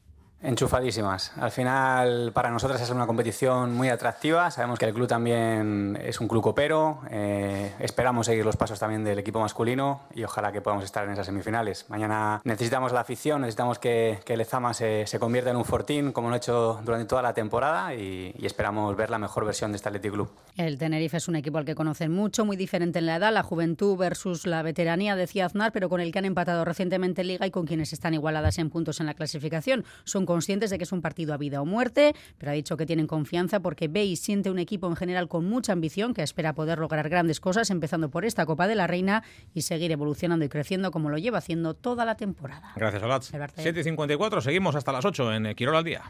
Enchufadísimas. 0.44 1.32
Al 1.38 1.50
final, 1.50 2.30
para 2.34 2.50
nosotras 2.50 2.78
es 2.82 2.90
una 2.90 3.06
competición 3.06 3.74
muy 3.74 3.88
atractiva. 3.88 4.50
Sabemos 4.50 4.78
que 4.78 4.84
el 4.84 4.92
club 4.92 5.08
también 5.08 5.98
es 6.04 6.20
un 6.20 6.28
club 6.28 6.42
copero. 6.42 7.00
Eh, 7.10 7.72
esperamos 7.80 8.26
seguir 8.26 8.44
los 8.44 8.56
pasos 8.56 8.78
también 8.78 9.04
del 9.04 9.18
equipo 9.18 9.40
masculino 9.40 10.02
y 10.14 10.22
ojalá 10.22 10.52
que 10.52 10.60
podamos 10.60 10.84
estar 10.84 11.06
en 11.06 11.12
esas 11.12 11.24
semifinales. 11.24 11.86
Mañana 11.88 12.42
necesitamos 12.44 12.92
la 12.92 13.00
afición, 13.00 13.40
necesitamos 13.40 13.78
que, 13.78 14.18
que 14.26 14.36
Lezama 14.36 14.74
se, 14.74 15.06
se, 15.06 15.18
convierta 15.18 15.50
en 15.50 15.56
un 15.56 15.64
fortín, 15.64 16.12
como 16.12 16.28
lo 16.28 16.34
ha 16.34 16.36
hecho 16.36 16.78
durante 16.84 17.06
toda 17.06 17.22
la 17.22 17.32
temporada, 17.32 17.94
y, 17.94 18.34
y, 18.38 18.44
esperamos 18.44 18.94
ver 18.96 19.08
la 19.08 19.18
mejor 19.18 19.46
versión 19.46 19.72
de 19.72 19.76
este 19.76 19.88
Athletic 19.88 20.12
Club. 20.12 20.30
El 20.58 20.76
Tenerife 20.76 21.16
es 21.16 21.26
un 21.26 21.36
equipo 21.36 21.56
al 21.56 21.64
que 21.64 21.74
conocen 21.74 22.12
mucho, 22.12 22.44
muy 22.44 22.58
diferente 22.58 22.98
en 22.98 23.06
la 23.06 23.16
edad, 23.16 23.32
la 23.32 23.42
juventud 23.42 23.96
versus 23.96 24.46
la 24.46 24.62
veteranía, 24.62 25.16
decía 25.16 25.46
Aznar, 25.46 25.72
pero 25.72 25.88
con 25.88 26.02
el 26.02 26.12
que 26.12 26.18
han 26.18 26.26
empatado 26.26 26.66
recientemente 26.66 27.22
en 27.22 27.28
Liga 27.28 27.46
y 27.46 27.50
con 27.50 27.66
quienes 27.66 27.94
están 27.94 28.12
igualadas 28.12 28.58
en 28.58 28.68
puntos 28.68 29.00
en 29.00 29.06
la 29.06 29.14
clasificación. 29.14 29.84
Son 30.04 30.26
conscientes 30.34 30.70
de 30.70 30.78
que 30.78 30.82
es 30.82 30.90
un 30.90 31.00
partido 31.00 31.32
a 31.32 31.36
vida 31.36 31.62
o 31.62 31.64
muerte, 31.64 32.12
pero 32.38 32.50
ha 32.50 32.54
dicho 32.56 32.76
que 32.76 32.86
tienen 32.86 33.06
confianza 33.06 33.60
porque 33.60 33.86
ve 33.86 34.04
y 34.04 34.16
siente 34.16 34.50
un 34.50 34.58
equipo 34.58 34.88
en 34.88 34.96
general 34.96 35.28
con 35.28 35.44
mucha 35.44 35.72
ambición 35.72 36.12
que 36.12 36.24
espera 36.24 36.54
poder 36.54 36.80
lograr 36.80 37.08
grandes 37.08 37.38
cosas, 37.38 37.70
empezando 37.70 38.08
por 38.08 38.24
esta 38.24 38.44
Copa 38.44 38.66
de 38.66 38.74
la 38.74 38.88
Reina 38.88 39.22
y 39.54 39.62
seguir 39.62 39.92
evolucionando 39.92 40.44
y 40.44 40.48
creciendo 40.48 40.90
como 40.90 41.08
lo 41.08 41.18
lleva 41.18 41.38
haciendo 41.38 41.74
toda 41.74 42.04
la 42.04 42.16
temporada. 42.16 42.72
Gracias, 42.74 43.00
Olatz. 43.00 43.30
7 43.54 43.78
y 43.78 43.84
54, 43.84 44.40
seguimos 44.40 44.74
hasta 44.74 44.90
las 44.90 45.04
8 45.04 45.34
en 45.34 45.54
Quirol 45.54 45.76
al 45.76 45.84
día. 45.84 46.02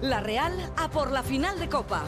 La 0.00 0.20
Real 0.20 0.54
a 0.78 0.88
por 0.88 1.12
la 1.12 1.22
final 1.22 1.60
de 1.60 1.68
Copa. 1.68 2.02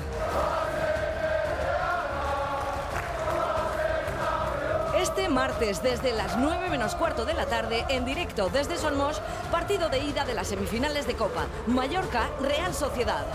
Este 5.04 5.28
martes, 5.28 5.82
desde 5.82 6.14
las 6.14 6.38
9 6.38 6.70
menos 6.70 6.94
cuarto 6.94 7.26
de 7.26 7.34
la 7.34 7.44
tarde, 7.44 7.84
en 7.90 8.06
directo 8.06 8.48
desde 8.48 8.78
Solmos, 8.78 9.20
partido 9.50 9.90
de 9.90 9.98
ida 9.98 10.24
de 10.24 10.32
las 10.32 10.48
semifinales 10.48 11.06
de 11.06 11.14
Copa. 11.14 11.44
Mallorca, 11.66 12.30
Real 12.40 12.72
Sociedad. 12.72 13.26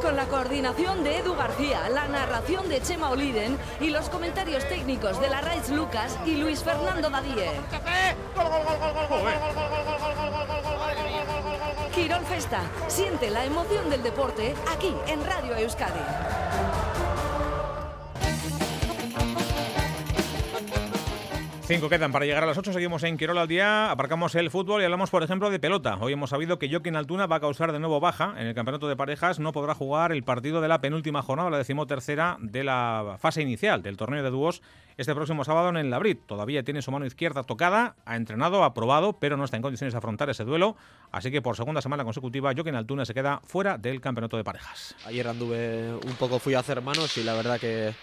Con 0.00 0.14
la 0.14 0.26
coordinación 0.26 1.02
de 1.02 1.18
Edu 1.18 1.34
García, 1.34 1.88
la 1.88 2.06
narración 2.06 2.68
de 2.68 2.80
Chema 2.80 3.10
Oliden 3.10 3.58
y 3.80 3.90
los 3.90 4.08
comentarios 4.08 4.64
técnicos 4.68 5.20
de 5.20 5.28
la 5.28 5.40
Raiz 5.40 5.70
Lucas 5.70 6.16
y 6.24 6.36
Luis 6.36 6.62
Fernando 6.62 7.10
Dadie. 7.10 7.50
Quirol 11.94 12.24
Festa, 12.24 12.62
siente 12.86 13.30
la 13.30 13.44
emoción 13.44 13.90
del 13.90 14.02
deporte 14.02 14.54
aquí 14.70 14.94
en 15.08 15.24
Radio 15.24 15.56
Euskadi. 15.56 15.98
Cinco 21.70 21.88
quedan 21.88 22.10
para 22.10 22.24
llegar 22.24 22.42
a 22.42 22.46
las 22.46 22.58
8. 22.58 22.72
Seguimos 22.72 23.04
en 23.04 23.16
Quirol 23.16 23.38
al 23.38 23.46
día. 23.46 23.92
Aparcamos 23.92 24.34
el 24.34 24.50
fútbol 24.50 24.82
y 24.82 24.84
hablamos, 24.84 25.08
por 25.08 25.22
ejemplo, 25.22 25.50
de 25.50 25.60
pelota. 25.60 25.96
Hoy 26.00 26.12
hemos 26.12 26.30
sabido 26.30 26.58
que 26.58 26.68
Joaquín 26.68 26.96
Altuna 26.96 27.28
va 27.28 27.36
a 27.36 27.40
causar 27.40 27.70
de 27.70 27.78
nuevo 27.78 28.00
baja 28.00 28.34
en 28.38 28.48
el 28.48 28.56
campeonato 28.56 28.88
de 28.88 28.96
parejas. 28.96 29.38
No 29.38 29.52
podrá 29.52 29.76
jugar 29.76 30.10
el 30.10 30.24
partido 30.24 30.60
de 30.60 30.66
la 30.66 30.80
penúltima 30.80 31.22
jornada, 31.22 31.48
la 31.48 31.58
decimotercera 31.58 32.38
de 32.40 32.64
la 32.64 33.18
fase 33.20 33.42
inicial 33.42 33.84
del 33.84 33.96
torneo 33.96 34.24
de 34.24 34.30
dúos 34.30 34.62
este 34.96 35.14
próximo 35.14 35.44
sábado 35.44 35.68
en 35.68 35.76
el 35.76 35.90
Labrit. 35.90 36.26
Todavía 36.26 36.64
tiene 36.64 36.82
su 36.82 36.90
mano 36.90 37.06
izquierda 37.06 37.44
tocada, 37.44 37.94
ha 38.04 38.16
entrenado, 38.16 38.64
ha 38.64 38.74
probado, 38.74 39.12
pero 39.20 39.36
no 39.36 39.44
está 39.44 39.56
en 39.56 39.62
condiciones 39.62 39.94
de 39.94 39.98
afrontar 39.98 40.28
ese 40.28 40.42
duelo. 40.42 40.74
Así 41.12 41.30
que 41.30 41.40
por 41.40 41.54
segunda 41.54 41.80
semana 41.80 42.02
consecutiva, 42.02 42.52
Joaquín 42.52 42.74
Altuna 42.74 43.04
se 43.04 43.14
queda 43.14 43.42
fuera 43.44 43.78
del 43.78 44.00
campeonato 44.00 44.36
de 44.36 44.42
parejas. 44.42 44.96
Ayer 45.06 45.28
anduve 45.28 45.94
un 45.94 46.16
poco, 46.18 46.40
fui 46.40 46.54
a 46.54 46.58
hacer 46.58 46.82
manos 46.82 47.16
y 47.16 47.22
la 47.22 47.34
verdad 47.34 47.60
que 47.60 47.94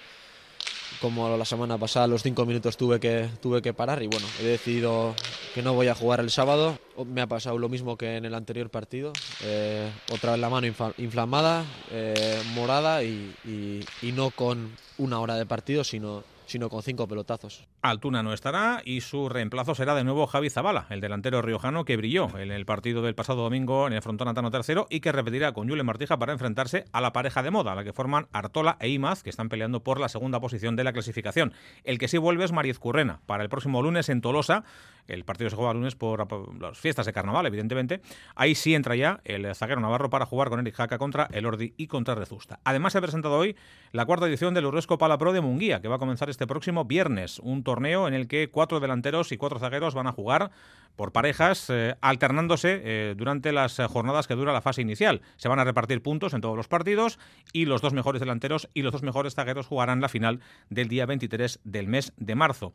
como 1.01 1.35
la 1.37 1.45
semana 1.45 1.77
pasada, 1.77 2.07
los 2.07 2.23
cinco 2.23 2.45
minutos 2.45 2.77
tuve 2.77 2.99
que, 2.99 3.29
tuve 3.41 3.61
que 3.61 3.73
parar 3.73 4.01
y 4.03 4.07
bueno, 4.07 4.25
he 4.39 4.43
decidido 4.43 5.13
que 5.53 5.61
no 5.61 5.73
voy 5.73 5.87
a 5.87 5.95
jugar 5.95 6.19
el 6.19 6.29
sábado. 6.29 6.77
Me 7.05 7.21
ha 7.21 7.27
pasado 7.27 7.57
lo 7.57 7.69
mismo 7.69 7.97
que 7.97 8.17
en 8.17 8.25
el 8.25 8.33
anterior 8.33 8.69
partido. 8.69 9.13
Eh, 9.43 9.89
otra 10.11 10.31
vez 10.31 10.39
la 10.39 10.49
mano 10.49 10.67
inflamada, 10.97 11.65
eh, 11.91 12.41
morada 12.55 13.03
y, 13.03 13.33
y, 13.45 13.85
y 14.01 14.11
no 14.11 14.31
con 14.31 14.71
una 14.97 15.19
hora 15.19 15.35
de 15.35 15.45
partido, 15.45 15.83
sino 15.83 16.23
sino 16.47 16.69
con 16.69 16.81
cinco 16.81 17.07
pelotazos. 17.07 17.67
Altuna 17.81 18.23
no 18.23 18.33
estará 18.33 18.81
y 18.83 19.01
su 19.01 19.29
reemplazo 19.29 19.75
será 19.75 19.93
de 19.95 20.03
nuevo 20.03 20.25
Javi 20.27 20.49
Zabala, 20.49 20.87
el 20.89 21.01
delantero 21.01 21.41
riojano 21.41 21.85
que 21.85 21.97
brilló 21.97 22.37
en 22.37 22.51
el 22.51 22.65
partido 22.65 23.01
del 23.01 23.15
pasado 23.15 23.43
domingo 23.43 23.87
en 23.87 23.93
el 23.93 24.01
frontón 24.01 24.27
Antano 24.27 24.49
III 24.51 24.85
y 24.89 24.99
que 25.01 25.11
repetirá 25.11 25.51
con 25.51 25.69
Julen 25.69 25.85
Martija 25.85 26.17
para 26.17 26.33
enfrentarse 26.33 26.85
a 26.91 27.01
la 27.01 27.13
pareja 27.13 27.43
de 27.43 27.51
moda, 27.51 27.75
la 27.75 27.83
que 27.83 27.93
forman 27.93 28.27
Artola 28.31 28.77
e 28.79 28.89
Imaz, 28.89 29.23
que 29.23 29.29
están 29.29 29.49
peleando 29.49 29.83
por 29.83 29.99
la 29.99 30.09
segunda 30.09 30.39
posición 30.39 30.75
de 30.75 30.83
la 30.83 30.93
clasificación. 30.93 31.53
El 31.83 31.99
que 31.99 32.07
sí 32.07 32.17
vuelve 32.17 32.45
es 32.45 32.51
Mariz 32.51 32.79
Currena, 32.79 33.19
para 33.25 33.43
el 33.43 33.49
próximo 33.49 33.81
lunes 33.81 34.09
en 34.09 34.21
Tolosa. 34.21 34.63
El 35.07 35.23
partido 35.23 35.49
se 35.49 35.55
juega 35.55 35.71
el 35.71 35.77
lunes 35.77 35.95
por 35.95 36.27
las 36.61 36.77
fiestas 36.77 37.05
de 37.05 37.13
carnaval, 37.13 37.45
evidentemente. 37.45 38.01
Ahí 38.35 38.55
sí 38.55 38.75
entra 38.75 38.95
ya 38.95 39.21
el 39.23 39.53
zaguero 39.55 39.79
navarro 39.79 40.09
para 40.09 40.25
jugar 40.25 40.49
con 40.49 40.59
Eric 40.59 40.75
Jaca 40.75 40.97
contra 40.97 41.29
el 41.31 41.45
Ordi 41.45 41.73
y 41.77 41.87
contra 41.87 42.15
Rezusta. 42.15 42.59
Además, 42.65 42.91
se 42.91 42.99
ha 42.99 43.01
presentado 43.01 43.37
hoy 43.37 43.55
la 43.93 44.05
cuarta 44.05 44.27
edición 44.27 44.53
del 44.53 44.65
Urresco 44.65 44.97
Pala 44.97 45.17
Pro 45.17 45.31
de 45.31 45.41
Munguía, 45.41 45.81
que 45.81 45.87
va 45.87 45.95
a 45.95 45.99
comenzar 45.99 46.29
este 46.29 46.36
próximo 46.45 46.85
viernes. 46.85 47.39
Un 47.39 47.63
torneo 47.63 48.07
en 48.07 48.13
el 48.13 48.27
que 48.27 48.49
cuatro 48.49 48.79
delanteros 48.79 49.31
y 49.31 49.37
cuatro 49.37 49.57
zagueros 49.59 49.95
van 49.95 50.07
a 50.07 50.11
jugar 50.11 50.51
por 50.97 51.13
parejas, 51.13 51.69
eh, 51.69 51.95
alternándose 52.01 52.81
eh, 52.83 53.15
durante 53.15 53.53
las 53.53 53.79
eh, 53.79 53.87
jornadas 53.87 54.27
que 54.27 54.33
dura 54.33 54.51
la 54.51 54.61
fase 54.61 54.81
inicial. 54.81 55.21
Se 55.37 55.47
van 55.47 55.59
a 55.59 55.63
repartir 55.63 56.01
puntos 56.01 56.33
en 56.33 56.41
todos 56.41 56.57
los 56.57 56.67
partidos 56.67 57.19
y 57.53 57.65
los 57.65 57.81
dos 57.81 57.93
mejores 57.93 58.19
delanteros 58.19 58.67
y 58.73 58.81
los 58.81 58.91
dos 58.91 59.03
mejores 59.03 59.35
zagueros 59.35 59.67
jugarán 59.67 60.01
la 60.01 60.09
final 60.09 60.41
del 60.69 60.89
día 60.89 61.05
23 61.05 61.61
del 61.63 61.87
mes 61.87 62.11
de 62.17 62.35
marzo. 62.35 62.73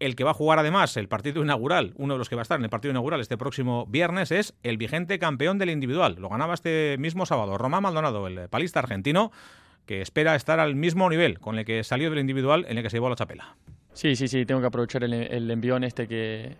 El 0.00 0.16
que 0.16 0.24
va 0.24 0.32
a 0.32 0.34
jugar 0.34 0.58
además 0.58 0.96
el 0.96 1.06
partido 1.06 1.42
inaugural, 1.42 1.92
uno 1.96 2.14
de 2.14 2.18
los 2.18 2.28
que 2.28 2.34
va 2.34 2.40
a 2.40 2.44
estar 2.44 2.58
en 2.58 2.64
el 2.64 2.70
partido 2.70 2.90
inaugural 2.90 3.20
este 3.20 3.38
próximo 3.38 3.86
viernes, 3.86 4.32
es 4.32 4.54
el 4.62 4.76
vigente 4.76 5.18
campeón 5.18 5.58
del 5.58 5.70
individual. 5.70 6.16
Lo 6.18 6.28
ganaba 6.30 6.54
este 6.54 6.96
mismo 6.98 7.26
sábado 7.26 7.56
Román 7.58 7.84
Maldonado, 7.84 8.26
el 8.26 8.48
palista 8.48 8.80
argentino, 8.80 9.30
que 9.86 10.00
espera 10.00 10.34
estar 10.34 10.60
al 10.60 10.74
mismo 10.74 11.08
nivel 11.08 11.38
con 11.38 11.58
el 11.58 11.64
que 11.64 11.84
salió 11.84 12.10
del 12.10 12.18
individual 12.20 12.66
en 12.68 12.78
el 12.78 12.82
que 12.82 12.90
se 12.90 12.96
llevó 12.96 13.08
la 13.08 13.16
chapela. 13.16 13.56
Sí, 13.92 14.16
sí, 14.16 14.28
sí, 14.28 14.44
tengo 14.44 14.60
que 14.60 14.66
aprovechar 14.66 15.04
el, 15.04 15.12
el 15.12 15.50
envión 15.50 15.84
este 15.84 16.08
que, 16.08 16.56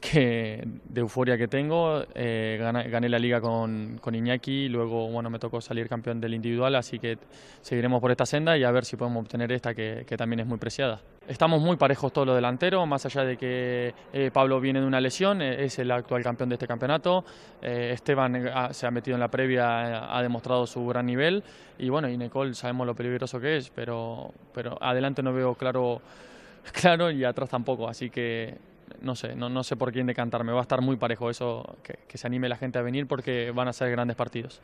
que 0.00 0.62
de 0.84 1.00
euforia 1.00 1.36
que 1.36 1.48
tengo. 1.48 2.04
Eh, 2.14 2.58
gané, 2.60 2.88
gané, 2.88 3.08
la 3.08 3.18
liga 3.18 3.40
con, 3.40 3.98
con, 4.00 4.14
Iñaki, 4.14 4.68
luego 4.68 5.08
bueno, 5.08 5.30
me 5.30 5.38
tocó 5.38 5.60
salir 5.60 5.88
campeón 5.88 6.20
del 6.20 6.34
individual, 6.34 6.74
así 6.74 6.98
que 6.98 7.18
seguiremos 7.62 8.00
por 8.00 8.10
esta 8.10 8.26
senda 8.26 8.56
y 8.56 8.64
a 8.64 8.70
ver 8.70 8.84
si 8.84 8.96
podemos 8.96 9.22
obtener 9.22 9.50
esta 9.52 9.74
que, 9.74 10.04
que 10.06 10.16
también 10.16 10.40
es 10.40 10.46
muy 10.46 10.58
preciada. 10.58 11.00
Estamos 11.28 11.60
muy 11.60 11.76
parejos 11.76 12.12
todos 12.12 12.24
los 12.24 12.36
delanteros, 12.36 12.86
más 12.86 13.04
allá 13.04 13.24
de 13.24 13.36
que 13.36 13.92
eh, 14.12 14.30
Pablo 14.32 14.60
viene 14.60 14.80
de 14.80 14.86
una 14.86 15.00
lesión, 15.00 15.42
eh, 15.42 15.64
es 15.64 15.76
el 15.80 15.90
actual 15.90 16.22
campeón 16.22 16.50
de 16.50 16.54
este 16.54 16.68
campeonato. 16.68 17.24
Eh, 17.60 17.90
Esteban 17.92 18.46
ha, 18.46 18.72
se 18.72 18.86
ha 18.86 18.92
metido 18.92 19.16
en 19.16 19.20
la 19.20 19.28
previa, 19.28 20.16
ha 20.16 20.22
demostrado 20.22 20.68
su 20.68 20.86
gran 20.86 21.04
nivel 21.04 21.42
y 21.78 21.88
bueno, 21.88 22.08
y 22.08 22.16
Nicole 22.16 22.54
sabemos 22.54 22.86
lo 22.86 22.94
peligroso 22.94 23.40
que 23.40 23.56
es, 23.56 23.70
pero, 23.70 24.32
pero 24.54 24.78
adelante 24.80 25.20
no 25.20 25.32
veo 25.32 25.56
claro, 25.56 26.00
claro 26.72 27.10
y 27.10 27.24
atrás 27.24 27.50
tampoco, 27.50 27.88
así 27.88 28.08
que 28.08 28.56
no 29.00 29.14
sé, 29.14 29.36
no, 29.36 29.48
no 29.48 29.62
sé 29.62 29.76
por 29.76 29.92
quién 29.92 30.06
decantarme, 30.06 30.52
va 30.52 30.60
a 30.60 30.62
estar 30.62 30.80
muy 30.80 30.96
parejo 30.96 31.30
eso, 31.30 31.76
que, 31.82 31.98
que 32.08 32.18
se 32.18 32.26
anime 32.26 32.48
la 32.48 32.56
gente 32.56 32.78
a 32.78 32.82
venir 32.82 33.06
porque 33.06 33.52
van 33.54 33.68
a 33.68 33.72
ser 33.72 33.90
grandes 33.90 34.16
partidos. 34.16 34.60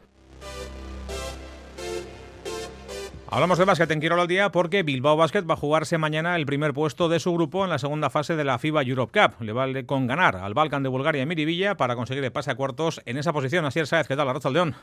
Hablamos 3.34 3.56
de 3.56 3.64
básquet 3.64 3.90
en 3.90 3.98
Quirol 3.98 4.20
al 4.20 4.28
día 4.28 4.52
porque 4.52 4.82
Bilbao 4.82 5.16
Basket 5.16 5.48
va 5.48 5.54
a 5.54 5.56
jugarse 5.56 5.96
mañana 5.96 6.36
el 6.36 6.44
primer 6.44 6.74
puesto 6.74 7.08
de 7.08 7.18
su 7.18 7.32
grupo 7.32 7.64
en 7.64 7.70
la 7.70 7.78
segunda 7.78 8.10
fase 8.10 8.36
de 8.36 8.44
la 8.44 8.58
FIBA 8.58 8.82
Europe 8.82 9.18
Cup. 9.18 9.42
Le 9.42 9.54
vale 9.54 9.86
con 9.86 10.06
ganar 10.06 10.36
al 10.36 10.52
Balkan 10.52 10.82
de 10.82 10.90
Bulgaria 10.90 11.22
y 11.22 11.26
Miribilla 11.26 11.74
para 11.74 11.96
conseguir 11.96 12.22
el 12.22 12.30
pase 12.30 12.50
a 12.50 12.56
cuartos 12.56 13.00
en 13.06 13.16
esa 13.16 13.32
posición. 13.32 13.64
Así 13.64 13.80
es, 13.80 13.88
¿sabes 13.88 14.06
qué 14.06 14.16
tal, 14.16 14.28
Arracha 14.28 14.50
León? 14.50 14.74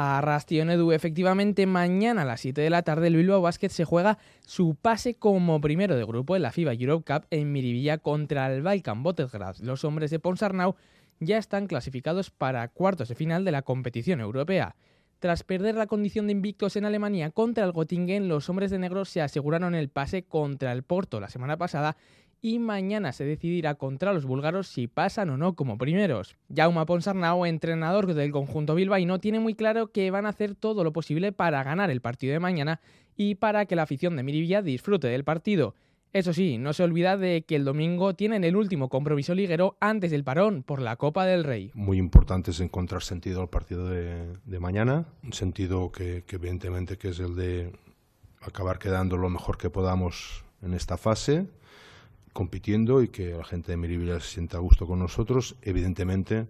A 0.00 0.20
Rastion 0.20 0.70
Edu, 0.70 0.92
efectivamente, 0.92 1.66
mañana 1.66 2.22
a 2.22 2.24
las 2.24 2.42
7 2.42 2.60
de 2.60 2.70
la 2.70 2.82
tarde 2.82 3.08
el 3.08 3.16
Bilbao 3.16 3.42
Basket 3.42 3.68
se 3.68 3.84
juega 3.84 4.18
su 4.46 4.76
pase 4.76 5.14
como 5.14 5.60
primero 5.60 5.96
de 5.96 6.04
grupo 6.04 6.36
en 6.36 6.42
la 6.42 6.52
FIBA 6.52 6.74
Europe 6.74 7.12
Cup 7.12 7.26
en 7.32 7.50
Miribilla 7.50 7.98
contra 7.98 8.46
el 8.54 8.62
Balkan 8.62 9.02
Botesgrad. 9.02 9.56
Los 9.56 9.82
hombres 9.82 10.12
de 10.12 10.20
Ponsarnau 10.20 10.76
ya 11.18 11.36
están 11.36 11.66
clasificados 11.66 12.30
para 12.30 12.68
cuartos 12.68 13.08
de 13.08 13.16
final 13.16 13.44
de 13.44 13.50
la 13.50 13.62
competición 13.62 14.20
europea. 14.20 14.76
Tras 15.18 15.42
perder 15.42 15.74
la 15.74 15.88
condición 15.88 16.28
de 16.28 16.32
invictos 16.32 16.76
en 16.76 16.84
Alemania 16.84 17.32
contra 17.32 17.64
el 17.64 17.72
Göttingen, 17.72 18.28
los 18.28 18.48
hombres 18.48 18.70
de 18.70 18.78
negro 18.78 19.04
se 19.04 19.20
aseguraron 19.20 19.74
el 19.74 19.88
pase 19.88 20.22
contra 20.22 20.70
el 20.70 20.84
Porto 20.84 21.18
la 21.18 21.28
semana 21.28 21.56
pasada 21.56 21.96
y 22.40 22.58
mañana 22.58 23.12
se 23.12 23.24
decidirá 23.24 23.74
contra 23.74 24.12
los 24.12 24.24
búlgaros 24.24 24.68
si 24.68 24.86
pasan 24.86 25.30
o 25.30 25.36
no 25.36 25.54
como 25.54 25.78
primeros. 25.78 26.36
Jaume 26.54 26.86
Ponsarnau, 26.86 27.44
entrenador 27.44 28.14
del 28.14 28.30
conjunto 28.30 28.74
bilbaíno, 28.74 29.18
tiene 29.18 29.40
muy 29.40 29.54
claro 29.54 29.90
que 29.90 30.10
van 30.10 30.26
a 30.26 30.30
hacer 30.30 30.54
todo 30.54 30.84
lo 30.84 30.92
posible 30.92 31.32
para 31.32 31.62
ganar 31.62 31.90
el 31.90 32.00
partido 32.00 32.32
de 32.32 32.40
mañana 32.40 32.80
y 33.16 33.34
para 33.34 33.66
que 33.66 33.76
la 33.76 33.82
afición 33.82 34.16
de 34.16 34.22
Miribilla 34.22 34.62
disfrute 34.62 35.08
del 35.08 35.24
partido. 35.24 35.74
Eso 36.12 36.32
sí, 36.32 36.56
no 36.56 36.72
se 36.72 36.84
olvida 36.84 37.18
de 37.18 37.42
que 37.42 37.54
el 37.54 37.66
domingo 37.66 38.14
tienen 38.14 38.42
el 38.42 38.56
último 38.56 38.88
compromiso 38.88 39.34
liguero 39.34 39.76
antes 39.78 40.10
del 40.10 40.24
parón 40.24 40.62
por 40.62 40.80
la 40.80 40.96
Copa 40.96 41.26
del 41.26 41.44
Rey. 41.44 41.70
Muy 41.74 41.98
importante 41.98 42.50
es 42.50 42.60
encontrar 42.60 43.02
sentido 43.02 43.42
al 43.42 43.50
partido 43.50 43.88
de, 43.88 44.32
de 44.44 44.58
mañana, 44.58 45.06
un 45.22 45.34
sentido 45.34 45.92
que, 45.92 46.24
que, 46.26 46.36
evidentemente 46.36 46.96
que 46.96 47.10
es 47.10 47.20
el 47.20 47.34
de 47.34 47.72
acabar 48.40 48.78
quedando 48.78 49.18
lo 49.18 49.28
mejor 49.28 49.58
que 49.58 49.68
podamos 49.68 50.44
en 50.62 50.72
esta 50.72 50.96
fase, 50.96 51.46
compitiendo 52.38 53.02
y 53.02 53.08
que 53.08 53.32
la 53.32 53.42
gente 53.42 53.72
de 53.72 53.76
Miribilla 53.76 54.20
se 54.20 54.34
sienta 54.34 54.58
a 54.58 54.60
gusto 54.60 54.86
con 54.86 55.00
nosotros. 55.00 55.56
Evidentemente, 55.60 56.46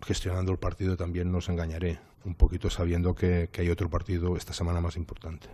gestionando 0.00 0.52
el 0.52 0.58
partido 0.58 0.96
también 0.96 1.30
nos 1.30 1.50
engañaré, 1.50 1.98
un 2.24 2.34
poquito 2.34 2.70
sabiendo 2.70 3.14
que, 3.14 3.50
que 3.52 3.60
hay 3.60 3.68
otro 3.68 3.90
partido 3.90 4.38
esta 4.38 4.54
semana 4.54 4.80
más 4.80 4.96
importante. 4.96 5.48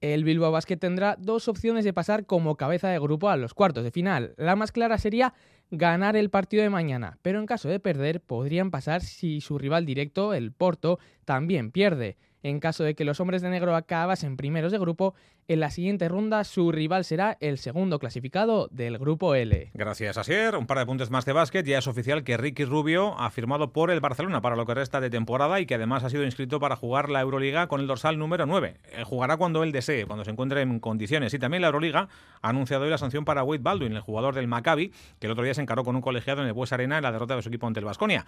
El 0.00 0.22
Bilbao 0.22 0.52
Basket 0.52 0.76
tendrá 0.76 1.16
dos 1.18 1.48
opciones 1.48 1.84
de 1.84 1.92
pasar 1.92 2.24
como 2.24 2.54
cabeza 2.56 2.88
de 2.88 3.00
grupo 3.00 3.30
a 3.30 3.36
los 3.36 3.52
cuartos 3.52 3.82
de 3.82 3.90
final. 3.90 4.32
La 4.36 4.54
más 4.54 4.70
clara 4.70 4.96
sería 4.96 5.34
ganar 5.72 6.14
el 6.14 6.30
partido 6.30 6.62
de 6.62 6.70
mañana, 6.70 7.18
pero 7.20 7.40
en 7.40 7.46
caso 7.46 7.68
de 7.68 7.80
perder 7.80 8.20
podrían 8.20 8.70
pasar 8.70 9.00
si 9.00 9.40
su 9.40 9.58
rival 9.58 9.86
directo, 9.86 10.34
el 10.34 10.52
Porto, 10.52 11.00
también 11.24 11.72
pierde. 11.72 12.16
En 12.42 12.58
caso 12.58 12.82
de 12.82 12.94
que 12.94 13.04
los 13.04 13.20
hombres 13.20 13.42
de 13.42 13.50
negro 13.50 13.76
acabasen 13.76 14.36
primeros 14.36 14.72
de 14.72 14.78
grupo, 14.78 15.14
en 15.48 15.60
la 15.60 15.70
siguiente 15.70 16.08
ronda 16.08 16.44
su 16.44 16.72
rival 16.72 17.04
será 17.04 17.36
el 17.40 17.58
segundo 17.58 17.98
clasificado 17.98 18.68
del 18.70 18.98
grupo 18.98 19.34
L. 19.34 19.70
Gracias, 19.74 20.16
Asier. 20.16 20.56
Un 20.56 20.66
par 20.66 20.78
de 20.78 20.86
puntos 20.86 21.10
más 21.10 21.24
de 21.24 21.32
básquet. 21.32 21.66
Ya 21.66 21.78
es 21.78 21.86
oficial 21.86 22.24
que 22.24 22.36
Ricky 22.36 22.64
Rubio 22.64 23.18
ha 23.18 23.30
firmado 23.30 23.72
por 23.72 23.90
el 23.90 24.00
Barcelona 24.00 24.40
para 24.40 24.56
lo 24.56 24.66
que 24.66 24.74
resta 24.74 25.00
de 25.00 25.10
temporada 25.10 25.60
y 25.60 25.66
que 25.66 25.74
además 25.74 26.04
ha 26.04 26.10
sido 26.10 26.24
inscrito 26.24 26.60
para 26.60 26.76
jugar 26.76 27.10
la 27.10 27.20
Euroliga 27.20 27.66
con 27.66 27.80
el 27.80 27.86
dorsal 27.86 28.18
número 28.18 28.46
9. 28.46 28.76
Eh, 28.92 29.04
jugará 29.04 29.36
cuando 29.36 29.62
él 29.62 29.72
desee, 29.72 30.06
cuando 30.06 30.24
se 30.24 30.30
encuentre 30.30 30.62
en 30.62 30.80
condiciones. 30.80 31.34
Y 31.34 31.38
también 31.38 31.60
la 31.60 31.68
Euroliga 31.68 32.08
ha 32.40 32.48
anunciado 32.48 32.84
hoy 32.84 32.90
la 32.90 32.98
sanción 32.98 33.24
para 33.24 33.44
Wade 33.44 33.62
Baldwin, 33.62 33.92
el 33.92 34.00
jugador 34.00 34.34
del 34.34 34.48
Maccabi, 34.48 34.92
que 35.18 35.26
el 35.26 35.32
otro 35.32 35.44
día 35.44 35.54
se 35.54 35.60
encaró 35.60 35.84
con 35.84 35.96
un 35.96 36.02
colegiado 36.02 36.42
en 36.42 36.48
el 36.48 36.52
Bues 36.54 36.72
Arena 36.72 36.96
en 36.96 37.02
la 37.02 37.12
derrota 37.12 37.36
de 37.36 37.42
su 37.42 37.48
equipo 37.48 37.66
ante 37.66 37.80
el 37.80 37.86
Basconia. 37.86 38.26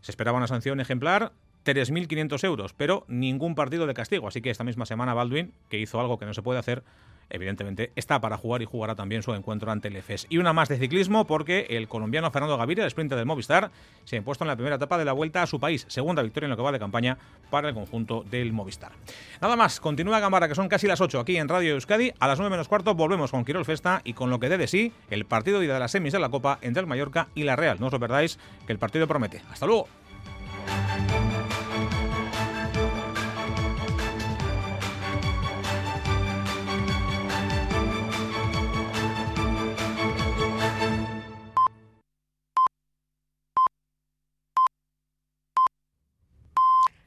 Se 0.00 0.12
esperaba 0.12 0.36
una 0.36 0.46
sanción 0.46 0.80
ejemplar 0.80 1.32
3.500 1.64 2.44
euros, 2.44 2.74
pero 2.74 3.04
ningún 3.08 3.54
partido 3.54 3.86
de 3.86 3.94
castigo. 3.94 4.28
Así 4.28 4.40
que 4.40 4.50
esta 4.50 4.64
misma 4.64 4.86
semana 4.86 5.14
Baldwin, 5.14 5.52
que 5.68 5.78
hizo 5.78 6.00
algo 6.00 6.18
que 6.18 6.26
no 6.26 6.34
se 6.34 6.42
puede 6.42 6.58
hacer, 6.58 6.82
evidentemente 7.30 7.92
está 7.96 8.20
para 8.20 8.36
jugar 8.36 8.62
y 8.62 8.64
jugará 8.64 8.94
también 8.94 9.22
su 9.22 9.34
encuentro 9.34 9.70
ante 9.70 9.88
el 9.88 9.96
EFES. 9.96 10.26
Y 10.28 10.38
una 10.38 10.52
más 10.52 10.68
de 10.68 10.78
ciclismo 10.78 11.26
porque 11.26 11.66
el 11.70 11.88
colombiano 11.88 12.30
Fernando 12.30 12.56
Gaviria, 12.56 12.84
el 12.84 12.90
sprinter 12.90 13.18
del 13.18 13.26
Movistar, 13.26 13.70
se 14.04 14.16
ha 14.16 14.18
impuesto 14.18 14.44
en 14.44 14.48
la 14.48 14.56
primera 14.56 14.76
etapa 14.76 14.98
de 14.98 15.04
la 15.04 15.12
vuelta 15.12 15.42
a 15.42 15.46
su 15.46 15.60
país. 15.60 15.84
Segunda 15.88 16.22
victoria 16.22 16.46
en 16.46 16.50
lo 16.50 16.56
que 16.56 16.62
va 16.62 16.72
de 16.72 16.78
campaña 16.78 17.18
para 17.50 17.68
el 17.68 17.74
conjunto 17.74 18.24
del 18.30 18.52
Movistar. 18.52 18.92
Nada 19.40 19.56
más, 19.56 19.80
continúa 19.80 20.20
Gambara, 20.20 20.48
que 20.48 20.54
son 20.54 20.68
casi 20.68 20.86
las 20.86 21.00
8 21.00 21.20
aquí 21.20 21.36
en 21.36 21.48
Radio 21.48 21.74
Euskadi. 21.74 22.12
A 22.18 22.28
las 22.28 22.38
9 22.38 22.50
menos 22.50 22.68
cuarto 22.68 22.94
volvemos 22.94 23.30
con 23.30 23.44
Quirol 23.44 23.64
Festa 23.64 24.00
y 24.04 24.12
con 24.12 24.30
lo 24.30 24.38
que 24.38 24.48
dé 24.48 24.58
de 24.58 24.66
sí 24.66 24.92
el 25.10 25.24
partido 25.24 25.58
de 25.58 25.66
ida 25.66 25.74
de 25.74 25.80
las 25.80 25.92
semis 25.92 26.12
de 26.12 26.18
la 26.18 26.28
Copa 26.28 26.58
entre 26.62 26.80
el 26.80 26.86
Mallorca 26.86 27.28
y 27.34 27.44
la 27.44 27.56
Real. 27.56 27.78
No 27.80 27.86
os 27.86 27.94
perdáis, 27.98 28.38
que 28.66 28.72
el 28.72 28.78
partido 28.78 29.06
promete. 29.06 29.42
Hasta 29.50 29.66
luego. 29.66 29.88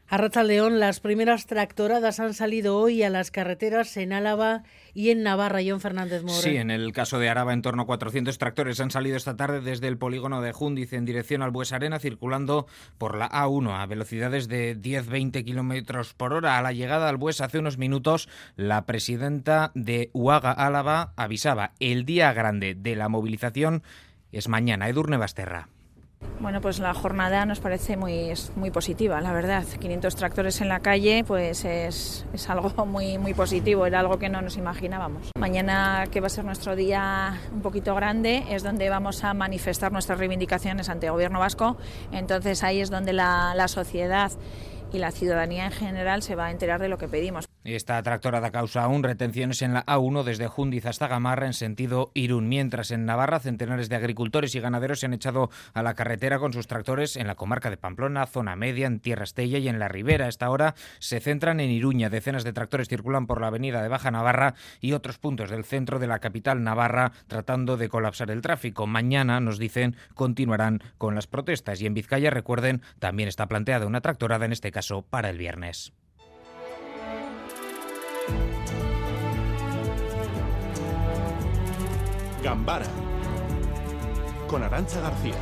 A 0.09 0.43
León, 0.43 0.79
las 0.79 1.01
primeras 1.01 1.47
tractoradas 1.47 2.21
han 2.21 2.33
salido 2.33 2.77
hoy 2.77 3.03
a 3.03 3.09
las 3.09 3.29
carreteras 3.29 3.97
en 3.97 4.13
Álava 4.13 4.63
y 4.93 5.09
en 5.09 5.21
Navarra. 5.21 5.59
John 5.67 5.81
Fernández 5.81 6.23
Mora. 6.23 6.41
Sí, 6.41 6.55
en 6.55 6.71
el 6.71 6.93
caso 6.93 7.19
de 7.19 7.27
Araba, 7.27 7.51
en 7.51 7.61
torno 7.61 7.83
a 7.83 7.85
400 7.85 8.37
tractores 8.37 8.79
han 8.79 8.89
salido 8.89 9.17
esta 9.17 9.35
tarde 9.35 9.59
desde 9.59 9.89
el 9.89 9.97
polígono 9.97 10.41
de 10.41 10.53
Jundiz 10.53 10.93
en 10.93 11.03
dirección 11.03 11.41
al 11.41 11.51
Bues 11.51 11.73
Arena, 11.73 11.99
circulando 11.99 12.67
por 12.97 13.17
la 13.17 13.29
A1 13.29 13.81
a 13.81 13.85
velocidades 13.85 14.47
de 14.47 14.77
10-20 14.77 15.43
kilómetros 15.43 16.13
por 16.13 16.31
hora. 16.31 16.57
A 16.57 16.61
la 16.61 16.71
llegada 16.71 17.09
al 17.09 17.17
Bues 17.17 17.41
hace 17.41 17.59
unos 17.59 17.77
minutos, 17.77 18.29
la 18.55 18.85
presidenta 18.85 19.71
de 19.75 20.09
Uaga 20.13 20.51
Álava 20.53 21.11
avisaba: 21.17 21.73
el 21.81 22.05
día 22.05 22.31
grande 22.31 22.75
de 22.75 22.95
la 22.95 23.09
movilización 23.09 23.83
es 24.31 24.47
mañana. 24.47 24.87
Edurne 24.87 25.17
Basterra. 25.17 25.67
Bueno, 26.39 26.61
pues 26.61 26.77
la 26.79 26.93
jornada 26.93 27.45
nos 27.45 27.59
parece 27.59 27.97
muy, 27.97 28.31
muy 28.55 28.69
positiva, 28.69 29.19
la 29.21 29.33
verdad. 29.33 29.63
500 29.63 30.15
tractores 30.15 30.61
en 30.61 30.69
la 30.69 30.81
calle, 30.81 31.23
pues 31.25 31.65
es, 31.65 32.25
es, 32.31 32.49
algo 32.49 32.69
muy, 32.85 33.17
muy 33.17 33.33
positivo, 33.33 33.85
era 33.85 33.99
algo 33.99 34.19
que 34.19 34.29
no 34.29 34.41
nos 34.41 34.55
imaginábamos. 34.55 35.31
Mañana, 35.37 36.05
que 36.11 36.21
va 36.21 36.27
a 36.27 36.29
ser 36.29 36.45
nuestro 36.45 36.75
día 36.75 37.39
un 37.51 37.61
poquito 37.61 37.95
grande, 37.95 38.45
es 38.51 38.61
donde 38.63 38.87
vamos 38.89 39.23
a 39.23 39.33
manifestar 39.33 39.91
nuestras 39.91 40.19
reivindicaciones 40.19 40.89
ante 40.89 41.07
el 41.07 41.13
gobierno 41.13 41.39
vasco. 41.39 41.77
Entonces 42.11 42.63
ahí 42.63 42.81
es 42.81 42.91
donde 42.91 43.13
la, 43.13 43.53
la 43.55 43.67
sociedad 43.67 44.31
y 44.93 44.99
la 44.99 45.11
ciudadanía 45.11 45.65
en 45.65 45.71
general 45.71 46.21
se 46.21 46.35
va 46.35 46.45
a 46.45 46.51
enterar 46.51 46.79
de 46.79 46.87
lo 46.87 46.97
que 46.97 47.07
pedimos. 47.07 47.47
Esta 47.67 48.01
tractorada 48.01 48.49
causa 48.49 48.85
aún 48.85 49.03
retenciones 49.03 49.61
en 49.61 49.73
la 49.73 49.85
A1 49.85 50.23
desde 50.23 50.47
Jundiz 50.47 50.85
hasta 50.85 51.09
Gamarra 51.09 51.47
en 51.47 51.53
sentido 51.53 52.11
Irún, 52.13 52.47
mientras 52.47 52.91
en 52.91 53.05
Navarra 53.05 53.41
centenares 53.41 53.89
de 53.89 53.97
agricultores 53.97 54.55
y 54.55 54.61
ganaderos 54.61 55.01
se 55.01 55.07
han 55.07 55.13
echado 55.13 55.49
a 55.73 55.83
la 55.83 55.93
carretera 55.93 56.39
con 56.39 56.53
sus 56.53 56.65
tractores 56.65 57.17
en 57.17 57.27
la 57.27 57.35
comarca 57.35 57.69
de 57.69 57.75
Pamplona, 57.75 58.25
zona 58.25 58.55
media, 58.55 58.87
en 58.87 59.01
Tierra 59.01 59.25
Estella 59.25 59.57
y 59.57 59.67
en 59.67 59.79
la 59.79 59.89
Ribera. 59.89 60.29
Esta 60.29 60.49
hora 60.49 60.75
se 60.99 61.19
centran 61.19 61.59
en 61.59 61.69
Iruña. 61.69 62.09
Decenas 62.09 62.45
de 62.45 62.53
tractores 62.53 62.87
circulan 62.87 63.27
por 63.27 63.41
la 63.41 63.47
avenida 63.47 63.81
de 63.81 63.89
Baja 63.89 64.11
Navarra 64.11 64.55
y 64.79 64.93
otros 64.93 65.17
puntos 65.17 65.49
del 65.49 65.65
centro 65.65 65.99
de 65.99 66.07
la 66.07 66.19
capital 66.19 66.63
navarra 66.63 67.11
tratando 67.27 67.75
de 67.75 67.89
colapsar 67.89 68.31
el 68.31 68.41
tráfico. 68.41 68.87
Mañana, 68.87 69.41
nos 69.41 69.59
dicen, 69.59 69.97
continuarán 70.13 70.81
con 70.97 71.15
las 71.15 71.27
protestas 71.27 71.81
y 71.81 71.85
en 71.85 71.95
Vizcaya, 71.95 72.29
recuerden, 72.29 72.81
también 72.99 73.27
está 73.27 73.47
planteada 73.47 73.87
una 73.87 73.99
tractorada, 73.99 74.45
en 74.45 74.53
este 74.53 74.71
caso 74.71 75.01
para 75.01 75.29
el 75.29 75.37
viernes. 75.37 75.91
Gambara 82.43 82.85
con 84.47 84.63
Arancha 84.63 85.01
García. 85.01 85.35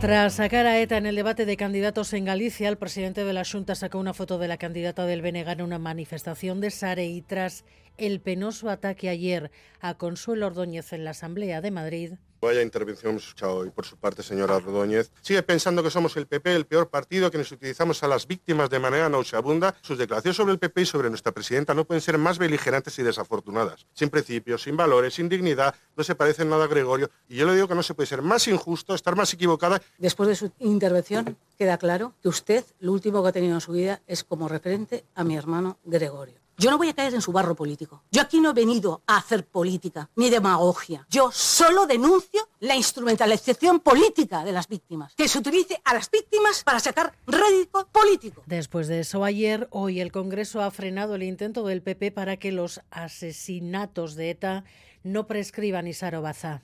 Tras 0.00 0.34
sacar 0.34 0.66
a 0.66 0.80
ETA 0.80 0.96
en 0.96 1.06
el 1.06 1.14
debate 1.14 1.46
de 1.46 1.56
candidatos 1.56 2.12
en 2.12 2.24
Galicia, 2.24 2.68
el 2.68 2.76
presidente 2.76 3.24
de 3.24 3.32
la 3.32 3.44
Junta 3.44 3.76
sacó 3.76 3.98
una 3.98 4.12
foto 4.12 4.38
de 4.38 4.48
la 4.48 4.56
candidata 4.56 5.06
del 5.06 5.22
BNG 5.22 5.48
en 5.48 5.62
una 5.62 5.78
manifestación 5.78 6.60
de 6.60 6.72
Sare 6.72 7.06
y 7.06 7.22
tras 7.22 7.64
el 7.98 8.20
penoso 8.20 8.68
ataque 8.68 9.08
ayer 9.08 9.52
a 9.80 9.94
Consuelo 9.94 10.46
Ordóñez 10.46 10.92
en 10.92 11.04
la 11.04 11.10
Asamblea 11.10 11.60
de 11.60 11.70
Madrid, 11.70 12.14
Vaya 12.42 12.60
intervención 12.60 13.12
hemos 13.12 13.22
escuchado 13.22 13.58
hoy 13.58 13.70
por 13.70 13.86
su 13.86 13.96
parte, 13.96 14.24
señora 14.24 14.58
Rodóñez. 14.58 15.12
Sigue 15.20 15.44
pensando 15.44 15.80
que 15.80 15.92
somos 15.92 16.16
el 16.16 16.26
PP, 16.26 16.56
el 16.56 16.66
peor 16.66 16.90
partido, 16.90 17.30
que 17.30 17.38
nos 17.38 17.52
utilizamos 17.52 18.02
a 18.02 18.08
las 18.08 18.26
víctimas 18.26 18.68
de 18.68 18.80
manera 18.80 19.08
nauseabunda. 19.08 19.76
Sus 19.80 19.96
declaraciones 19.96 20.38
sobre 20.38 20.50
el 20.50 20.58
PP 20.58 20.82
y 20.82 20.86
sobre 20.86 21.08
nuestra 21.08 21.30
presidenta 21.30 21.72
no 21.72 21.84
pueden 21.84 22.00
ser 22.00 22.18
más 22.18 22.38
beligerantes 22.38 22.98
y 22.98 23.04
desafortunadas. 23.04 23.86
Sin 23.94 24.10
principios, 24.10 24.64
sin 24.64 24.76
valores, 24.76 25.14
sin 25.14 25.28
dignidad, 25.28 25.72
no 25.96 26.02
se 26.02 26.16
parecen 26.16 26.48
nada 26.48 26.64
a 26.64 26.66
Gregorio. 26.66 27.10
Y 27.28 27.36
yo 27.36 27.46
le 27.46 27.54
digo 27.54 27.68
que 27.68 27.76
no 27.76 27.82
se 27.84 27.94
puede 27.94 28.08
ser 28.08 28.22
más 28.22 28.48
injusto, 28.48 28.96
estar 28.96 29.14
más 29.14 29.32
equivocada. 29.32 29.80
Después 29.98 30.28
de 30.28 30.34
su 30.34 30.50
intervención, 30.58 31.36
queda 31.56 31.78
claro 31.78 32.12
que 32.20 32.28
usted 32.28 32.64
lo 32.80 32.90
último 32.90 33.22
que 33.22 33.28
ha 33.28 33.32
tenido 33.32 33.54
en 33.54 33.60
su 33.60 33.70
vida 33.70 34.02
es 34.08 34.24
como 34.24 34.48
referente 34.48 35.04
a 35.14 35.22
mi 35.22 35.36
hermano 35.36 35.78
Gregorio. 35.84 36.41
Yo 36.58 36.70
no 36.70 36.78
voy 36.78 36.88
a 36.88 36.94
caer 36.94 37.14
en 37.14 37.22
su 37.22 37.32
barro 37.32 37.54
político. 37.54 38.02
Yo 38.10 38.22
aquí 38.22 38.40
no 38.40 38.50
he 38.50 38.54
venido 38.54 39.02
a 39.06 39.16
hacer 39.16 39.46
política 39.46 40.10
ni 40.16 40.30
demagogia. 40.30 41.06
Yo 41.10 41.30
solo 41.32 41.86
denuncio 41.86 42.48
la 42.60 42.76
instrumentalización 42.76 43.80
política 43.80 44.44
de 44.44 44.52
las 44.52 44.68
víctimas. 44.68 45.14
Que 45.14 45.28
se 45.28 45.38
utilice 45.38 45.80
a 45.84 45.94
las 45.94 46.10
víctimas 46.10 46.62
para 46.62 46.80
sacar 46.80 47.14
rédito 47.26 47.88
político. 47.88 48.42
Después 48.46 48.88
de 48.88 49.00
eso, 49.00 49.24
ayer, 49.24 49.68
hoy 49.70 50.00
el 50.00 50.12
Congreso 50.12 50.62
ha 50.62 50.70
frenado 50.70 51.14
el 51.14 51.22
intento 51.22 51.66
del 51.66 51.82
PP 51.82 52.12
para 52.12 52.36
que 52.36 52.52
los 52.52 52.80
asesinatos 52.90 54.14
de 54.14 54.30
ETA 54.30 54.64
no 55.02 55.26
prescriban 55.26 55.86
Isaro 55.86 56.22
Baza. 56.22 56.62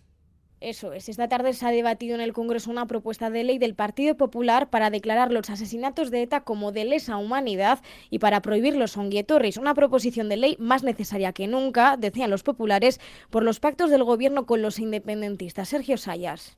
Eso 0.60 0.92
es. 0.92 1.08
Esta 1.08 1.28
tarde 1.28 1.52
se 1.52 1.64
ha 1.66 1.70
debatido 1.70 2.16
en 2.16 2.20
el 2.20 2.32
Congreso 2.32 2.70
una 2.70 2.86
propuesta 2.86 3.30
de 3.30 3.44
ley 3.44 3.58
del 3.58 3.76
Partido 3.76 4.16
Popular 4.16 4.70
para 4.70 4.90
declarar 4.90 5.30
los 5.30 5.50
asesinatos 5.50 6.10
de 6.10 6.22
ETA 6.22 6.40
como 6.40 6.72
de 6.72 6.84
lesa 6.84 7.16
humanidad 7.16 7.80
y 8.10 8.18
para 8.18 8.42
prohibir 8.42 8.74
los 8.76 8.96
onguietorris. 8.96 9.56
Una 9.56 9.74
proposición 9.74 10.28
de 10.28 10.36
ley 10.36 10.56
más 10.58 10.82
necesaria 10.82 11.32
que 11.32 11.46
nunca, 11.46 11.96
decían 11.96 12.30
los 12.30 12.42
populares, 12.42 13.00
por 13.30 13.44
los 13.44 13.60
pactos 13.60 13.90
del 13.90 14.02
gobierno 14.02 14.46
con 14.46 14.60
los 14.60 14.80
independentistas. 14.80 15.68
Sergio 15.68 15.96
Sayas. 15.96 16.56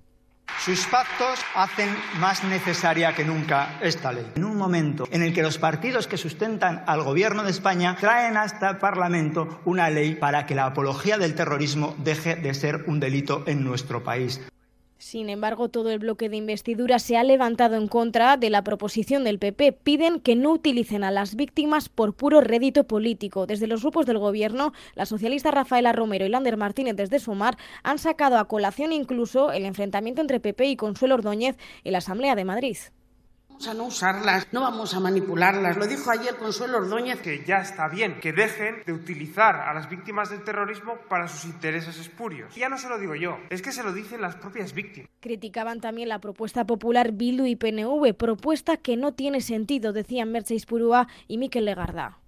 Sus 0.58 0.86
pactos 0.86 1.38
hacen 1.54 1.88
más 2.18 2.44
necesaria 2.44 3.14
que 3.14 3.24
nunca 3.24 3.78
esta 3.80 4.12
ley. 4.12 4.30
En 4.34 4.44
un 4.44 4.56
momento 4.56 5.08
en 5.10 5.22
el 5.22 5.32
que 5.32 5.42
los 5.42 5.58
partidos 5.58 6.06
que 6.06 6.18
sustentan 6.18 6.84
al 6.86 7.02
Gobierno 7.02 7.44
de 7.44 7.50
España 7.50 7.96
traen 7.98 8.36
hasta 8.36 8.70
el 8.70 8.76
Parlamento 8.76 9.60
una 9.64 9.88
ley 9.88 10.14
para 10.14 10.46
que 10.46 10.54
la 10.54 10.66
apología 10.66 11.16
del 11.16 11.34
terrorismo 11.34 11.94
deje 11.98 12.36
de 12.36 12.52
ser 12.54 12.84
un 12.86 13.00
delito 13.00 13.44
en 13.46 13.64
nuestro 13.64 14.04
país. 14.04 14.40
Sin 15.00 15.30
embargo, 15.30 15.70
todo 15.70 15.90
el 15.90 15.98
bloque 15.98 16.28
de 16.28 16.36
investidura 16.36 16.98
se 16.98 17.16
ha 17.16 17.24
levantado 17.24 17.76
en 17.76 17.88
contra 17.88 18.36
de 18.36 18.50
la 18.50 18.62
proposición 18.62 19.24
del 19.24 19.38
PP. 19.38 19.72
Piden 19.72 20.20
que 20.20 20.36
no 20.36 20.52
utilicen 20.52 21.04
a 21.04 21.10
las 21.10 21.36
víctimas 21.36 21.88
por 21.88 22.12
puro 22.12 22.42
rédito 22.42 22.84
político. 22.84 23.46
Desde 23.46 23.66
los 23.66 23.80
grupos 23.80 24.04
del 24.04 24.18
Gobierno, 24.18 24.74
la 24.94 25.06
socialista 25.06 25.50
Rafaela 25.50 25.94
Romero 25.94 26.26
y 26.26 26.28
Lander 26.28 26.58
Martínez 26.58 26.96
desde 26.96 27.18
Sumar 27.18 27.56
han 27.82 27.98
sacado 27.98 28.36
a 28.36 28.46
colación 28.46 28.92
incluso 28.92 29.52
el 29.52 29.64
enfrentamiento 29.64 30.20
entre 30.20 30.38
PP 30.38 30.66
y 30.66 30.76
Consuelo 30.76 31.14
Ordóñez 31.14 31.56
en 31.82 31.92
la 31.92 31.98
Asamblea 31.98 32.34
de 32.34 32.44
Madrid 32.44 32.76
vamos 33.60 33.68
a 33.68 33.74
no 33.74 33.84
usarlas, 33.88 34.46
no 34.52 34.62
vamos 34.62 34.94
a 34.94 35.00
manipularlas. 35.00 35.76
Lo 35.76 35.86
dijo 35.86 36.10
ayer 36.10 36.36
Consuelo 36.36 36.78
Ordóñez. 36.78 37.20
Que 37.20 37.44
ya 37.44 37.56
está 37.56 37.88
bien, 37.88 38.18
que 38.18 38.32
dejen 38.32 38.82
de 38.86 38.92
utilizar 38.92 39.56
a 39.56 39.74
las 39.74 39.90
víctimas 39.90 40.30
del 40.30 40.42
terrorismo 40.42 40.96
para 41.08 41.28
sus 41.28 41.44
intereses 41.44 41.98
espurios. 41.98 42.56
Y 42.56 42.60
ya 42.60 42.70
no 42.70 42.78
se 42.78 42.88
lo 42.88 42.98
digo 42.98 43.14
yo, 43.14 43.36
es 43.50 43.60
que 43.60 43.72
se 43.72 43.82
lo 43.82 43.92
dicen 43.92 44.22
las 44.22 44.36
propias 44.36 44.72
víctimas. 44.72 45.10
Criticaban 45.20 45.80
también 45.80 46.08
la 46.08 46.20
propuesta 46.20 46.64
popular 46.64 47.12
Bildu 47.12 47.44
y 47.44 47.56
PNV, 47.56 48.14
propuesta 48.14 48.78
que 48.78 48.96
no 48.96 49.12
tiene 49.12 49.42
sentido, 49.42 49.92
decían 49.92 50.32
Mercedes 50.32 50.64
Purúa 50.64 51.08
y 51.28 51.36
Miquel 51.36 51.66
Legarda. 51.66 52.18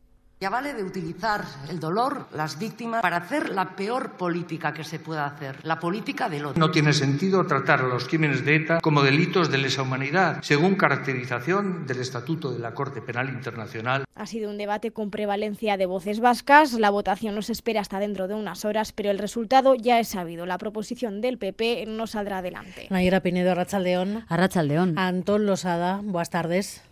Ya 0.43 0.51
vale 0.51 0.75
de 0.75 0.83
utilizar 0.83 1.45
el 1.71 1.79
dolor, 1.79 2.27
las 2.35 2.59
víctimas, 2.59 3.01
para 3.01 3.19
hacer 3.19 3.51
la 3.51 3.77
peor 3.77 4.17
política 4.17 4.75
que 4.75 4.83
se 4.83 4.99
pueda 4.99 5.25
hacer, 5.25 5.65
la 5.65 5.79
política 5.79 6.29
del 6.29 6.47
otro. 6.47 6.59
No 6.59 6.73
tiene 6.73 6.93
sentido 6.93 7.47
tratar 7.47 7.83
a 7.83 7.87
los 7.87 8.09
crímenes 8.09 8.45
de 8.45 8.57
ETA 8.57 8.81
como 8.81 9.03
delitos 9.03 9.53
de 9.53 9.59
lesa 9.59 9.83
humanidad, 9.83 10.43
según 10.43 10.75
caracterización 10.75 11.87
del 11.87 12.01
Estatuto 12.01 12.53
de 12.53 12.59
la 12.59 12.75
Corte 12.75 13.01
Penal 13.01 13.29
Internacional. 13.29 14.05
Ha 14.17 14.27
sido 14.27 14.51
un 14.51 14.59
debate 14.59 14.91
con 14.91 15.13
prevalencia 15.13 15.77
de 15.77 15.87
voces 15.87 16.19
vascas. 16.19 16.73
La 16.73 16.91
votación 16.91 17.37
no 17.37 17.43
se 17.43 17.53
espera 17.53 17.81
hasta 17.81 18.01
dentro 18.01 18.27
de 18.27 18.35
unas 18.35 18.65
horas, 18.65 18.91
pero 18.91 19.13
el 19.13 19.21
resultado 19.21 19.77
ya 19.77 20.01
es 20.01 20.09
sabido. 20.09 20.45
La 20.45 20.59
proposición 20.59 21.21
del 21.21 21.39
PP 21.39 21.85
no 21.87 22.09
saldrá 22.09 22.39
adelante. 22.39 22.89
Nayera 22.91 23.21
Pinedo, 23.21 23.53
Arrachaldeón. 23.53 24.25
Arrachaldeón. 24.29 24.99
Antón 24.99 25.47
Losada, 25.47 26.01
buenas 26.03 26.31
tardes. 26.31 26.83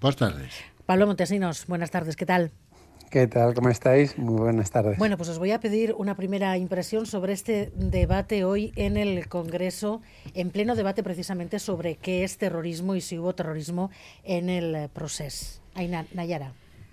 Buenas 0.00 0.16
tardes. 0.16 0.54
Pablo 0.86 1.06
Montesinos, 1.06 1.68
buenas 1.68 1.92
tardes, 1.92 2.16
¿qué 2.16 2.26
tal? 2.26 2.50
¿Qué 3.10 3.26
tal? 3.26 3.54
¿Cómo 3.54 3.70
estáis? 3.70 4.16
Muy 4.18 4.40
buenas 4.40 4.70
tardes. 4.70 4.96
Bueno, 4.96 5.16
pues 5.16 5.28
os 5.28 5.40
voy 5.40 5.50
a 5.50 5.58
pedir 5.58 5.96
una 5.98 6.14
primera 6.14 6.56
impresión 6.56 7.06
sobre 7.06 7.32
este 7.32 7.72
debate 7.74 8.44
hoy 8.44 8.72
en 8.76 8.96
el 8.96 9.26
Congreso, 9.26 10.00
en 10.32 10.50
pleno 10.50 10.76
debate 10.76 11.02
precisamente 11.02 11.58
sobre 11.58 11.96
qué 11.96 12.22
es 12.22 12.38
terrorismo 12.38 12.94
y 12.94 13.00
si 13.00 13.18
hubo 13.18 13.34
terrorismo 13.34 13.90
en 14.22 14.48
el 14.48 14.88
proceso. 14.90 15.60
Nayara. 16.14 16.52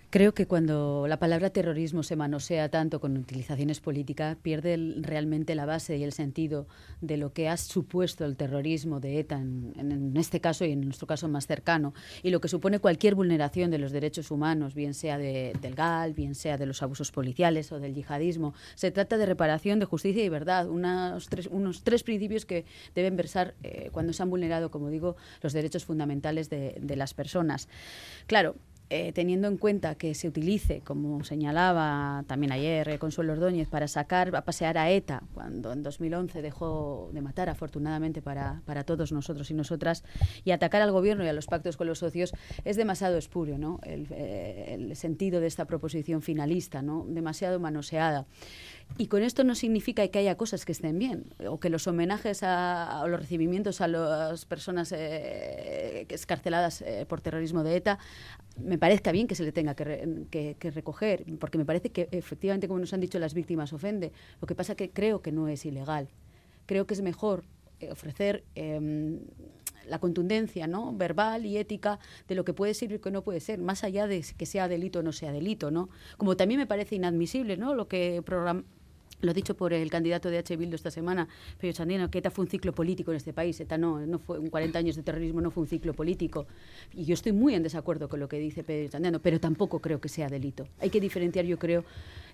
Creo 0.10 0.34
que 0.34 0.48
cuando 0.48 1.06
la 1.10 1.20
palabra 1.20 1.50
terrorismo 1.50 2.02
se 2.02 2.16
manosea 2.16 2.70
tanto 2.70 3.02
con 3.02 3.18
utilizaciones 3.18 3.82
políticas, 3.82 4.38
pierde 4.42 4.78
realmente 5.02 5.54
la 5.54 5.66
base 5.66 5.98
y 5.98 6.04
el 6.06 6.14
sentido 6.14 6.66
de 7.02 7.18
lo 7.18 7.34
que 7.34 7.50
ha 7.50 7.58
supuesto 7.58 8.24
el 8.24 8.38
terrorismo 8.38 9.02
de 9.02 9.20
ETA 9.20 9.36
en, 9.36 10.14
este 10.16 10.40
caso 10.40 10.64
y 10.64 10.72
en 10.72 10.80
nuestro 10.80 11.08
caso 11.08 11.28
más 11.28 11.46
cercano, 11.46 11.94
y 12.24 12.30
lo 12.30 12.40
que 12.40 12.48
supone 12.48 12.80
cualquier 12.80 13.16
vulneración 13.16 13.70
de 13.70 13.80
los 13.80 13.92
derechos 13.92 14.32
humanos, 14.32 14.76
bien 14.76 14.94
sea 14.94 15.18
del 15.18 15.76
GAL, 15.76 16.14
bien 16.14 16.36
sea 16.36 16.58
de 16.58 16.68
los 16.68 16.82
abusos 16.82 17.12
policiales 17.12 17.74
o 17.74 17.80
del 17.82 17.94
yihadismo. 17.94 18.54
Se 18.76 18.92
trata 18.92 19.18
de 19.18 19.26
reparación, 19.26 19.80
de 19.80 19.86
justicia 19.86 20.24
y 20.24 20.30
verdad, 20.30 20.70
unos 20.70 21.28
tres, 21.28 21.48
unos 21.48 21.84
tres 21.84 22.04
principios 22.04 22.46
que 22.46 22.64
deben 22.96 23.18
versar 23.18 23.56
eh, 23.62 23.90
cuando 23.92 24.14
se 24.14 24.24
han 24.24 24.30
vulnerado, 24.30 24.72
como 24.72 24.90
digo, 24.90 25.18
los 25.42 25.52
derechos 25.52 25.84
fundamentales 25.84 26.50
de, 26.50 26.78
de 26.80 26.96
las 26.96 27.14
personas. 27.14 27.68
Claro, 28.26 28.56
eh, 28.90 29.12
teniendo 29.12 29.50
en 29.50 29.58
cuenta 29.58 29.96
que 29.96 30.14
se 30.14 30.30
utilice, 30.30 30.80
como 30.80 31.22
señalaba 31.26 32.24
también 32.26 32.54
ayer 32.54 32.88
eh, 32.88 33.00
Consuelo 33.00 33.34
Ordóñez, 33.34 33.68
para 33.68 33.90
sacar 33.90 34.34
a 34.34 34.46
pasear 34.46 34.78
a 34.78 34.90
ETA, 34.90 35.24
cuando 35.34 35.74
en 35.74 35.84
2011 35.84 36.42
dejó 36.42 37.10
de 37.14 37.22
matar, 37.22 37.50
afortunadamente 37.50 38.22
para, 38.22 38.62
para 38.66 38.86
todos 38.86 39.12
nosotros 39.12 39.52
y 39.52 39.54
nosotras, 39.54 40.06
y 40.46 40.52
atacar 40.52 40.82
al 40.82 40.94
gobierno 40.94 41.26
y 41.26 41.28
a 41.28 41.34
los 41.34 41.48
pactos 41.48 41.76
con 41.76 41.88
los 41.88 42.00
socios, 42.00 42.34
es 42.64 42.78
demasiado 42.78 43.18
espurio 43.18 43.58
¿no? 43.58 43.82
el, 43.84 44.08
eh, 44.12 44.76
el 44.76 44.96
sentido 44.96 45.42
de 45.42 45.48
esta 45.48 45.66
proposición 45.66 46.22
finalista, 46.22 46.82
¿no? 46.82 47.06
demasiado 47.10 47.60
manoseada. 47.60 48.26
Y 49.00 49.08
con 49.08 49.22
esto 49.22 49.44
no 49.44 49.54
significa 49.54 50.08
que 50.08 50.20
haya 50.20 50.38
cosas 50.38 50.66
que 50.66 50.72
estén 50.72 50.98
bien, 50.98 51.26
o 51.48 51.60
que 51.60 51.70
los 51.70 51.86
homenajes 51.86 52.42
a, 52.42 53.02
o 53.04 53.08
los 53.08 53.20
recibimientos 53.20 53.80
a 53.82 53.88
las 53.88 54.46
personas 54.46 54.92
eh, 54.92 56.08
escarceladas 56.10 56.82
eh, 56.82 57.06
por 57.08 57.22
terrorismo 57.22 57.64
de 57.64 57.76
ETA 57.76 58.00
me 58.60 58.78
parezca 58.80 59.12
bien 59.12 59.28
que 59.28 59.36
se 59.36 59.44
le 59.44 59.52
tenga 59.52 59.76
que, 59.76 60.56
que, 60.60 60.72
recoger, 60.72 61.26
porque 61.40 61.58
me 61.60 61.66
parece 61.66 61.92
que 61.92 62.10
efectivamente, 62.12 62.68
como 62.68 62.80
nos 62.80 62.94
han 62.94 63.02
dicho, 63.02 63.20
las 63.20 63.34
víctimas 63.34 63.72
ofende. 63.72 64.12
Lo 64.42 64.48
que 64.48 64.56
pasa 64.56 64.76
que 64.76 64.90
creo 64.90 65.22
que 65.22 65.32
no 65.32 65.48
es 65.48 65.66
ilegal. 65.66 66.10
Creo 66.66 66.88
que 66.88 66.96
es 66.96 67.02
mejor 67.02 67.44
eh, 67.80 67.92
ofrecer 67.92 68.44
em, 68.56 69.20
la 69.88 70.00
contundencia 70.00 70.68
¿no? 70.68 70.94
verbal 70.94 71.46
y 71.46 71.58
ética 71.58 72.00
de 72.28 72.36
lo 72.36 72.44
que 72.44 72.54
puede 72.54 72.74
ser 72.74 72.90
y 72.90 72.96
lo 72.96 73.02
que 73.02 73.12
no 73.12 73.24
puede 73.24 73.40
ser, 73.40 73.60
más 73.60 73.84
allá 73.84 74.08
de 74.08 74.26
que 74.36 74.46
sea 74.46 74.68
delito 74.68 75.00
o 75.00 75.04
no 75.04 75.12
sea 75.12 75.32
delito. 75.32 75.72
¿no? 75.72 75.90
Como 76.18 76.36
también 76.36 76.60
me 76.60 76.66
parece 76.66 76.96
inadmisible 76.96 77.58
¿no? 77.58 77.76
lo 77.76 77.88
que 77.88 78.22
lo 79.22 79.34
dicho 79.34 79.56
por 79.56 79.74
el 79.74 79.90
candidato 79.90 80.30
de 80.30 80.38
H. 80.38 80.56
Bildu 80.56 80.76
esta 80.76 80.92
semana, 80.92 81.28
Pedro 81.60 81.76
Sandino, 81.76 82.10
que 82.10 82.20
ETA 82.20 82.30
fue 82.30 82.46
un 82.46 82.52
ciclo 82.52 82.74
político 82.74 83.12
en 83.12 83.18
este 83.18 83.34
país. 83.34 83.60
ETA 83.60 83.78
no, 83.78 84.06
no 84.06 84.20
fue 84.20 84.38
un 84.38 84.50
40 84.50 84.78
años 84.78 84.96
de 84.96 85.04
terrorismo, 85.04 85.42
no 85.42 85.52
fue 85.52 85.64
un 85.64 85.70
ciclo 85.70 85.94
político. 85.94 86.48
Y 86.94 87.06
yo 87.06 87.14
estoy 87.14 87.32
muy 87.32 87.56
en 87.56 87.64
desacuerdo 87.64 88.10
con 88.10 88.20
lo 88.20 88.28
que 88.28 88.40
dice 88.40 88.64
Pedro 88.64 88.92
Sandino, 88.92 89.20
pero 89.20 89.40
tampoco 89.40 89.80
creo 89.80 90.00
que 90.00 90.10
sea 90.10 90.28
delito. 90.28 90.68
Hay 90.80 90.90
que 90.90 91.02
diferenciar, 91.02 91.46
yo 91.46 91.58
creo, 91.58 91.84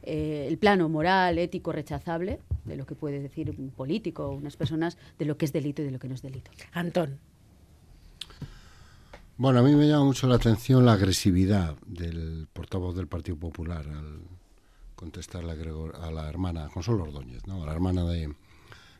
eh, 0.03 0.45
el 0.49 0.57
plano 0.57 0.89
moral, 0.89 1.37
ético, 1.37 1.71
rechazable, 1.71 2.39
de 2.65 2.75
lo 2.75 2.85
que 2.85 2.95
puede 2.95 3.21
decir 3.21 3.53
un 3.57 3.69
político 3.69 4.27
o 4.27 4.31
unas 4.31 4.57
personas, 4.57 4.97
de 5.17 5.25
lo 5.25 5.37
que 5.37 5.45
es 5.45 5.53
delito 5.53 5.81
y 5.81 5.85
de 5.85 5.91
lo 5.91 5.99
que 5.99 6.09
no 6.09 6.15
es 6.15 6.21
delito. 6.21 6.51
Antón. 6.73 7.17
Bueno, 9.37 9.59
a 9.59 9.63
mí 9.63 9.73
me 9.73 9.87
llama 9.87 10.05
mucho 10.05 10.27
la 10.27 10.35
atención 10.35 10.85
la 10.85 10.93
agresividad 10.93 11.75
del 11.87 12.47
portavoz 12.53 12.95
del 12.95 13.07
Partido 13.07 13.37
Popular 13.37 13.87
al 13.87 14.19
contestarle 15.03 15.51
a, 15.51 16.07
a 16.07 16.11
la 16.11 16.29
hermana, 16.29 16.69
Consuelo 16.73 17.03
Ordóñez, 17.03 17.45
¿no? 17.45 17.61
a 17.61 17.65
la 17.65 17.73
hermana 17.73 18.05
de 18.05 18.33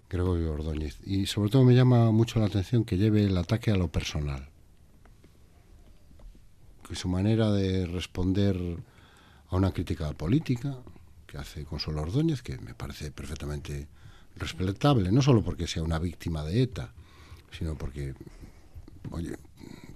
Gregorio 0.09 0.51
Ordóñez. 0.51 0.99
Y 1.05 1.27
sobre 1.27 1.49
todo 1.49 1.63
me 1.63 1.75
llama 1.75 2.11
mucho 2.11 2.39
la 2.39 2.47
atención 2.47 2.83
que 2.83 2.97
lleve 2.97 3.23
el 3.23 3.37
ataque 3.37 3.71
a 3.71 3.77
lo 3.77 3.87
personal. 3.89 4.49
Que 6.85 6.95
su 6.95 7.07
manera 7.07 7.51
de 7.51 7.85
responder 7.85 8.57
a 9.47 9.55
una 9.55 9.71
crítica 9.71 10.11
política 10.11 10.75
que 11.25 11.37
hace 11.37 11.63
Consuelo 11.63 12.01
Ordóñez, 12.01 12.41
que 12.41 12.57
me 12.57 12.73
parece 12.73 13.09
perfectamente 13.09 13.87
respetable, 14.35 15.09
no 15.09 15.21
solo 15.21 15.41
porque 15.41 15.67
sea 15.67 15.83
una 15.83 15.99
víctima 15.99 16.43
de 16.43 16.63
ETA, 16.63 16.93
sino 17.57 17.75
porque, 17.77 18.13
oye, 19.09 19.37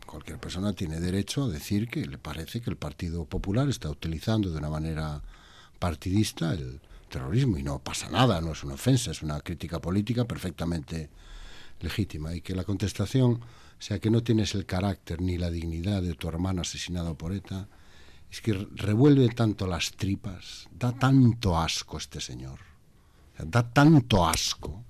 cualquier 0.06 0.40
persona 0.40 0.72
tiene 0.72 1.02
derecho 1.02 1.44
a 1.44 1.50
decir 1.50 1.90
que 1.90 2.06
le 2.06 2.18
parece 2.18 2.62
que 2.62 2.70
el 2.70 2.78
Partido 2.78 3.26
Popular 3.26 3.68
está 3.68 3.90
utilizando 3.90 4.52
de 4.52 4.58
una 4.58 4.70
manera 4.70 5.22
partidista 5.80 6.54
el 6.54 6.82
terrorismo 7.10 7.58
y 7.58 7.64
no 7.64 7.80
pasa 7.80 8.10
nada, 8.10 8.42
no 8.42 8.52
es 8.52 8.64
una 8.64 8.74
ofensa, 8.74 9.12
es 9.12 9.22
una 9.22 9.40
crítica 9.42 9.80
política 9.80 10.26
perfectamente 10.26 11.10
legítima 11.80 12.34
y 12.34 12.42
que 12.42 12.56
la 12.56 12.64
contestación 12.64 13.40
sea 13.80 14.00
que 14.00 14.10
no 14.10 14.24
tienes 14.24 14.56
el 14.56 14.66
carácter 14.66 15.22
ni 15.22 15.38
la 15.38 15.52
dignidad 15.52 16.02
de 16.02 16.16
tu 16.16 16.28
hermano 16.28 16.62
asesinado 16.62 17.16
por 17.16 17.32
ETA, 17.34 17.68
es 18.30 18.42
que 18.42 18.54
revuelve 18.76 19.30
tanto 19.30 19.68
las 19.68 19.92
tripas, 19.92 20.68
da 20.72 20.92
tanto 20.92 21.58
asco 21.58 21.98
este 21.98 22.20
señor, 22.20 22.60
da 23.38 23.72
tanto 23.72 24.28
asco 24.28 24.84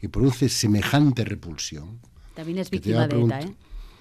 y 0.00 0.08
produce 0.08 0.48
semejante 0.48 1.24
repulsión. 1.24 1.98
También 2.34 2.58
es 2.58 2.70
víctima 2.70 3.08
de 3.08 3.24
ETA, 3.24 3.40
¿eh? 3.40 3.56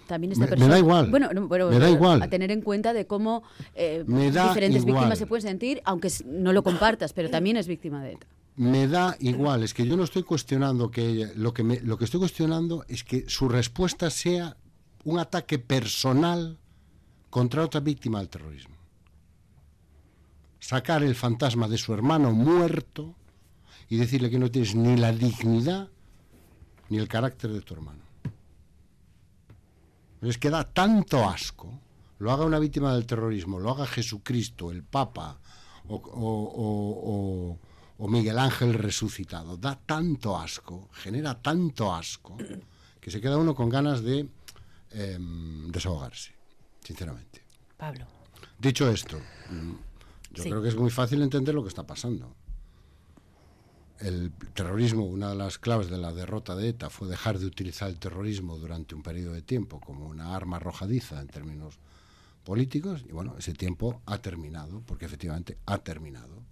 También 0.08 0.32
esta 0.32 0.46
me, 0.46 0.50
persona. 0.50 0.68
Me 0.68 0.74
da 0.74 0.80
igual. 0.80 1.10
Bueno, 1.10 1.30
me 1.70 1.80
da 1.80 1.90
igual. 1.90 2.22
A 2.22 2.30
tener 2.30 2.52
en 2.52 2.62
cuenta 2.62 2.94
de 2.94 3.06
cómo 3.06 3.44
eh, 3.76 4.04
diferentes 4.08 4.86
víctimas 4.86 5.18
se 5.18 5.28
pueden 5.28 5.44
sentir, 5.44 5.82
aunque 5.86 6.10
no 6.26 6.54
lo 6.54 6.64
compartas, 6.64 7.14
pero 7.14 7.30
también 7.30 7.58
es 7.58 7.68
víctima 7.68 8.04
de 8.04 8.14
ETA. 8.14 8.28
Me 8.56 8.88
da 8.88 9.16
igual, 9.20 9.62
es 9.62 9.76
que 9.76 9.86
yo 9.86 9.96
no 9.96 10.04
estoy 10.04 10.24
cuestionando 10.24 10.90
que 10.90 11.32
lo 11.36 11.54
que 11.54 11.64
me, 11.64 11.80
lo 11.82 11.96
que 12.00 12.06
estoy 12.06 12.20
cuestionando 12.20 12.86
es 12.88 13.04
que 13.04 13.30
su 13.30 13.48
respuesta 13.48 14.10
sea 14.10 14.58
un 15.04 15.20
ataque 15.20 15.60
personal 15.60 16.58
contra 17.30 17.64
otra 17.64 17.82
víctima 17.82 18.18
del 18.18 18.30
terrorismo. 18.30 18.76
Sacar 20.60 21.04
el 21.04 21.14
fantasma 21.14 21.68
de 21.68 21.78
su 21.78 21.94
hermano 21.94 22.32
muerto 22.32 23.14
y 23.90 23.98
decirle 23.98 24.32
que 24.32 24.40
no 24.40 24.50
tienes 24.50 24.74
ni 24.74 24.98
la 24.98 25.12
dignidad 25.12 25.90
ni 26.90 26.98
el 26.98 27.08
carácter 27.08 27.52
de 27.52 27.62
tu 27.62 27.76
hermano. 27.76 28.07
Les 30.28 30.38
queda 30.38 30.66
tanto 30.66 31.24
asco, 31.24 31.72
lo 32.20 32.34
haga 32.34 32.44
una 32.44 32.60
víctima 32.60 32.94
del 32.94 33.06
terrorismo, 33.06 33.60
lo 33.60 33.72
haga 33.72 33.88
Jesucristo, 33.88 34.72
el 34.72 34.84
Papa 34.84 35.40
o, 35.88 37.58
Miguel 38.10 38.38
Ángel 38.38 38.74
resucitado, 38.74 39.56
da 39.56 39.80
tanto 39.80 40.38
asco, 40.38 40.90
genera 40.92 41.42
tanto 41.42 41.96
asco, 41.96 42.36
que 43.00 43.10
se 43.10 43.22
queda 43.22 43.38
uno 43.38 43.56
con 43.56 43.70
ganas 43.70 44.04
de 44.04 44.28
em, 44.92 45.72
desahogarse, 45.72 46.36
sinceramente. 46.84 47.46
Pablo. 47.78 48.06
Dicho 48.60 48.90
esto, 48.90 49.18
mm, 49.50 49.74
yo 50.34 50.44
creo 50.44 50.62
que 50.62 50.68
es 50.68 50.76
muy 50.76 50.92
fácil 50.92 51.22
entender 51.22 51.56
lo 51.56 51.64
que 51.64 51.70
está 51.70 51.88
pasando 51.88 52.36
el 54.00 54.32
terrorismo, 54.54 55.06
una 55.06 55.30
de 55.30 55.36
las 55.36 55.58
claves 55.58 55.90
de 55.90 55.98
la 55.98 56.14
derrota 56.14 56.56
de 56.56 56.70
ETA 56.70 56.90
fue 56.90 57.08
dejar 57.08 57.40
de 57.40 57.46
utilizar 57.46 57.90
el 57.90 58.00
terrorismo 58.00 58.58
durante 58.58 58.96
un 58.96 59.04
periodo 59.04 59.34
de 59.34 59.42
tiempo 59.42 59.80
como 59.80 60.08
una 60.08 60.36
arma 60.36 60.58
arrojadiza 60.58 61.20
en 61.20 61.28
términos 61.28 61.80
políticos 62.44 63.04
y 63.08 63.12
bueno, 63.12 63.36
ese 63.38 63.54
tiempo 63.54 64.02
ha 64.06 64.20
terminado, 64.20 64.82
porque 64.86 65.06
efectivamente 65.06 65.58
ha 65.66 65.80
terminado 65.80 66.44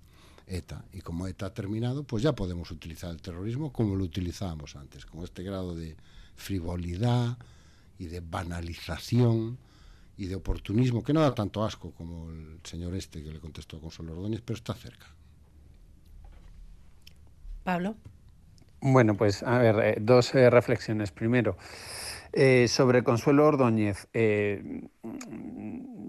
ETA. 0.48 0.86
Y 0.91 1.02
como 1.02 1.28
ETA 1.28 1.48
ha 1.48 1.54
terminado, 1.54 2.04
pues 2.04 2.24
ya 2.24 2.34
podemos 2.34 2.72
utilizar 2.72 3.12
el 3.12 3.22
terrorismo 3.22 3.72
como 3.72 3.96
lo 3.96 4.04
utilizábamos 4.04 4.76
antes, 4.76 5.06
con 5.06 5.24
este 5.24 5.43
grado 5.43 5.76
de 5.76 5.96
frivolidad 6.36 7.38
y 7.98 8.08
de 8.08 8.20
banalización 8.20 9.58
y 10.17 10.26
de 10.26 10.36
oportunismo, 10.36 11.04
que 11.04 11.13
no 11.13 11.22
da 11.22 11.34
tanto 11.34 11.63
asco 11.63 11.92
como 11.92 12.30
el 12.30 12.59
señor 12.63 12.96
este 12.96 13.24
que 13.24 13.32
le 13.32 13.39
contestó 13.39 13.78
a 13.78 13.82
Consuelo 13.82 14.13
Ordóñez, 14.13 14.42
pero 14.42 14.58
está 14.58 14.74
cerca. 14.74 15.14
Pablo. 17.66 17.96
Bueno, 18.79 19.16
pues 19.16 19.42
a 19.42 19.58
ver, 19.58 19.79
eh, 19.79 19.97
dos 20.00 20.36
eh, 20.36 20.51
reflexiones. 20.51 21.12
Primero, 21.12 21.58
eh, 22.37 22.67
sobre 22.67 23.01
Consuelo 23.01 23.47
Ordóñez, 23.47 24.09
eh, 24.13 24.82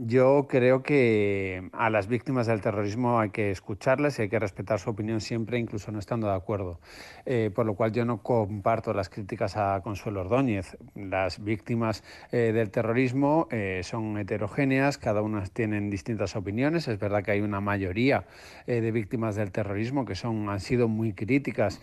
yo 0.08 0.46
creo 0.48 0.82
que 0.82 1.68
a 1.72 1.88
las 1.88 2.08
víctimas 2.08 2.48
del 2.48 2.60
terrorismo 2.60 3.20
hay 3.20 3.30
que 3.30 3.52
escucharlas 3.52 4.18
y 4.18 4.22
hay 4.22 4.28
que 4.28 4.40
respetar 4.40 4.80
su 4.80 4.90
opinión 4.90 5.20
siempre, 5.20 5.58
incluso 5.58 5.92
no 5.92 6.00
estando 6.00 6.26
de 6.26 6.34
acuerdo. 6.34 6.80
Eh, 7.26 7.50
por 7.54 7.64
lo 7.64 7.74
cual 7.74 7.92
yo 7.92 8.04
no 8.04 8.22
comparto 8.22 8.92
las 8.92 9.08
críticas 9.08 9.56
a 9.56 9.80
Consuelo 9.82 10.22
Ordóñez. 10.22 10.76
Las 10.96 11.42
víctimas 11.42 12.02
del 12.30 12.70
terrorismo 12.70 13.48
son 13.82 14.18
heterogéneas, 14.18 14.98
cada 14.98 15.22
una 15.22 15.44
tienen 15.44 15.90
distintas 15.90 16.36
opiniones. 16.36 16.88
Es 16.88 16.98
verdad 16.98 17.22
que 17.22 17.32
hay 17.32 17.40
una 17.40 17.60
mayoría 17.60 18.26
de 18.66 18.92
víctimas 18.92 19.34
del 19.34 19.50
terrorismo 19.50 20.04
que 20.04 20.14
son, 20.14 20.48
han 20.50 20.60
sido 20.60 20.88
muy 20.88 21.12
críticas 21.14 21.80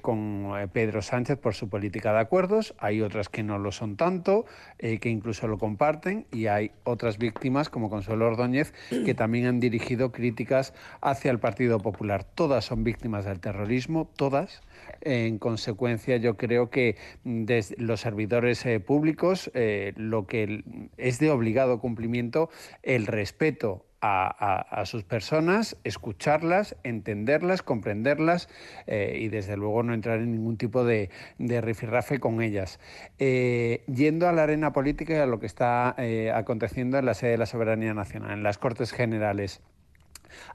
con 0.00 0.52
Pedro 0.72 1.02
Sánchez 1.02 1.38
por 1.38 1.54
su 1.54 1.68
política 1.68 2.12
de 2.12 2.20
acuerdos. 2.20 2.74
Hay 2.78 3.02
otras 3.02 3.28
que 3.28 3.42
no 3.46 3.58
lo 3.58 3.72
son 3.72 3.96
tanto, 3.96 4.44
eh, 4.78 4.98
que 4.98 5.08
incluso 5.08 5.46
lo 5.48 5.58
comparten, 5.58 6.26
y 6.32 6.46
hay 6.46 6.72
otras 6.84 7.18
víctimas, 7.18 7.68
como 7.68 7.88
Consuelo 7.88 8.26
Ordóñez, 8.26 8.74
que 8.90 9.14
también 9.14 9.46
han 9.46 9.60
dirigido 9.60 10.12
críticas 10.12 10.74
hacia 11.00 11.30
el 11.30 11.38
Partido 11.38 11.78
Popular. 11.78 12.24
Todas 12.24 12.64
son 12.64 12.84
víctimas 12.84 13.24
del 13.24 13.40
terrorismo, 13.40 14.10
todas. 14.16 14.60
En 15.00 15.38
consecuencia, 15.38 16.16
yo 16.16 16.36
creo 16.36 16.70
que 16.70 16.96
desde 17.24 17.76
los 17.78 18.00
servidores 18.00 18.64
eh, 18.66 18.80
públicos 18.80 19.50
eh, 19.54 19.92
lo 19.96 20.26
que 20.26 20.64
es 20.96 21.18
de 21.18 21.30
obligado 21.30 21.80
cumplimiento 21.80 22.50
el 22.82 23.06
respeto 23.06 23.85
a, 24.00 24.82
sus 24.84 25.04
personas, 25.04 25.76
escucharlas, 25.84 26.76
entenderlas, 26.84 27.62
comprenderlas 27.62 28.48
eh, 28.86 29.18
y 29.20 29.28
desde 29.28 29.56
luego 29.56 29.82
no 29.82 29.94
entrar 29.94 30.18
en 30.18 30.32
ningún 30.32 30.56
tipo 30.56 30.84
de, 30.84 31.10
de 31.38 31.60
rifirrafe 31.60 32.20
con 32.20 32.42
ellas. 32.42 32.78
Eh, 33.18 33.84
yendo 33.86 34.28
a 34.28 34.32
la 34.32 34.44
arena 34.44 34.72
política 34.72 35.14
y 35.14 35.18
a 35.18 35.26
lo 35.26 35.40
que 35.40 35.46
está 35.46 35.94
eh, 35.98 36.30
aconteciendo 36.32 36.98
en 36.98 37.06
la 37.06 37.14
sede 37.14 37.32
de 37.32 37.38
la 37.38 37.46
soberanía 37.46 37.94
nacional, 37.94 38.32
en 38.32 38.42
las 38.42 38.58
Cortes 38.58 38.92
Generales. 38.92 39.62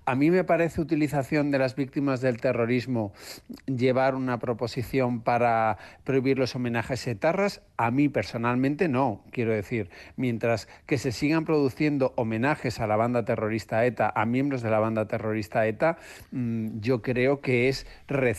A 0.05 0.15
mí 0.15 0.31
me 0.31 0.43
parece 0.43 0.81
utilización 0.81 1.51
de 1.51 1.59
las 1.59 1.75
víctimas 1.75 2.21
del 2.21 2.41
terrorismo 2.41 3.13
llevar 3.65 4.15
una 4.15 4.39
proposición 4.39 5.21
para 5.21 5.77
prohibir 6.03 6.37
los 6.37 6.55
homenajes 6.55 7.07
etarras. 7.07 7.61
A 7.77 7.91
mí 7.91 8.09
personalmente 8.09 8.87
no, 8.87 9.23
quiero 9.31 9.53
decir. 9.53 9.89
Mientras 10.15 10.67
que 10.85 10.97
se 10.97 11.11
sigan 11.11 11.45
produciendo 11.45 12.13
homenajes 12.15 12.79
a 12.79 12.87
la 12.87 12.95
banda 12.95 13.25
terrorista 13.25 13.85
ETA, 13.85 14.11
a 14.13 14.25
miembros 14.25 14.61
de 14.61 14.69
la 14.69 14.79
banda 14.79 15.07
terrorista 15.07 15.65
ETA, 15.65 15.97
mmm, 16.31 16.79
yo 16.79 17.01
creo 17.01 17.41
que 17.41 17.69
es, 17.69 17.87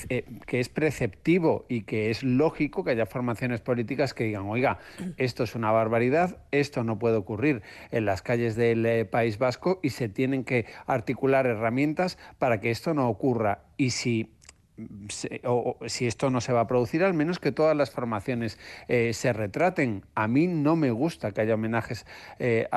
eh, 0.08 0.24
que 0.46 0.60
es 0.60 0.68
preceptivo 0.68 1.64
y 1.68 1.82
que 1.82 2.10
es 2.10 2.22
lógico 2.22 2.84
que 2.84 2.90
haya 2.90 3.06
formaciones 3.06 3.60
políticas 3.60 4.14
que 4.14 4.24
digan, 4.24 4.44
oiga, 4.44 4.78
esto 5.16 5.44
es 5.44 5.54
una 5.54 5.72
barbaridad, 5.72 6.36
esto 6.50 6.84
no 6.84 6.98
puede 6.98 7.16
ocurrir 7.16 7.62
en 7.90 8.04
las 8.04 8.22
calles 8.22 8.56
del 8.56 8.84
eh, 8.86 9.04
País 9.04 9.38
Vasco 9.38 9.80
y 9.82 9.90
se 9.90 10.08
tienen 10.08 10.44
que 10.44 10.66
articular 10.86 11.21
herramientas 11.46 12.18
para 12.38 12.60
que 12.60 12.70
esto 12.70 12.94
no 12.94 13.08
ocurra. 13.08 13.64
Y 13.76 13.90
si 13.90 14.32
si 15.86 16.06
esto 16.06 16.30
no 16.30 16.40
se 16.40 16.52
va 16.52 16.60
a 16.60 16.66
producir, 16.66 17.04
al 17.04 17.14
menos 17.14 17.38
que 17.38 17.52
todas 17.52 17.76
las 17.76 17.90
formaciones 17.90 18.58
eh, 18.88 19.12
se 19.12 19.32
retraten. 19.32 20.02
A 20.14 20.28
mí 20.28 20.46
no 20.46 20.76
me 20.76 20.90
gusta 20.90 21.32
que 21.32 21.42
haya 21.42 21.54
homenajes 21.54 22.06
eh, 22.38 22.68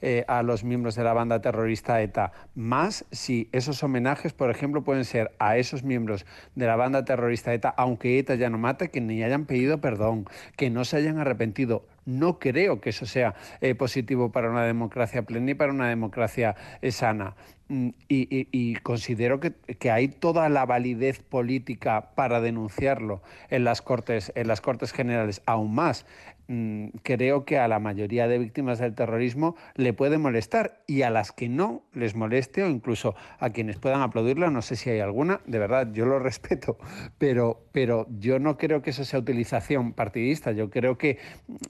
eh, 0.00 0.24
a 0.26 0.42
los 0.42 0.64
miembros 0.64 0.94
de 0.94 1.04
la 1.04 1.12
banda 1.12 1.40
terrorista 1.40 2.00
ETA, 2.00 2.32
más 2.54 3.04
si 3.10 3.48
esos 3.52 3.82
homenajes, 3.82 4.32
por 4.32 4.50
ejemplo, 4.50 4.82
pueden 4.82 5.04
ser 5.04 5.32
a 5.38 5.58
esos 5.58 5.82
miembros 5.82 6.24
de 6.54 6.66
la 6.66 6.76
banda 6.76 7.04
terrorista 7.04 7.52
ETA, 7.52 7.68
aunque 7.68 8.18
ETA 8.18 8.34
ya 8.36 8.50
no 8.50 8.58
mate, 8.58 8.90
que 8.90 9.00
ni 9.00 9.22
hayan 9.22 9.44
pedido 9.44 9.80
perdón, 9.80 10.26
que 10.56 10.70
no 10.70 10.84
se 10.84 10.96
hayan 10.96 11.18
arrepentido. 11.18 11.86
No 12.06 12.38
creo 12.38 12.80
que 12.80 12.90
eso 12.90 13.06
sea 13.06 13.34
positivo 13.76 14.32
para 14.32 14.50
una 14.50 14.64
democracia 14.64 15.22
plena 15.22 15.52
y 15.52 15.54
para 15.54 15.70
una 15.70 15.88
democracia 15.88 16.56
sana. 16.90 17.36
Mm, 17.70 17.90
y, 18.08 18.48
y, 18.50 18.74
considero 18.80 19.38
que, 19.38 19.52
que, 19.52 19.92
hay 19.92 20.08
toda 20.08 20.48
la 20.48 20.66
validez 20.66 21.20
política 21.20 22.10
para 22.16 22.40
denunciarlo 22.40 23.22
en 23.48 23.62
las 23.62 23.80
cortes, 23.80 24.32
en 24.34 24.48
las 24.48 24.60
cortes 24.60 24.92
generales, 24.92 25.40
aún 25.46 25.72
más. 25.72 26.04
Mm, 26.52 26.88
creo 27.04 27.44
que 27.44 27.60
a 27.60 27.68
la 27.68 27.78
mayoría 27.78 28.26
de 28.26 28.36
víctimas 28.36 28.80
del 28.80 28.92
terrorismo 28.92 29.54
le 29.76 29.92
puede 29.92 30.18
molestar 30.18 30.82
y 30.88 31.02
a 31.02 31.10
las 31.10 31.30
que 31.30 31.48
no 31.48 31.84
les 31.92 32.16
moleste 32.16 32.64
o 32.64 32.68
incluso 32.68 33.14
a 33.38 33.50
quienes 33.50 33.78
puedan 33.78 34.02
aplaudirla, 34.02 34.50
no 34.50 34.60
sé 34.60 34.74
si 34.74 34.90
hay 34.90 34.98
alguna, 34.98 35.42
de 35.46 35.60
verdad, 35.60 35.92
yo 35.92 36.06
lo 36.06 36.18
respeto, 36.18 36.76
pero, 37.18 37.62
pero 37.70 38.08
yo 38.18 38.40
no 38.40 38.58
creo 38.58 38.82
que 38.82 38.90
eso 38.90 39.04
sea 39.04 39.20
utilización 39.20 39.92
partidista, 39.92 40.50
yo 40.50 40.70
creo 40.70 40.98
que 40.98 41.18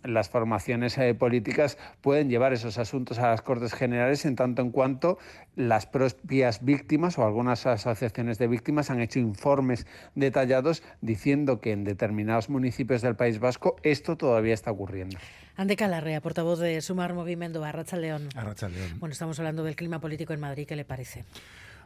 las 0.02 0.30
formaciones 0.30 0.96
eh, 0.96 1.14
políticas 1.14 1.76
pueden 2.00 2.30
llevar 2.30 2.54
esos 2.54 2.78
asuntos 2.78 3.18
a 3.18 3.28
las 3.28 3.42
Cortes 3.42 3.74
Generales 3.74 4.24
en 4.24 4.34
tanto 4.34 4.62
en 4.62 4.70
cuanto 4.70 5.18
las 5.56 5.84
propias 5.84 6.64
víctimas 6.64 7.18
o 7.18 7.26
algunas 7.26 7.66
asociaciones 7.66 8.38
de 8.38 8.46
víctimas 8.46 8.90
han 8.90 9.02
hecho 9.02 9.18
informes 9.18 9.86
detallados 10.14 10.82
diciendo 11.02 11.60
que 11.60 11.72
en 11.72 11.84
determinados 11.84 12.48
municipios 12.48 13.02
del 13.02 13.14
País 13.14 13.40
Vasco 13.40 13.76
esto 13.82 14.16
todavía 14.16 14.54
está 14.54 14.69
ocurriendo. 14.70 15.18
Ande 15.56 15.76
Calarrea, 15.76 16.20
portavoz 16.20 16.58
de 16.58 16.80
Sumar 16.80 17.14
Movimiento, 17.14 17.62
Arracha 17.64 17.96
León. 17.96 18.28
Arracha 18.34 18.68
León. 18.68 18.98
Bueno, 18.98 19.12
estamos 19.12 19.38
hablando 19.38 19.64
del 19.64 19.76
clima 19.76 20.00
político 20.00 20.32
en 20.32 20.40
Madrid, 20.40 20.66
¿qué 20.66 20.76
le 20.76 20.84
parece? 20.84 21.24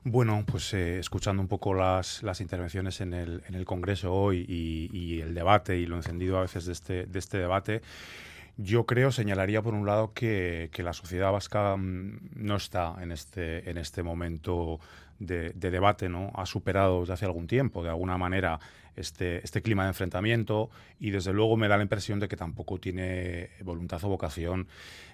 Bueno, 0.06 0.44
pues 0.46 0.74
eh, 0.74 0.98
escuchando 0.98 1.40
un 1.40 1.48
poco 1.48 1.72
las, 1.72 2.22
las 2.22 2.42
intervenciones 2.42 3.00
en 3.00 3.14
el, 3.14 3.42
en 3.48 3.54
el 3.54 3.64
Congreso 3.64 4.12
hoy 4.12 4.44
y, 4.46 4.90
y, 4.92 5.22
el 5.22 5.34
debate 5.34 5.78
y 5.78 5.86
lo 5.86 5.96
encendido 5.96 6.36
a 6.36 6.42
veces 6.42 6.66
de 6.66 6.72
este, 6.72 7.06
de 7.06 7.18
este 7.18 7.38
debate, 7.38 7.80
yo 8.58 8.84
creo, 8.84 9.10
señalaría 9.10 9.62
por 9.62 9.72
un 9.72 9.86
lado 9.86 10.12
que, 10.12 10.68
que 10.72 10.82
la 10.82 10.92
sociedad 10.92 11.32
vasca 11.32 11.74
mmm, 11.76 12.18
no 12.36 12.56
está 12.56 12.96
en 13.00 13.12
este, 13.12 13.68
en 13.70 13.78
este 13.78 14.02
momento 14.02 14.78
de, 15.18 15.50
de, 15.50 15.70
debate, 15.70 16.08
¿no? 16.08 16.32
Ha 16.34 16.46
superado 16.46 17.00
desde 17.00 17.14
hace 17.14 17.24
algún 17.24 17.46
tiempo, 17.46 17.82
de 17.82 17.90
alguna 17.90 18.18
manera, 18.18 18.58
este, 18.96 19.44
este 19.44 19.62
clima 19.62 19.84
de 19.84 19.88
enfrentamiento 19.88 20.70
y 21.00 21.10
desde 21.10 21.32
luego 21.32 21.56
me 21.56 21.68
da 21.68 21.76
la 21.76 21.82
impresión 21.82 22.20
de 22.20 22.28
que 22.28 22.36
tampoco 22.36 22.78
tiene 22.78 23.50
voluntad 23.62 24.02
o 24.04 24.08
vocación 24.08 24.68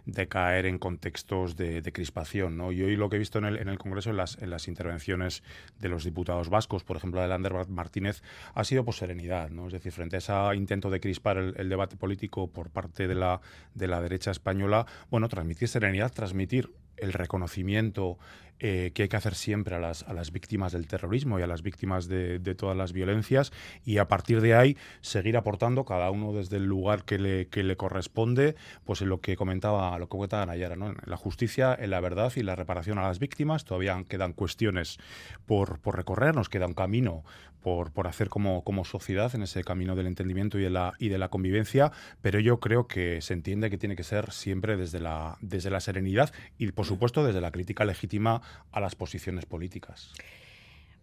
de 0.06 0.28
caer 0.28 0.66
en 0.66 0.78
contextos 0.78 1.56
de, 1.56 1.82
de 1.82 1.92
crispación. 1.92 2.56
¿no? 2.56 2.72
Y 2.72 2.82
hoy 2.82 2.96
lo 2.96 3.08
que 3.08 3.16
he 3.16 3.18
visto 3.18 3.38
en 3.38 3.46
el, 3.46 3.56
en 3.56 3.68
el 3.68 3.78
Congreso, 3.78 4.10
en 4.10 4.16
las, 4.16 4.36
en 4.38 4.50
las, 4.50 4.68
intervenciones 4.68 5.42
de 5.78 5.88
los 5.88 6.04
diputados 6.04 6.48
vascos, 6.48 6.84
por 6.84 6.96
ejemplo, 6.96 7.20
de 7.20 7.28
Lander 7.28 7.68
Martínez, 7.68 8.22
ha 8.54 8.64
sido 8.64 8.84
por 8.84 8.94
serenidad. 8.94 9.50
¿no? 9.50 9.66
Es 9.66 9.72
decir, 9.72 9.92
frente 9.92 10.16
a 10.16 10.18
ese 10.18 10.32
intento 10.54 10.90
de 10.90 11.00
crispar 11.00 11.38
el, 11.38 11.54
el 11.56 11.68
debate 11.68 11.96
político 11.96 12.48
por 12.48 12.70
parte 12.70 13.08
de 13.08 13.14
la, 13.14 13.40
de 13.74 13.88
la 13.88 14.00
derecha 14.00 14.30
española, 14.30 14.86
bueno, 15.10 15.28
transmitir 15.28 15.68
serenidad, 15.68 16.12
transmitir 16.12 16.70
el 16.98 17.12
reconocimiento 17.14 18.18
eh, 18.62 18.92
que 18.94 19.04
hay 19.04 19.08
que 19.08 19.16
hacer 19.16 19.34
siempre 19.34 19.74
a 19.74 19.78
las, 19.78 20.02
a 20.02 20.12
las 20.12 20.32
víctimas 20.32 20.72
del 20.72 20.86
terrorismo 20.86 21.38
y 21.38 21.42
a 21.42 21.46
las 21.46 21.62
víctimas 21.62 22.08
de, 22.08 22.38
de, 22.38 22.54
todas 22.54 22.76
las 22.76 22.92
violencias 22.92 23.52
y 23.86 23.96
a 23.96 24.06
partir 24.06 24.42
de 24.42 24.54
ahí 24.54 24.76
seguir 25.00 25.38
aportando 25.38 25.86
cada 25.86 26.10
uno 26.10 26.34
desde 26.34 26.58
el 26.58 26.66
lugar 26.66 27.04
que 27.04 27.18
le, 27.18 27.48
que 27.48 27.62
le 27.62 27.76
corresponde, 27.76 28.56
pues 28.84 29.00
en 29.00 29.08
lo 29.08 29.20
que 29.22 29.34
comentaba, 29.34 29.98
lo 29.98 30.06
que 30.06 30.10
comentaba 30.10 30.44
Nayara, 30.44 30.76
¿no? 30.76 30.90
en 30.90 30.96
la 31.06 31.16
justicia, 31.16 31.74
en 31.78 31.88
la 31.88 32.00
verdad 32.00 32.32
y 32.36 32.42
la 32.42 32.54
reparación 32.54 32.98
a 32.98 33.02
las 33.02 33.18
víctimas. 33.18 33.64
Todavía 33.64 34.04
quedan 34.06 34.34
cuestiones 34.34 34.98
por, 35.46 35.80
por 35.80 35.96
recorrer, 35.96 36.34
nos 36.34 36.50
queda 36.50 36.66
un 36.66 36.74
camino 36.74 37.24
por, 37.60 37.92
por 37.92 38.06
hacer 38.06 38.28
como, 38.28 38.64
como 38.64 38.84
sociedad 38.84 39.34
en 39.34 39.42
ese 39.42 39.62
camino 39.64 39.94
del 39.94 40.06
entendimiento 40.06 40.58
y 40.58 40.62
de, 40.62 40.70
la, 40.70 40.94
y 40.98 41.08
de 41.08 41.18
la 41.18 41.28
convivencia, 41.28 41.92
pero 42.22 42.40
yo 42.40 42.60
creo 42.60 42.86
que 42.86 43.20
se 43.20 43.34
entiende 43.34 43.70
que 43.70 43.78
tiene 43.78 43.96
que 43.96 44.02
ser 44.02 44.32
siempre 44.32 44.76
desde 44.76 45.00
la, 45.00 45.36
desde 45.40 45.70
la 45.70 45.80
serenidad 45.80 46.32
y, 46.58 46.70
por 46.72 46.86
supuesto, 46.86 47.24
desde 47.24 47.40
la 47.40 47.50
crítica 47.50 47.84
legítima 47.84 48.42
a 48.72 48.80
las 48.80 48.94
posiciones 48.94 49.46
políticas. 49.46 50.12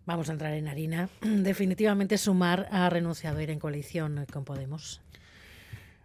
Vamos 0.06 0.30
a 0.30 0.32
entrar 0.32 0.54
en 0.54 0.68
harina. 0.68 1.10
Definitivamente 1.22 2.18
Sumar 2.18 2.68
ha 2.72 2.90
renunciado 2.90 3.40
a 3.40 3.44
ir 3.44 3.50
en 3.50 3.60
coalición 3.60 4.26
con 4.32 4.46
Podemos. 4.46 5.02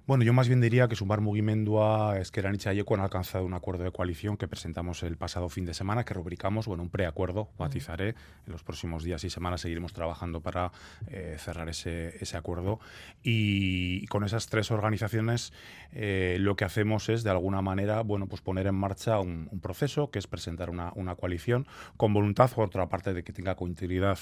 Bueno, 0.05 0.24
yo 0.24 0.33
más 0.33 0.49
bien 0.49 0.61
diría 0.61 0.89
que 0.89 0.97
Sumar 0.97 1.20
Mugimendua, 1.20 2.19
Esqueranitza 2.19 2.74
y 2.74 2.81
Eco 2.81 2.95
han 2.95 3.03
alcanzado 3.03 3.45
un 3.45 3.55
acuerdo 3.55 3.85
de 3.85 3.93
coalición 3.93 4.37
que 4.37 4.49
presentamos 4.49 5.05
el 5.05 5.16
pasado 5.16 5.49
fin 5.49 5.65
de 5.65 5.74
semana, 5.74 6.05
que 6.05 6.12
rubricamos, 6.12 6.66
bueno, 6.66 6.83
un 6.83 6.91
preacuerdo, 6.91 7.51
matizaré. 7.57 8.16
En 8.45 8.53
los 8.53 8.65
próximos 8.65 9.05
días 9.05 9.23
y 9.23 9.31
semanas 9.31 9.61
seguiremos 9.61 9.93
trabajando 9.93 10.41
para 10.41 10.73
eh, 11.07 11.37
cerrar 11.39 11.69
ese, 11.69 12.16
ese, 12.20 12.37
acuerdo. 12.37 12.81
Y 13.23 14.05
con 14.09 14.24
esas 14.24 14.49
tres 14.49 14.73
organizaciones 14.73 15.53
eh, 15.93 16.37
lo 16.41 16.57
que 16.57 16.65
hacemos 16.65 17.09
es, 17.09 17.23
de 17.23 17.31
alguna 17.31 17.62
manera, 17.62 18.01
bueno, 18.01 18.27
pues 18.27 18.43
poner 18.43 18.66
en 18.66 18.74
marcha 18.74 19.20
un, 19.20 19.49
un 19.53 19.61
proceso 19.61 20.11
que 20.11 20.19
es 20.19 20.27
presentar 20.27 20.69
una, 20.69 20.91
una, 20.97 21.15
coalición 21.15 21.69
con 21.97 22.12
voluntad, 22.12 22.51
por 22.51 22.65
otra 22.65 22.89
parte, 22.89 23.12
de 23.12 23.23
que 23.23 23.33
tenga 23.33 23.55
continuidad 23.55 24.19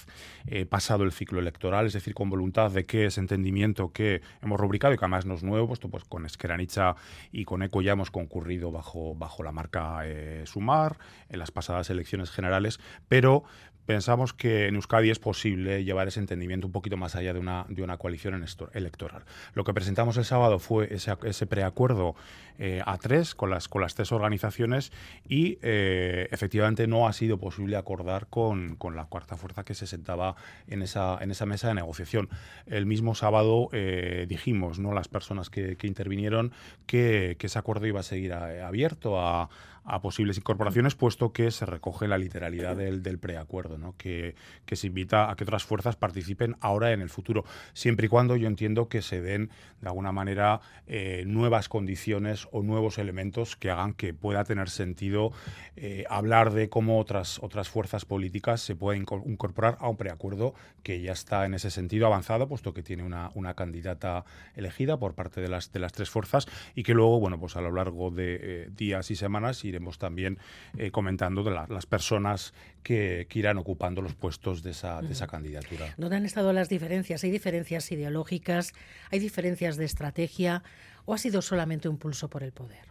eh, 0.46 0.66
pasado 0.66 1.04
el 1.04 1.12
ciclo 1.12 1.38
electoral, 1.38 1.86
es 1.86 1.94
decir, 1.94 2.12
con 2.12 2.28
voluntad 2.28 2.70
de 2.70 2.84
que 2.84 3.06
ese 3.06 3.20
entendimiento 3.20 3.92
que 3.92 4.20
hemos 4.42 4.60
rubricado 4.60 4.92
y 4.92 4.98
que 4.98 5.04
además 5.06 5.24
no 5.24 5.34
es 5.34 5.42
nuevo, 5.42 5.69
puesto 5.70 5.88
pues 5.88 6.02
con 6.02 6.26
Esqueranicha 6.26 6.96
y 7.30 7.44
con 7.44 7.62
ECO 7.62 7.80
ya 7.80 7.92
hemos 7.92 8.10
concurrido 8.10 8.72
bajo, 8.72 9.14
bajo 9.14 9.44
la 9.44 9.52
marca 9.52 10.00
eh, 10.02 10.42
Sumar 10.44 10.98
en 11.28 11.38
las 11.38 11.52
pasadas 11.52 11.90
elecciones 11.90 12.32
generales, 12.32 12.80
pero 13.06 13.44
pensamos 13.90 14.32
que 14.32 14.68
en 14.68 14.76
Euskadi 14.76 15.10
es 15.10 15.18
posible 15.18 15.82
llevar 15.82 16.06
ese 16.06 16.20
entendimiento 16.20 16.68
un 16.68 16.72
poquito 16.72 16.96
más 16.96 17.16
allá 17.16 17.32
de 17.32 17.40
una, 17.40 17.66
de 17.68 17.82
una 17.82 17.96
coalición 17.96 18.46
electoral. 18.72 19.24
Lo 19.54 19.64
que 19.64 19.74
presentamos 19.74 20.16
el 20.16 20.24
sábado 20.24 20.60
fue 20.60 20.94
ese, 20.94 21.46
preacuerdo 21.48 22.14
eh, 22.60 22.82
a 22.86 22.98
tres 22.98 23.34
con 23.34 23.50
las, 23.50 23.66
con 23.66 23.82
las 23.82 23.96
tres 23.96 24.12
organizaciones 24.12 24.92
y 25.28 25.58
eh, 25.62 26.28
efectivamente 26.30 26.86
no 26.86 27.08
ha 27.08 27.12
sido 27.12 27.38
posible 27.38 27.76
acordar 27.76 28.28
con, 28.28 28.76
con, 28.76 28.94
la 28.94 29.06
cuarta 29.06 29.36
fuerza 29.36 29.64
que 29.64 29.74
se 29.74 29.88
sentaba 29.88 30.36
en 30.68 30.82
esa, 30.82 31.18
en 31.20 31.32
esa 31.32 31.44
mesa 31.44 31.66
de 31.66 31.74
negociación. 31.74 32.28
El 32.66 32.86
mismo 32.86 33.16
sábado 33.16 33.70
eh, 33.72 34.26
dijimos, 34.28 34.78
¿no? 34.78 34.94
las 34.94 35.08
personas 35.08 35.50
que, 35.50 35.74
que 35.76 35.88
intervinieron, 35.88 36.52
que, 36.86 37.34
que, 37.40 37.48
ese 37.48 37.58
acuerdo 37.58 37.88
iba 37.88 37.98
a 37.98 38.04
seguir 38.04 38.34
abierto 38.34 39.18
a, 39.20 39.50
a 39.84 40.00
posibles 40.00 40.36
incorporaciones, 40.36 40.94
puesto 40.94 41.32
que 41.32 41.50
se 41.50 41.66
recoge 41.66 42.08
la 42.08 42.18
literalidad 42.18 42.76
del, 42.76 43.18
preacuerdo, 43.18 43.78
¿no? 43.78 43.94
que, 43.96 44.34
se 44.70 44.86
invita 44.86 45.30
a 45.30 45.36
que 45.36 45.44
otras 45.44 45.64
fuerzas 45.64 45.96
participen 45.96 46.56
ahora 46.60 46.92
en 46.92 47.00
el 47.00 47.10
futuro, 47.10 47.44
siempre 47.72 48.06
y 48.06 48.08
cuando 48.08 48.36
yo 48.36 48.46
entiendo 48.46 48.88
que 48.88 49.02
se 49.02 49.20
den 49.20 49.50
de 49.80 49.88
alguna 49.88 50.12
manera 50.12 50.60
eh, 50.86 51.24
nuevas 51.26 51.68
condiciones 51.68 52.48
o 52.52 52.62
nuevos 52.62 52.98
elementos 52.98 53.56
que 53.56 53.70
hagan 53.70 53.94
que 53.94 54.14
pueda 54.14 54.44
tener 54.44 54.70
sentido 54.70 55.32
eh, 55.76 56.04
hablar 56.08 56.52
de 56.52 56.68
cómo 56.68 56.98
otras, 56.98 57.38
otras 57.42 57.68
fuerzas 57.68 58.04
políticas 58.04 58.60
se 58.60 58.76
pueden 58.76 59.04
incorporar 59.26 59.76
a 59.80 59.88
un 59.88 59.96
preacuerdo 59.96 60.54
que 60.82 61.00
ya 61.00 61.12
está 61.12 61.46
en 61.46 61.54
ese 61.54 61.70
sentido 61.70 62.06
avanzado, 62.06 62.48
puesto 62.48 62.74
que 62.74 62.82
tiene 62.82 63.02
una, 63.02 63.30
candidata 63.54 64.24
elegida 64.54 64.98
por 64.98 65.14
parte 65.14 65.40
de 65.40 65.48
las, 65.48 65.72
de 65.72 65.80
las 65.80 65.92
tres 65.92 66.08
fuerzas 66.08 66.46
y 66.74 66.84
que 66.84 66.94
luego, 66.94 67.18
bueno, 67.18 67.38
pues 67.40 67.56
a 67.56 67.60
lo 67.60 67.72
largo 67.72 68.10
de 68.10 68.38
eh, 68.40 68.68
días 68.70 69.10
y 69.10 69.16
semanas 69.16 69.64
iremos 69.70 69.98
también 69.98 70.38
eh, 70.76 70.90
comentando 70.90 71.42
de 71.42 71.50
la, 71.50 71.66
las 71.68 71.86
personas 71.86 72.52
que, 72.82 73.26
que, 73.28 73.38
irán 73.38 73.58
ocupando 73.58 74.02
los 74.02 74.14
puestos 74.14 74.62
de 74.62 74.70
esa, 74.70 75.00
de 75.00 75.12
esa 75.12 75.26
candidatura. 75.26 75.94
¿Dónde 75.96 76.16
han 76.16 76.26
estado 76.26 76.52
las 76.52 76.68
diferencias? 76.68 77.24
¿Hay 77.24 77.30
diferencias 77.30 77.90
ideológicas? 77.90 78.72
¿Hay 79.10 79.18
diferencias 79.18 79.76
de 79.76 79.86
estrategia? 79.86 80.62
¿O 81.06 81.14
ha 81.14 81.18
sido 81.18 81.42
solamente 81.42 81.88
un 81.88 81.96
pulso 81.96 82.28
por 82.28 82.42
el 82.42 82.52
poder? 82.52 82.89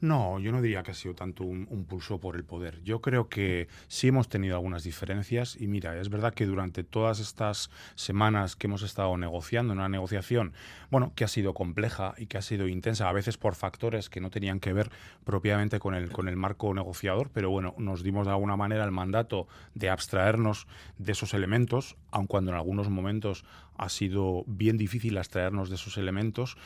No, 0.00 0.38
yo 0.38 0.52
no 0.52 0.62
diría 0.62 0.82
que 0.82 0.90
ha 0.90 0.94
sido 0.94 1.14
tanto 1.14 1.44
un, 1.44 1.66
pulso 1.88 2.18
por 2.18 2.36
el 2.36 2.44
poder. 2.44 2.82
Yo 2.82 3.00
creo 3.00 3.28
que 3.28 3.68
sí 3.88 4.08
hemos 4.08 4.28
tenido 4.28 4.56
algunas 4.56 4.82
diferencias 4.84 5.56
y 5.60 5.66
mira, 5.66 5.98
es 6.00 6.08
verdad 6.08 6.34
que 6.34 6.46
durante 6.46 6.84
todas 6.84 7.20
estas 7.20 7.70
semanas 7.94 8.56
que 8.56 8.66
hemos 8.66 8.82
estado 8.82 9.16
negociando, 9.16 9.72
una 9.72 9.88
negociación, 9.88 10.52
bueno, 10.90 11.12
que 11.14 11.24
ha 11.24 11.28
sido 11.28 11.54
compleja 11.54 12.14
y 12.18 12.26
que 12.26 12.38
ha 12.38 12.42
sido 12.42 12.68
intensa, 12.68 13.08
a 13.08 13.12
veces 13.12 13.36
por 13.38 13.54
factores 13.54 14.10
que 14.10 14.20
no 14.20 14.30
tenían 14.30 14.60
que 14.60 14.72
ver 14.72 14.90
propiamente 15.24 15.78
con 15.78 15.94
el, 15.94 16.10
con 16.10 16.28
el 16.28 16.36
marco 16.36 16.72
negociador, 16.74 17.30
pero 17.32 17.50
bueno, 17.50 17.74
nos 17.78 18.02
dimos 18.02 18.26
de 18.26 18.32
alguna 18.32 18.56
manera 18.56 18.84
el 18.84 18.92
mandato 18.92 19.46
de 19.74 19.90
abstraernos 19.90 20.66
de 20.98 21.12
esos 21.12 21.34
elementos, 21.34 21.96
aun 22.10 22.26
cuando 22.26 22.50
en 22.50 22.56
algunos 22.56 22.88
momentos 22.88 23.44
ha 23.78 23.88
sido 23.88 24.44
bien 24.46 24.76
difícil 24.76 25.18
abstraernos 25.18 25.68
de 25.68 25.76
esos 25.76 25.96
elementos. 25.96 26.56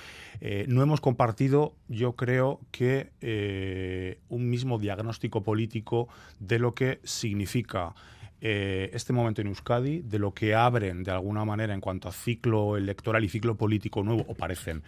Eh, 0.40 0.64
no 0.68 0.82
hemos 0.82 1.00
compartido, 1.00 1.74
yo 1.88 2.14
creo 2.14 2.60
que 2.70 3.10
eh, 3.20 4.18
un 4.28 4.48
mismo 4.48 4.78
diagnóstico 4.78 5.42
político 5.42 6.08
de 6.38 6.58
lo 6.58 6.74
que 6.74 7.00
significa 7.04 7.94
eh, 8.40 8.90
este 8.94 9.12
momento 9.12 9.42
en 9.42 9.48
Euskadi, 9.48 10.00
de 10.00 10.18
lo 10.18 10.32
que 10.32 10.54
abren 10.54 11.02
de 11.02 11.10
alguna 11.10 11.44
manera 11.44 11.74
en 11.74 11.80
cuanto 11.80 12.08
a 12.08 12.12
ciclo 12.12 12.76
electoral 12.76 13.22
y 13.24 13.28
ciclo 13.28 13.56
político 13.56 14.02
nuevo, 14.02 14.24
o 14.28 14.34
parecen 14.34 14.82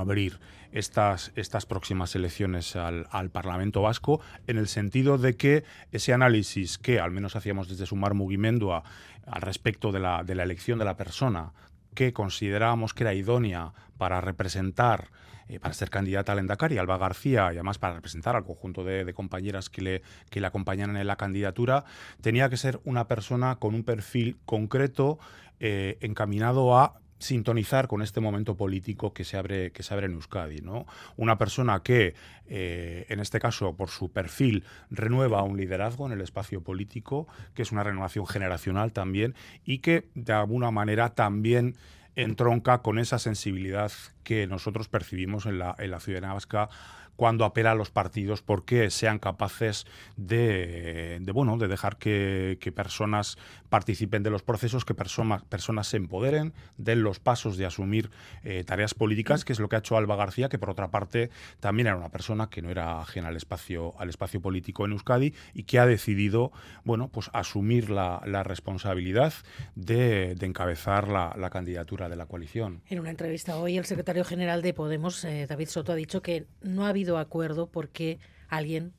abrir 0.00 0.40
estas, 0.72 1.32
estas 1.36 1.66
próximas 1.66 2.14
elecciones 2.14 2.76
al, 2.76 3.06
al, 3.10 3.30
Parlamento 3.30 3.82
Vasco, 3.82 4.20
en 4.46 4.56
el 4.56 4.68
sentido 4.68 5.18
de 5.18 5.36
que 5.36 5.64
ese 5.92 6.12
análisis 6.12 6.78
que 6.78 6.98
al 6.98 7.10
menos 7.10 7.36
hacíamos 7.36 7.68
desde 7.68 7.86
Sumar 7.86 8.14
Mugimendua 8.14 8.82
al 9.26 9.42
respecto 9.42 9.92
de 9.92 10.00
la, 10.00 10.24
de 10.24 10.34
la 10.34 10.44
elección 10.44 10.78
de 10.78 10.86
la 10.86 10.96
persona 10.96 11.52
que 11.94 12.12
considerábamos 12.14 12.94
que 12.94 13.04
era 13.04 13.12
idónea 13.12 13.72
para 13.98 14.20
representar 14.20 15.10
eh, 15.48 15.60
para 15.60 15.74
ser 15.74 15.90
candidata 15.90 16.32
al 16.32 16.38
Endacari, 16.38 16.78
Alba 16.78 16.96
García, 16.96 17.52
y 17.52 17.56
además 17.56 17.78
para 17.78 17.94
representar 17.94 18.36
al 18.36 18.44
conjunto 18.44 18.84
de, 18.84 19.12
compañeras 19.12 19.68
que 19.68 19.82
le, 19.82 20.02
que 20.30 20.40
le 20.40 20.48
en 20.48 21.06
la 21.06 21.16
candidatura, 21.16 21.84
tenía 22.22 22.48
que 22.48 22.56
ser 22.56 22.80
una 22.84 23.08
persona 23.08 23.56
con 23.56 23.74
un 23.74 23.82
perfil 23.82 24.38
concreto 24.46 25.18
eh, 25.60 25.98
encaminado 26.00 26.78
a 26.78 27.01
sintonizar 27.22 27.88
con 27.88 28.02
este 28.02 28.20
momento 28.20 28.56
político 28.56 29.14
que 29.14 29.24
se 29.24 29.36
abre, 29.36 29.72
que 29.72 29.82
se 29.82 29.94
abre 29.94 30.06
en 30.06 30.12
Euskadi. 30.12 30.60
¿no? 30.60 30.86
Una 31.16 31.38
persona 31.38 31.82
que, 31.82 32.14
eh, 32.46 33.06
en 33.08 33.20
este 33.20 33.38
caso, 33.38 33.74
por 33.76 33.88
su 33.88 34.10
perfil, 34.10 34.64
renueva 34.90 35.42
un 35.42 35.56
liderazgo 35.56 36.06
en 36.06 36.12
el 36.12 36.20
espacio 36.20 36.62
político, 36.62 37.28
que 37.54 37.62
es 37.62 37.72
una 37.72 37.84
renovación 37.84 38.26
generacional 38.26 38.92
también, 38.92 39.34
y 39.64 39.78
que 39.78 40.08
de 40.14 40.32
alguna 40.32 40.70
manera 40.70 41.10
también 41.10 41.76
entronca 42.14 42.82
con 42.82 42.98
esa 42.98 43.18
sensibilidad 43.18 43.90
que 44.22 44.46
nosotros 44.46 44.88
percibimos 44.88 45.46
en 45.46 45.58
la, 45.58 45.74
en 45.78 45.90
la 45.90 46.00
ciudadanía 46.00 46.34
vasca 46.34 46.68
cuando 47.16 47.44
apela 47.44 47.72
a 47.72 47.74
los 47.74 47.90
partidos 47.90 48.42
porque 48.42 48.90
sean 48.90 49.18
capaces 49.18 49.86
de, 50.16 51.18
de 51.20 51.32
bueno, 51.32 51.56
de 51.58 51.68
dejar 51.68 51.96
que, 51.96 52.58
personas 52.74 53.36
participen 53.68 54.22
de 54.22 54.30
los 54.30 54.42
procesos, 54.42 54.84
que 54.84 54.94
personas, 54.94 55.44
personas 55.44 55.88
se 55.88 55.96
empoderen, 55.96 56.52
den 56.76 57.02
los 57.02 57.20
pasos 57.20 57.56
de 57.56 57.66
asumir 57.66 58.10
eh, 58.44 58.64
tareas 58.64 58.94
políticas, 58.94 59.44
que 59.44 59.52
es 59.52 59.60
lo 59.60 59.68
que 59.68 59.76
ha 59.76 59.80
hecho 59.80 59.96
Alba 59.96 60.16
García, 60.16 60.48
que 60.48 60.58
por 60.58 60.70
otra 60.70 60.90
parte 60.90 61.30
también 61.60 61.86
era 61.86 61.96
una 61.96 62.08
persona 62.08 62.48
que 62.48 62.62
no 62.62 62.70
era 62.70 63.00
ajena 63.00 63.28
al 63.28 63.36
espacio, 63.36 63.94
al 63.98 64.08
espacio 64.08 64.40
político 64.40 64.84
en 64.84 64.92
Euskadi 64.92 65.34
y 65.54 65.64
que 65.64 65.78
ha 65.78 65.86
decidido 65.86 66.52
bueno, 66.84 67.08
pues 67.08 67.30
asumir 67.32 67.90
la, 67.90 68.22
la 68.26 68.42
responsabilidad 68.42 69.32
de, 69.74 70.36
encabezar 70.40 71.08
la, 71.08 71.34
la, 71.38 71.50
candidatura 71.50 72.08
de 72.08 72.16
la 72.16 72.26
coalición. 72.26 72.82
En 72.88 73.00
una 73.00 73.10
entrevista 73.10 73.56
hoy, 73.56 73.78
el 73.78 73.84
secretario 73.84 74.24
general 74.24 74.62
de 74.62 74.74
Podemos, 74.74 75.24
eh, 75.24 75.46
David 75.48 75.68
Soto, 75.68 75.92
ha 75.92 75.94
dicho 75.94 76.22
que 76.22 76.46
no 76.62 76.84
ha 76.84 76.88
acuerdo 77.18 77.66
porque 77.66 78.18
alguien 78.48 78.92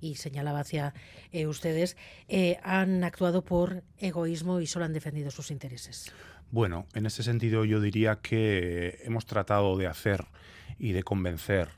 y 0.00 0.16
señalaba 0.16 0.60
hacia 0.60 0.94
eh, 1.32 1.46
ustedes, 1.46 1.96
eh, 2.28 2.58
han 2.62 3.04
actuado 3.04 3.44
por 3.44 3.82
egoísmo 3.98 4.60
y 4.60 4.66
solo 4.66 4.84
han 4.84 4.92
defendido 4.92 5.30
sus 5.30 5.50
intereses. 5.50 6.12
Bueno, 6.50 6.86
en 6.94 7.06
ese 7.06 7.22
sentido 7.22 7.64
yo 7.64 7.80
diría 7.80 8.16
que 8.16 8.98
hemos 9.04 9.26
tratado 9.26 9.76
de 9.76 9.86
hacer 9.86 10.24
y 10.78 10.92
de 10.92 11.02
convencer 11.02 11.68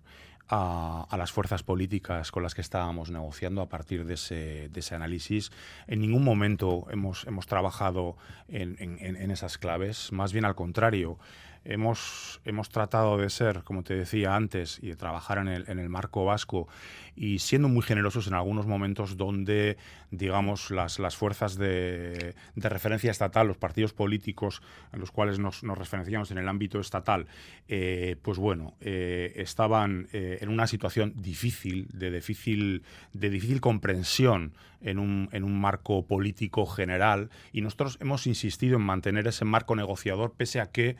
a, 0.48 1.06
las 1.16 1.32
fuerzas 1.32 1.62
políticas 1.62 2.30
con 2.30 2.42
las 2.42 2.54
que 2.54 2.60
estábamos 2.60 3.10
negociando 3.10 3.62
a 3.62 3.68
partir 3.68 4.04
de 4.04 4.14
ese, 4.14 4.94
análisis. 4.94 5.50
En 5.86 6.00
ningún 6.00 6.24
momento 6.24 6.86
hemos, 6.90 7.26
hemos 7.26 7.46
trabajado 7.46 8.16
en 8.48 9.30
esas 9.30 9.56
claves, 9.56 10.12
más 10.12 10.32
bien 10.32 10.44
al 10.44 10.54
contrario 10.54 11.18
hemos, 11.64 12.40
hemos 12.44 12.68
tratado 12.68 13.16
de 13.18 13.30
ser, 13.30 13.62
como 13.64 13.82
te 13.82 13.94
decía 13.94 14.34
antes, 14.34 14.78
y 14.82 14.88
de 14.88 14.96
trabajar 14.96 15.38
en 15.38 15.48
el, 15.48 15.64
en 15.68 15.78
el 15.78 15.88
marco 15.88 16.24
vasco 16.24 16.68
y 17.14 17.38
siendo 17.38 17.68
muy 17.68 17.82
generosos 17.82 18.26
en 18.26 18.34
algunos 18.34 18.66
momentos 18.66 19.16
donde, 19.16 19.76
digamos, 20.10 20.70
las, 20.70 20.98
las 20.98 21.16
fuerzas 21.16 21.56
de, 21.56 22.34
de 22.54 22.68
referencia 22.68 23.10
estatal, 23.10 23.46
los 23.46 23.58
partidos 23.58 23.92
políticos 23.92 24.62
en 24.92 25.00
los 25.00 25.10
cuales 25.10 25.38
nos, 25.38 25.62
nos 25.62 25.78
referenciamos 25.78 26.30
en 26.30 26.38
el 26.38 26.48
ámbito 26.48 26.80
estatal, 26.80 27.26
eh, 27.68 28.16
pues 28.22 28.38
bueno, 28.38 28.74
eh, 28.80 29.32
estaban 29.36 30.08
eh, 30.12 30.38
en 30.40 30.48
una 30.48 30.66
situación 30.66 31.12
difícil, 31.16 31.88
de 31.92 32.10
difícil, 32.10 32.82
de 33.12 33.30
difícil 33.30 33.60
comprensión 33.60 34.54
en 34.80 34.98
un, 34.98 35.28
en 35.32 35.44
un 35.44 35.60
marco 35.60 36.06
político 36.06 36.66
general. 36.66 37.30
Y 37.52 37.60
nosotros 37.60 37.98
hemos 38.00 38.26
insistido 38.26 38.76
en 38.76 38.82
mantener 38.82 39.26
ese 39.28 39.44
marco 39.44 39.76
negociador 39.76 40.34
pese 40.36 40.60
a 40.60 40.70
que 40.70 40.96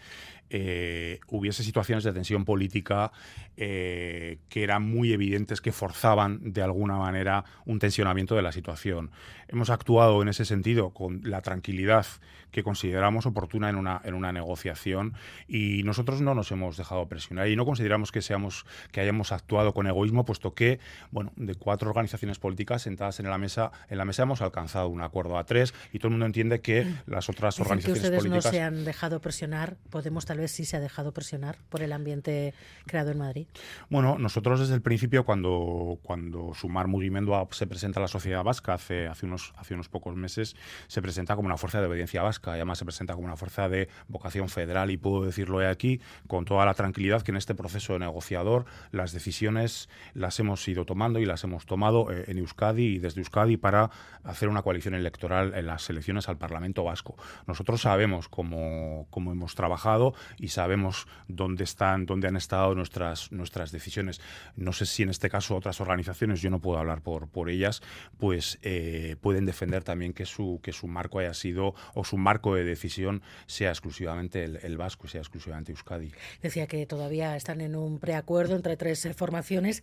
hubiese 1.29 1.65
situaciones 1.65 2.05
de 2.05 2.13
tensión 2.13 2.45
política 2.45 3.11
que 3.57 4.39
eran 4.53 4.83
muy 4.83 5.15
evidentes 5.15 5.63
que 5.63 5.73
forzaban 5.73 6.02
de 6.41 6.63
alguna 6.63 6.97
manera 6.97 7.45
un 7.67 7.79
tensionamiento 7.79 8.35
de 8.35 8.43
la 8.43 8.53
situación. 8.53 9.11
Hemos 9.53 9.71
actuado 9.71 10.23
en 10.23 10.29
ese 10.29 10.45
sentido 10.45 10.91
con 10.91 11.21
la 11.25 11.43
tranquilidad 11.43 12.07
que 12.51 12.63
consideramos 12.63 13.27
oportuna 13.27 13.71
en 13.71 13.77
una, 13.77 14.01
en 14.05 14.15
una 14.15 14.33
negociación 14.33 15.15
y 15.49 15.83
nosotros 15.85 16.21
no 16.21 16.35
nos 16.35 16.51
hemos 16.53 16.77
dejado 16.77 17.07
presionar 17.09 17.49
y 17.49 17.57
no 17.57 17.65
consideramos 17.65 18.13
que, 18.13 18.23
seamos, 18.23 18.67
que 18.93 19.01
hayamos 19.01 19.33
actuado 19.33 19.73
con 19.73 19.87
egoísmo, 19.87 20.25
puesto 20.25 20.55
que 20.55 20.79
bueno, 21.11 21.33
de 21.37 21.55
cuatro 21.55 21.89
organizaciones 21.89 22.39
políticas 22.39 22.83
sentadas 22.83 23.21
en 23.21 23.29
la 23.29 23.39
mesa, 23.39 23.73
en 23.89 23.99
la 23.99 24.05
mesa 24.05 24.25
hemos 24.25 24.43
alcanzado 24.43 24.89
un 24.89 25.01
acuerdo 25.01 25.39
a 25.39 25.45
tres 25.45 25.75
y 25.93 25.99
todo 25.99 26.09
el 26.09 26.13
mundo 26.13 26.27
entiende 26.27 26.61
que 26.61 26.87
las 27.07 27.29
otras 27.29 27.55
Dicen 27.55 27.67
organizaciones 27.67 28.01
que 28.01 28.07
ustedes 28.07 28.21
políticas... 28.21 28.45
no 28.45 28.51
se 28.51 28.63
han 28.63 28.85
dejado 28.85 29.21
presionar, 29.21 29.77
Podemos 29.91 30.25
tal 30.25 30.39
vez 30.39 30.53
sí 30.53 30.65
se 30.65 30.77
ha 30.77 30.81
dejado 30.81 31.13
presionar 31.13 31.59
por 31.69 31.83
el 31.83 31.93
ambiente 31.93 32.55
creado 32.87 33.11
en 33.11 33.19
Madrid. 33.19 33.47
Bueno, 33.91 34.19
nosotros 34.19 34.61
desde 34.61 34.75
el 34.75 34.83
principio, 34.83 35.25
cuando, 35.25 35.99
cuando 36.03 36.55
Sumar 36.55 36.87
Mugimendu 36.87 37.33
se 37.51 37.67
presenta 37.67 38.01
a 38.01 38.03
la 38.03 38.09
sociedad 38.09 38.43
vasca 38.43 38.75
hace, 38.75 39.07
hace, 39.07 39.27
unos, 39.27 39.42
hace 39.57 39.75
unos 39.75 39.89
pocos 39.89 40.15
meses, 40.17 40.57
se 40.87 41.03
presenta 41.03 41.37
como 41.37 41.47
una 41.47 41.57
fuerza 41.57 41.81
de 41.81 41.87
obediencia 41.87 42.23
vasca, 42.23 42.53
y 42.53 42.55
además 42.55 42.79
se 42.79 42.85
presenta 42.85 43.15
como 43.15 43.27
una 43.27 43.37
fuerza 43.37 43.69
de 43.69 43.89
vocación 44.09 44.49
federal, 44.49 44.91
y 44.91 44.97
puedo 44.97 45.25
decirlo 45.25 45.61
aquí 45.69 46.01
con 46.27 46.45
toda 46.45 46.65
la 46.65 46.75
tranquilidad 46.75 47.23
que 47.23 47.31
en 47.31 47.37
este 47.37 47.55
proceso 47.55 47.99
negociador 47.99 48.65
las 48.91 49.13
decisiones 49.13 49.89
las 50.15 50.39
hemos 50.41 50.67
ido 50.69 50.85
tomando 50.85 51.19
y 51.19 51.25
las 51.25 51.45
hemos 51.45 51.67
tomado 51.67 52.11
eh, 52.11 52.25
en 52.29 52.39
Euskadi 52.39 52.95
y 52.95 52.99
desde 52.99 53.21
Euskadi 53.21 53.57
para 53.57 53.91
hacer 54.25 54.49
una 54.49 54.63
coalición 54.63 54.95
electoral 54.95 55.55
en 55.55 55.67
las 55.67 55.89
elecciones 55.91 56.29
al 56.29 56.39
Parlamento 56.39 56.85
Vasco. 56.85 57.17
Nosotros 57.47 57.83
sabemos 57.83 58.29
cómo, 58.29 59.07
cómo 59.11 59.33
hemos 59.33 59.55
trabajado 59.55 60.15
y 60.39 60.49
sabemos 60.49 61.07
dónde 61.29 61.65
están, 61.65 62.07
dónde 62.07 62.29
han 62.29 62.37
estado 62.37 62.75
nuestras, 62.75 63.33
nuestras 63.33 63.73
decisiones. 63.73 64.21
No 64.57 64.73
sé 64.73 64.87
si 64.87 65.03
en 65.03 65.11
este 65.11 65.29
caso 65.29 65.57
otras 65.57 65.81
organizaciones, 65.81 66.41
yo 66.41 66.51
no 66.51 66.61
puedo 66.61 66.79
hablar 66.79 67.03
por, 67.03 67.29
por 67.29 67.51
ellas, 67.51 67.83
pues 68.19 68.59
eh, 68.63 69.17
defender 69.41 69.85
también 69.85 70.13
que 70.13 70.27
su, 70.27 70.61
que 70.63 70.73
su 70.73 70.87
marco 70.87 71.19
haya 71.19 71.35
sido 71.35 71.75
o 71.95 72.05
su 72.05 72.17
marco 72.17 72.55
de 72.55 72.65
decisión 72.65 73.23
sea 73.47 73.71
exclusivamente 73.71 74.45
el, 74.45 74.59
el 74.63 74.77
vasco, 74.77 75.09
sea 75.09 75.21
exclusivamente 75.21 75.73
Euskadi. 75.73 76.13
Decía 76.43 76.67
que 76.67 76.85
todavía 76.87 77.37
están 77.37 77.61
en 77.61 77.77
un 77.77 77.99
preacuerdo 77.99 78.57
entre 78.57 78.77
tres 78.77 79.05
eh, 79.07 79.15
formaciones 79.15 79.83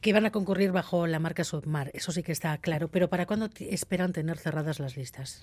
que 0.00 0.12
van 0.12 0.26
a 0.26 0.32
concurrir 0.32 0.72
bajo 0.72 1.06
la 1.06 1.18
marca 1.18 1.44
Submar. 1.44 1.90
Eso 1.94 2.12
sí 2.12 2.22
que 2.22 2.32
está 2.32 2.58
claro. 2.58 2.88
Pero 2.88 3.08
¿para 3.08 3.26
cuándo 3.26 3.48
esperan 3.60 4.12
tener 4.12 4.36
cerradas 4.36 4.80
las 4.80 4.96
listas? 4.96 5.42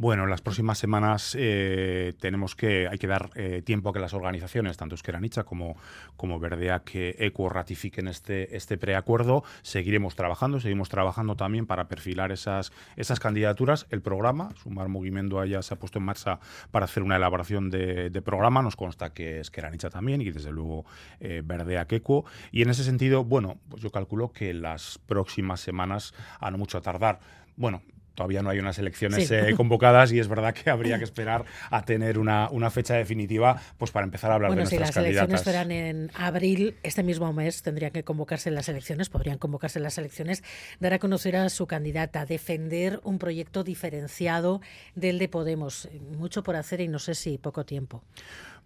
Bueno, 0.00 0.26
las 0.26 0.40
próximas 0.40 0.78
semanas 0.78 1.36
eh, 1.38 2.14
tenemos 2.20 2.56
que, 2.56 2.88
hay 2.88 2.96
que 2.96 3.06
dar 3.06 3.28
eh, 3.34 3.60
tiempo 3.60 3.90
a 3.90 3.92
que 3.92 3.98
las 3.98 4.14
organizaciones, 4.14 4.78
tanto 4.78 4.94
Euskera 4.94 5.20
como, 5.44 5.76
como 6.16 6.40
Verdea, 6.40 6.84
que 6.84 7.16
ECO 7.18 7.50
ratifiquen 7.50 8.08
este, 8.08 8.56
este 8.56 8.78
preacuerdo. 8.78 9.44
Seguiremos 9.60 10.14
trabajando, 10.14 10.58
seguimos 10.58 10.88
trabajando 10.88 11.36
también 11.36 11.66
para 11.66 11.86
perfilar 11.86 12.32
esas, 12.32 12.72
esas 12.96 13.20
candidaturas. 13.20 13.86
El 13.90 14.00
programa, 14.00 14.54
Sumar 14.62 14.88
Movimiento 14.88 15.44
ya 15.44 15.60
se 15.60 15.74
ha 15.74 15.78
puesto 15.78 15.98
en 15.98 16.06
marcha 16.06 16.40
para 16.70 16.86
hacer 16.86 17.02
una 17.02 17.16
elaboración 17.16 17.68
de, 17.68 18.22
programa. 18.24 18.62
Nos 18.62 18.76
consta 18.76 19.12
que 19.12 19.36
Euskera 19.36 19.70
también 19.90 20.22
y 20.22 20.30
desde 20.30 20.50
luego 20.50 20.86
eh, 21.20 21.42
Verdea 21.44 21.86
ECO. 21.86 22.24
Y 22.52 22.62
en 22.62 22.70
ese 22.70 22.84
sentido, 22.84 23.22
bueno, 23.22 23.58
pues 23.68 23.82
yo 23.82 23.90
calculo 23.90 24.32
que 24.32 24.54
las 24.54 24.96
próximas 24.96 25.60
semanas, 25.60 26.14
a 26.40 26.50
no 26.50 26.56
mucho 26.56 26.80
tardar, 26.80 27.20
bueno, 27.56 27.82
todavía 28.20 28.42
no 28.42 28.50
hay 28.50 28.58
unas 28.58 28.78
elecciones 28.78 29.30
eh, 29.30 29.54
convocadas 29.56 30.12
y 30.12 30.18
es 30.18 30.28
verdad 30.28 30.52
que 30.52 30.68
habría 30.68 30.98
que 30.98 31.04
esperar 31.10 31.46
a 31.70 31.86
tener 31.86 32.18
una, 32.18 32.50
una 32.50 32.68
fecha 32.68 32.92
definitiva 32.92 33.58
pues 33.78 33.92
para 33.92 34.04
empezar 34.04 34.30
a 34.30 34.34
hablar 34.34 34.50
de 34.50 34.56
nuestras 34.58 34.88
si 34.90 34.94
las 34.94 34.96
elecciones 34.98 35.42
fueran 35.42 35.70
en 35.70 36.10
abril, 36.12 36.76
este 36.82 37.02
mismo 37.02 37.32
mes 37.32 37.62
tendrían 37.62 37.92
que 37.92 38.04
convocarse 38.04 38.50
las 38.50 38.68
elecciones, 38.68 39.08
podrían 39.08 39.38
convocarse 39.38 39.80
las 39.80 39.96
elecciones, 39.96 40.44
dar 40.80 40.92
a 40.92 40.98
conocer 40.98 41.34
a 41.36 41.48
su 41.48 41.66
candidata, 41.66 42.26
defender 42.26 43.00
un 43.04 43.18
proyecto 43.18 43.64
diferenciado 43.64 44.60
del 44.94 45.18
de 45.18 45.30
Podemos. 45.30 45.88
Mucho 46.18 46.42
por 46.42 46.56
hacer 46.56 46.82
y 46.82 46.88
no 46.88 46.98
sé 46.98 47.14
si 47.14 47.38
poco 47.38 47.64
tiempo. 47.64 48.02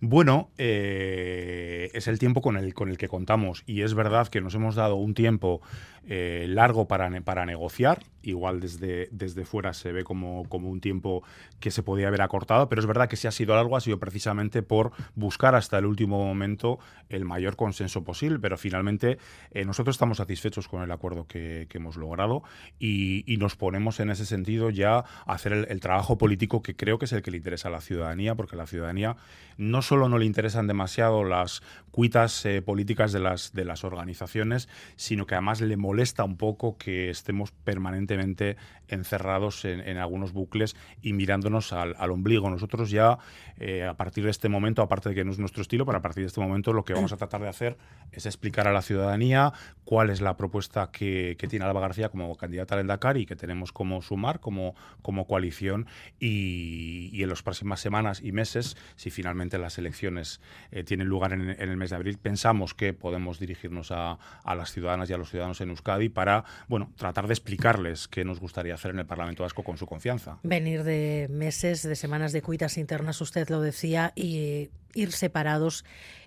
Bueno, 0.01 0.51
eh, 0.59 1.91
es 1.95 2.09
el 2.09 2.19
tiempo 2.19 2.43
con 2.43 2.57
el, 2.57 2.75
con 2.75 2.91
el 2.91 2.99
que 2.99 3.09
contamos 3.09 3.63
y 3.67 3.83
es 3.83 3.95
verdad 3.95 4.29
que 4.29 4.41
nos 4.41 4.55
hemos 4.55 4.75
dado 4.75 4.97
un 4.97 5.15
tiempo 5.15 5.63
eh, 6.09 6.47
largo 6.49 6.87
para, 6.87 7.11
para 7.23 7.47
negociar, 7.47 8.03
igual 8.23 8.61
desde, 8.61 9.09
desde 9.11 9.45
fuera 9.45 9.73
se 9.73 9.93
ve 9.93 10.05
como, 10.05 10.45
como 10.49 10.69
un 10.69 10.81
tiempo 10.81 11.23
que 11.61 11.71
se 11.71 11.83
podía 11.83 12.09
haber 12.09 12.23
acortado, 12.23 12.69
pero 12.69 12.81
es 12.81 12.87
verdad 12.87 13.09
que 13.09 13.17
si 13.17 13.27
ha 13.27 13.31
sido 13.31 13.55
largo 13.55 13.77
ha 13.77 13.81
sido 13.81 13.99
precisamente 13.99 14.63
por 14.63 14.93
buscar 15.15 15.55
hasta 15.55 15.79
el 15.79 15.87
último 15.87 16.25
momento 16.25 16.79
el 17.09 17.25
mayor 17.25 17.57
consenso 17.57 18.05
posible, 18.05 18.39
pero 18.39 18.57
finalmente 18.57 19.19
eh, 19.51 19.65
nosotros 19.65 19.95
estamos 19.95 20.19
satisfechos 20.19 20.69
con 20.69 20.83
el 20.83 20.91
acuerdo 20.91 21.27
que, 21.27 21.69
hemos 21.75 21.97
logrado 21.97 22.45
y, 22.79 23.25
nos 23.39 23.57
ponemos 23.57 23.99
en 23.99 24.11
ese 24.11 24.27
sentido 24.27 24.71
ya 24.71 24.99
a 24.99 25.05
hacer 25.27 25.53
el, 25.69 25.81
trabajo 25.81 26.17
político 26.17 26.63
que 26.63 26.77
creo 26.77 26.99
que 26.99 27.07
es 27.07 27.13
el 27.13 27.21
que 27.21 27.33
le 27.33 27.39
interesa 27.39 27.69
a 27.69 27.73
la 27.73 27.81
ciudadanía, 27.81 28.37
porque 28.37 28.55
a 28.55 28.59
la 28.59 28.67
ciudadanía 28.67 29.17
no 29.57 29.83
solo 29.83 30.09
no 30.09 30.19
le 30.19 30.25
interesan 30.25 30.69
demasiado 30.69 31.25
las 31.25 31.63
cuitas 31.91 32.47
eh, 32.47 32.63
políticas 32.63 33.13
de 33.13 33.19
las, 33.19 33.53
de 33.53 33.65
las 33.65 33.83
organizaciones, 33.83 34.69
sino 34.95 35.27
que 35.27 35.35
además 35.35 35.61
le 35.61 35.77
molesta 35.77 35.94
un 36.25 36.37
poco 36.37 36.77
que 36.77 37.11
estemos 37.11 37.53
permanentemente 37.53 38.57
encerrados 38.89 39.65
en, 39.65 39.97
algunos 39.97 40.33
bucles 40.33 40.77
y 41.03 41.13
mirándonos 41.13 41.73
al, 41.73 42.11
ombligo. 42.11 42.51
Nosotros 42.51 42.91
ya, 42.91 43.19
eh, 43.59 43.85
a 43.85 43.95
partir 43.95 44.25
de 44.25 44.31
este 44.31 44.49
momento, 44.49 44.83
aparte 44.83 45.09
de 45.09 45.15
que 45.15 45.25
no 45.25 45.33
es 45.33 45.39
nuestro 45.39 45.63
estilo, 45.63 45.87
pero 45.87 45.99
a 45.99 46.03
partir 46.03 46.23
de 46.23 46.29
este 46.29 46.41
momento 46.41 46.73
lo 46.73 46.85
que 46.85 46.95
vamos 46.95 47.13
a 47.13 47.17
tratar 47.17 47.41
de 47.41 47.49
hacer 47.49 47.77
es 48.13 48.27
explicar 48.27 48.69
a 48.69 48.73
la 48.73 48.83
ciudadanía 48.83 49.53
cuál 49.85 50.11
es 50.11 50.21
la 50.21 50.37
propuesta 50.37 50.91
que, 50.91 51.37
tiene 51.49 51.67
Alba 51.67 51.81
García 51.81 52.09
como 52.09 52.35
candidata 52.37 52.75
al 52.75 52.87
Dakar 52.87 53.17
y 53.17 53.27
que 53.27 53.37
tenemos 53.37 53.71
como 53.71 54.01
sumar, 54.01 54.41
como, 54.41 54.75
como 55.03 55.27
coalición 55.27 55.87
y, 56.19 57.23
en 57.23 57.29
las 57.29 57.43
próximas 57.43 57.81
semanas 57.81 58.21
y 58.23 58.33
meses, 58.33 58.77
si 58.97 59.11
finalmente 59.11 59.59
las 59.59 59.79
elecciones 59.79 60.41
eh, 60.71 60.85
tienen 60.85 61.07
lugar 61.07 61.33
en, 61.33 61.51
el 61.51 61.77
mes 61.77 61.91
de 61.91 61.97
abril, 61.97 62.19
pensamos 62.19 62.75
que 62.75 62.93
podemos 62.93 63.39
dirigirnos 63.39 63.91
a, 63.93 64.19
a 64.43 64.55
las 64.55 64.73
ciudadanas 64.73 65.09
y 65.11 65.13
a 65.13 65.19
los 65.19 65.31
ciudadanos 65.31 65.61
en 65.61 65.71
Euskadi 65.85 66.09
para, 66.09 66.45
bueno, 66.69 66.91
tratar 66.97 67.27
de 67.27 67.35
explicarles 67.35 68.09
qué 68.09 68.25
nos 68.25 68.41
gustaría 68.41 68.75
hacer 68.75 68.93
en 68.93 69.01
el 69.01 69.07
Parlamento 69.07 69.43
Vasco 69.43 69.63
con 69.63 69.77
su 69.77 69.87
confianza. 69.87 70.39
Venir 70.43 70.83
de 70.83 71.29
meses, 71.31 71.83
de 71.83 71.95
semanas 71.95 72.33
de 72.33 72.43
cuitas 72.43 72.79
internas, 72.79 73.21
usted 73.21 73.49
lo 73.51 73.61
decía, 73.61 74.13
y 74.17 74.71
ir 74.95 75.13
separados 75.13 75.85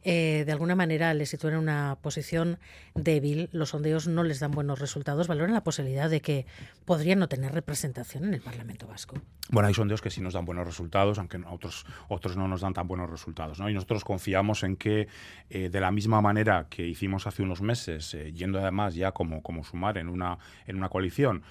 eh, 0.10 0.44
de 0.46 0.52
alguna 0.54 0.74
manera 0.74 1.14
les 1.14 1.30
sitúan 1.30 1.56
en 1.56 1.60
una 1.60 1.98
posición 2.02 2.60
débil, 2.96 3.50
los 3.52 3.72
sondeos 3.72 4.08
no 4.08 4.24
les 4.24 4.40
dan 4.40 4.52
buenos 4.52 4.80
resultados, 4.80 5.28
valoran 5.28 5.54
la 5.54 5.66
posibilidad 5.66 6.10
de 6.10 6.22
que 6.22 6.46
podrían 6.86 7.20
no 7.20 7.28
tener 7.28 7.52
representación 7.52 8.24
en 8.24 8.34
el 8.34 8.40
Parlamento 8.40 8.88
Vasco. 8.88 9.16
Bueno, 9.50 9.68
hay 9.68 9.74
sondeos 9.74 10.02
que 10.02 10.10
sí 10.10 10.22
nos 10.22 10.34
dan 10.34 10.46
buenos 10.46 10.66
resultados, 10.66 11.20
aunque 11.20 11.42
otros, 11.50 11.86
otros 12.08 12.38
no 12.38 12.48
nos 12.48 12.62
dan 12.62 12.74
tan 12.74 12.88
buenos 12.88 13.10
resultados. 13.10 13.60
¿no? 13.60 13.70
Y 13.70 13.74
nosotros 13.74 14.06
confiamos 14.06 14.64
en 14.64 14.78
que, 14.78 15.10
eh, 15.50 15.68
de 15.68 15.82
la 15.82 15.92
misma 15.92 16.22
manera 16.22 16.68
que 16.70 16.88
hicimos 16.88 17.28
hace 17.28 17.44
unos 17.44 17.62
meses, 17.62 18.14
eh, 18.14 18.32
yendo 18.32 18.60
además 18.60 18.96
ya 18.96 19.12
como, 19.12 19.44
como 19.44 19.66
sumar 19.66 19.98
en 19.98 20.08
una, 20.08 20.38
en 20.68 20.78
una 20.78 20.88
coalición, 20.88 21.44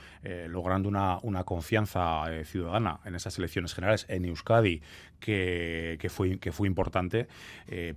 logrando 0.48 0.88
una, 0.88 1.18
una 1.22 1.44
confianza 1.44 2.24
ciudadana 2.44 2.98
en 3.04 3.14
esas 3.14 3.38
elecciones 3.38 3.74
generales 3.74 4.06
en 4.08 4.24
Euskadi, 4.24 4.82
que, 5.20 5.96
que, 6.00 6.08
fue, 6.08 6.38
que 6.38 6.52
fue 6.52 6.68
importante, 6.68 7.28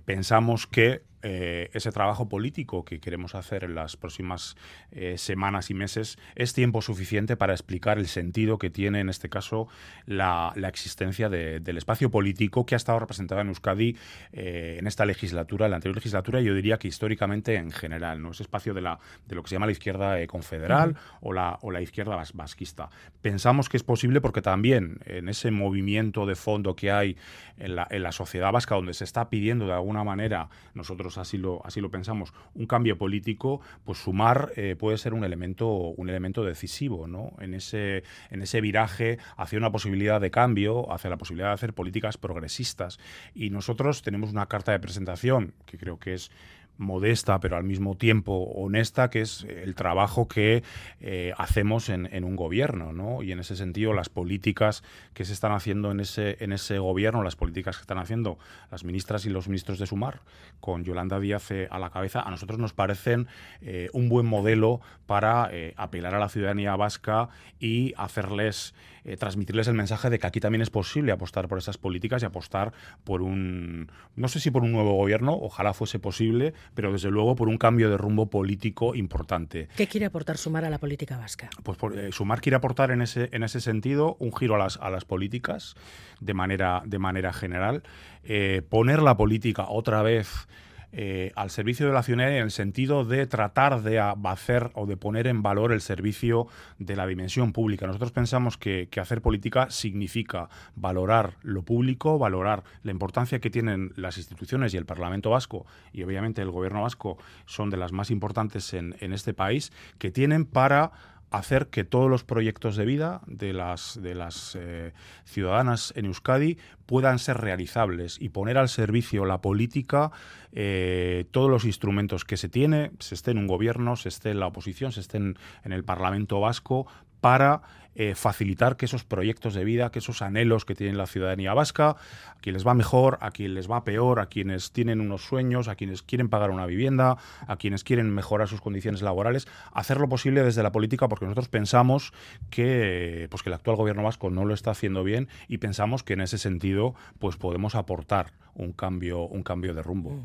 pensamos 0.04 0.66
que 0.66 1.02
eh, 1.22 1.68
ese 1.74 1.92
trabajo 1.92 2.28
político 2.28 2.84
que 2.84 2.98
queremos 2.98 3.34
hacer 3.34 3.64
en 3.64 3.74
las 3.74 3.96
próximas 3.96 4.56
eh, 4.90 5.18
semanas 5.18 5.68
y 5.68 5.74
meses 5.74 6.18
es 6.34 6.54
tiempo 6.54 6.80
suficiente 6.80 7.36
para 7.36 7.52
explicar 7.52 7.98
el 7.98 8.06
sentido 8.06 8.58
que 8.58 8.70
tiene 8.70 9.00
en 9.00 9.10
este 9.10 9.28
caso 9.28 9.68
la, 10.06 10.54
existencia 10.68 11.28
del 11.28 11.76
espacio 11.76 12.10
político 12.10 12.64
que 12.64 12.74
ha 12.74 12.76
estado 12.76 13.00
representado 13.00 13.40
en 13.40 13.48
Euskadi 13.48 13.96
eh, 14.32 14.76
en 14.78 14.86
esta 14.86 15.04
legislatura, 15.04 15.66
en 15.66 15.72
la 15.72 15.76
anterior 15.76 15.96
legislatura, 15.96 16.40
y 16.40 16.44
yo 16.44 16.54
diría 16.54 16.78
que 16.78 16.88
históricamente 16.88 17.56
en 17.56 17.70
general, 17.70 18.22
¿no? 18.22 18.30
ese 18.30 18.44
espacio 18.44 18.72
de, 18.72 18.80
la, 18.80 18.98
de 19.26 19.34
lo 19.34 19.42
que 19.42 19.48
se 19.48 19.56
llama 19.56 19.66
la 19.66 19.72
izquierda 19.72 20.26
confederal 20.26 20.96
o, 21.20 21.32
la, 21.32 21.58
o 21.60 21.70
la 21.70 21.82
izquierda 21.82 22.16
vasquista. 22.34 22.88
Pensamos 23.20 23.68
que 23.68 23.76
es 23.76 23.82
posible 23.82 24.20
porque 24.20 24.42
también 24.42 25.00
en 25.04 25.28
ese 25.28 25.50
movimiento 25.50 26.24
de 26.24 26.36
fondo 26.36 26.76
que 26.76 26.90
hay 26.90 27.16
en 27.58 27.76
la, 27.76 27.86
en 27.90 28.02
la 28.02 28.12
sociedad 28.12 28.52
vasca, 28.52 28.74
donde 28.74 28.94
se 28.94 29.04
está 29.04 29.28
pidiendo 29.28 29.66
de 29.66 29.72
alguna 29.72 30.04
manera, 30.04 30.48
nosotros 30.74 31.09
así 31.18 31.38
lo, 31.38 31.64
así 31.64 31.80
lo 31.80 31.90
pensamos, 31.90 32.32
un 32.54 32.66
cambio 32.66 32.98
político, 32.98 33.60
pues 33.84 33.98
sumar 33.98 34.52
eh, 34.56 34.76
puede 34.78 34.98
ser 34.98 35.14
un 35.14 35.24
elemento, 35.24 35.68
un 35.68 36.08
elemento 36.08 36.44
decisivo 36.44 37.06
¿no? 37.06 37.32
en, 37.40 37.54
ese, 37.54 38.02
en 38.30 38.42
ese 38.42 38.60
viraje 38.60 39.18
hacia 39.36 39.58
una 39.58 39.70
posibilidad 39.70 40.20
de 40.20 40.30
cambio, 40.30 40.92
hacia 40.92 41.10
la 41.10 41.16
posibilidad 41.18 41.48
de 41.48 41.54
hacer 41.54 41.74
políticas 41.74 42.18
progresistas. 42.18 42.98
Y 43.34 43.50
nosotros 43.50 44.02
tenemos 44.02 44.30
una 44.30 44.46
carta 44.46 44.72
de 44.72 44.80
presentación 44.80 45.54
que 45.66 45.78
creo 45.78 45.98
que 45.98 46.14
es 46.14 46.30
modesta, 46.78 47.40
pero 47.40 47.56
al 47.56 47.64
mismo 47.64 47.96
tiempo 47.96 48.32
honesta, 48.54 49.10
que 49.10 49.20
es 49.20 49.44
el 49.44 49.74
trabajo 49.74 50.28
que 50.28 50.62
eh, 51.00 51.32
hacemos 51.36 51.88
en, 51.88 52.24
un 52.24 52.36
gobierno, 52.36 52.92
¿no? 52.92 53.22
Y 53.22 53.32
en 53.32 53.40
ese 53.40 53.56
sentido, 53.56 53.92
las 53.92 54.08
políticas 54.08 54.82
que 55.12 55.24
se 55.24 55.32
están 55.32 55.52
haciendo 55.52 55.90
en 55.90 56.00
ese, 56.00 56.42
en 56.42 56.52
ese 56.52 56.78
gobierno, 56.78 57.22
las 57.22 57.36
políticas 57.36 57.76
que 57.76 57.82
están 57.82 57.98
haciendo 57.98 58.38
las 58.70 58.84
ministras 58.84 59.26
y 59.26 59.30
los 59.30 59.48
ministros 59.48 59.78
de 59.78 59.86
Sumar, 59.86 60.22
con 60.60 60.84
Yolanda 60.84 61.20
Díaz 61.20 61.50
eh, 61.50 61.68
a 61.70 61.78
la 61.78 61.90
cabeza, 61.90 62.22
a 62.22 62.30
nosotros 62.30 62.58
nos 62.58 62.72
parecen 62.72 63.28
eh, 63.60 63.90
un 63.92 64.08
buen 64.08 64.26
modelo 64.26 64.80
para 65.06 65.50
apelar 65.76 66.14
a 66.14 66.18
la 66.18 66.28
ciudadanía 66.28 66.76
vasca 66.76 67.28
y 67.58 67.92
hacerles 67.96 68.74
eh, 69.04 69.16
transmitirles 69.16 69.68
el 69.68 69.74
mensaje 69.74 70.10
de 70.10 70.18
que 70.18 70.26
aquí 70.26 70.40
también 70.40 70.62
es 70.62 70.70
posible 70.70 71.12
apostar 71.12 71.48
por 71.48 71.58
esas 71.58 71.78
políticas 71.78 72.22
y 72.22 72.26
apostar 72.26 72.72
por 73.04 73.22
un, 73.22 73.90
no 74.16 74.28
sé 74.28 74.40
si 74.40 74.50
por 74.50 74.62
un 74.62 74.72
nuevo 74.72 74.94
gobierno, 74.94 75.36
ojalá 75.40 75.72
fuese 75.72 75.98
posible, 75.98 76.54
pero 76.74 76.92
desde 76.92 77.10
luego 77.10 77.36
por 77.36 77.48
un 77.48 77.58
cambio 77.58 77.90
de 77.90 77.96
rumbo 77.96 78.30
político 78.30 78.94
importante. 78.94 79.68
¿Qué 79.76 79.86
quiere 79.86 80.06
aportar 80.06 80.36
Sumar 80.38 80.64
a 80.64 80.70
la 80.70 80.78
política 80.78 81.16
vasca? 81.16 81.50
Pues 81.62 81.78
eh, 81.94 82.10
Sumar 82.12 82.40
quiere 82.40 82.56
aportar 82.56 82.90
en 82.90 83.02
ese, 83.02 83.28
en 83.32 83.42
ese 83.42 83.60
sentido 83.60 84.16
un 84.18 84.34
giro 84.34 84.54
a 84.54 84.58
las, 84.58 84.76
a 84.78 84.90
las 84.90 85.04
políticas 85.04 85.74
de 86.20 86.34
manera, 86.34 86.82
de 86.84 86.98
manera 86.98 87.32
general, 87.32 87.82
eh, 88.24 88.62
poner 88.68 89.02
la 89.02 89.16
política 89.16 89.66
otra 89.68 90.02
vez 90.02 90.48
eh, 90.92 91.30
al 91.36 91.50
servicio 91.50 91.86
de 91.86 91.92
la 91.92 92.02
ciudadanía 92.02 92.38
en 92.38 92.44
el 92.44 92.50
sentido 92.50 93.04
de 93.04 93.26
tratar 93.26 93.82
de 93.82 94.00
hacer 94.00 94.70
o 94.74 94.86
de 94.86 94.96
poner 94.96 95.26
en 95.28 95.42
valor 95.42 95.72
el 95.72 95.80
servicio 95.80 96.48
de 96.78 96.96
la 96.96 97.06
dimensión 97.06 97.52
pública. 97.52 97.86
Nosotros 97.86 98.12
pensamos 98.12 98.56
que, 98.56 98.88
hacer 99.00 99.22
política 99.22 99.70
significa 99.70 100.48
valorar 100.74 101.34
lo 101.42 101.62
público, 101.62 102.18
valorar 102.18 102.64
la 102.82 102.90
importancia 102.90 103.38
que 103.38 103.50
tienen 103.50 103.92
las 103.96 104.18
instituciones 104.18 104.74
y 104.74 104.76
el 104.76 104.84
Parlamento 104.84 105.30
vasco 105.30 105.64
y 105.92 106.02
obviamente 106.02 106.42
el 106.42 106.50
gobierno 106.50 106.82
vasco 106.82 107.16
son 107.46 107.70
de 107.70 107.76
las 107.76 107.92
más 107.92 108.10
importantes 108.10 108.74
en, 108.74 108.96
en 109.00 109.12
este 109.12 109.32
país, 109.32 109.72
que 109.98 110.10
tienen 110.10 110.44
para 110.44 110.92
hacer 111.30 111.68
que 111.68 111.84
todos 111.84 112.10
los 112.10 112.24
proyectos 112.24 112.76
de 112.76 112.84
vida 112.84 113.20
de 113.26 113.52
las, 113.52 114.00
de 114.02 114.14
las 114.14 114.56
eh, 114.58 114.92
ciudadanas 115.24 115.92
en 115.96 116.06
Euskadi 116.06 116.58
puedan 116.86 117.18
ser 117.18 117.38
realizables 117.38 118.16
y 118.20 118.30
poner 118.30 118.58
al 118.58 118.68
servicio 118.68 119.24
la 119.24 119.40
política 119.40 120.10
eh, 120.52 121.26
todos 121.30 121.48
los 121.48 121.64
instrumentos 121.64 122.24
que 122.24 122.36
se 122.36 122.48
tiene, 122.48 122.90
se 122.98 123.14
esté 123.14 123.30
en 123.30 123.38
un 123.38 123.46
gobierno, 123.46 123.96
se 123.96 124.08
esté 124.08 124.30
en 124.30 124.40
la 124.40 124.48
oposición, 124.48 124.90
se 124.90 125.00
esté 125.00 125.18
en 125.18 125.36
el 125.64 125.84
Parlamento 125.84 126.40
vasco, 126.40 126.86
para 127.20 127.62
eh, 127.94 128.14
facilitar 128.14 128.76
que 128.76 128.86
esos 128.86 129.04
proyectos 129.04 129.54
de 129.54 129.64
vida, 129.64 129.90
que 129.90 129.98
esos 129.98 130.22
anhelos 130.22 130.64
que 130.64 130.74
tiene 130.74 130.96
la 130.96 131.06
ciudadanía 131.06 131.54
vasca, 131.54 131.90
a 131.90 132.40
quien 132.40 132.54
les 132.54 132.66
va 132.66 132.74
mejor, 132.74 133.18
a 133.20 133.30
quien 133.30 133.54
les 133.54 133.70
va 133.70 133.84
peor, 133.84 134.20
a 134.20 134.26
quienes 134.26 134.72
tienen 134.72 135.00
unos 135.00 135.24
sueños, 135.24 135.68
a 135.68 135.74
quienes 135.74 136.02
quieren 136.02 136.28
pagar 136.28 136.50
una 136.50 136.66
vivienda, 136.66 137.18
a 137.46 137.56
quienes 137.56 137.84
quieren 137.84 138.10
mejorar 138.10 138.48
sus 138.48 138.60
condiciones 138.60 139.02
laborales, 139.02 139.48
hacer 139.72 139.98
lo 139.98 140.08
posible 140.08 140.42
desde 140.42 140.62
la 140.62 140.72
política 140.72 141.08
porque 141.08 141.24
nosotros 141.24 141.48
pensamos 141.48 142.12
que, 142.48 143.26
pues 143.30 143.42
que 143.42 143.50
el 143.50 143.54
actual 143.54 143.76
gobierno 143.76 144.02
vasco 144.02 144.30
no 144.30 144.44
lo 144.44 144.54
está 144.54 144.70
haciendo 144.70 145.02
bien 145.02 145.28
y 145.48 145.58
pensamos 145.58 146.02
que 146.02 146.12
en 146.12 146.20
ese 146.20 146.38
sentido 146.38 146.94
pues 147.18 147.36
podemos 147.36 147.74
aportar 147.74 148.32
un 148.54 148.72
cambio, 148.72 149.22
un 149.26 149.42
cambio 149.42 149.74
de 149.74 149.82
rumbo. 149.82 150.18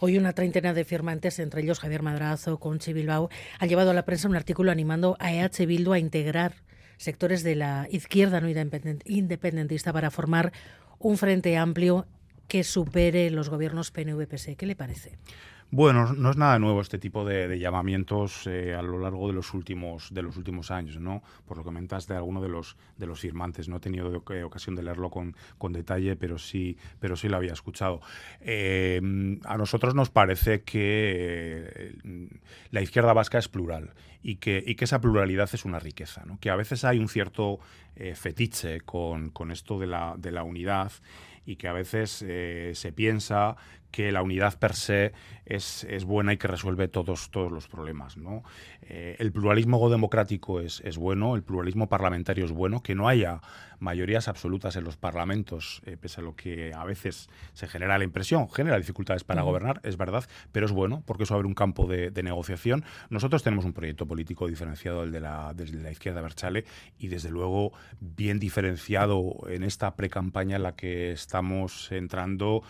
Hoy 0.00 0.18
una 0.18 0.32
treintena 0.32 0.74
de 0.74 0.84
firmantes, 0.84 1.38
entre 1.38 1.62
ellos 1.62 1.80
Javier 1.80 2.02
Madrazo, 2.02 2.58
Conchi 2.58 2.92
Bilbao, 2.92 3.30
han 3.58 3.68
llevado 3.68 3.90
a 3.90 3.94
la 3.94 4.04
prensa 4.04 4.28
un 4.28 4.36
artículo 4.36 4.70
animando 4.70 5.16
a 5.20 5.32
EH 5.32 5.66
Bildu 5.66 5.92
a 5.92 5.98
integrar 5.98 6.54
sectores 7.04 7.42
de 7.42 7.54
la 7.54 7.86
izquierda 7.90 8.40
no 8.40 8.48
independentista 8.48 9.92
para 9.92 10.10
formar 10.10 10.52
un 10.98 11.18
frente 11.18 11.56
amplio 11.56 12.06
que 12.48 12.64
supere 12.64 13.30
los 13.30 13.50
gobiernos 13.50 13.92
PNV-PSE. 13.92 14.56
¿Qué 14.56 14.66
le 14.66 14.74
parece? 14.74 15.18
Bueno, 15.76 16.14
no 16.14 16.30
es 16.30 16.36
nada 16.36 16.56
nuevo 16.60 16.80
este 16.80 17.00
tipo 17.00 17.24
de, 17.24 17.58
llamamientos 17.58 18.46
eh, 18.46 18.76
a 18.76 18.82
lo 18.82 19.00
largo 19.00 19.26
de 19.26 19.32
los 19.32 19.52
últimos 19.54 20.14
de 20.14 20.22
los 20.22 20.36
últimos 20.36 20.70
años, 20.70 21.00
¿no? 21.00 21.20
Por 21.46 21.56
lo 21.56 21.64
que 21.64 21.66
comentas 21.66 22.06
de 22.06 22.14
alguno 22.14 22.40
de 22.40 22.48
los 22.48 22.76
de 22.96 23.08
los 23.08 23.18
firmantes. 23.18 23.68
No 23.68 23.78
he 23.78 23.80
tenido 23.80 24.22
ocasión 24.46 24.76
de 24.76 24.84
leerlo 24.84 25.10
con, 25.10 25.34
detalle, 25.72 26.14
pero 26.14 26.38
sí, 26.38 26.78
pero 27.00 27.16
sí 27.16 27.28
lo 27.28 27.38
había 27.38 27.52
escuchado. 27.52 28.00
Eh, 28.40 29.00
a 29.44 29.58
nosotros 29.58 29.96
nos 29.96 30.10
parece 30.10 30.62
que 30.62 31.66
eh, 32.04 32.28
la 32.70 32.80
izquierda 32.80 33.12
vasca 33.12 33.38
es 33.38 33.48
plural 33.48 33.94
y 34.22 34.36
que, 34.36 34.62
y 34.64 34.76
que 34.76 34.84
esa 34.84 35.00
pluralidad 35.00 35.50
es 35.52 35.64
una 35.64 35.80
riqueza, 35.80 36.22
¿no? 36.24 36.38
Que 36.38 36.50
a 36.50 36.56
veces 36.56 36.84
hay 36.84 37.00
un 37.00 37.08
cierto 37.08 37.58
fetiche 38.14 38.80
con, 38.80 39.30
con, 39.30 39.50
esto 39.50 39.80
de 39.80 39.88
la, 39.88 40.14
de 40.18 40.30
la 40.30 40.44
unidad 40.44 40.92
y 41.46 41.56
que 41.56 41.68
a 41.68 41.72
veces 41.72 42.10
se 42.10 42.92
piensa 42.92 43.56
que 43.94 44.10
la 44.10 44.22
unidad 44.22 44.58
per 44.58 44.74
se 44.74 45.12
es, 45.46 45.84
es, 45.84 46.04
buena 46.04 46.32
y 46.32 46.36
que 46.36 46.48
resuelve 46.48 46.88
todos, 46.88 47.30
todos 47.30 47.52
los 47.52 47.68
problemas. 47.68 48.16
¿no? 48.16 48.42
Eh, 48.82 49.14
el 49.20 49.30
pluralismo 49.30 49.88
democrático 49.88 50.58
es, 50.58 50.80
es, 50.84 50.98
bueno, 50.98 51.36
el 51.36 51.44
pluralismo 51.44 51.88
parlamentario 51.88 52.44
es 52.44 52.50
bueno, 52.50 52.82
que 52.82 52.96
no 52.96 53.06
haya 53.06 53.40
mayorías 53.78 54.28
absolutas 54.28 54.74
en 54.76 54.84
los 54.84 54.96
parlamentos, 54.96 55.82
eh, 55.84 55.96
pese 56.00 56.20
a 56.20 56.24
lo 56.24 56.34
que 56.34 56.72
a 56.74 56.84
veces 56.84 57.28
se 57.52 57.68
genera 57.68 57.98
la 57.98 58.04
impresión, 58.04 58.48
genera 58.50 58.78
dificultades 58.78 59.22
para 59.22 59.42
gobernar, 59.42 59.80
es 59.84 59.96
verdad, 59.96 60.24
pero 60.50 60.66
es 60.66 60.72
bueno 60.72 61.02
porque 61.06 61.24
eso 61.24 61.34
abre 61.34 61.46
un 61.46 61.54
campo 61.54 61.86
de, 61.86 62.10
negociación. 62.24 62.84
Nosotros 63.10 63.42
tenemos 63.42 63.66
un 63.66 63.74
proyecto 63.74 64.06
político 64.06 64.48
diferenciado 64.48 65.02
del 65.02 65.12
de 65.12 65.20
la, 65.20 65.52
desde 65.54 65.82
la 65.82 65.90
izquierda 65.90 66.22
Berchale 66.22 66.64
y 66.98 67.08
desde 67.08 67.28
luego 67.28 67.72
bien 68.00 68.38
diferenciado 68.38 69.44
en 69.48 69.62
esta 69.62 69.94
pre-campaña 69.94 70.56
en 70.56 70.62
la 70.62 70.74
que 70.74 71.12
estamos 71.12 71.92
entrando 71.92 72.62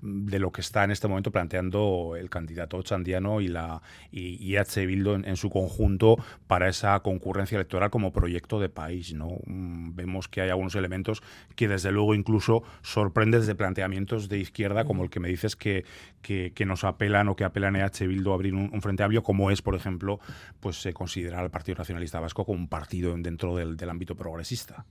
de 0.00 0.38
lo 0.38 0.52
que 0.52 0.60
está 0.60 0.84
en 0.84 0.90
este 0.90 1.08
momento 1.08 1.30
planteando 1.30 2.14
el 2.16 2.30
candidato 2.30 2.82
Chandiano 2.82 3.40
y 3.40 3.48
la 3.48 3.82
y, 4.10 4.56
H. 4.56 4.86
Bildo 4.86 5.14
en, 5.14 5.36
su 5.36 5.50
conjunto 5.50 6.16
para 6.46 6.68
esa 6.68 6.98
concurrencia 7.00 7.56
electoral 7.56 7.90
como 7.90 8.12
proyecto 8.12 8.60
de 8.60 8.68
país, 8.68 9.14
¿no? 9.14 9.38
vemos 9.46 10.28
que 10.28 10.40
hay 10.40 10.50
algunos 10.50 10.74
elementos 10.74 11.22
que 11.56 11.68
desde 11.68 11.92
luego 11.92 12.14
incluso 12.14 12.62
sorprenden 12.82 13.40
desde 13.40 13.54
planteamientos 13.54 14.28
de 14.28 14.38
izquierda 14.38 14.84
como 14.84 15.04
el 15.04 15.10
que 15.10 15.20
me 15.20 15.28
dices 15.28 15.56
que, 15.56 15.84
que, 16.22 16.66
nos 16.66 16.84
apelan 16.84 17.28
o 17.28 17.36
que 17.36 17.44
apelan 17.44 17.76
a 17.76 17.86
EH 17.86 18.06
Bildu 18.06 18.30
a 18.30 18.34
abrir 18.34 18.54
un, 18.54 18.82
frente 18.82 19.02
amplio, 19.02 19.22
como 19.22 19.50
es, 19.50 19.62
por 19.62 19.74
ejemplo, 19.74 20.20
pues 20.60 20.80
se 20.80 20.92
considera 20.92 21.40
al 21.40 21.50
Partido 21.50 21.78
Nacionalista 21.78 22.20
Vasco 22.20 22.44
como 22.44 22.58
un 22.58 22.68
partido 22.68 23.16
dentro 23.16 23.56
del, 23.56 23.90
ámbito 23.90 24.14
progresista. 24.14 24.84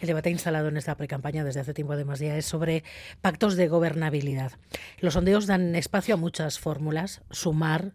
El 0.00 0.08
debate 0.08 0.30
instalado 0.30 0.68
en 0.68 0.76
esta 0.76 0.96
precampaña 0.96 1.44
desde 1.44 1.60
hace 1.60 1.74
tiempo 1.74 1.92
además 1.92 2.18
ya 2.18 2.36
es 2.36 2.46
sobre 2.46 2.84
pactos 3.20 3.56
de 3.56 3.68
gobernabilidad. 3.68 4.52
Los 5.00 5.14
sondeos 5.14 5.46
dan 5.46 5.74
espacio 5.74 6.14
a 6.14 6.18
muchas 6.18 6.58
fórmulas, 6.58 7.22
sumar, 7.30 7.92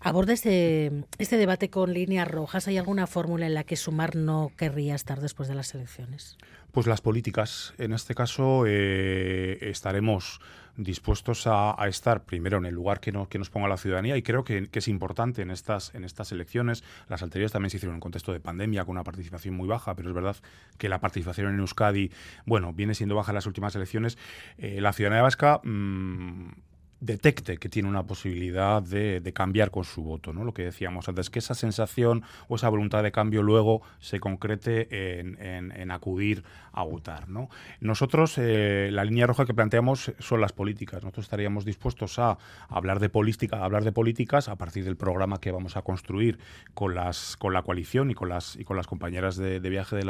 Aborda 0.00 0.32
este, 0.32 0.92
este 1.18 1.36
debate 1.36 1.70
con 1.70 1.92
líneas 1.92 2.28
rojas. 2.28 2.68
¿Hay 2.68 2.78
alguna 2.78 3.08
fórmula 3.08 3.46
en 3.46 3.54
la 3.54 3.64
que 3.64 3.74
Sumar 3.76 4.14
no 4.14 4.52
querría 4.56 4.94
estar 4.94 5.20
después 5.20 5.48
de 5.48 5.56
las 5.56 5.74
elecciones? 5.74 6.38
Pues 6.70 6.86
las 6.86 7.00
políticas. 7.00 7.74
En 7.78 7.92
este 7.92 8.14
caso 8.14 8.64
eh, 8.66 9.58
estaremos 9.60 10.40
dispuestos 10.78 11.46
a, 11.46 11.76
estar 11.88 12.24
primero 12.24 12.56
en 12.56 12.64
el 12.64 12.74
lugar 12.74 13.00
que, 13.00 13.12
que 13.28 13.38
nos 13.38 13.50
ponga 13.50 13.68
la 13.68 13.76
ciudadanía 13.76 14.16
y 14.16 14.22
creo 14.22 14.44
que, 14.44 14.68
es 14.72 14.88
importante 14.88 15.42
en 15.42 15.50
estas, 15.50 15.94
en 15.94 16.04
estas 16.04 16.32
elecciones. 16.32 16.84
Las 17.08 17.22
anteriores 17.22 17.52
también 17.52 17.70
se 17.70 17.76
hicieron 17.76 17.96
en 17.96 18.00
contexto 18.00 18.32
de 18.32 18.40
pandemia 18.40 18.84
con 18.84 18.92
una 18.92 19.04
participación 19.04 19.54
muy 19.54 19.66
baja, 19.66 19.96
pero 19.96 20.08
es 20.08 20.14
verdad 20.14 20.36
que 20.78 20.88
la 20.88 21.00
participación 21.00 21.52
en 21.52 21.58
Euskadi, 21.58 22.12
bueno, 22.46 22.72
viene 22.72 22.94
siendo 22.94 23.16
baja 23.16 23.32
en 23.32 23.36
las 23.36 23.46
últimas 23.46 23.74
elecciones. 23.74 24.16
Eh, 24.56 24.80
la 24.80 24.92
ciudadanía 24.92 25.22
vasca... 25.22 25.60
Mm, 25.64 26.52
detecte 27.00 27.58
que 27.58 27.68
tiene 27.68 27.88
una 27.88 28.04
posibilidad 28.04 28.82
de, 28.82 29.32
cambiar 29.34 29.70
con 29.70 29.84
su 29.84 30.02
voto, 30.02 30.32
¿no? 30.32 30.42
Lo 30.42 30.52
que 30.52 30.64
decíamos 30.64 31.08
antes, 31.08 31.30
que 31.30 31.38
esa 31.38 31.54
sensación 31.54 32.24
o 32.48 32.56
esa 32.56 32.68
voluntad 32.68 33.02
de 33.02 33.12
cambio 33.12 33.42
luego 33.42 33.82
se 34.00 34.20
concrete 34.20 35.20
en, 35.20 35.90
acudir 35.90 36.44
a 36.72 36.82
votar, 36.82 37.28
¿no? 37.28 37.48
Nosotros, 37.80 38.36
eh, 38.38 38.90
la 38.92 39.04
línea 39.04 39.26
roja 39.26 39.46
que 39.46 39.54
planteamos 39.54 40.12
son 40.18 40.40
las 40.40 40.52
políticas. 40.52 41.02
Nosotros 41.02 41.26
estaríamos 41.26 41.64
dispuestos 41.64 42.18
a 42.18 42.38
hablar 42.68 43.00
de 43.00 43.08
política, 43.08 43.58
a 43.58 43.64
hablar 43.64 43.84
de 43.84 43.92
políticas 43.92 44.48
a 44.48 44.56
partir 44.56 44.84
del 44.84 44.96
programa 44.96 45.40
que 45.40 45.50
vamos 45.50 45.76
a 45.76 45.82
construir 45.82 46.38
con 46.74 46.94
las 46.94 47.36
con 47.36 47.52
la 47.52 47.62
coalición 47.62 48.10
y 48.10 48.14
con 48.14 48.28
las 48.28 48.56
y 48.56 48.64
con 48.64 48.76
las 48.76 48.86
compañeras 48.86 49.36
de, 49.36 49.58
viaje 49.60 49.96
de 49.96 50.04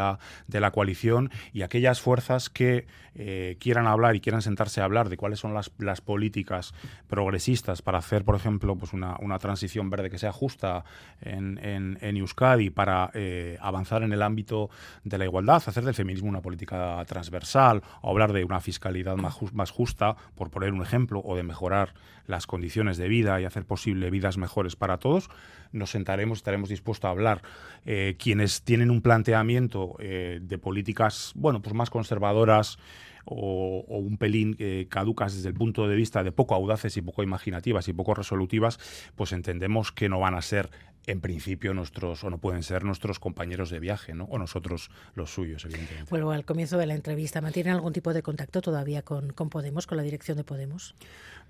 la 0.60 0.70
coalición 0.72 1.30
y 1.52 1.62
aquellas 1.62 2.00
fuerzas 2.00 2.50
que 2.50 2.86
eh, 3.14 3.56
quieran 3.58 3.86
hablar 3.86 4.14
y 4.14 4.20
quieran 4.20 4.42
sentarse 4.42 4.80
a 4.80 4.84
hablar 4.84 5.08
de 5.08 5.16
cuáles 5.16 5.40
son 5.40 5.52
las 5.54 6.00
políticas 6.00 6.72
progresistas 7.08 7.82
para 7.82 7.98
hacer, 7.98 8.24
por 8.24 8.34
ejemplo, 8.34 8.76
pues 8.76 8.92
una, 8.92 9.16
una 9.20 9.38
transición 9.38 9.90
verde 9.90 10.10
que 10.10 10.18
sea 10.18 10.32
justa 10.32 10.84
en, 11.20 11.58
en, 11.62 12.16
Euskadi, 12.16 12.70
para 12.70 13.10
eh, 13.14 13.56
avanzar 13.60 14.02
en 14.02 14.12
el 14.12 14.22
ámbito 14.22 14.70
de 15.04 15.18
la 15.18 15.24
igualdad, 15.24 15.62
hacer 15.64 15.84
del 15.84 15.94
feminismo 15.94 16.28
una 16.28 16.42
política 16.42 17.04
transversal, 17.06 17.82
o 18.02 18.10
hablar 18.10 18.32
de 18.32 18.44
una 18.44 18.60
fiscalidad 18.60 19.16
más, 19.16 19.36
más 19.52 19.70
justa, 19.70 20.16
por 20.34 20.50
poner 20.50 20.72
un 20.72 20.82
ejemplo, 20.82 21.20
o 21.24 21.36
de 21.36 21.42
mejorar 21.42 21.94
las 22.28 22.46
condiciones 22.46 22.98
de 22.98 23.08
vida 23.08 23.40
y 23.40 23.44
hacer 23.44 23.64
posible 23.64 24.10
vidas 24.10 24.36
mejores 24.36 24.76
para 24.76 24.98
todos, 24.98 25.30
nos 25.72 25.90
sentaremos, 25.90 26.38
estaremos 26.38 26.68
dispuestos 26.68 27.08
a 27.08 27.10
hablar. 27.10 27.42
Eh, 27.86 28.16
quienes 28.18 28.62
tienen 28.62 28.90
un 28.90 29.00
planteamiento 29.00 29.96
eh, 29.98 30.38
de 30.42 30.58
políticas, 30.58 31.32
bueno, 31.34 31.60
pues 31.60 31.74
más 31.74 31.90
conservadoras, 31.90 32.78
o, 33.24 33.84
un 33.88 34.16
pelín 34.16 34.56
caducas 34.88 35.34
desde 35.34 35.48
el 35.48 35.54
punto 35.54 35.88
de 35.88 35.96
vista 35.96 36.22
de 36.22 36.32
poco 36.32 36.54
audaces 36.54 36.96
y 36.96 37.02
poco 37.02 37.22
imaginativas 37.22 37.88
y 37.88 37.92
poco 37.92 38.14
resolutivas, 38.14 38.78
pues 39.16 39.32
entendemos 39.32 39.92
que 39.92 40.08
no 40.08 40.20
van 40.20 40.34
a 40.34 40.42
ser 40.42 40.70
en 41.08 41.20
principio 41.20 41.74
nuestros, 41.74 42.22
o 42.22 42.30
no 42.30 42.38
pueden 42.38 42.62
ser 42.62 42.84
nuestros 42.84 43.18
compañeros 43.18 43.70
de 43.70 43.80
viaje, 43.80 44.14
¿no? 44.14 44.24
O 44.24 44.38
nosotros 44.38 44.90
los 45.14 45.32
suyos, 45.32 45.64
evidentemente. 45.64 46.10
Vuelvo 46.10 46.32
al 46.32 46.44
comienzo 46.44 46.76
de 46.78 46.86
la 46.86 46.94
entrevista. 46.94 47.40
¿Mantienen 47.40 47.72
algún 47.72 47.92
tipo 47.92 48.12
de 48.12 48.22
contacto 48.22 48.60
todavía 48.60 49.02
con, 49.02 49.32
con 49.32 49.48
Podemos, 49.48 49.86
con 49.86 49.96
la 49.96 50.02
dirección 50.02 50.36
de 50.36 50.44
Podemos? 50.44 50.94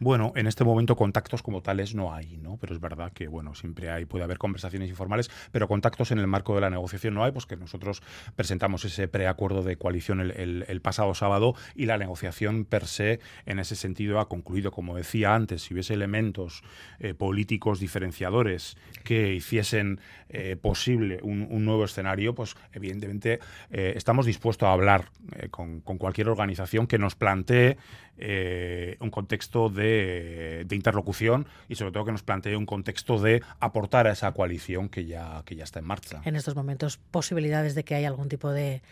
Bueno, 0.01 0.32
en 0.36 0.47
este 0.47 0.62
momento 0.62 0.94
contactos 0.94 1.43
como 1.43 1.60
tales 1.60 1.97
no 1.97 2.14
hay, 2.14 2.36
¿no? 2.36 2.56
Pero 2.60 2.72
es 2.72 2.80
verdad 2.80 3.12
que, 3.12 3.26
bueno, 3.26 3.56
siempre 3.56 3.90
hay, 3.90 4.05
puede 4.05 4.22
haber 4.22 4.39
conversaciones 4.39 4.89
informales, 4.89 5.28
pero 5.51 5.66
contactos 5.66 6.12
en 6.12 6.18
el 6.18 6.28
marco 6.28 6.55
de 6.55 6.60
la 6.60 6.70
negociación 6.70 7.14
no 7.14 7.24
hay, 7.24 7.32
pues 7.32 7.47
que 7.47 7.56
nosotros 7.56 8.01
presentamos 8.36 8.85
ese 8.85 9.09
preacuerdo 9.09 9.64
de 9.64 9.76
coalición 9.76 10.20
el, 10.20 10.64
el, 10.68 10.80
pasado 10.80 11.14
sábado 11.14 11.56
y 11.74 11.86
la 11.86 11.98
negociación 11.98 12.64
per 12.64 12.86
se, 12.86 13.18
en 13.44 13.59
ese 13.59 13.74
sentido, 13.74 14.20
ha 14.20 14.28
concluido. 14.28 14.70
Como 14.70 14.94
decía 14.97 15.35
antes, 15.35 15.62
si 15.62 15.74
hubiese 15.74 15.94
elementos 15.94 16.62
eh, 17.01 17.14
políticos 17.14 17.80
diferenciadores 17.80 18.76
que 19.02 19.35
hiciesen 19.48 20.00
eh, 20.28 20.56
posible 20.60 21.20
un, 21.22 21.46
un, 21.50 21.64
nuevo 21.64 21.84
escenario, 21.84 22.34
pues 22.34 22.54
evidentemente 22.72 23.40
eh, 23.70 23.94
estamos 23.96 24.26
dispuestos 24.26 24.68
a 24.68 24.72
hablar 24.72 25.10
con, 25.50 25.80
con 25.80 25.98
cualquier 25.98 26.28
organización 26.28 26.86
que 26.86 26.98
nos 26.98 27.14
plantee 27.14 27.78
eh, 28.20 28.96
un 28.98 29.10
contexto 29.10 29.68
de, 29.68 30.66
interlocución 30.72 31.46
y 31.68 31.76
sobre 31.76 31.92
todo 31.92 32.04
que 32.04 32.10
nos 32.10 32.24
plantee 32.24 32.56
un 32.56 32.66
contexto 32.66 33.20
de 33.20 33.42
aportar 33.60 34.08
a 34.08 34.12
esa 34.12 34.32
coalición 34.32 34.88
que 34.88 35.06
ya, 35.06 35.42
que 35.44 35.54
ya 35.54 35.62
está 35.62 35.78
en 35.78 35.84
marcha. 35.84 36.20
En 36.24 36.34
estos 36.34 36.56
momentos, 36.56 36.96
posibilidades 36.96 37.76
de 37.76 37.84
que 37.84 37.94
haya 37.94 38.08
algún 38.08 38.28
tipo 38.28 38.50
de, 38.50 38.82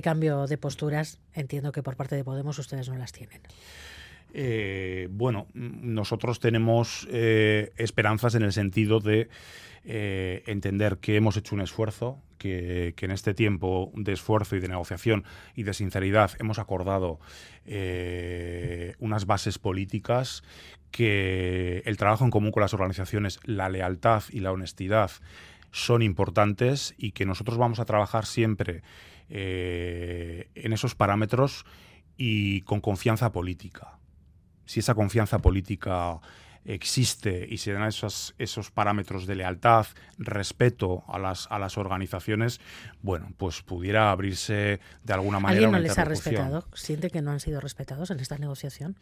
cambio 0.00 0.46
de 0.46 0.58
posturas, 0.58 1.18
entiendo 1.34 1.72
que 1.72 1.82
por 1.82 1.96
parte 1.96 2.14
de 2.14 2.22
Podemos 2.22 2.56
ustedes 2.60 2.88
no 2.88 2.96
las 2.96 3.12
tienen. 3.12 3.40
Eh, 4.32 5.08
bueno, 5.10 5.48
nosotros 5.54 6.38
tenemos 6.38 7.08
eh, 7.10 7.72
esperanzas 7.78 8.36
en 8.36 8.42
el 8.42 8.52
sentido 8.52 9.00
de 9.00 9.28
entender 9.84 10.98
que 10.98 11.16
hemos 11.16 11.36
hecho 11.36 11.54
un 11.54 11.60
esfuerzo, 11.60 12.22
que, 12.38 12.94
en 12.98 13.10
este 13.10 13.34
tiempo 13.34 13.92
de 13.94 14.12
esfuerzo 14.12 14.56
y 14.56 14.60
de 14.60 14.68
negociación 14.68 15.24
y 15.54 15.64
de 15.64 15.74
sinceridad 15.74 16.30
hemos 16.38 16.58
acordado 16.58 17.18
eh, 17.66 18.94
unas 18.98 19.26
bases 19.26 19.58
políticas 19.58 20.42
que 20.90 21.82
el 21.84 21.96
trabajo 21.98 22.24
en 22.24 22.30
común 22.30 22.50
con 22.50 22.62
las 22.62 22.72
organizaciones, 22.72 23.40
la 23.44 23.68
lealtad 23.68 24.22
y 24.30 24.40
la 24.40 24.52
honestidad 24.52 25.10
son 25.70 26.00
importantes 26.00 26.94
y 26.96 27.12
que 27.12 27.26
nosotros 27.26 27.58
vamos 27.58 27.78
a 27.78 27.84
trabajar 27.84 28.24
siempre 28.24 28.82
eh, 29.28 30.48
en 30.54 30.72
esos 30.72 30.94
parámetros 30.94 31.66
y 32.16 32.62
con 32.62 32.80
confianza 32.80 33.32
política. 33.32 33.98
Si 34.64 34.80
esa 34.80 34.94
confianza 34.94 35.40
política 35.40 36.20
existe 36.68 37.46
y 37.48 37.56
se 37.56 37.72
dan 37.72 37.88
esos, 37.88 38.34
esos 38.38 38.70
parámetros 38.70 39.26
de 39.26 39.34
lealtad, 39.34 39.86
respeto 40.18 41.02
a 41.08 41.18
las, 41.18 41.46
a 41.50 41.58
las 41.58 41.78
organizaciones, 41.78 42.60
bueno, 43.00 43.32
pues 43.38 43.62
pudiera 43.62 44.10
abrirse 44.10 44.78
de 45.02 45.12
alguna 45.12 45.40
manera. 45.40 45.66
¿Alguien 45.66 45.72
no 45.72 45.78
les 45.78 45.98
ha 45.98 46.04
respetado? 46.04 46.66
¿Siente 46.74 47.10
que 47.10 47.22
no 47.22 47.30
han 47.30 47.40
sido 47.40 47.60
respetados 47.60 48.10
en 48.10 48.20
esta 48.20 48.36
negociación? 48.36 48.96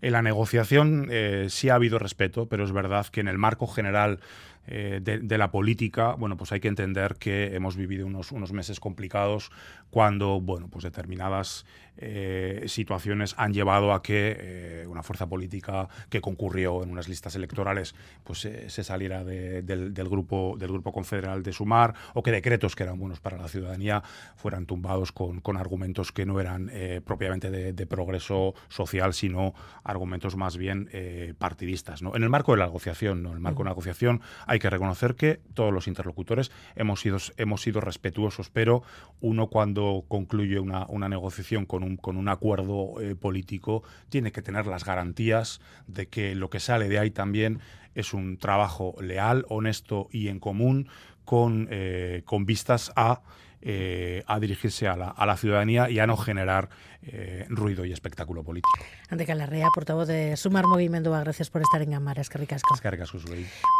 En 0.00 0.12
la 0.12 0.22
negociación 0.22 1.08
eh, 1.10 1.46
sí 1.48 1.68
ha 1.68 1.76
habido 1.76 2.00
respeto, 2.00 2.46
pero 2.46 2.64
es 2.64 2.72
verdad 2.72 3.06
que 3.06 3.20
en 3.20 3.28
el 3.28 3.38
marco 3.38 3.68
general 3.68 4.18
eh, 4.66 5.00
de, 5.02 5.38
la 5.38 5.50
política, 5.50 6.14
bueno, 6.14 6.36
pues 6.36 6.52
hay 6.52 6.60
que 6.60 6.68
entender 6.68 7.16
que 7.16 7.56
hemos 7.56 7.76
vivido 7.76 8.06
unos, 8.06 8.30
unos 8.30 8.52
meses 8.52 8.78
complicados 8.78 9.50
cuando, 9.90 10.40
bueno, 10.40 10.68
pues 10.68 10.84
determinadas 10.84 11.66
eh, 11.98 12.64
situaciones 12.68 13.34
han 13.36 13.52
llevado 13.52 13.92
a 13.92 14.02
que 14.02 14.36
eh, 14.38 14.86
una 14.86 15.02
fuerza 15.02 15.26
política 15.26 15.88
que 16.08 16.20
concurrió 16.20 16.82
en 16.82 16.90
unas 16.90 17.08
listas 17.08 17.34
electorales 17.34 17.94
pues 18.24 18.40
se 18.40 18.84
saliera 18.84 19.24
del, 19.24 19.92
grupo 20.08 20.56
del 20.58 20.70
grupo 20.72 20.90
confederal 20.92 21.42
de 21.42 21.52
Sumar 21.52 21.94
o 22.14 22.22
que 22.22 22.30
decretos 22.30 22.74
que 22.76 22.84
eran 22.84 22.98
buenos 22.98 23.20
para 23.20 23.36
la 23.36 23.48
ciudadanía 23.48 24.02
fueran 24.36 24.64
tumbados 24.64 25.12
con, 25.12 25.40
con 25.40 25.58
argumentos 25.58 26.12
que 26.12 26.24
no 26.24 26.40
eran 26.40 26.70
propiamente 27.04 27.50
de, 27.50 27.86
progreso 27.86 28.54
social, 28.68 29.12
sino 29.12 29.54
argumentos 29.84 30.34
más 30.36 30.56
bien 30.56 30.88
partidistas. 31.36 32.00
¿no? 32.00 32.16
En 32.16 32.22
el 32.22 32.30
marco 32.30 32.52
de 32.52 32.58
la 32.58 32.66
negociación, 32.66 33.22
¿no? 33.22 33.30
en 33.30 33.34
el 33.34 33.40
marco 33.40 33.58
de 33.58 33.64
la 33.64 33.70
negociación 33.70 34.22
hay 34.52 34.58
que 34.58 34.68
reconocer 34.68 35.14
que 35.14 35.40
todos 35.54 35.72
los 35.72 35.88
interlocutores 35.88 36.52
hemos 36.76 37.00
sido, 37.00 37.16
hemos 37.38 37.62
sido 37.62 37.80
respetuosos, 37.80 38.50
pero 38.50 38.82
uno 39.22 39.46
cuando 39.46 40.04
concluye 40.08 40.60
una, 40.60 40.86
negociación 41.08 41.64
con 41.64 41.82
un, 41.82 41.96
con 41.96 42.18
un 42.18 42.28
acuerdo 42.28 43.00
eh, 43.00 43.14
político 43.14 43.82
tiene 44.10 44.30
que 44.30 44.42
tener 44.42 44.66
las 44.66 44.84
garantías 44.84 45.62
de 45.86 46.06
que 46.08 46.34
lo 46.34 46.50
que 46.50 46.60
sale 46.60 46.90
de 46.90 46.98
ahí 46.98 47.10
también 47.10 47.60
es 47.94 48.12
un 48.12 48.36
trabajo 48.36 48.94
leal, 49.00 49.46
honesto 49.48 50.08
y 50.12 50.28
en 50.28 50.38
común 50.38 50.86
con, 51.24 51.68
eh, 51.70 52.20
con 52.26 52.44
vistas 52.44 52.92
a 52.94 53.22
eh, 53.62 54.24
a 54.26 54.40
dirigirse 54.40 54.88
a 54.88 54.96
la, 54.96 55.08
a 55.08 55.24
la, 55.24 55.36
ciudadanía 55.36 55.88
y 55.88 55.98
a 56.00 56.06
no 56.06 56.16
generar 56.16 56.68
eh, 57.02 57.46
ruido 57.48 57.84
y 57.84 57.92
espectáculo 57.92 58.42
político. 58.42 58.84
Ante 59.08 59.24
Calarrea, 59.24 59.68
portavoz 59.74 60.08
de 60.08 60.36
Sumar 60.36 60.66
Movimiento, 60.66 61.12
gracias 61.12 61.48
por 61.48 61.62
estar 61.62 61.80
en 61.80 61.92
Gamara, 61.92 62.22
es 62.22 62.28
que 62.28 62.38
ricasco. 62.38 62.74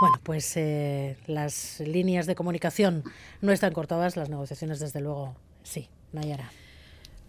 Bueno, 0.00 0.20
pues 0.22 0.56
eh, 0.56 1.16
las 1.26 1.80
líneas 1.80 2.26
de 2.26 2.34
comunicación 2.34 3.02
no 3.40 3.50
están 3.52 3.72
cortadas, 3.72 4.16
las 4.16 4.28
negociaciones 4.28 4.78
desde 4.78 5.00
luego 5.00 5.36
sí. 5.62 5.88
Nayara. 6.12 6.50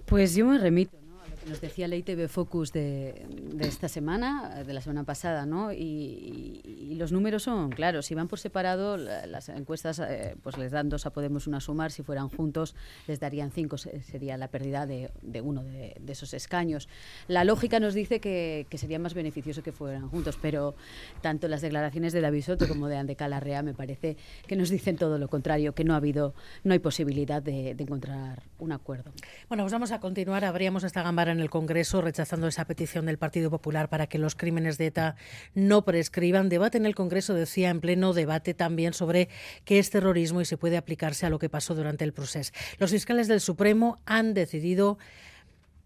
Pues 0.05 0.35
yo 0.35 0.45
me 0.45 0.57
remito 0.57 1.02
nos 1.47 1.61
decía 1.61 1.87
la 1.87 1.95
ITV 1.95 2.27
Focus 2.27 2.71
de, 2.71 3.25
esta 3.59 3.87
semana, 3.87 4.63
de 4.63 4.73
la 4.73 4.81
semana 4.81 5.03
pasada, 5.03 5.45
¿no? 5.45 5.71
Y, 5.71 6.93
los 6.97 7.11
números 7.11 7.43
son 7.43 7.71
claros. 7.71 8.05
Si 8.05 8.13
van 8.13 8.27
por 8.27 8.39
separado, 8.39 8.97
las 8.97 9.49
encuestas 9.49 9.99
eh, 9.99 10.35
pues 10.43 10.57
les 10.57 10.71
dan 10.71 10.89
dos 10.89 11.05
a 11.05 11.09
Podemos, 11.09 11.47
una 11.47 11.57
a 11.57 11.59
sumar. 11.59 11.91
Si 11.91 12.03
fueran 12.03 12.29
juntos, 12.29 12.75
les 13.07 13.19
darían 13.19 13.51
cinco. 13.51 13.77
Sería 13.77 14.37
la 14.37 14.47
pérdida 14.47 14.85
de, 14.85 15.11
uno 15.41 15.63
de, 15.63 15.99
esos 16.07 16.33
escaños. 16.33 16.87
La 17.27 17.43
lógica 17.43 17.79
nos 17.79 17.93
dice 17.93 18.19
que, 18.19 18.67
sería 18.73 18.99
más 18.99 19.13
beneficioso 19.13 19.63
que 19.63 19.71
fueran 19.71 20.09
juntos, 20.09 20.37
pero 20.41 20.75
tanto 21.21 21.47
las 21.47 21.61
declaraciones 21.61 22.13
de 22.13 22.21
David 22.21 22.43
Soto 22.43 22.67
como 22.67 22.87
de 22.87 22.97
Ande 22.97 23.15
Calarrea 23.15 23.63
me 23.63 23.73
parece 23.73 24.17
que 24.47 24.55
nos 24.55 24.69
dicen 24.69 24.97
todo 24.97 25.17
lo 25.17 25.27
contrario, 25.27 25.73
que 25.73 25.83
no 25.83 25.93
ha 25.93 25.97
habido, 25.97 26.33
no 26.63 26.73
hay 26.73 26.79
posibilidad 26.79 27.41
de, 27.41 27.71
encontrar 27.71 28.43
un 28.59 28.71
acuerdo. 28.71 29.11
Bueno, 29.49 29.63
pues 29.63 29.73
vamos 29.73 29.91
a 29.91 29.99
continuar. 29.99 30.45
Habríamos 30.45 30.83
esta 30.83 31.03
gambara 31.03 31.32
en 31.33 31.41
el 31.41 31.49
Congreso 31.49 32.01
rechazando 32.01 32.47
esa 32.47 32.65
petición 32.65 33.05
del 33.05 33.17
Partido 33.17 33.49
Popular 33.49 33.89
para 33.89 34.07
que 34.07 34.17
los 34.17 34.35
crímenes 34.35 34.77
de 34.77 34.85
ETA 34.87 35.15
no 35.53 35.83
prescriban. 35.83 36.47
Debate 36.47 36.77
en 36.77 36.85
el 36.85 36.95
Congreso 36.95 37.33
decía 37.33 37.69
en 37.69 37.81
pleno 37.81 38.13
debate 38.13 38.53
también 38.53 38.93
sobre 38.93 39.27
qué 39.65 39.79
es 39.79 39.89
terrorismo 39.89 40.39
y 40.39 40.45
si 40.45 40.55
puede 40.55 40.77
aplicarse 40.77 41.25
a 41.25 41.29
lo 41.29 41.39
que 41.39 41.49
pasó 41.49 41.75
durante 41.75 42.05
el 42.05 42.13
proceso. 42.13 42.53
Los 42.77 42.91
fiscales 42.91 43.27
del 43.27 43.41
Supremo 43.41 43.99
han 44.05 44.33
decidido 44.33 44.97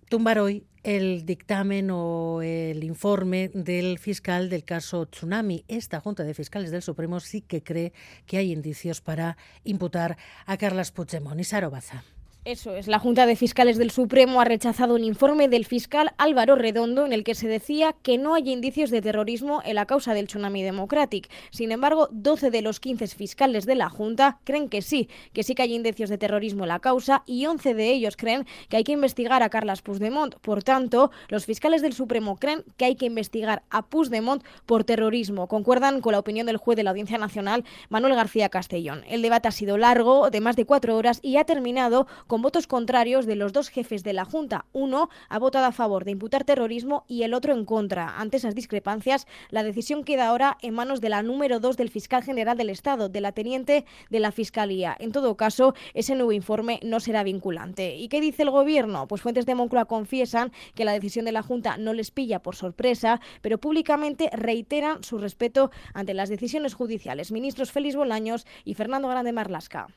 tumbar 0.09 0.39
hoy 0.39 0.65
el 0.83 1.25
dictamen 1.25 1.89
o 1.91 2.41
el 2.41 2.83
informe 2.83 3.51
del 3.53 3.99
fiscal 3.99 4.49
del 4.49 4.63
caso 4.63 5.05
Tsunami. 5.05 5.65
Esta 5.67 5.99
Junta 5.99 6.23
de 6.23 6.33
Fiscales 6.33 6.71
del 6.71 6.81
Supremo 6.81 7.19
sí 7.19 7.41
que 7.41 7.61
cree 7.61 7.91
que 8.25 8.37
hay 8.37 8.53
indicios 8.53 9.01
para 9.01 9.37
imputar 9.63 10.17
a 10.45 10.57
Carlas 10.57 10.91
Puigdemont 10.91 11.41
y 11.41 11.43
Sarobaza. 11.43 12.03
Eso 12.47 12.73
es, 12.77 12.87
la 12.87 12.97
Junta 12.97 13.25
de 13.25 13.35
Fiscales 13.35 13.77
del 13.77 13.91
Supremo 13.91 14.39
ha 14.39 14.45
rechazado 14.45 14.95
un 14.95 15.03
informe 15.03 15.49
del 15.49 15.65
fiscal 15.65 16.13
Álvaro 16.17 16.55
Redondo 16.55 17.05
en 17.05 17.11
el 17.11 17.25
que 17.25 17.35
se 17.35 17.49
decía 17.49 17.93
que 18.03 18.17
no 18.17 18.35
hay 18.35 18.49
indicios 18.49 18.89
de 18.89 19.01
terrorismo 19.01 19.61
en 19.65 19.75
la 19.75 19.85
causa 19.85 20.13
del 20.13 20.27
Tsunami 20.27 20.63
Democratic. 20.63 21.29
Sin 21.51 21.73
embargo, 21.73 22.07
12 22.09 22.49
de 22.49 22.61
los 22.61 22.79
15 22.79 23.05
fiscales 23.07 23.65
de 23.65 23.75
la 23.75 23.89
Junta 23.89 24.39
creen 24.45 24.69
que 24.69 24.81
sí, 24.81 25.09
que 25.33 25.43
sí 25.43 25.55
que 25.55 25.63
hay 25.63 25.75
indicios 25.75 26.09
de 26.09 26.17
terrorismo 26.17 26.63
en 26.63 26.69
la 26.69 26.79
causa 26.79 27.23
y 27.25 27.45
11 27.47 27.73
de 27.73 27.91
ellos 27.91 28.15
creen 28.15 28.45
que 28.69 28.77
hay 28.77 28.85
que 28.85 28.93
investigar 28.93 29.43
a 29.43 29.49
Carlas 29.49 29.81
Puigdemont. 29.81 30.35
Por 30.35 30.63
tanto, 30.63 31.11
los 31.27 31.45
fiscales 31.45 31.81
del 31.81 31.91
Supremo 31.91 32.37
creen 32.37 32.63
que 32.77 32.85
hay 32.85 32.95
que 32.95 33.07
investigar 33.07 33.63
a 33.69 33.81
Puigdemont 33.81 34.41
por 34.65 34.85
terrorismo. 34.85 35.49
Concuerdan 35.49 35.99
con 35.99 36.13
la 36.13 36.19
opinión 36.19 36.47
del 36.47 36.55
juez 36.55 36.77
de 36.77 36.83
la 36.83 36.91
Audiencia 36.91 37.17
Nacional, 37.17 37.65
Manuel 37.89 38.15
García 38.15 38.47
Castellón. 38.47 39.03
El 39.09 39.21
debate 39.21 39.49
ha 39.49 39.51
sido 39.51 39.77
largo, 39.77 40.29
de 40.29 40.39
más 40.39 40.55
de 40.55 40.63
cuatro 40.63 40.95
horas, 40.95 41.19
y 41.21 41.35
ha 41.35 41.43
terminado 41.43 42.07
con 42.25 42.36
con 42.37 42.43
votos 42.43 42.67
contrarios 42.67 43.25
de 43.25 43.35
los 43.35 43.51
dos 43.51 43.69
jefes 43.69 44.03
de 44.03 44.13
la 44.13 44.23
Junta. 44.23 44.67
Uno 44.71 45.09
ha 45.27 45.39
votado 45.39 45.65
a 45.65 45.71
favor 45.71 46.05
de 46.05 46.11
imputar 46.11 46.43
terrorismo 46.43 47.03
y 47.07 47.23
el 47.23 47.33
otro 47.33 47.51
en 47.51 47.65
contra. 47.65 48.19
Ante 48.19 48.37
esas 48.37 48.53
discrepancias, 48.53 49.25
la 49.49 49.63
decisión 49.63 50.03
queda 50.03 50.27
ahora 50.27 50.55
en 50.61 50.75
manos 50.75 51.01
de 51.01 51.09
la 51.09 51.23
número 51.23 51.59
dos 51.59 51.77
del 51.77 51.89
fiscal 51.89 52.23
general 52.23 52.55
del 52.55 52.69
Estado, 52.69 53.09
de 53.09 53.21
la 53.21 53.31
teniente 53.31 53.85
de 54.11 54.19
la 54.19 54.31
Fiscalía. 54.31 54.95
En 54.99 55.11
todo 55.11 55.35
caso, 55.35 55.73
ese 55.95 56.13
nuevo 56.13 56.31
informe 56.31 56.79
no 56.83 56.99
será 56.99 57.23
vinculante. 57.23 57.95
¿Y 57.95 58.07
qué 58.07 58.21
dice 58.21 58.43
el 58.43 58.51
Gobierno? 58.51 59.07
Pues 59.07 59.23
fuentes 59.23 59.47
de 59.47 59.55
Moncloa 59.55 59.85
confiesan 59.85 60.51
que 60.75 60.85
la 60.85 60.93
decisión 60.93 61.25
de 61.25 61.31
la 61.31 61.41
Junta 61.41 61.77
no 61.77 61.93
les 61.93 62.11
pilla 62.11 62.43
por 62.43 62.55
sorpresa, 62.55 63.19
pero 63.41 63.57
públicamente 63.57 64.29
reiteran 64.31 65.03
su 65.03 65.17
respeto 65.17 65.71
ante 65.95 66.13
las 66.13 66.29
decisiones 66.29 66.75
judiciales. 66.75 67.31
Ministros 67.31 67.71
Félix 67.71 67.95
Bolaños 67.95 68.45
y 68.63 68.75
Fernando 68.75 69.07
Grande 69.07 69.33
Marlasca. 69.33 69.87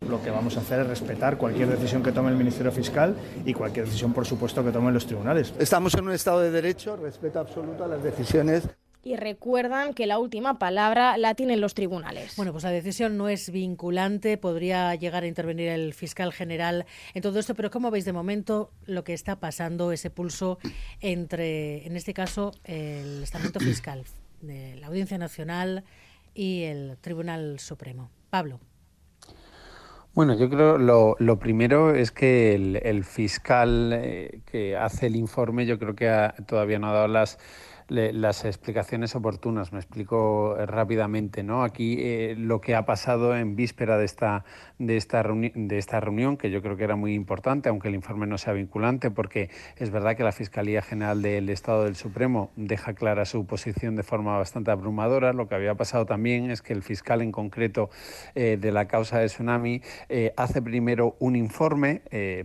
Lo 0.00 0.22
que 0.22 0.30
vamos 0.30 0.56
a 0.56 0.60
hacer 0.60 0.80
es 0.80 0.86
respetar 0.86 1.38
cualquier 1.38 1.68
decisión 1.68 2.02
que 2.02 2.12
tome 2.12 2.30
el 2.30 2.36
Ministerio 2.36 2.70
Fiscal 2.70 3.16
y 3.44 3.54
cualquier 3.54 3.86
decisión, 3.86 4.12
por 4.12 4.26
supuesto, 4.26 4.64
que 4.64 4.70
tomen 4.70 4.92
los 4.92 5.06
tribunales. 5.06 5.54
Estamos 5.58 5.94
en 5.94 6.04
un 6.04 6.12
Estado 6.12 6.40
de 6.40 6.50
Derecho, 6.50 6.96
respeto 6.96 7.40
absoluto 7.40 7.84
a 7.84 7.88
las 7.88 8.02
decisiones 8.02 8.68
y 9.06 9.14
recuerdan 9.14 9.94
que 9.94 10.06
la 10.06 10.18
última 10.18 10.58
palabra 10.58 11.16
la 11.16 11.34
tienen 11.34 11.60
los 11.60 11.74
tribunales. 11.74 12.34
Bueno, 12.36 12.50
pues 12.50 12.64
la 12.64 12.70
decisión 12.70 13.16
no 13.16 13.28
es 13.28 13.50
vinculante, 13.50 14.36
podría 14.36 14.92
llegar 14.96 15.22
a 15.22 15.28
intervenir 15.28 15.68
el 15.68 15.94
fiscal 15.94 16.32
general 16.32 16.86
en 17.14 17.22
todo 17.22 17.38
esto, 17.38 17.54
pero 17.54 17.70
¿cómo 17.70 17.92
veis 17.92 18.04
de 18.04 18.12
momento 18.12 18.72
lo 18.84 19.04
que 19.04 19.14
está 19.14 19.38
pasando, 19.38 19.92
ese 19.92 20.10
pulso 20.10 20.58
entre, 21.00 21.86
en 21.86 21.96
este 21.96 22.12
caso, 22.14 22.52
el 22.64 23.22
estamento 23.22 23.60
fiscal 23.60 24.02
de 24.40 24.74
la 24.74 24.88
Audiencia 24.88 25.18
Nacional 25.18 25.84
y 26.34 26.64
el 26.64 26.98
Tribunal 27.00 27.60
Supremo? 27.60 28.10
Pablo. 28.28 28.58
Bueno, 30.16 30.32
yo 30.32 30.48
creo 30.48 30.78
lo, 30.78 31.14
lo 31.18 31.38
primero 31.38 31.94
es 31.94 32.10
que 32.10 32.54
el, 32.54 33.04
fiscal 33.04 33.92
eh, 33.92 34.40
que 34.46 34.74
hace 34.74 35.08
el 35.08 35.16
informe, 35.16 35.66
yo 35.66 35.78
creo 35.78 35.94
que 35.94 36.32
todavía 36.46 36.78
no 36.78 36.88
ha 36.88 36.92
dado 36.94 37.08
las 37.08 37.38
las 37.88 38.44
explicaciones 38.44 39.14
oportunas. 39.14 39.72
Me 39.72 39.78
explico 39.78 40.56
eh, 40.58 40.66
rápidamente. 40.66 41.42
¿no? 41.42 41.62
Aquí 41.62 41.96
eh, 42.00 42.34
lo 42.36 42.60
que 42.60 42.74
ha 42.74 42.84
pasado 42.84 43.36
en 43.36 43.56
víspera 43.56 43.96
de 43.96 44.04
esta, 44.04 44.44
de, 44.78 44.96
esta 44.96 45.22
de 45.22 45.78
esta 45.78 46.00
reunión, 46.00 46.36
que 46.36 46.50
yo 46.50 46.62
creo 46.62 46.76
que 46.76 46.84
era 46.84 46.96
muy 46.96 47.14
importante, 47.14 47.68
aunque 47.68 47.88
el 47.88 47.94
informe 47.94 48.26
no 48.26 48.38
sea 48.38 48.52
vinculante, 48.52 49.10
porque 49.10 49.50
es 49.76 49.90
verdad 49.90 50.16
que 50.16 50.24
la 50.24 50.32
Fiscalía 50.32 50.82
General 50.82 51.22
del 51.22 51.48
Estado 51.48 51.84
del 51.84 51.96
Supremo 51.96 52.50
deja 52.56 52.94
clara 52.94 53.24
su 53.24 53.46
posición 53.46 53.96
de 53.96 54.02
forma 54.02 54.36
bastante 54.36 54.70
abrumadora. 54.70 55.32
Lo 55.32 55.48
que 55.48 55.54
había 55.54 55.74
pasado 55.74 56.06
también 56.06 56.50
es 56.50 56.62
que 56.62 56.72
el 56.72 56.82
fiscal 56.82 57.22
en 57.22 57.32
concreto 57.32 57.90
eh, 58.34 58.58
de 58.60 58.72
la 58.72 58.86
causa 58.86 59.18
de 59.18 59.26
tsunami 59.26 59.82
hace 60.36 60.62
primero 60.62 61.16
un 61.18 61.36
informe, 61.36 62.02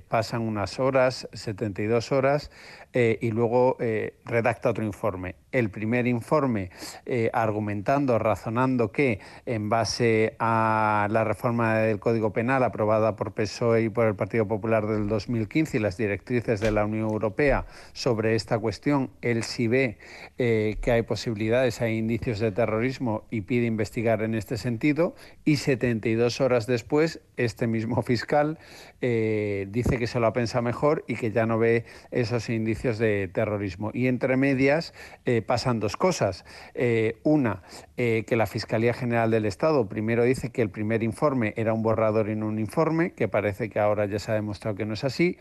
pasan 0.08 0.42
unas 0.42 0.80
horas, 0.80 1.28
72 1.34 2.12
horas, 2.12 2.52
eh, 2.94 3.18
y 3.22 3.32
luego 3.32 3.78
eh, 3.80 4.20
redacta 4.26 4.70
otro 4.70 4.84
informe. 4.84 5.36
El 5.52 5.70
primer 5.70 6.08
informe 6.08 6.70
eh, 7.06 7.30
argumentando, 7.34 8.20
razonando 8.20 8.92
que 8.92 9.20
en 9.46 9.70
base 9.70 10.36
a 10.40 11.08
la 11.10 11.24
reforma 11.24 11.78
del 11.78 12.00
Código 12.00 12.34
Penal 12.34 12.64
aprobada 12.64 13.16
por 13.16 13.34
PSOE 13.34 13.84
y 13.84 13.90
por 13.90 14.08
el 14.08 14.16
Partido 14.16 14.48
Popular 14.48 14.88
del 14.88 15.08
2015 15.08 15.78
y 15.78 15.80
las 15.80 15.98
directrices 15.98 16.60
de 16.60 16.72
la 16.72 16.86
Unión 16.86 17.10
Europea 17.10 17.66
sobre 17.94 18.36
esta 18.36 18.60
cuestión, 18.60 19.12
él 19.22 19.44
sí 19.44 19.68
ve 19.68 19.98
que 20.38 20.92
hay 20.92 21.04
posibilidades, 21.04 21.82
hay 21.82 21.98
indicios 21.98 22.40
de 22.40 22.52
terrorismo 22.52 23.24
y 23.30 23.42
pide 23.42 23.66
investigar 23.66 24.22
en 24.24 24.36
este 24.36 24.58
sentido 24.58 25.16
y 25.46 25.58
72 25.58 26.42
horas 26.42 26.66
después 26.66 27.22
este 27.38 27.68
mismo 27.68 28.02
fiscal 28.02 28.58
dice 29.02 29.98
que 29.98 30.08
se 30.08 30.20
lo 30.20 30.28
ha 30.28 30.32
mejor 30.62 31.06
y 31.08 31.16
que 31.16 31.32
ya 31.32 31.46
no 31.46 31.60
ve 31.60 31.86
esos 32.10 32.50
indicios 32.50 32.98
de 32.98 33.30
terrorismo. 33.32 33.92
Y 33.94 34.08
entre 34.08 34.38
medias 34.38 34.94
eh, 35.26 35.41
pasan 35.42 35.80
dos 35.80 35.98
cosas. 35.98 36.46
Eh, 36.74 37.20
una, 37.24 37.64
eh, 37.98 38.24
que 38.28 38.36
la 38.36 38.46
Fiscalía 38.46 38.94
General 38.94 39.32
del 39.32 39.46
Estado 39.46 39.88
primero 39.88 40.24
dice 40.24 40.52
que 40.52 40.62
el 40.62 40.70
primer 40.70 41.04
informe 41.04 41.54
era 41.58 41.74
un 41.74 41.82
borrador 41.84 42.30
en 42.30 42.44
un 42.44 42.60
informe, 42.60 43.14
que 43.14 43.28
parece 43.28 43.70
que 43.70 43.80
ahora 43.80 44.06
ya 44.06 44.20
se 44.20 44.32
ha 44.32 44.36
demostrado 44.36 44.76
que 44.76 44.86
no 44.86 44.94
es 44.94 45.04
así. 45.04 45.38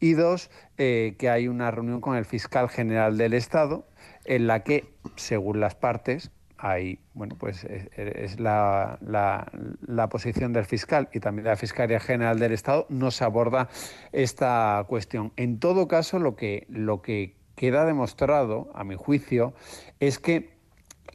Y 0.00 0.14
dos, 0.14 0.50
que 0.76 1.30
hay 1.30 1.48
una 1.48 1.70
reunión 1.70 2.00
con 2.00 2.16
el 2.16 2.24
fiscal 2.24 2.68
general 2.68 3.16
del 3.16 3.32
Estado 3.32 3.86
en 4.24 4.46
la 4.46 4.64
que, 4.64 4.92
según 5.16 5.60
las 5.60 5.76
partes, 5.76 6.30
hay, 6.64 6.98
bueno, 7.12 7.36
pues 7.38 7.64
es, 7.64 8.40
la, 8.40 8.98
la, 9.02 10.08
posición 10.08 10.54
del 10.54 10.64
fiscal 10.64 11.10
y 11.12 11.20
también 11.20 11.44
de 11.44 11.50
la 11.50 11.56
Fiscalía 11.56 12.00
General 12.00 12.38
del 12.38 12.52
Estado, 12.52 12.86
no 12.88 13.10
se 13.10 13.24
aborda 13.24 13.68
esta 14.12 14.84
cuestión. 14.88 15.32
En 15.36 15.58
todo 15.58 15.88
caso, 15.88 16.18
lo 16.18 16.36
que, 16.36 16.66
lo 16.70 17.02
que 17.02 17.36
queda 17.54 17.84
demostrado, 17.84 18.70
a 18.74 18.84
mi 18.84 18.96
juicio, 18.96 19.54
es 20.00 20.18
que 20.18 20.58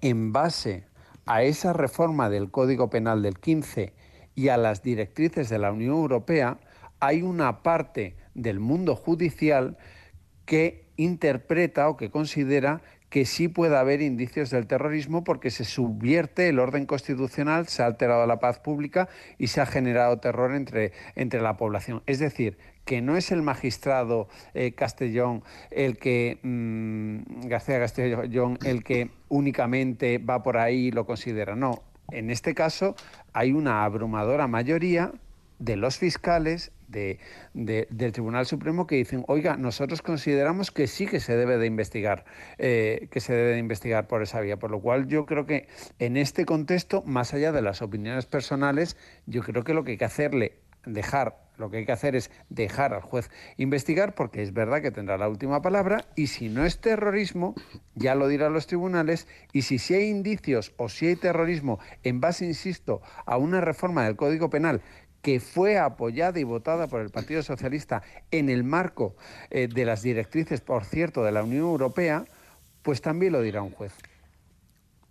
en 0.02 0.32
base 0.32 0.86
a 1.26 1.44
esa 1.44 1.74
reforma 1.74 2.30
del 2.30 2.50
Código 2.52 2.90
Penal 2.90 3.22
del 3.22 3.40
15 3.40 3.94
y 4.36 4.50
a 4.50 4.58
las 4.58 4.82
directrices 4.82 5.50
de 5.50 5.60
la 5.60 5.72
Unión 5.72 5.96
Europea, 5.96 6.60
hay 7.00 7.22
una 7.22 7.62
parte 7.62 8.16
del 8.34 8.60
mundo 8.60 8.96
judicial 8.96 9.78
que 10.46 10.90
interpreta 10.98 11.88
o 11.90 11.98
que 11.98 12.10
considera 12.10 12.82
que 13.10 13.26
sí 13.26 13.48
puede 13.48 13.76
haber 13.76 14.02
indicios 14.02 14.52
del 14.52 14.68
terrorismo 14.68 15.24
porque 15.24 15.50
se 15.50 15.66
subvierte 15.66 16.50
el 16.50 16.60
orden 16.60 16.86
constitucional, 16.86 17.68
se 17.68 17.82
ha 17.82 17.88
alterado 17.88 18.26
la 18.28 18.40
paz 18.40 18.60
pública 18.60 19.10
y 19.38 19.48
se 19.48 19.62
ha 19.62 19.66
generado 19.66 20.20
terror 20.20 20.54
entre, 20.54 20.94
entre 21.16 21.42
la 21.42 21.58
población. 21.58 22.04
Es 22.06 22.20
decir, 22.20 22.58
que 22.90 23.04
no 23.04 23.16
es 23.18 23.32
el 23.32 23.44
magistrado 23.44 24.28
eh, 24.56 24.72
Castellón 24.72 25.44
el 25.70 26.00
que, 26.00 26.40
mm, 26.42 27.48
García 27.48 27.78
Castellón, 27.78 28.58
el 28.66 28.84
que 28.84 29.12
únicamente 29.28 30.18
va 30.18 30.42
por 30.42 30.58
ahí 30.58 30.88
y 30.88 30.92
lo 30.92 31.06
considera. 31.06 31.56
No, 31.56 31.84
en 32.10 32.32
este 32.32 32.56
caso 32.56 32.96
hay 33.32 33.52
una 33.52 33.84
abrumadora 33.84 34.48
mayoría 34.48 35.12
de 35.60 35.76
los 35.76 36.00
fiscales 36.00 36.72
de, 36.88 37.20
del 37.54 38.12
Tribunal 38.12 38.48
Supremo 38.48 38.88
que 38.88 38.96
dicen, 38.96 39.24
oiga, 39.28 39.56
nosotros 39.56 40.02
consideramos 40.02 40.72
que 40.72 40.88
sí 40.88 41.06
que 41.06 41.20
se 41.20 41.38
debe 41.38 41.60
de 41.60 41.68
investigar, 41.68 42.26
eh, 42.58 43.08
que 43.12 43.20
se 43.20 43.34
debe 43.34 43.52
de 43.52 43.60
investigar 43.60 44.08
por 44.08 44.24
esa 44.24 44.42
vía. 44.42 44.58
Por 44.58 44.72
lo 44.72 44.82
cual 44.82 45.08
yo 45.08 45.28
creo 45.28 45.46
que 45.46 45.68
en 46.00 46.18
este 46.18 46.44
contexto, 46.46 47.04
más 47.04 47.36
allá 47.36 47.52
de 47.52 47.62
las 47.62 47.84
opiniones 47.84 48.26
personales, 48.26 48.98
yo 49.28 49.44
creo 49.44 49.64
que 49.64 49.76
lo 49.76 49.84
que 49.84 49.92
hay 49.92 49.98
que 50.00 50.06
hacerle, 50.06 50.54
dejar 50.86 51.50
lo 51.60 51.70
que 51.70 51.78
hay 51.78 51.86
que 51.86 51.92
hacer 51.92 52.16
es 52.16 52.32
dejar 52.50 52.94
al 52.94 53.02
juez 53.02 53.30
investigar 53.58 54.16
porque 54.16 54.42
es 54.42 54.54
verdad 54.54 54.82
que 54.82 54.92
tendrá 54.92 55.18
la 55.18 55.28
última 55.28 55.62
palabra 55.62 56.06
y 56.16 56.28
si 56.28 56.48
no 56.50 56.66
es 56.66 56.80
terrorismo, 56.80 57.54
ya 57.96 58.16
lo 58.16 58.28
dirán 58.28 58.54
los 58.54 58.66
tribunales 58.66 59.28
y 59.52 59.64
si, 59.64 59.78
si 59.78 59.94
hay 59.94 60.08
indicios 60.10 60.74
o 60.78 60.90
si 60.90 61.08
hay 61.08 61.16
terrorismo 61.18 61.80
en 62.04 62.22
base, 62.22 62.46
insisto, 62.46 63.02
a 63.26 63.38
una 63.38 63.62
reforma 63.62 64.06
del 64.06 64.16
Código 64.16 64.50
Penal 64.50 64.82
que 65.22 65.42
fue 65.42 65.78
apoyada 65.78 66.40
y 66.40 66.46
votada 66.46 66.88
por 66.88 67.02
el 67.02 67.10
Partido 67.10 67.44
Socialista 67.44 68.02
en 68.32 68.50
el 68.50 68.64
marco 68.64 69.18
eh, 69.50 69.68
de 69.68 69.84
las 69.84 70.02
directrices, 70.02 70.62
por 70.62 70.86
cierto, 70.86 71.26
de 71.26 71.34
la 71.34 71.44
Unión 71.44 71.66
Europea, 71.66 72.24
pues 72.84 73.02
también 73.02 73.34
lo 73.34 73.42
dirá 73.42 73.62
un 73.62 73.72
juez. 73.72 73.92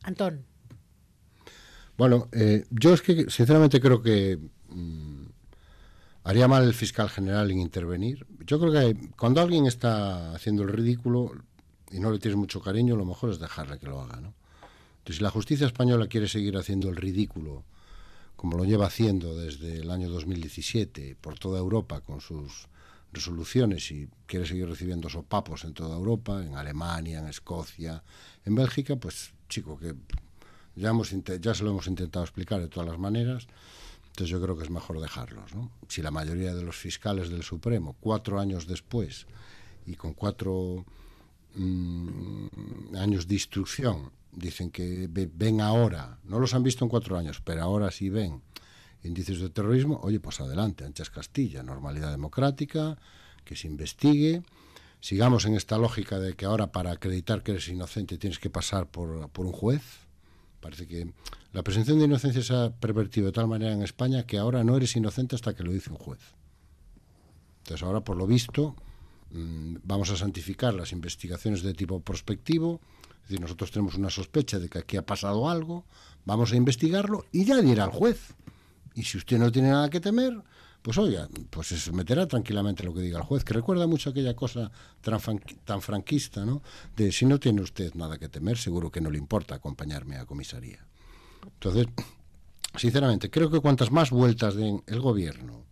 Antón. 0.04 0.46
Bueno, 1.98 2.28
eh, 2.32 2.64
yo 2.70 2.94
es 2.94 3.02
que 3.02 3.28
sinceramente 3.28 3.80
creo 3.80 4.00
que 4.00 4.38
mm, 4.68 5.07
haría 6.28 6.46
mal 6.46 6.62
el 6.62 6.74
fiscal 6.74 7.08
general 7.08 7.50
en 7.50 7.58
intervenir. 7.58 8.26
Yo 8.44 8.60
creo 8.60 8.70
que 8.70 9.08
cuando 9.16 9.40
alguien 9.40 9.64
está 9.64 10.34
haciendo 10.34 10.62
el 10.62 10.68
ridículo 10.68 11.32
y 11.90 12.00
no 12.00 12.10
le 12.10 12.18
tienes 12.18 12.36
mucho 12.36 12.60
cariño, 12.60 12.96
lo 12.96 13.06
mejor 13.06 13.30
es 13.30 13.38
dejarle 13.38 13.78
que 13.78 13.86
lo 13.86 14.02
haga. 14.02 14.20
¿no? 14.20 14.34
Entonces, 14.98 15.16
si 15.16 15.22
la 15.22 15.30
justicia 15.30 15.66
española 15.66 16.06
quiere 16.06 16.28
seguir 16.28 16.58
haciendo 16.58 16.90
el 16.90 16.96
ridículo, 16.96 17.64
como 18.36 18.58
lo 18.58 18.66
lleva 18.66 18.88
haciendo 18.88 19.38
desde 19.38 19.78
el 19.78 19.90
año 19.90 20.10
2017 20.10 21.16
por 21.18 21.38
toda 21.38 21.60
Europa 21.60 22.02
con 22.02 22.20
sus 22.20 22.68
resoluciones 23.10 23.90
y 23.90 24.10
quiere 24.26 24.44
seguir 24.44 24.68
recibiendo 24.68 25.08
sopapos 25.08 25.64
en 25.64 25.72
toda 25.72 25.96
Europa, 25.96 26.44
en 26.44 26.56
Alemania, 26.56 27.20
en 27.20 27.28
Escocia, 27.28 28.04
en 28.44 28.54
Bélgica, 28.54 28.96
pues 28.96 29.32
chico, 29.48 29.78
que 29.78 29.94
ya, 30.76 30.90
hemos, 30.90 31.10
ya 31.40 31.54
se 31.54 31.64
lo 31.64 31.70
hemos 31.70 31.86
intentado 31.86 32.22
explicar 32.22 32.60
de 32.60 32.68
todas 32.68 32.90
las 32.90 32.98
maneras, 32.98 33.46
entonces 34.18 34.32
yo 34.32 34.42
creo 34.42 34.56
que 34.56 34.64
es 34.64 34.70
mejor 34.70 35.00
dejarlos. 35.00 35.54
¿no? 35.54 35.70
Si 35.86 36.02
la 36.02 36.10
mayoría 36.10 36.52
de 36.52 36.64
los 36.64 36.76
fiscales 36.76 37.30
del 37.30 37.44
Supremo, 37.44 37.94
cuatro 38.00 38.40
años 38.40 38.66
después 38.66 39.28
y 39.86 39.94
con 39.94 40.12
cuatro 40.12 40.84
mm, 41.54 42.96
años 42.96 43.28
de 43.28 43.34
instrucción, 43.34 44.10
dicen 44.32 44.72
que 44.72 45.08
ven 45.08 45.60
ahora, 45.60 46.18
no 46.24 46.40
los 46.40 46.52
han 46.52 46.64
visto 46.64 46.84
en 46.84 46.88
cuatro 46.88 47.16
años, 47.16 47.40
pero 47.44 47.62
ahora 47.62 47.92
sí 47.92 48.10
ven 48.10 48.42
indicios 49.04 49.38
de 49.38 49.50
terrorismo, 49.50 50.00
oye, 50.02 50.18
pues 50.18 50.40
adelante, 50.40 50.84
anchas 50.84 51.10
Castilla, 51.10 51.62
normalidad 51.62 52.10
democrática, 52.10 52.98
que 53.44 53.54
se 53.54 53.68
investigue, 53.68 54.42
sigamos 54.98 55.44
en 55.44 55.54
esta 55.54 55.78
lógica 55.78 56.18
de 56.18 56.34
que 56.34 56.44
ahora 56.44 56.72
para 56.72 56.90
acreditar 56.90 57.44
que 57.44 57.52
eres 57.52 57.68
inocente 57.68 58.18
tienes 58.18 58.40
que 58.40 58.50
pasar 58.50 58.88
por, 58.88 59.28
por 59.30 59.46
un 59.46 59.52
juez. 59.52 60.07
Parece 60.60 60.86
que 60.86 61.12
la 61.52 61.62
presunción 61.62 61.98
de 61.98 62.06
inocencia 62.06 62.42
se 62.42 62.54
ha 62.54 62.70
pervertido 62.70 63.26
de 63.26 63.32
tal 63.32 63.48
manera 63.48 63.72
en 63.72 63.82
España 63.82 64.26
que 64.26 64.38
ahora 64.38 64.64
no 64.64 64.76
eres 64.76 64.96
inocente 64.96 65.36
hasta 65.36 65.54
que 65.54 65.62
lo 65.62 65.72
dice 65.72 65.90
un 65.90 65.96
juez. 65.96 66.20
Entonces 67.58 67.82
ahora, 67.86 68.00
por 68.00 68.16
lo 68.16 68.26
visto, 68.26 68.74
mm, 69.30 69.76
vamos 69.84 70.10
a 70.10 70.16
santificar 70.16 70.74
las 70.74 70.92
investigaciones 70.92 71.62
de 71.62 71.74
tipo 71.74 72.00
prospectivo, 72.00 72.80
es 73.22 73.22
decir, 73.22 73.40
nosotros 73.40 73.70
tenemos 73.70 73.94
una 73.94 74.10
sospecha 74.10 74.58
de 74.58 74.68
que 74.68 74.78
aquí 74.78 74.96
ha 74.96 75.04
pasado 75.04 75.48
algo, 75.48 75.84
vamos 76.24 76.52
a 76.52 76.56
investigarlo 76.56 77.26
y 77.30 77.44
ya 77.44 77.60
dirá 77.60 77.84
el 77.84 77.90
juez. 77.90 78.34
Y 78.94 79.04
si 79.04 79.18
usted 79.18 79.38
no 79.38 79.52
tiene 79.52 79.68
nada 79.68 79.90
que 79.90 80.00
temer, 80.00 80.42
pues 80.82 80.96
oiga, 80.98 81.28
pues 81.50 81.68
se 81.68 81.78
someterá 81.78 82.26
tranquilamente 82.26 82.82
a 82.82 82.86
lo 82.86 82.94
que 82.94 83.00
diga 83.00 83.18
el 83.18 83.24
juez, 83.24 83.44
que 83.44 83.54
recuerda 83.54 83.86
mucho 83.86 84.10
aquella 84.10 84.34
cosa 84.34 84.70
tan, 85.00 85.82
franquista, 85.82 86.44
¿no? 86.44 86.62
De 86.96 87.12
si 87.12 87.26
no 87.26 87.38
tiene 87.38 87.62
usted 87.62 87.94
nada 87.94 88.18
que 88.18 88.28
temer, 88.28 88.56
seguro 88.56 88.90
que 88.90 89.00
no 89.00 89.10
le 89.10 89.18
importa 89.18 89.56
acompañarme 89.56 90.16
a 90.16 90.26
comisaría. 90.26 90.84
Entonces, 91.44 91.86
sinceramente, 92.76 93.30
creo 93.30 93.50
que 93.50 93.60
cuantas 93.60 93.90
más 93.90 94.10
vueltas 94.10 94.54
den 94.54 94.82
el 94.86 95.00
gobierno, 95.00 95.64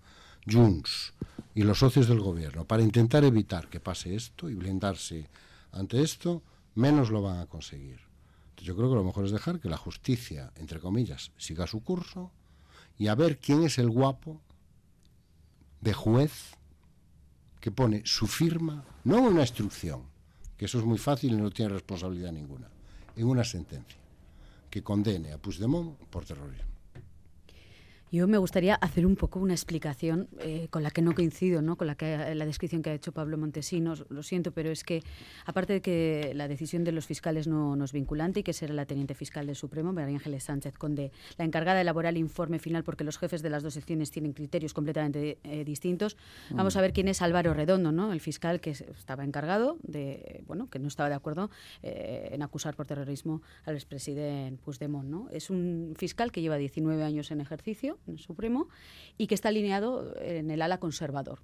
Junts 0.48 1.14
y 1.54 1.62
los 1.62 1.78
socios 1.78 2.08
del 2.08 2.20
gobierno 2.20 2.64
para 2.64 2.82
intentar 2.82 3.24
evitar 3.24 3.68
que 3.68 3.80
pase 3.80 4.14
esto 4.14 4.48
y 4.50 4.54
blindarse 4.54 5.28
ante 5.72 6.02
esto, 6.02 6.42
menos 6.74 7.10
lo 7.10 7.22
van 7.22 7.40
a 7.40 7.46
conseguir. 7.46 8.00
Yo 8.58 8.76
creo 8.76 8.88
que 8.88 8.96
lo 8.96 9.04
mejor 9.04 9.24
es 9.24 9.30
dejar 9.30 9.60
que 9.60 9.68
la 9.68 9.76
justicia, 9.76 10.52
entre 10.56 10.80
comillas, 10.80 11.30
siga 11.36 11.66
su 11.66 11.82
curso 11.82 12.30
y 12.98 13.08
a 13.08 13.14
ver 13.14 13.38
quién 13.38 13.62
es 13.62 13.78
el 13.78 13.90
guapo 13.90 14.40
de 15.80 15.92
juez 15.92 16.56
que 17.60 17.70
pone 17.70 18.02
su 18.04 18.26
firma, 18.26 18.84
no 19.04 19.18
en 19.18 19.24
una 19.24 19.40
instrucción, 19.42 20.02
que 20.56 20.66
eso 20.66 20.78
es 20.78 20.84
muy 20.84 20.98
fácil 20.98 21.32
y 21.32 21.36
no 21.36 21.50
tiene 21.50 21.72
responsabilidad 21.72 22.32
ninguna, 22.32 22.68
en 23.16 23.26
una 23.26 23.44
sentencia 23.44 23.98
que 24.70 24.82
condene 24.82 25.32
a 25.32 25.38
Puigdemont 25.38 25.96
por 26.10 26.24
terrorismo. 26.24 26.75
Yo 28.16 28.26
me 28.26 28.38
gustaría 28.38 28.76
hacer 28.76 29.04
un 29.04 29.14
poco 29.14 29.40
una 29.40 29.52
explicación 29.52 30.30
eh, 30.40 30.68
con 30.70 30.82
la 30.82 30.90
que 30.90 31.02
no 31.02 31.14
coincido, 31.14 31.60
¿no? 31.60 31.76
con 31.76 31.86
la, 31.86 31.96
que, 31.96 32.34
la 32.34 32.46
descripción 32.46 32.80
que 32.80 32.88
ha 32.88 32.94
hecho 32.94 33.12
Pablo 33.12 33.36
Montesinos. 33.36 34.06
Lo 34.08 34.22
siento, 34.22 34.52
pero 34.52 34.70
es 34.70 34.84
que, 34.84 35.02
aparte 35.44 35.74
de 35.74 35.80
que 35.82 36.32
la 36.34 36.48
decisión 36.48 36.82
de 36.82 36.92
los 36.92 37.04
fiscales 37.04 37.46
no, 37.46 37.76
no 37.76 37.84
es 37.84 37.92
vinculante 37.92 38.40
y 38.40 38.42
que 38.42 38.54
será 38.54 38.72
la 38.72 38.86
teniente 38.86 39.14
fiscal 39.14 39.46
del 39.46 39.54
Supremo, 39.54 39.92
María 39.92 40.14
Ángeles 40.14 40.44
Sánchez 40.44 40.78
Conde, 40.78 41.12
la 41.36 41.44
encargada 41.44 41.74
de 41.76 41.82
elaborar 41.82 42.14
el 42.14 42.16
informe 42.16 42.58
final, 42.58 42.84
porque 42.84 43.04
los 43.04 43.18
jefes 43.18 43.42
de 43.42 43.50
las 43.50 43.62
dos 43.62 43.74
secciones 43.74 44.10
tienen 44.10 44.32
criterios 44.32 44.72
completamente 44.72 45.36
eh, 45.44 45.64
distintos, 45.66 46.16
vamos 46.50 46.74
a 46.76 46.80
ver 46.80 46.94
quién 46.94 47.08
es 47.08 47.20
Álvaro 47.20 47.52
Redondo, 47.52 47.92
¿no? 47.92 48.14
el 48.14 48.20
fiscal 48.20 48.62
que 48.62 48.70
estaba 48.70 49.24
encargado 49.24 49.76
de, 49.82 50.42
bueno, 50.46 50.70
que 50.70 50.78
no 50.78 50.88
estaba 50.88 51.10
de 51.10 51.16
acuerdo 51.16 51.50
eh, 51.82 52.30
en 52.32 52.40
acusar 52.40 52.76
por 52.76 52.86
terrorismo 52.86 53.42
al 53.66 53.74
expresidente 53.74 54.58
Puigdemont. 54.64 55.06
¿no? 55.06 55.28
Es 55.30 55.50
un 55.50 55.92
fiscal 55.98 56.32
que 56.32 56.40
lleva 56.40 56.56
19 56.56 57.04
años 57.04 57.30
en 57.30 57.42
ejercicio 57.42 57.98
Supremo 58.18 58.68
y 59.18 59.26
que 59.26 59.34
está 59.34 59.48
alineado 59.48 60.14
en 60.20 60.50
el 60.50 60.62
ala 60.62 60.78
conservador. 60.78 61.40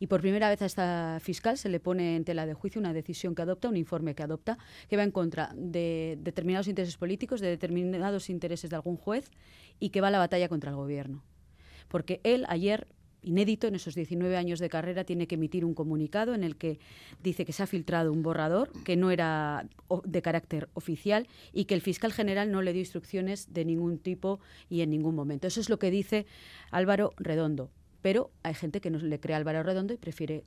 Y 0.00 0.06
por 0.06 0.20
primera 0.20 0.48
vez 0.48 0.62
a 0.62 0.66
esta 0.66 1.18
fiscal 1.20 1.56
se 1.56 1.68
le 1.68 1.80
pone 1.80 2.16
en 2.16 2.24
tela 2.24 2.46
de 2.46 2.54
juicio 2.54 2.80
una 2.80 2.92
decisión 2.92 3.34
que 3.34 3.42
adopta, 3.42 3.68
un 3.68 3.76
informe 3.76 4.14
que 4.14 4.22
adopta, 4.22 4.58
que 4.88 4.96
va 4.96 5.02
en 5.02 5.10
contra 5.10 5.52
de 5.54 6.18
determinados 6.20 6.68
intereses 6.68 6.96
políticos, 6.96 7.40
de 7.40 7.48
determinados 7.48 8.30
intereses 8.30 8.70
de 8.70 8.76
algún 8.76 8.96
juez 8.96 9.30
y 9.78 9.90
que 9.90 10.00
va 10.00 10.08
a 10.08 10.10
la 10.10 10.18
batalla 10.18 10.48
contra 10.48 10.70
el 10.70 10.76
gobierno. 10.76 11.22
Porque 11.88 12.20
él 12.24 12.44
ayer 12.48 12.86
inédito 13.22 13.66
en 13.66 13.74
esos 13.74 13.94
19 13.94 14.36
años 14.36 14.58
de 14.58 14.68
carrera, 14.68 15.04
tiene 15.04 15.26
que 15.26 15.36
emitir 15.36 15.64
un 15.64 15.74
comunicado 15.74 16.34
en 16.34 16.44
el 16.44 16.56
que 16.56 16.78
dice 17.22 17.44
que 17.44 17.52
se 17.52 17.62
ha 17.62 17.66
filtrado 17.66 18.12
un 18.12 18.22
borrador 18.22 18.70
que 18.84 18.96
no 18.96 19.10
era 19.10 19.66
de 20.04 20.22
carácter 20.22 20.68
oficial 20.74 21.26
y 21.52 21.64
que 21.64 21.74
el 21.74 21.80
fiscal 21.80 22.12
general 22.12 22.50
no 22.50 22.62
le 22.62 22.72
dio 22.72 22.80
instrucciones 22.80 23.52
de 23.52 23.64
ningún 23.64 23.98
tipo 23.98 24.40
y 24.68 24.80
en 24.82 24.90
ningún 24.90 25.14
momento. 25.14 25.46
Eso 25.46 25.60
es 25.60 25.68
lo 25.68 25.78
que 25.78 25.90
dice 25.90 26.26
Álvaro 26.70 27.12
Redondo. 27.16 27.70
Pero 28.02 28.30
hay 28.42 28.54
gente 28.54 28.80
que 28.80 28.90
no 28.90 28.98
le 28.98 29.20
cree 29.20 29.36
Álvaro 29.36 29.62
Redondo 29.62 29.94
y 29.94 29.96
prefiere 29.96 30.44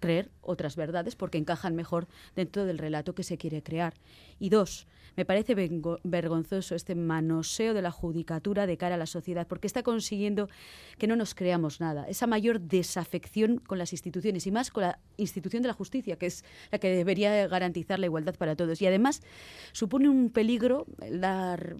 creer 0.00 0.30
otras 0.40 0.76
verdades 0.76 1.16
porque 1.16 1.38
encajan 1.38 1.74
mejor 1.74 2.08
dentro 2.34 2.64
del 2.64 2.78
relato 2.78 3.14
que 3.14 3.22
se 3.22 3.38
quiere 3.38 3.62
crear. 3.62 3.94
Y 4.38 4.50
dos, 4.50 4.86
me 5.16 5.24
parece 5.24 5.56
vergonzoso 6.04 6.76
este 6.76 6.94
manoseo 6.94 7.74
de 7.74 7.82
la 7.82 7.90
judicatura 7.90 8.66
de 8.68 8.76
cara 8.76 8.94
a 8.94 8.98
la 8.98 9.06
sociedad, 9.06 9.48
porque 9.48 9.66
está 9.66 9.82
consiguiendo 9.82 10.48
que 10.96 11.08
no 11.08 11.16
nos 11.16 11.34
creamos 11.34 11.80
nada. 11.80 12.08
Esa 12.08 12.28
mayor 12.28 12.60
desafección 12.60 13.58
con 13.58 13.78
las 13.78 13.92
instituciones 13.92 14.46
y 14.46 14.52
más 14.52 14.70
con 14.70 14.84
la 14.84 15.00
institución 15.16 15.62
de 15.62 15.68
la 15.68 15.74
justicia, 15.74 16.16
que 16.16 16.26
es 16.26 16.44
la 16.70 16.78
que 16.78 16.94
debería 16.94 17.48
garantizar 17.48 17.98
la 17.98 18.06
igualdad 18.06 18.36
para 18.36 18.54
todos. 18.54 18.80
Y 18.80 18.86
además 18.86 19.22
supone 19.72 20.08
un 20.08 20.30
peligro 20.30 20.86
el, 21.02 21.20
dar, 21.20 21.74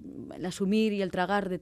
asumir 0.44 0.92
y 0.92 1.02
el 1.02 1.12
tragar 1.12 1.60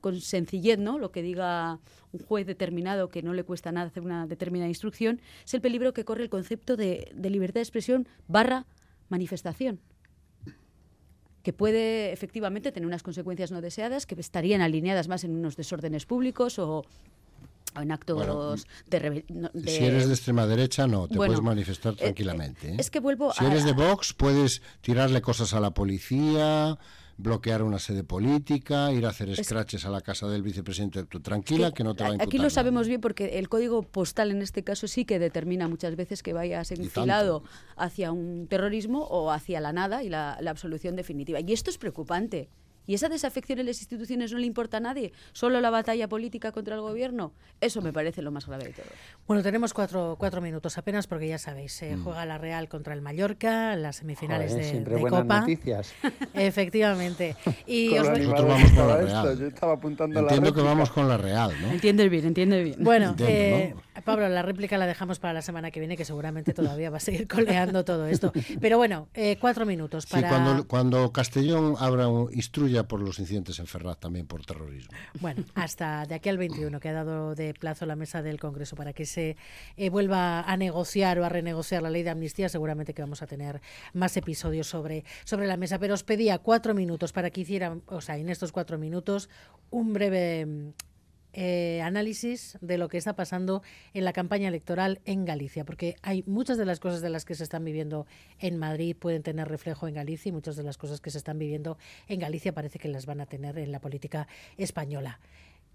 con 0.00 0.20
sencillez, 0.20 0.78
¿no? 0.78 0.98
Lo 0.98 1.12
que 1.12 1.22
diga 1.22 1.78
un 2.12 2.20
juez 2.20 2.46
determinado 2.46 3.08
que 3.08 3.22
no 3.22 3.34
le 3.34 3.44
cuesta 3.44 3.72
nada 3.72 3.88
hacer 3.88 4.02
una 4.02 4.26
determinada 4.26 4.68
instrucción, 4.68 5.20
peligro 5.66 5.92
que 5.92 6.04
corre 6.04 6.22
el 6.22 6.30
concepto 6.30 6.76
de, 6.76 7.10
de 7.14 7.30
libertad 7.30 7.60
de 7.60 7.66
expresión 7.68 8.08
barra 8.28 8.66
manifestación 9.08 9.80
que 11.46 11.52
puede 11.52 12.12
efectivamente 12.12 12.72
tener 12.72 12.88
unas 12.88 13.04
consecuencias 13.04 13.52
no 13.52 13.60
deseadas 13.60 14.04
que 14.04 14.16
estarían 14.18 14.60
alineadas 14.62 15.06
más 15.06 15.22
en 15.22 15.30
unos 15.30 15.54
desórdenes 15.56 16.04
públicos 16.04 16.58
o, 16.58 16.84
en 17.80 17.92
actos 17.92 18.66
de, 18.88 19.24
Si 19.64 19.84
eres 19.84 20.08
de 20.08 20.14
extrema 20.14 20.44
derecha, 20.46 20.88
no, 20.88 21.06
te 21.06 21.14
puedes 21.14 21.40
manifestar 21.40 21.92
eh, 21.94 21.96
tranquilamente. 21.98 22.70
¿eh? 22.70 22.76
Es 22.78 22.90
que 22.90 22.98
vuelvo 22.98 23.32
Si 23.32 23.44
eres 23.44 23.64
de 23.64 23.72
Vox, 23.72 24.12
puedes 24.12 24.60
tirarle 24.80 25.22
cosas 25.22 25.54
a 25.54 25.60
la 25.60 25.70
policía, 25.70 26.78
bloquear 27.18 27.62
una 27.62 27.78
sede 27.78 28.04
política, 28.04 28.92
ir 28.92 29.06
a 29.06 29.10
hacer 29.10 29.34
scratches 29.42 29.84
a 29.86 29.90
la 29.90 30.00
casa 30.00 30.28
del 30.28 30.42
vicepresidente. 30.42 31.04
Tú 31.04 31.20
tranquila, 31.20 31.72
que, 31.72 31.84
no 31.84 31.94
te 31.94 32.04
va 32.04 32.10
a 32.10 32.12
imputar 32.12 32.28
Aquí 32.28 32.38
lo 32.38 32.50
sabemos 32.50 32.88
bien 32.88 33.00
porque 33.00 33.38
el 33.38 33.48
código 33.48 33.82
postal 33.82 34.30
en 34.30 34.42
este 34.42 34.62
caso 34.62 34.86
sí 34.86 35.04
que 35.04 35.18
determina 35.18 35.68
muchas 35.68 35.96
veces 35.96 36.22
que 36.22 36.32
vayas 36.32 36.70
enfilado 36.72 37.42
hacia 37.76 38.12
un 38.12 38.46
terrorismo 38.48 39.04
o 39.04 39.30
hacia 39.30 39.60
la 39.60 39.72
nada 39.72 40.02
y 40.02 40.08
la 40.08 40.36
absolución 40.46 40.96
definitiva. 40.96 41.40
Y 41.40 41.52
esto 41.52 41.70
es 41.70 41.78
preocupante. 41.78 42.48
¿Y 42.86 42.94
esa 42.94 43.08
desafección 43.08 43.58
en 43.58 43.66
las 43.66 43.78
instituciones 43.78 44.32
no 44.32 44.38
le 44.38 44.46
importa 44.46 44.76
a 44.78 44.80
nadie? 44.80 45.12
¿Solo 45.32 45.60
la 45.60 45.70
batalla 45.70 46.08
política 46.08 46.52
contra 46.52 46.74
el 46.74 46.80
gobierno? 46.80 47.32
Eso 47.60 47.82
me 47.82 47.92
parece 47.92 48.22
lo 48.22 48.30
más 48.30 48.46
grave 48.46 48.64
de 48.64 48.72
todo. 48.72 48.86
Bueno, 49.26 49.42
tenemos 49.42 49.74
cuatro, 49.74 50.16
cuatro 50.18 50.40
minutos 50.40 50.78
apenas 50.78 51.06
porque 51.06 51.28
ya 51.28 51.38
sabéis, 51.38 51.72
se 51.72 51.96
mm. 51.96 52.04
juega 52.04 52.24
la 52.26 52.38
Real 52.38 52.68
contra 52.68 52.94
el 52.94 53.02
Mallorca, 53.02 53.76
las 53.76 53.96
semifinales 53.96 54.54
de, 54.54 54.64
siempre 54.64 54.96
buenas 54.96 55.22
Copa. 55.22 55.40
noticias. 55.40 55.92
Efectivamente. 56.34 57.36
Y 57.66 57.94
Nosotros 57.94 58.28
vamos 58.28 58.70
con 58.72 58.88
la 58.88 58.96
Real. 58.96 59.38
Yo 59.38 59.46
estaba 59.46 59.72
apuntando 59.74 60.20
Entiendo 60.20 60.54
que 60.54 60.60
vamos 60.60 60.90
con 60.90 61.08
la 61.08 61.16
Real, 61.16 61.52
¿no? 61.60 61.72
Entiende 61.72 62.08
bien, 62.08 62.26
entiende 62.26 62.62
bien. 62.62 62.76
Bueno, 62.82 63.14
eh, 63.18 63.74
Pablo, 64.04 64.28
la 64.28 64.42
réplica 64.42 64.78
la 64.78 64.86
dejamos 64.86 65.18
para 65.18 65.32
la 65.34 65.42
semana 65.42 65.70
que 65.70 65.80
viene, 65.80 65.96
que 65.96 66.04
seguramente 66.04 66.52
todavía 66.52 66.90
va 66.90 66.98
a 66.98 67.00
seguir 67.00 67.26
coleando 67.28 67.84
todo 67.84 68.06
esto. 68.06 68.32
Pero 68.60 68.78
bueno, 68.78 69.08
eh, 69.14 69.36
cuatro 69.40 69.66
minutos 69.66 70.06
para... 70.06 70.28
Sí, 70.28 70.34
cuando, 70.34 70.68
cuando 70.68 71.12
Castellón 71.12 71.74
abra, 71.78 72.06
instruya 72.32 72.86
por 72.86 73.00
los 73.00 73.18
incidentes 73.18 73.58
en 73.58 73.66
Ferraz 73.66 73.98
también 73.98 74.26
por 74.26 74.44
terrorismo. 74.44 74.90
Bueno, 75.20 75.44
hasta 75.54 76.04
de 76.06 76.14
aquí 76.14 76.28
al 76.28 76.38
21, 76.38 76.78
que 76.80 76.88
ha 76.88 76.92
dado 76.92 77.34
de 77.34 77.54
plazo 77.54 77.86
la 77.86 77.96
mesa 77.96 78.22
del 78.22 78.38
Congreso 78.38 78.76
para 78.76 78.92
que 78.92 79.06
se 79.06 79.36
eh, 79.76 79.90
vuelva 79.90 80.42
a 80.42 80.56
negociar 80.56 81.18
o 81.18 81.24
a 81.24 81.28
renegociar 81.28 81.82
la 81.82 81.90
ley 81.90 82.02
de 82.02 82.10
amnistía, 82.10 82.48
seguramente 82.48 82.94
que 82.94 83.02
vamos 83.02 83.22
a 83.22 83.26
tener 83.26 83.60
más 83.92 84.16
episodios 84.16 84.66
sobre, 84.66 85.04
sobre 85.24 85.46
la 85.46 85.56
mesa. 85.56 85.78
Pero 85.78 85.94
os 85.94 86.02
pedía 86.02 86.38
cuatro 86.38 86.74
minutos 86.74 87.12
para 87.12 87.30
que 87.30 87.40
hicieran, 87.40 87.82
o 87.86 88.00
sea, 88.00 88.16
en 88.16 88.28
estos 88.28 88.52
cuatro 88.52 88.78
minutos, 88.78 89.28
un 89.70 89.92
breve 89.92 90.72
eh, 91.38 91.82
análisis 91.82 92.56
de 92.62 92.78
lo 92.78 92.88
que 92.88 92.96
está 92.96 93.14
pasando 93.14 93.62
en 93.92 94.06
la 94.06 94.14
campaña 94.14 94.48
electoral 94.48 95.00
en 95.04 95.26
Galicia, 95.26 95.66
porque 95.66 95.96
hay 96.00 96.24
muchas 96.26 96.56
de 96.56 96.64
las 96.64 96.80
cosas 96.80 97.02
de 97.02 97.10
las 97.10 97.26
que 97.26 97.34
se 97.34 97.44
están 97.44 97.62
viviendo 97.62 98.06
en 98.38 98.56
Madrid 98.56 98.96
pueden 98.98 99.22
tener 99.22 99.46
reflejo 99.46 99.86
en 99.86 99.94
Galicia 99.94 100.30
y 100.30 100.32
muchas 100.32 100.56
de 100.56 100.62
las 100.62 100.78
cosas 100.78 101.02
que 101.02 101.10
se 101.10 101.18
están 101.18 101.38
viviendo 101.38 101.76
en 102.08 102.20
Galicia 102.20 102.54
parece 102.54 102.78
que 102.78 102.88
las 102.88 103.04
van 103.04 103.20
a 103.20 103.26
tener 103.26 103.58
en 103.58 103.70
la 103.70 103.80
política 103.80 104.26
española. 104.56 105.20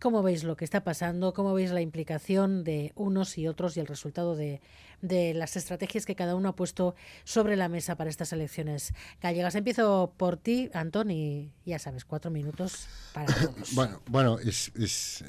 ¿Cómo 0.02 0.24
veis 0.24 0.44
lo 0.44 0.58
que 0.58 0.66
está 0.66 0.84
pasando? 0.84 1.32
¿Cómo 1.32 1.54
veis 1.54 1.70
la 1.70 1.80
implicación 1.80 2.64
de 2.64 2.92
unos 2.96 3.38
y 3.38 3.48
otros 3.48 3.78
y 3.78 3.82
el 3.82 3.86
resultado 3.86 4.36
de, 4.36 4.60
las 5.02 5.56
estrategias 5.56 6.08
que 6.08 6.16
cada 6.16 6.34
uno 6.34 6.50
ha 6.50 6.56
puesto 6.56 6.96
sobre 7.24 7.56
la 7.56 7.70
mesa 7.70 7.96
para 7.98 8.10
estas 8.10 8.34
elecciones 8.34 8.96
gallegas? 9.22 9.54
Empiezo 9.54 10.12
por 10.18 10.38
ti, 10.38 10.72
Antón, 10.74 11.12
y 11.12 11.52
ya 11.68 11.78
sabes, 11.78 12.04
cuatro 12.04 12.32
minutos 12.32 12.88
para 13.14 13.32
todos. 13.36 13.76
bueno, 13.76 14.02
bueno 14.08 14.40
es, 14.40 14.72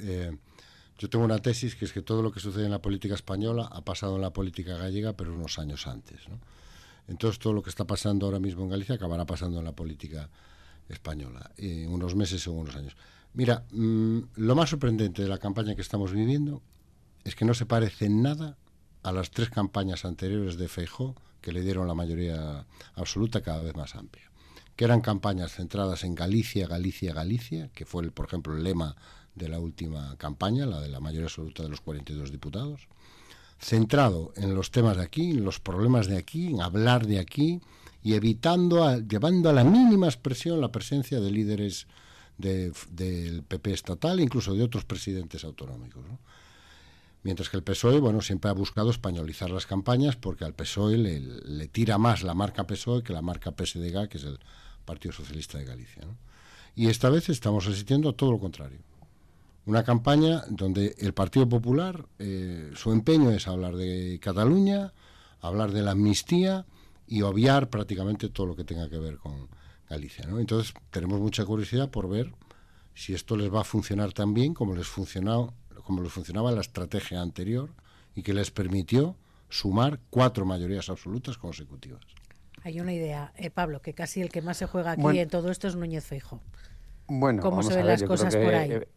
eh, 0.01 0.35
yo 0.97 1.07
tengo 1.07 1.23
una 1.23 1.37
tesis 1.37 1.75
que 1.75 1.85
es 1.85 1.93
que 1.93 2.01
todo 2.01 2.23
lo 2.23 2.31
que 2.31 2.39
sucede 2.39 2.65
en 2.65 2.71
la 2.71 2.81
política 2.81 3.13
española 3.13 3.69
ha 3.71 3.81
pasado 3.81 4.15
en 4.15 4.23
la 4.23 4.33
política 4.33 4.75
gallega, 4.75 5.13
pero 5.13 5.35
unos 5.35 5.59
años 5.59 5.85
antes. 5.85 6.21
Entonces, 7.07 7.37
todo 7.37 7.53
lo 7.53 7.61
que 7.61 7.69
está 7.69 7.85
pasando 7.85 8.25
ahora 8.25 8.39
mismo 8.39 8.63
en 8.63 8.69
Galicia 8.69 8.95
acabará 8.95 9.25
pasando 9.25 9.59
en 9.59 9.65
la 9.65 9.73
política 9.73 10.31
española, 10.89 11.51
en 11.57 11.91
unos 11.91 12.15
meses 12.15 12.47
o 12.47 12.53
unos 12.53 12.75
años. 12.75 12.95
Mira, 13.33 13.65
mm, 13.71 14.19
lo 14.35 14.55
más 14.55 14.69
sorprendente 14.69 15.23
de 15.23 15.27
la 15.27 15.39
campaña 15.39 15.75
que 15.75 15.81
estamos 15.81 16.11
viviendo 16.11 16.61
es 17.23 17.35
que 17.35 17.45
no 17.45 17.53
se 17.53 17.65
parece 17.65 18.05
en 18.05 18.21
nada 18.21 18.57
a 19.01 19.11
las 19.11 19.31
tres 19.31 19.49
campañas 19.49 20.05
anteriores 20.05 20.57
de 20.57 20.67
Feijó 20.67 21.15
que 21.41 21.51
le 21.51 21.61
dieron 21.61 21.87
la 21.87 21.95
mayoría 21.95 22.65
absoluta 22.95 23.41
cada 23.41 23.61
vez 23.61 23.75
más 23.75 23.95
amplia, 23.95 24.31
que 24.75 24.85
eran 24.85 25.01
campañas 25.01 25.53
centradas 25.53 26.03
en 26.03 26.15
Galicia, 26.15 26.67
Galicia, 26.67 27.13
Galicia, 27.13 27.69
que 27.73 27.85
fue, 27.85 28.09
por 28.11 28.27
ejemplo, 28.27 28.55
el 28.55 28.63
lema 28.63 28.95
de 29.35 29.49
la 29.49 29.59
última 29.59 30.15
campaña, 30.17 30.65
la 30.65 30.79
de 30.79 30.89
la 30.89 30.99
mayoría 30.99 31.25
absoluta 31.25 31.63
de 31.63 31.69
los 31.69 31.81
42 31.81 32.31
diputados, 32.31 32.87
centrado 33.59 34.31
en 34.35 34.55
los 34.55 34.71
temas 34.71 34.97
de 34.97 35.03
aquí, 35.03 35.31
en 35.31 35.43
los 35.43 35.59
problemas 35.59 36.07
de 36.07 36.17
aquí, 36.17 36.47
en 36.47 36.61
hablar 36.61 37.07
de 37.07 37.19
aquí 37.19 37.61
y 38.03 38.13
evitando, 38.13 38.99
llevando 38.99 39.49
a 39.49 39.53
la 39.53 39.63
mínima 39.63 40.07
expresión 40.07 40.61
la 40.61 40.71
presencia 40.71 41.19
de 41.19 41.31
líderes 41.31 41.87
del 42.37 43.43
PP 43.47 43.73
estatal, 43.73 44.19
incluso 44.19 44.53
de 44.53 44.63
otros 44.63 44.85
presidentes 44.85 45.43
autonómicos. 45.43 46.03
Mientras 47.23 47.49
que 47.49 47.55
el 47.55 47.63
PSOE, 47.63 47.99
bueno, 47.99 48.21
siempre 48.21 48.51
ha 48.51 48.53
buscado 48.53 48.89
españolizar 48.89 49.49
las 49.49 49.65
campañas 49.65 50.17
porque 50.17 50.43
al 50.43 50.53
PSOE 50.53 50.97
le, 50.97 51.67
tira 51.69 51.97
más 51.97 52.21
la 52.21 52.33
marca 52.33 52.67
PSOE 52.67 53.01
que 53.01 53.13
la 53.13 53.21
marca 53.21 53.51
PSDG, 53.51 54.09
que 54.09 54.17
es 54.17 54.25
el 54.25 54.39
Partido 54.83 55.13
Socialista 55.13 55.57
de 55.57 55.63
Galicia. 55.63 56.03
Y 56.75 56.87
esta 56.87 57.09
vez 57.09 57.29
estamos 57.29 57.65
asistiendo 57.67 58.09
a 58.09 58.13
todo 58.13 58.31
lo 58.31 58.39
contrario. 58.39 58.79
Una 59.65 59.83
campaña 59.83 60.43
donde 60.49 60.95
el 60.97 61.13
Partido 61.13 61.47
Popular, 61.47 62.05
eh, 62.19 62.71
su 62.75 62.91
empeño 62.91 63.31
es 63.31 63.47
hablar 63.47 63.77
de 63.77 64.19
Cataluña, 64.21 64.91
hablar 65.39 65.71
de 65.71 65.81
la 65.81 65.91
amnistía 65.91 66.65
y 67.07 67.21
obviar 67.21 67.69
prácticamente 67.69 68.27
todo 68.27 68.47
lo 68.47 68.55
que 68.57 68.65
tenga 68.65 68.89
que 68.89 68.97
ver 68.97 69.17
con, 69.17 69.47
Galicia. 69.89 70.25
¿no? 70.27 70.39
Entonces 70.39 70.73
tenemos 70.89 71.19
mucha 71.19 71.45
curiosidad 71.45 71.89
por 71.89 72.09
ver 72.09 72.31
si 72.93 73.13
esto 73.13 73.35
les 73.35 73.53
va 73.53 73.61
a 73.61 73.63
funcionar 73.63 74.13
tan 74.13 74.33
bien 74.33 74.53
como 74.53 74.75
les, 74.75 74.87
funcionó, 74.87 75.53
como 75.83 76.01
les 76.01 76.11
funcionaba 76.11 76.51
la 76.51 76.61
estrategia 76.61 77.21
anterior 77.21 77.69
y 78.15 78.23
que 78.23 78.33
les 78.33 78.51
permitió 78.51 79.15
sumar 79.49 79.99
cuatro 80.09 80.45
mayorías 80.45 80.89
absolutas 80.89 81.37
consecutivas. 81.37 82.01
Hay 82.63 82.79
una 82.79 82.93
idea, 82.93 83.33
eh, 83.35 83.49
Pablo, 83.49 83.81
que 83.81 83.93
casi 83.93 84.21
el 84.21 84.29
que 84.29 84.41
más 84.41 84.57
se 84.57 84.65
juega 84.65 84.91
aquí 84.91 85.19
en 85.19 85.29
todo 85.29 85.51
esto 85.51 85.67
es 85.67 85.75
Núñez 85.75 86.05
Feijo. 86.05 86.39
Bueno, 87.07 87.41
¿Cómo 87.41 87.61
se 87.61 87.75
ven 87.75 87.87
las 87.87 88.03
cosas 88.03 88.35
por 88.35 88.55
ahí? 88.55 88.71
Eh, 88.71 88.87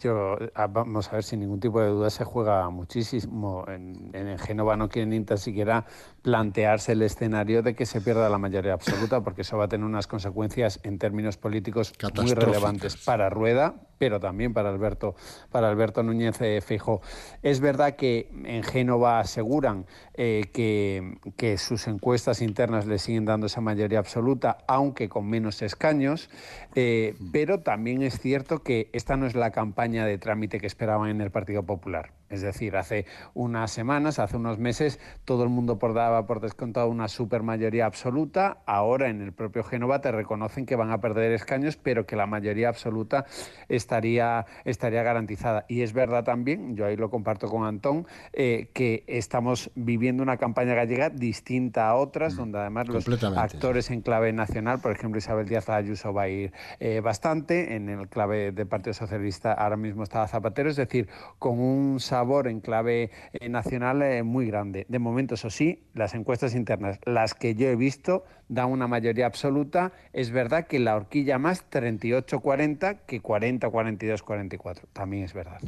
yo, 0.00 0.36
ah, 0.54 0.66
vamos 0.66 1.08
a 1.08 1.12
ver, 1.12 1.24
sin 1.24 1.40
ningún 1.40 1.60
tipo 1.60 1.80
de 1.80 1.88
duda 1.88 2.10
se 2.10 2.24
juega 2.24 2.68
muchísimo. 2.70 3.64
En, 3.68 4.10
en 4.12 4.38
Génova 4.38 4.76
no 4.76 4.88
quieren 4.88 5.10
ni 5.10 5.20
tan 5.20 5.38
siquiera 5.38 5.86
plantearse 6.22 6.92
el 6.92 7.02
escenario 7.02 7.62
de 7.62 7.74
que 7.74 7.86
se 7.86 8.00
pierda 8.00 8.28
la 8.28 8.38
mayoría 8.38 8.72
absoluta, 8.72 9.20
porque 9.22 9.42
eso 9.42 9.56
va 9.56 9.64
a 9.64 9.68
tener 9.68 9.86
unas 9.86 10.06
consecuencias 10.06 10.80
en 10.82 10.98
términos 10.98 11.36
políticos 11.36 11.92
muy 12.16 12.32
relevantes 12.32 12.96
para 12.96 13.30
Rueda, 13.30 13.74
pero 13.98 14.20
también 14.20 14.52
para 14.52 14.70
Alberto, 14.70 15.14
para 15.50 15.68
Alberto 15.68 16.02
Núñez 16.02 16.40
eh, 16.40 16.60
Feijóo. 16.60 17.00
Es 17.42 17.60
verdad 17.60 17.96
que 17.96 18.30
en 18.44 18.62
Génova 18.62 19.20
aseguran 19.20 19.86
eh, 20.14 20.50
que, 20.52 21.18
que, 21.36 21.58
sus 21.58 21.86
encuestas 21.86 22.42
internas 22.42 22.86
le 22.86 22.98
siguen 22.98 23.24
dando 23.26 23.46
esa 23.46 23.60
mayoría 23.60 23.98
absoluta, 23.98 24.58
aunque 24.66 25.08
con 25.08 25.28
menos 25.28 25.62
escaños, 25.62 26.30
eh, 26.74 27.14
pero 27.32 27.60
también 27.60 28.02
es 28.02 28.18
cierto 28.18 28.62
que 28.62 28.88
esta 28.92 29.16
no 29.16 29.26
es 29.26 29.34
la 29.34 29.50
campaña 29.50 29.83
de 29.84 30.18
trámite 30.18 30.58
que 30.58 30.66
esperaban 30.66 31.10
en 31.10 31.20
el 31.20 31.30
Partido 31.30 31.62
Popular. 31.62 32.12
Es 32.30 32.40
decir, 32.40 32.76
hace 32.76 33.04
unas 33.34 33.70
semanas, 33.70 34.18
hace 34.18 34.36
unos 34.36 34.58
meses, 34.58 34.98
todo 35.24 35.44
el 35.44 35.50
mundo 35.50 35.78
por 35.78 35.94
daba 35.94 36.26
por 36.26 36.40
descontado 36.40 36.88
una 36.88 37.06
supermayoría 37.06 37.86
absoluta. 37.86 38.62
Ahora 38.66 39.08
en 39.08 39.20
el 39.20 39.32
propio 39.32 39.62
Génova 39.62 40.00
te 40.00 40.10
reconocen 40.10 40.64
que 40.66 40.74
van 40.74 40.90
a 40.90 41.00
perder 41.00 41.32
escaños, 41.32 41.76
pero 41.76 42.06
que 42.06 42.16
la 42.16 42.26
mayoría 42.26 42.70
absoluta 42.70 43.26
estaría, 43.68 44.46
estaría 44.64 45.02
garantizada. 45.02 45.66
Y 45.68 45.82
es 45.82 45.92
verdad 45.92 46.24
también, 46.24 46.76
yo 46.76 46.86
ahí 46.86 46.96
lo 46.96 47.10
comparto 47.10 47.48
con 47.48 47.66
Antón, 47.66 48.06
eh, 48.32 48.70
que 48.72 49.04
estamos 49.06 49.70
viviendo 49.74 50.22
una 50.22 50.38
campaña 50.38 50.74
gallega 50.74 51.10
distinta 51.10 51.88
a 51.88 51.94
otras, 51.94 52.34
mm, 52.34 52.38
donde 52.38 52.58
además 52.58 52.88
los 52.88 53.06
actores 53.36 53.90
en 53.90 54.00
clave 54.00 54.32
nacional, 54.32 54.80
por 54.80 54.92
ejemplo, 54.92 55.18
Isabel 55.18 55.46
Díaz 55.46 55.68
Ayuso 55.68 56.12
va 56.12 56.22
a 56.22 56.28
ir 56.28 56.52
eh, 56.80 57.00
bastante, 57.00 57.76
en 57.76 57.90
el 57.90 58.08
clave 58.08 58.50
del 58.50 58.66
Partido 58.66 58.94
Socialista 58.94 59.52
ahora 59.52 59.73
mismo 59.76 60.02
está 60.02 60.26
Zapatero, 60.26 60.70
es 60.70 60.76
decir, 60.76 61.08
con 61.38 61.58
un 61.58 62.00
sabor 62.00 62.48
en 62.48 62.60
clave 62.60 63.10
eh, 63.32 63.48
nacional 63.48 64.02
eh, 64.02 64.22
muy 64.22 64.46
grande. 64.46 64.86
De 64.88 64.98
momento, 64.98 65.34
eso 65.34 65.50
sí, 65.50 65.84
las 65.94 66.14
encuestas 66.14 66.54
internas, 66.54 66.98
las 67.04 67.34
que 67.34 67.54
yo 67.54 67.68
he 67.68 67.76
visto, 67.76 68.24
dan 68.48 68.70
una 68.70 68.86
mayoría 68.86 69.26
absoluta. 69.26 69.92
Es 70.12 70.30
verdad 70.30 70.66
que 70.66 70.78
la 70.78 70.96
horquilla 70.96 71.38
más 71.38 71.70
38-40 71.70 73.00
que 73.06 73.22
40-42-44. 73.22 74.82
También 74.92 75.24
es 75.24 75.34
verdad. 75.34 75.60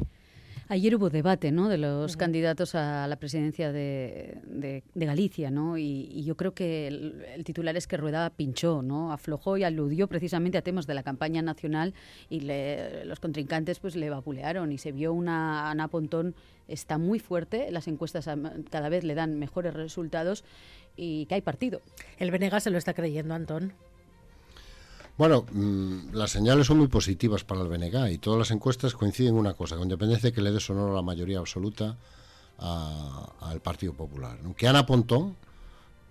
Ayer 0.69 0.95
hubo 0.95 1.09
debate 1.09 1.51
¿no? 1.51 1.69
de 1.69 1.77
los 1.77 2.17
candidatos 2.17 2.75
a 2.75 3.07
la 3.07 3.15
presidencia 3.15 3.71
de, 3.71 4.83
Galicia, 4.95 5.49
¿no? 5.49 5.77
Y, 5.77 6.23
yo 6.23 6.35
creo 6.35 6.53
que 6.53 6.87
el, 6.87 7.43
titular 7.45 7.77
es 7.77 7.87
que 7.87 7.95
Rueda 7.95 8.29
pinchó, 8.31 8.81
¿no? 8.81 9.13
aflojó 9.13 9.57
y 9.57 9.63
aludió 9.63 10.07
precisamente 10.07 10.57
a 10.57 10.61
temas 10.61 10.85
de 10.85 10.93
la 10.93 11.03
campaña 11.03 11.41
nacional 11.41 11.93
y 12.29 12.41
los 13.05 13.19
contrincantes 13.21 13.79
pues 13.79 13.95
le 13.95 14.09
vapulearon 14.09 14.71
y 14.73 14.77
se 14.77 14.91
vio 14.91 15.13
una 15.13 15.69
Ana 15.69 15.87
Pontón 15.87 16.35
está 16.67 16.97
muy 16.97 17.19
fuerte, 17.19 17.71
las 17.71 17.87
encuestas 17.87 18.29
cada 18.69 18.89
vez 18.89 19.05
le 19.05 19.15
dan 19.15 19.39
mejores 19.39 19.73
resultados 19.73 20.43
y 20.97 21.27
que 21.27 21.35
hay 21.35 21.41
partido. 21.41 21.81
El 22.17 22.31
Venegas 22.31 22.63
se 22.63 22.71
lo 22.71 22.77
está 22.77 22.93
creyendo, 22.93 23.33
Antón. 23.33 23.73
Bueno, 25.17 25.45
mm, 25.51 26.13
las 26.13 26.31
señales 26.31 26.67
son 26.67 26.77
muy 26.77 26.87
positivas 26.87 27.43
para 27.43 27.61
el 27.61 27.67
BNG 27.67 28.11
y 28.11 28.17
todas 28.19 28.37
las 28.37 28.51
encuestas 28.51 28.93
coinciden 28.93 29.33
en 29.33 29.39
una 29.39 29.53
cosa, 29.53 29.75
con 29.75 29.83
independencia 29.83 30.29
de 30.29 30.33
que 30.33 30.41
le 30.41 30.51
dé 30.51 30.59
sonoro 30.59 30.95
la 30.95 31.01
mayoría 31.01 31.39
absoluta 31.39 31.97
al 32.59 33.61
Partido 33.61 33.93
Popular. 33.93 34.39
Que 34.55 34.67
Ana 34.67 34.85
Pontón 34.85 35.35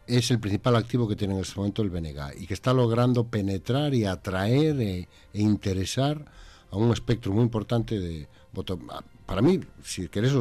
es 0.06 0.30
el 0.30 0.38
principal 0.38 0.76
activo 0.76 1.08
que 1.08 1.16
tiene 1.16 1.34
en 1.34 1.40
este 1.40 1.56
momento 1.56 1.82
el 1.82 1.90
BNG 1.90 2.40
y 2.40 2.46
que 2.46 2.54
está 2.54 2.72
logrando 2.72 3.24
penetrar 3.24 3.94
y 3.94 4.04
atraer 4.04 4.80
e, 4.80 5.08
e 5.32 5.42
interesar 5.42 6.24
a 6.70 6.76
un 6.76 6.92
espectro 6.92 7.32
muy 7.32 7.42
importante 7.42 7.98
de 7.98 8.28
voto. 8.52 8.78
Para 9.24 9.42
mí, 9.42 9.60
si 9.82 10.08
querés, 10.08 10.32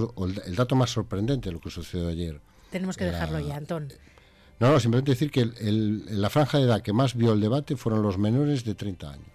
el 0.45 0.55
dato 0.55 0.75
más 0.75 0.91
sorprendente 0.91 1.49
de 1.49 1.53
lo 1.53 1.59
que 1.59 1.71
sucedió 1.71 2.07
ayer. 2.07 2.39
Tenemos 2.69 2.97
que 2.97 3.05
dejarlo 3.05 3.39
ya, 3.39 3.57
Antón. 3.57 3.91
No, 4.59 4.71
no, 4.71 4.79
simplemente 4.79 5.11
decir 5.11 5.31
que 5.31 5.49
la 5.61 6.29
franja 6.29 6.57
de 6.57 6.65
edad 6.65 6.81
que 6.81 6.93
más 6.93 7.15
vio 7.15 7.33
el 7.33 7.41
debate 7.41 7.75
fueron 7.75 8.01
los 8.01 8.17
menores 8.17 8.63
de 8.63 8.75
30 8.75 9.11
años. 9.11 9.25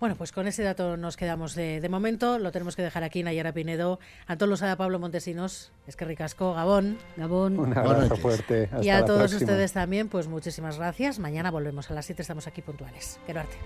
Bueno, 0.00 0.16
pues 0.16 0.32
con 0.32 0.46
ese 0.46 0.62
dato 0.62 0.96
nos 0.96 1.16
quedamos 1.16 1.54
de, 1.54 1.86
momento. 1.88 2.38
Lo 2.38 2.52
tenemos 2.52 2.76
que 2.76 2.82
dejar 2.82 3.04
aquí, 3.04 3.22
Nayara 3.22 3.52
Pinedo. 3.52 4.00
Antón 4.26 4.50
Losada, 4.50 4.76
Pablo 4.76 4.98
Montesinos, 4.98 5.72
es 5.86 5.96
que 5.96 6.04
ricasco, 6.04 6.52
Gabón. 6.52 6.98
Gabón. 7.16 7.58
Un 7.58 7.76
abrazo 7.78 8.16
fuerte. 8.16 8.68
y 8.82 8.90
a 8.90 9.04
todos 9.04 9.32
ustedes 9.32 9.72
también, 9.72 10.08
pues 10.08 10.26
muchísimas 10.26 10.76
gracias. 10.76 11.18
Mañana 11.18 11.50
volvemos 11.50 11.90
a 11.90 11.94
las 11.94 12.06
7, 12.06 12.20
estamos 12.22 12.46
aquí 12.46 12.60
puntuales. 12.60 13.18
Quiero 13.24 13.40
arte. 13.40 13.56